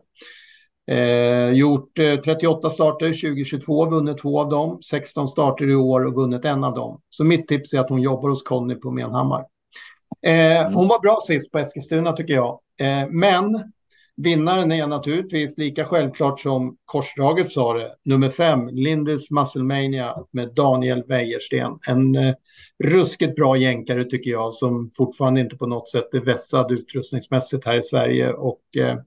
[0.87, 6.13] Eh, gjort eh, 38 starter 2022, vunnit två av dem, 16 starter i år och
[6.13, 7.01] vunnit en av dem.
[7.09, 9.45] Så mitt tips är att hon jobbar hos Conny på Menhammar.
[10.25, 10.73] Eh, mm.
[10.73, 12.59] hon var bra sist på Eskilstuna tycker jag.
[12.79, 13.73] Eh, men
[14.17, 21.03] Vinnaren är naturligtvis lika självklart som korsdraget sa det, nummer fem, Lindis Musclemania med Daniel
[21.07, 21.79] Wäjersten.
[21.87, 22.35] En eh,
[22.83, 27.77] ruskigt bra jänkare tycker jag som fortfarande inte på något sätt är vässad utrustningsmässigt här
[27.77, 28.33] i Sverige.
[28.33, 28.97] Och eh,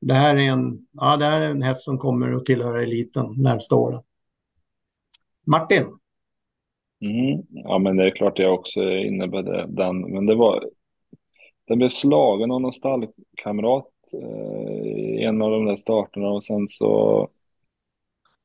[0.00, 3.34] det, här är en, ja, det här är en häst som kommer att tillhöra eliten
[3.36, 4.02] närmsta åren.
[5.46, 5.84] Martin?
[7.00, 10.64] Mm, ja, men det är klart jag också innebär den, men det var
[11.66, 17.28] den blev slagen av någon stallkamrat i en av de där starterna och sen så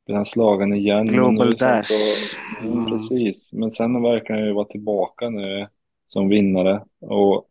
[0.05, 1.05] blev han slagen igen.
[1.05, 1.87] Global Dash.
[1.87, 5.67] Så, mm, Precis, men sen verkar han ju vara tillbaka nu
[6.05, 7.45] som vinnare och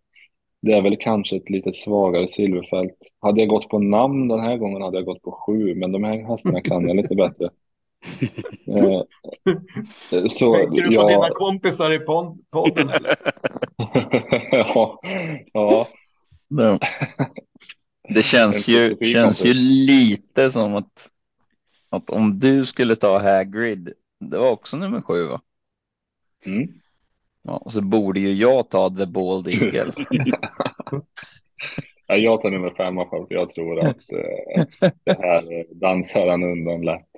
[0.60, 2.96] det är väl kanske ett lite svagare silverfält.
[3.20, 6.04] Hade jag gått på namn den här gången hade jag gått på sju, men de
[6.04, 7.50] här hästarna kan jag lite bättre.
[8.66, 9.02] eh,
[10.26, 13.16] så Tänker du på dina kompisar i podden eller?
[14.52, 15.00] ja.
[15.52, 15.86] ja.
[18.14, 19.52] Det, känns ju, känns ju
[19.86, 21.08] lite som att,
[21.90, 25.40] att om du skulle ta Hagrid, det var också nummer sju va?
[26.46, 26.68] Mm.
[27.42, 29.92] Ja, så borde ju jag ta The Bald Eagle.
[32.06, 36.84] ja, jag tar nummer fem för jag tror att eh, det här dansar han undan
[36.84, 37.08] lätt.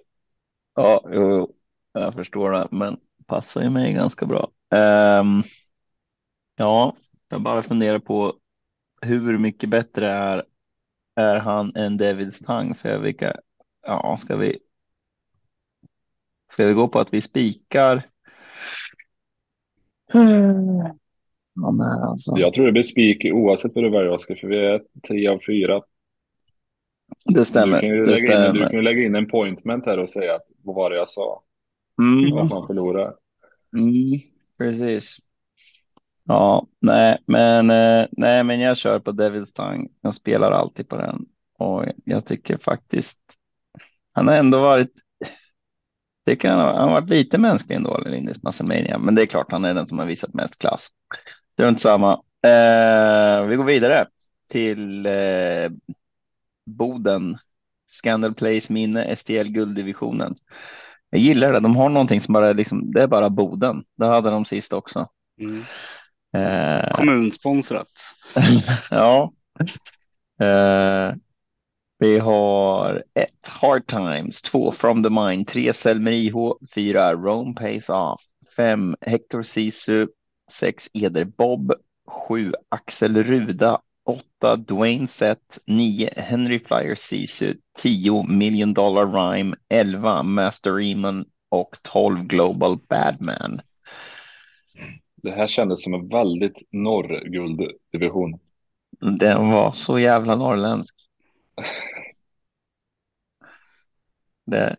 [0.75, 1.55] Ja, jo, jo,
[1.93, 2.97] jag förstår det, men
[3.27, 4.51] passar ju mig ganska bra.
[5.20, 5.43] Um,
[6.60, 6.97] Ja,
[7.28, 8.35] jag bara funderar på
[9.02, 10.44] hur mycket bättre är,
[11.17, 12.75] är han än Davids Tang?
[12.75, 13.37] För vilka,
[13.83, 14.59] ja, ska vi,
[16.53, 18.07] ska vi gå på att vi spikar?
[21.55, 22.33] Ja, alltså.
[22.37, 25.39] Jag tror det blir spik oavsett vad du väljer Oskar, för vi är tre av
[25.47, 25.83] fyra.
[27.35, 27.81] Det stämmer.
[27.81, 28.49] Du kan ju det lägga, stämmer.
[28.49, 31.09] In, du kan lägga in en pointment här och säga att vad var det jag
[31.09, 31.43] sa?
[31.99, 32.39] Mm.
[32.39, 33.15] Att man förlorar.
[33.77, 34.21] Mm,
[34.59, 35.17] precis.
[36.31, 39.89] Ja, nej, men eh, nej, men jag kör på Devils Tongue.
[40.00, 41.26] Jag spelar alltid på den
[41.59, 43.18] och jag tycker faktiskt
[44.12, 44.92] han har ändå varit.
[46.25, 49.65] Det kan han har varit lite mänsklig ändå, Linus Massamania, men det är klart han
[49.65, 50.89] är den som har visat mest klass.
[51.55, 52.12] Det är inte samma.
[52.47, 54.07] Eh, vi går vidare
[54.49, 55.12] till eh,
[56.67, 57.39] Boden.
[57.86, 60.36] Scandal Place minne STL gulddivisionen.
[61.10, 61.60] Jag gillar det.
[61.60, 63.84] De har någonting som bara liksom, det är bara Boden.
[63.97, 65.09] Det hade de sist också.
[65.41, 65.65] Mm.
[66.33, 67.89] Eh, Kommunsponsrat.
[68.91, 69.33] ja.
[70.41, 71.15] Eh,
[71.99, 76.34] vi har ett Hard Times, två From the Mind, tre Selmer IH,
[76.75, 78.20] fyra Rome Pays Off,
[78.57, 80.07] fem Hector Sisu,
[80.50, 81.73] sex Eder Bob,
[82.07, 90.23] sju Axel Ruda, åtta Dwayne Sett, nio Henry Flyer Sisu, tio Million Dollar Rhyme, elva
[90.23, 93.60] Master Eamon och tolv Global Badman.
[95.23, 98.39] Det här kändes som en väldigt norrgulddivision.
[99.18, 100.97] Den var så jävla norrländsk.
[104.47, 104.76] Det,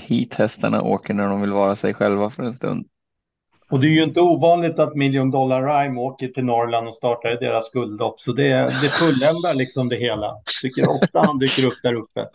[0.00, 2.88] hit hästarna åker när de vill vara sig själva för en stund.
[3.70, 7.32] Och det är ju inte ovanligt att Million Dollar Rhyme åker till Norrland och startar
[7.32, 8.20] i deras guldlopp.
[8.20, 10.42] Så det, det fulländar liksom det hela.
[10.62, 12.28] Tycker ofta han dyker upp där uppe.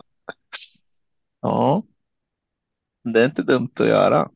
[1.40, 1.82] Ja,
[3.04, 4.30] det är inte dumt att göra.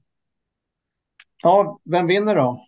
[1.43, 2.68] Ja, vem vinner då?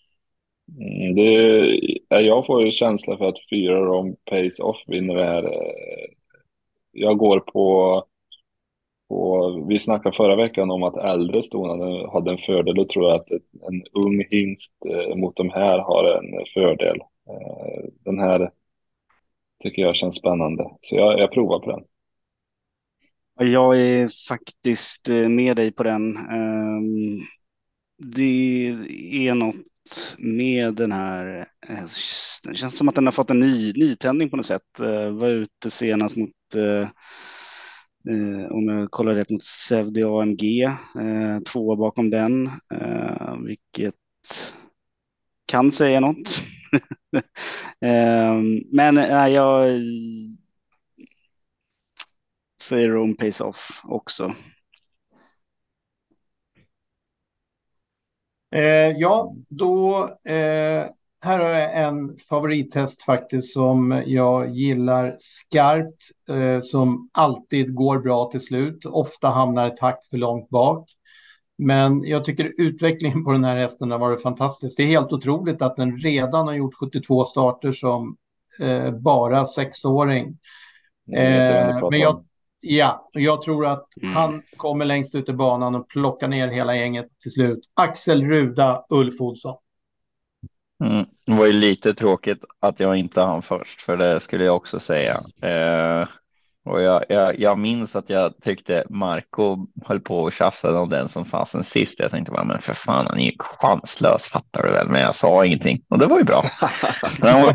[0.79, 5.45] Mm, det, jag får ju känsla för att fyra Rom Pace Off vinner det här.
[5.45, 6.07] Eh,
[6.93, 8.05] jag går på,
[9.09, 9.51] på...
[9.69, 11.81] Vi snackade förra veckan om att äldre ston
[12.13, 13.31] hade, en fördel Då tror jag att
[13.71, 16.97] en ung hingst eh, mot de här har en fördel.
[17.29, 18.51] Eh, den här
[19.63, 21.85] tycker jag känns spännande, så jag, jag provar på den.
[23.49, 26.17] Jag är faktiskt med dig på den.
[26.17, 27.21] Ehm,
[27.99, 28.69] det
[29.13, 29.70] är något
[30.19, 31.45] med den här.
[31.69, 31.85] Eh,
[32.49, 34.81] Det känns som att den har fått en ny nytändning på något sätt.
[34.81, 36.89] Eh, var ute senast mot eh,
[38.51, 40.71] om jag kollar rätt mot Sevdi AMG,
[41.47, 42.51] två bakom den,
[43.47, 43.95] vilket
[45.47, 46.43] kan säga något.
[48.73, 48.97] Men
[49.33, 49.81] jag
[52.63, 54.35] säger Rome Pays Off också.
[58.53, 60.87] Eh, ja, då eh,
[61.23, 68.31] här har jag en favorittest faktiskt som jag gillar skarpt, eh, som alltid går bra
[68.31, 70.91] till slut, ofta hamnar ett takt för långt bak.
[71.59, 74.77] Men jag tycker utvecklingen på den här hästen har varit fantastisk.
[74.77, 78.17] Det är helt otroligt att den redan har gjort 72 starter som
[78.61, 80.39] eh, bara sexåring.
[81.13, 82.25] Eh, men jag,
[82.61, 84.15] Ja, jag tror att mm.
[84.15, 87.61] han kommer längst ut i banan och plockar ner hela gänget till slut.
[87.75, 89.57] Axel Ruda, Ulf Olsson.
[90.85, 91.07] Mm.
[91.27, 94.81] Det var ju lite tråkigt att jag inte hann först, för det skulle jag också
[94.81, 95.17] säga.
[95.43, 96.09] Eh,
[96.65, 101.09] och jag, jag, jag, minns att jag tyckte Marco höll på och tjafsade om den
[101.09, 101.99] som fanns sen sist.
[101.99, 104.89] Jag tänkte bara, men för fan, han är ju chanslös, fattar du väl?
[104.89, 106.45] Men jag sa ingenting och det var ju bra.
[107.21, 107.53] han var,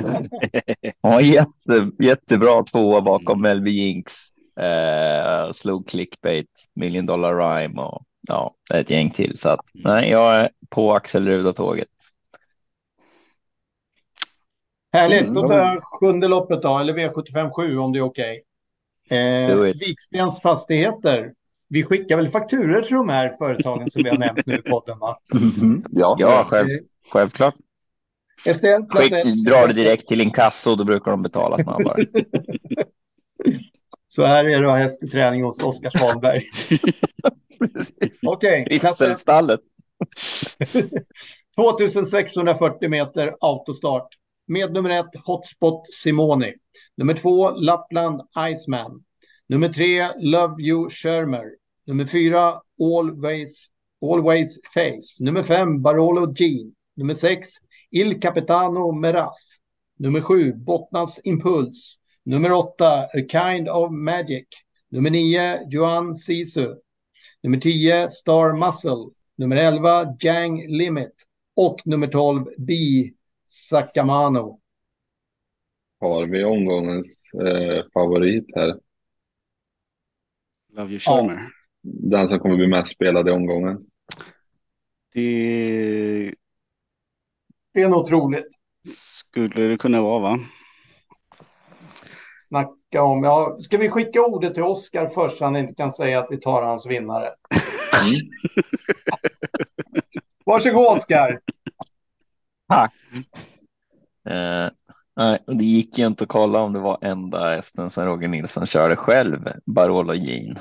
[1.02, 8.06] han var jätte, jättebra tvåa bakom Melby Jinks Eh, slog clickbait, million dollar rhyme och
[8.28, 9.38] ja, ett gäng till.
[9.38, 11.88] Så att nej, jag är på Axel Ruda-tåget.
[14.94, 18.42] Härligt, då tar jag sjunde loppet då, eller V75 7 om det är okej.
[19.06, 19.52] Okay.
[19.52, 21.34] Eh, Vikstens fastigheter.
[21.68, 25.00] Vi skickar väl fakturer till de här företagen som vi har nämnt nu i podden
[25.00, 25.20] va?
[25.34, 25.84] Mm.
[25.90, 26.70] Ja, ja själv,
[27.12, 27.56] självklart.
[28.46, 32.06] Estelle, Skick, drar det direkt till inkasso, då brukar de betala snabbare.
[34.16, 36.44] Så här är det att ha hästträning hos Oskar Svanberg.
[38.28, 38.68] Okej.
[41.56, 44.08] Okay, 2640 meter autostart.
[44.48, 46.54] Med nummer ett Hotspot Simoni.
[46.98, 48.22] Nummer två Lappland
[48.52, 49.04] Iceman.
[49.50, 51.46] Nummer tre Love You Shermer.
[51.88, 53.68] Nummer fyra Always,
[54.02, 55.24] Always Face.
[55.24, 56.74] Nummer fem Barolo Jean.
[56.96, 57.48] Nummer sex
[57.92, 59.56] Il Capitano Meras.
[60.00, 62.00] Nummer sju Bottnas Impuls.
[62.26, 64.48] Nummer åtta, A Kind of Magic.
[64.90, 66.76] Nummer nio, Johan Sisu.
[67.44, 69.14] Nummer tio, Star Muscle.
[69.38, 71.14] Nummer elva, Jang Limit.
[71.56, 72.74] Och nummer tolv, B.
[73.46, 74.60] Sakamano.
[76.00, 78.80] Har vi omgångens eh, favorit här?
[80.74, 81.34] Love You Charmer.
[81.82, 83.86] Ja, den som kommer bli mest spelad i omgången.
[85.14, 86.34] Det...
[87.74, 88.48] Det är nog troligt.
[88.88, 90.40] Skulle det kunna vara, va?
[92.48, 93.24] Snacka om.
[93.24, 96.38] Ja, ska vi skicka ordet till Oskar först så han inte kan säga att vi
[96.38, 97.30] tar hans vinnare?
[98.06, 98.20] Mm.
[100.46, 101.40] Varsågod Oskar.
[102.68, 102.94] Tack.
[104.30, 104.70] Eh,
[105.16, 108.68] nej, det gick ju inte att kolla om det var enda hästen som Roger Nilsson
[108.68, 110.60] körde själv, Barolo Jean.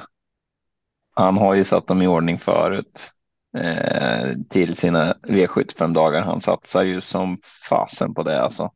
[1.15, 3.11] Han har ju satt dem i ordning förut
[3.59, 6.23] eh, till sina V75 dagar.
[6.23, 7.39] Han satsar ju som
[7.69, 8.71] fasen på det alltså.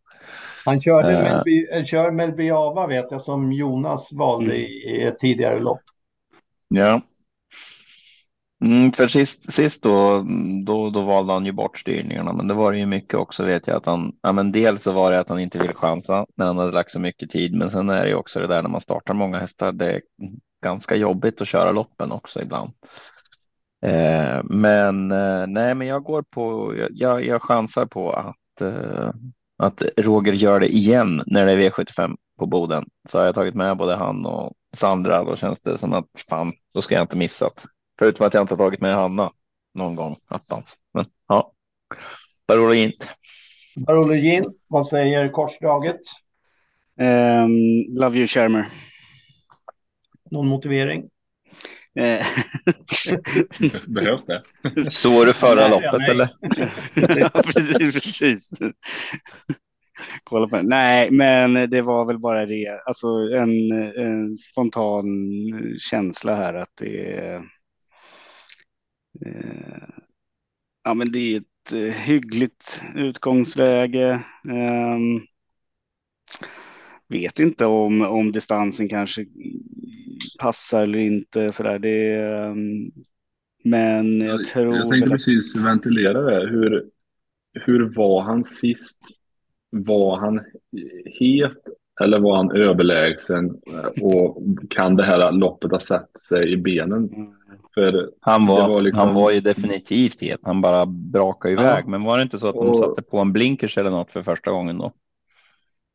[0.69, 4.67] Han körde uh, Melby, eh, kör Melby Ava vet jag som Jonas valde mm.
[4.67, 5.81] i ett tidigare lopp.
[6.69, 7.01] Ja.
[8.65, 10.27] Mm, för sist, sist då,
[10.67, 13.67] då, då valde han ju bort styrningarna, men det var det ju mycket också vet
[13.67, 16.47] jag att han, ja men dels så var det att han inte ville chansa när
[16.47, 18.71] han hade lagt så mycket tid, men sen är det ju också det där när
[18.71, 20.03] man startar många hästar, det är
[20.63, 22.73] ganska jobbigt att köra loppen också ibland.
[23.83, 29.11] Eh, men eh, nej, men jag går på, jag, jag chansar på att eh,
[29.59, 32.87] att Roger gör det igen när det är V75 på Boden.
[33.09, 35.25] Så har jag tagit med både han och Sandra.
[35.25, 37.65] Då känns det som att fan, då ska jag inte missat.
[37.99, 39.33] Förutom att jag inte har tagit med Hanna
[39.75, 40.75] någon gång attans.
[40.95, 41.53] Men ja,
[42.49, 42.93] Barologin.
[43.77, 46.01] Barologin, vad säger korsdraget?
[47.01, 48.67] Um, love you, Shermer.
[50.31, 51.09] Någon motivering?
[53.87, 54.43] Behövs det?
[54.91, 56.29] Såg du förra loppet eller?
[57.21, 57.93] ja, precis.
[57.93, 58.51] precis.
[60.25, 62.81] Kolla på Nej, men det var väl bara det.
[62.87, 65.07] Alltså en, en spontan
[65.79, 67.37] känsla här att det är.
[69.27, 69.89] Eh,
[70.85, 74.11] ja, men det är ett eh, hyggligt utgångsläge.
[74.49, 74.99] Eh,
[77.09, 79.27] vet inte om, om distansen kanske
[80.41, 81.53] passar eller inte.
[81.53, 81.79] Så där.
[81.79, 82.91] Det, ehm,
[83.65, 84.77] men jag tror...
[84.77, 86.49] Jag tänkte precis ventilera det.
[86.49, 86.85] Hur,
[87.53, 88.99] hur var han sist?
[89.71, 90.41] Var han
[91.19, 91.59] het
[92.01, 93.51] eller var han överlägsen?
[94.03, 97.09] Och kan det här loppet ha satt sig i benen?
[97.75, 99.07] För han, var, var liksom...
[99.07, 100.41] han var ju definitivt het.
[100.43, 101.85] Han bara brakade iväg.
[101.85, 101.91] Ja.
[101.91, 102.77] Men var det inte så att de och...
[102.77, 104.93] satte på en blinkers eller något för första gången då?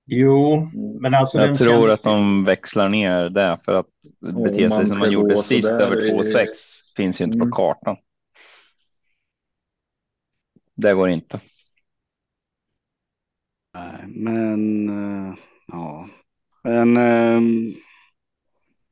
[0.06, 1.40] Jo, men alltså.
[1.40, 3.88] Jag tror att de växlar ner det för att
[4.20, 6.48] bete sig som man gjorde sist över 2,6 är...
[6.96, 7.50] finns ju inte mm.
[7.50, 7.98] på kartan.
[10.76, 11.40] Det går inte.
[13.74, 15.36] Nej, men uh,
[15.68, 16.08] ja,
[16.64, 16.98] men.
[16.98, 17.74] Um...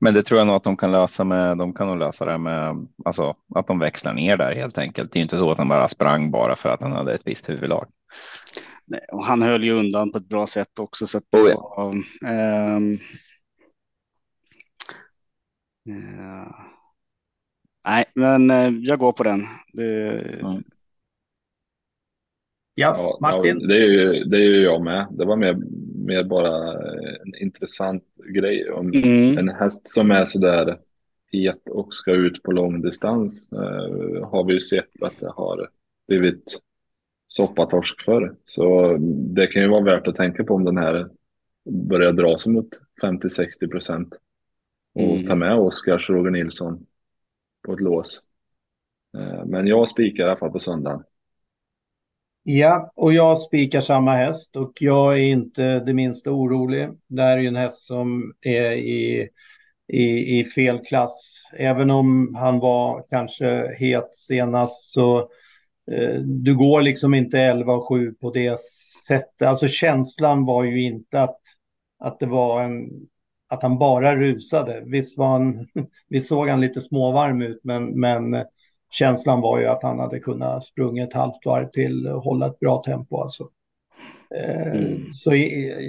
[0.03, 1.57] Men det tror jag nog att de kan lösa med.
[1.57, 5.13] De kan nog lösa det med alltså att de växlar ner där helt enkelt.
[5.13, 7.49] Det är inte så att han bara sprang bara för att han hade ett visst
[7.49, 7.87] huvudlag.
[8.91, 11.07] Nej, och han höll ju undan på ett bra sätt också.
[11.07, 11.73] Så att det oh, ja.
[11.77, 11.87] var,
[12.75, 12.97] um,
[15.89, 16.51] uh,
[17.85, 19.41] nej, men uh, jag går på den.
[19.73, 20.63] Det, mm.
[22.75, 23.59] Ja, Martin.
[23.61, 25.07] Ja, det, är ju, det är ju jag med.
[25.11, 25.57] Det var mer,
[26.05, 26.73] mer bara
[27.25, 28.03] en intressant
[28.33, 28.71] grej.
[28.71, 29.37] Om mm.
[29.37, 30.77] en häst som är sådär
[31.31, 35.69] het och ska ut på långdistans uh, har vi ju sett att det har
[36.07, 36.61] blivit
[37.31, 38.35] soppatorsk för.
[38.43, 38.97] Så
[39.35, 41.09] det kan ju vara värt att tänka på om den här
[41.89, 42.69] börjar dra sig mot
[43.03, 44.15] 50-60 procent.
[44.95, 45.27] Och mm.
[45.27, 46.85] ta med Oskars Roger Nilsson
[47.65, 48.21] på ett lås.
[49.17, 51.03] Eh, men jag spikar i alla fall på söndagen.
[52.43, 56.89] Ja, och jag spikar samma häst och jag är inte det minsta orolig.
[57.07, 59.29] Det här är ju en häst som är i,
[59.87, 61.43] i, i fel klass.
[61.53, 65.29] Även om han var kanske het senast så
[66.25, 68.59] du går liksom inte 11 och 7 på det
[69.07, 69.47] sättet.
[69.47, 71.39] Alltså känslan var ju inte att,
[71.99, 72.89] att det var en
[73.51, 74.83] att han bara rusade.
[74.85, 75.67] Visst var han,
[76.07, 78.45] vi såg han lite småvarm ut, men, men
[78.91, 82.59] känslan var ju att han hade kunnat sprunga ett halvt varv till och hålla ett
[82.59, 83.21] bra tempo.
[83.21, 83.49] Alltså.
[84.35, 85.13] Eh, mm.
[85.13, 85.31] Så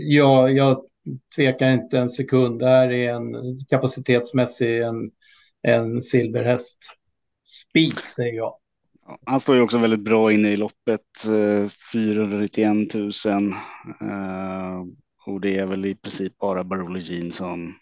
[0.09, 0.85] jag, jag
[1.37, 2.59] tvekar inte en sekund.
[2.59, 3.35] Det här är en
[3.69, 5.11] kapacitetsmässig en,
[5.63, 6.79] en silverhäst.
[7.45, 8.55] Spik säger jag.
[9.27, 13.11] Han står ju också väldigt bra inne i loppet, eh, 491 000.
[14.01, 14.83] Eh,
[15.27, 17.75] och det är väl i princip bara Barolo Jean som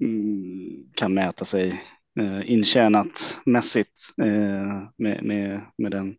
[0.00, 1.82] mm, kan mäta sig
[2.20, 6.16] eh, intjänat mässigt med, med, med den.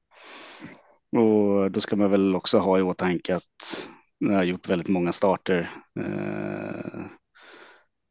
[1.17, 5.11] Och då ska man väl också ha i åtanke att jag har gjort väldigt många
[5.11, 5.69] starter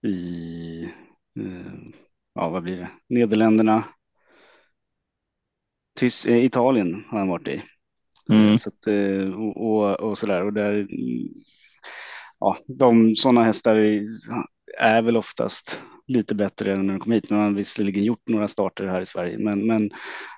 [0.06, 0.88] i
[2.34, 2.88] ja, vad blir det?
[3.08, 3.84] Nederländerna,
[5.98, 7.62] Tys eh, Italien har han varit i.
[8.30, 8.58] Mm.
[8.58, 10.42] Så att, eh, och, och, och sådär.
[10.42, 10.88] Och där,
[12.38, 13.76] ja, de sådana hästar
[14.78, 17.30] är väl oftast lite bättre än när de kom hit.
[17.30, 19.38] Han har visserligen gjort några starter här i Sverige.
[19.38, 19.90] Men, men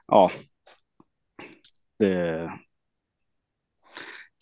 [0.07, 0.31] ja.
[1.99, 2.51] Det,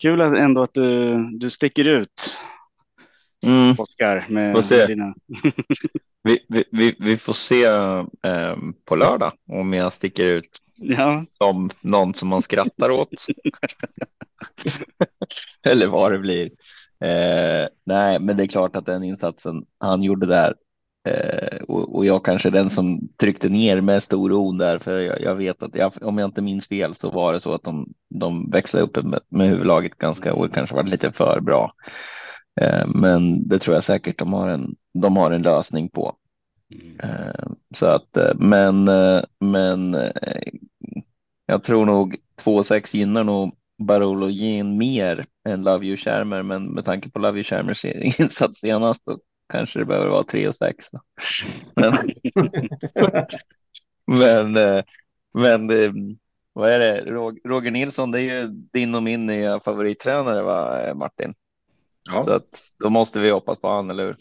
[0.01, 2.37] kul ändå att du, du sticker ut.
[3.45, 3.75] Mm.
[3.77, 5.15] Oskar med, med dina...
[6.23, 11.25] vi, vi, vi, får se eh, på lördag om jag sticker ut Ja.
[11.37, 13.09] Som någon som man skrattar åt.
[15.63, 16.49] Eller vad det blir.
[16.99, 20.55] Eh, nej, men det är klart att den insatsen han gjorde där
[21.07, 25.21] eh, och, och, jag kanske är den som tryckte ner mest oron där, för jag,
[25.21, 27.93] jag vet att jag, om jag inte minns fel så var det så att de,
[28.09, 31.73] de växlade upp med, med huvudlaget ganska och kanske var lite för bra.
[32.61, 36.17] Eh, men det tror jag säkert de har en, de har en lösning på.
[37.03, 37.55] Mm.
[37.75, 39.95] Så att, eh, men, eh, men
[41.45, 46.85] jag tror nog 2-6 gynnar nog Barolo Jean mer än Love You Schermer, men med
[46.85, 47.85] tanke på Love You Schermers
[48.19, 49.19] insats senast så
[49.53, 50.85] kanske det behöver vara 3 och 6.
[51.75, 52.11] Men,
[54.53, 54.53] men,
[55.33, 55.67] men
[56.53, 57.01] vad är det?
[57.45, 61.33] Roger Nilsson, det är ju din och min nya favorittränare, va Martin?
[62.03, 62.23] Ja.
[62.23, 64.17] Så att då måste vi hoppas på han, eller hur?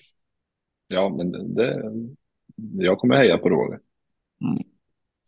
[0.88, 1.92] Ja, men det,
[2.56, 3.78] jag kommer heja på Roger.
[4.40, 4.62] Mm.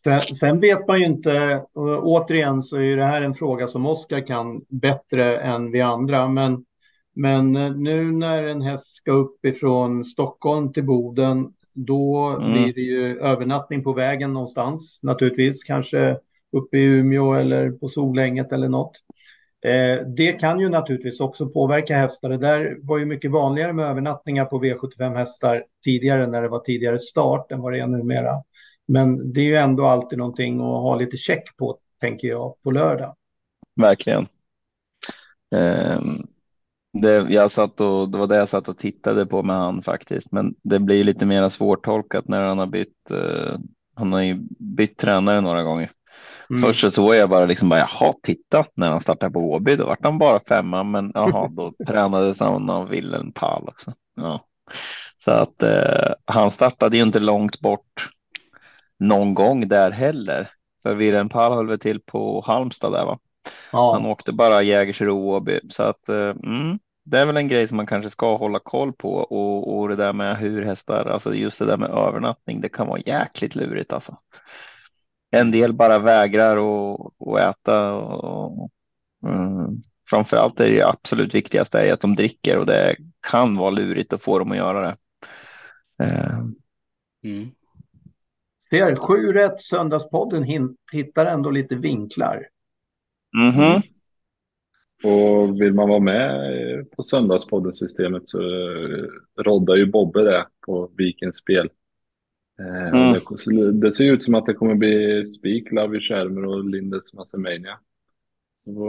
[0.03, 1.65] Sen, sen, vet man ju inte,
[2.03, 6.65] återigen så är det här en fråga som Oskar kan bättre än vi andra, men,
[7.15, 12.53] men nu när en häst ska upp ifrån Stockholm till Boden då mm.
[12.53, 15.65] blir det ju övernattning på vägen någonstans naturligtvis.
[15.65, 16.19] Kanske
[16.53, 19.01] uppe i Umeå eller på Solänget eller något.
[19.65, 22.29] Eh, det kan ju naturligtvis också påverka hästar.
[22.29, 26.59] Det där var ju mycket vanligare med övernattningar på V75 hästar tidigare när det var
[26.59, 28.43] tidigare start än vad det är numera.
[28.89, 32.71] Men det är ju ändå alltid någonting att ha lite check på, tänker jag, på
[32.71, 33.15] lördag.
[33.81, 34.27] Verkligen.
[35.55, 36.27] Ehm,
[36.93, 40.33] det, jag satt och, det var det jag satt och tittade på med han faktiskt,
[40.33, 43.11] men det blir lite mer svårtolkat när han har bytt.
[43.11, 43.59] Eh,
[43.95, 45.93] han har ju bytt tränare några gånger.
[46.51, 46.63] Mm.
[46.63, 49.87] Först så såg jag bara liksom bara jaha, titta när han startade på Åby, då
[49.87, 53.93] vart han bara femma, men jaha, då tränades han av Wilhelm Pall också.
[54.15, 54.45] Ja.
[55.19, 58.11] Så att eh, han startade ju inte långt bort
[58.99, 60.51] någon gång där heller.
[60.83, 63.19] För Wilhelm Pall höll väl till på Halmstad där va?
[63.73, 63.93] Ja.
[63.93, 67.77] Han åkte bara Jägersro Åby så att eh, mm, det är väl en grej som
[67.77, 71.59] man kanske ska hålla koll på och, och det där med hur hästar, alltså just
[71.59, 74.17] det där med övernattning, det kan vara jäkligt lurigt alltså
[75.31, 77.93] en del bara vägrar att äta.
[77.95, 78.71] Och,
[79.27, 82.97] mm, framförallt är det absolut viktigaste är att de dricker och det
[83.31, 84.97] kan vara lurigt att få dem att göra det.
[86.05, 86.39] Uh.
[87.25, 87.51] Mm.
[88.71, 90.45] Ser, sju rätt Söndagspodden
[90.93, 92.47] hittar ändå lite vinklar.
[93.37, 93.83] Mm -hmm.
[95.05, 98.39] Och vill man vara med på Söndagspodden-systemet så
[99.43, 101.71] roddar ju Bobbe det på Vikens spel.
[102.61, 103.21] Eh, mm.
[103.47, 107.79] Det, det, ser ut som att det kommer bli spik, Lavi Schermer och Lindes Massemania.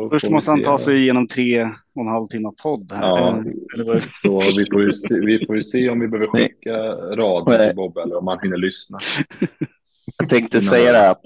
[0.09, 1.63] Först måste han ta sig igenom tre
[1.95, 2.91] och en halv timme podd.
[2.91, 3.07] Här.
[3.07, 6.73] Ja, eh, så vi får, ju se, vi får ju se om vi behöver skicka
[7.15, 8.99] radio till Bob eller om han hinner lyssna.
[10.17, 11.25] Jag tänkte säga det att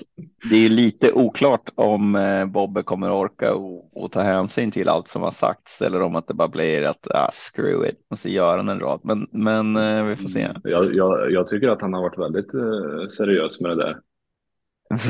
[0.50, 5.08] det är lite oklart om eh, Bobbe kommer orka och, och, ta hänsyn till allt
[5.08, 8.30] som har sagts eller om att det bara blir att ah, screw it och så
[8.30, 9.00] gör han en rad.
[9.04, 10.42] Men, men eh, vi får se.
[10.42, 10.62] Mm.
[10.64, 13.98] Jag, jag, jag, tycker att han har varit väldigt eh, seriös med det där.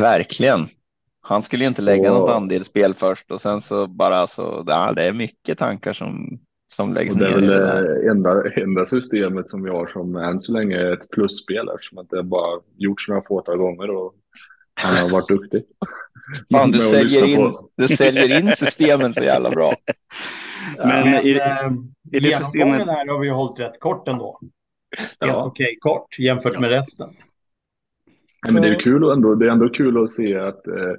[0.01, 0.67] Verkligen.
[1.21, 2.19] Han skulle ju inte lägga och...
[2.19, 4.63] något andelsspel först och sen så bara så.
[4.67, 6.39] Ja, det är mycket tankar som
[6.75, 7.21] som läggs ner.
[7.21, 10.93] Det är väl det enda, enda systemet som vi har som än så länge är
[10.93, 14.13] ett plusspel eftersom att det bara gjorts några fåtal gånger och
[14.73, 15.63] han har varit duktig.
[16.51, 19.73] Fan, du, säljer in, du säljer in systemen så jävla bra.
[20.77, 21.39] Men, Men i,
[22.11, 24.39] i det systemet här har vi hållit rätt kort ändå.
[24.97, 25.45] Helt ja.
[25.45, 26.59] okej okay, kort jämfört ja.
[26.59, 27.09] med resten.
[28.45, 29.35] Men det är kul ändå.
[29.35, 30.93] Det är ändå kul att se att eh,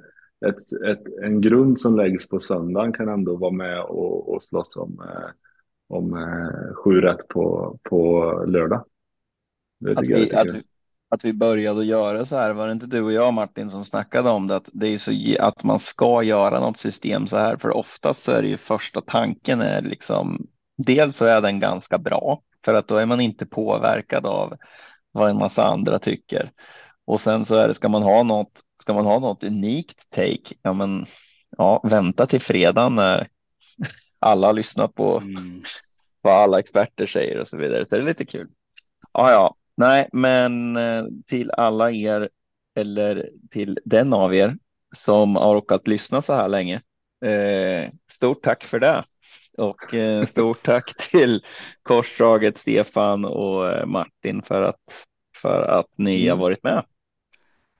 [0.49, 4.77] ett, ett, en grund som läggs på söndagen kan ändå vara med och, och slåss
[4.77, 5.29] om eh,
[5.93, 8.85] om eh, sju rätt på, på lördag.
[9.95, 10.63] Att vi, att, vi,
[11.09, 14.29] att vi började göra så här, var det inte du och jag Martin som snackade
[14.29, 17.77] om det, att, det är så, att man ska göra något system så här, för
[17.77, 20.47] oftast så är det ju första tanken är liksom,
[20.77, 24.53] dels så är den ganska bra, för att då är man inte påverkad av
[25.11, 26.51] vad en massa andra tycker.
[27.05, 30.55] Och sen så är det, ska man ha något, ska man ha något unikt take,
[30.61, 31.05] ja men
[31.57, 33.27] ja, vänta till fredag när
[34.23, 35.63] alla har lyssnat på mm.
[36.21, 37.85] vad alla experter säger och så vidare.
[37.85, 38.47] Så det är lite kul.
[39.13, 42.29] Ja, ja, nej, men eh, till alla er
[42.75, 44.57] eller till den av er
[44.95, 46.81] som har råkat lyssna så här länge.
[47.25, 49.03] Eh, stort tack för det.
[49.57, 51.45] Och eh, stort tack till
[51.83, 55.05] Korsdraget, Stefan och eh, Martin för att,
[55.37, 56.39] för att ni har mm.
[56.39, 56.85] varit med.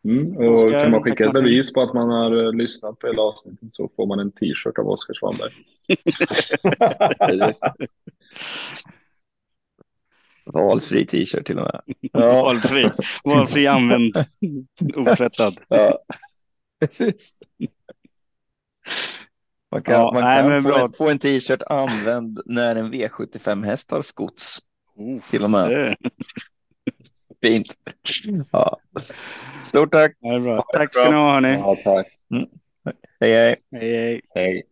[0.05, 3.07] Mm, och Oskar, kan man skicka ett bevis på att man har uh, lyssnat på
[3.07, 5.51] hela avsnittet så får man en t-shirt av Oskar Svanberg.
[10.45, 11.81] Valfri t-shirt till och med.
[12.01, 12.43] Ja.
[12.43, 12.91] Valfri,
[13.23, 14.25] valfri använd,
[14.95, 15.57] otvättad.
[15.67, 15.99] Ja.
[16.79, 17.33] Precis.
[19.71, 23.91] Man kan, ja, man nej, kan få, få, en t-shirt använd när en V75 häst
[23.91, 24.59] har skots.
[24.95, 25.95] Oh, till och med.
[27.43, 27.67] Fint.
[28.51, 28.77] Ja.
[29.63, 30.17] Stort tack.
[30.19, 30.65] Ja.
[30.73, 31.53] Tack ska ni ha hörni.
[31.53, 32.07] Ja, tack.
[32.31, 32.47] Mm.
[33.19, 33.31] Hej.
[33.31, 34.21] Hej, hej.
[34.35, 34.63] hej.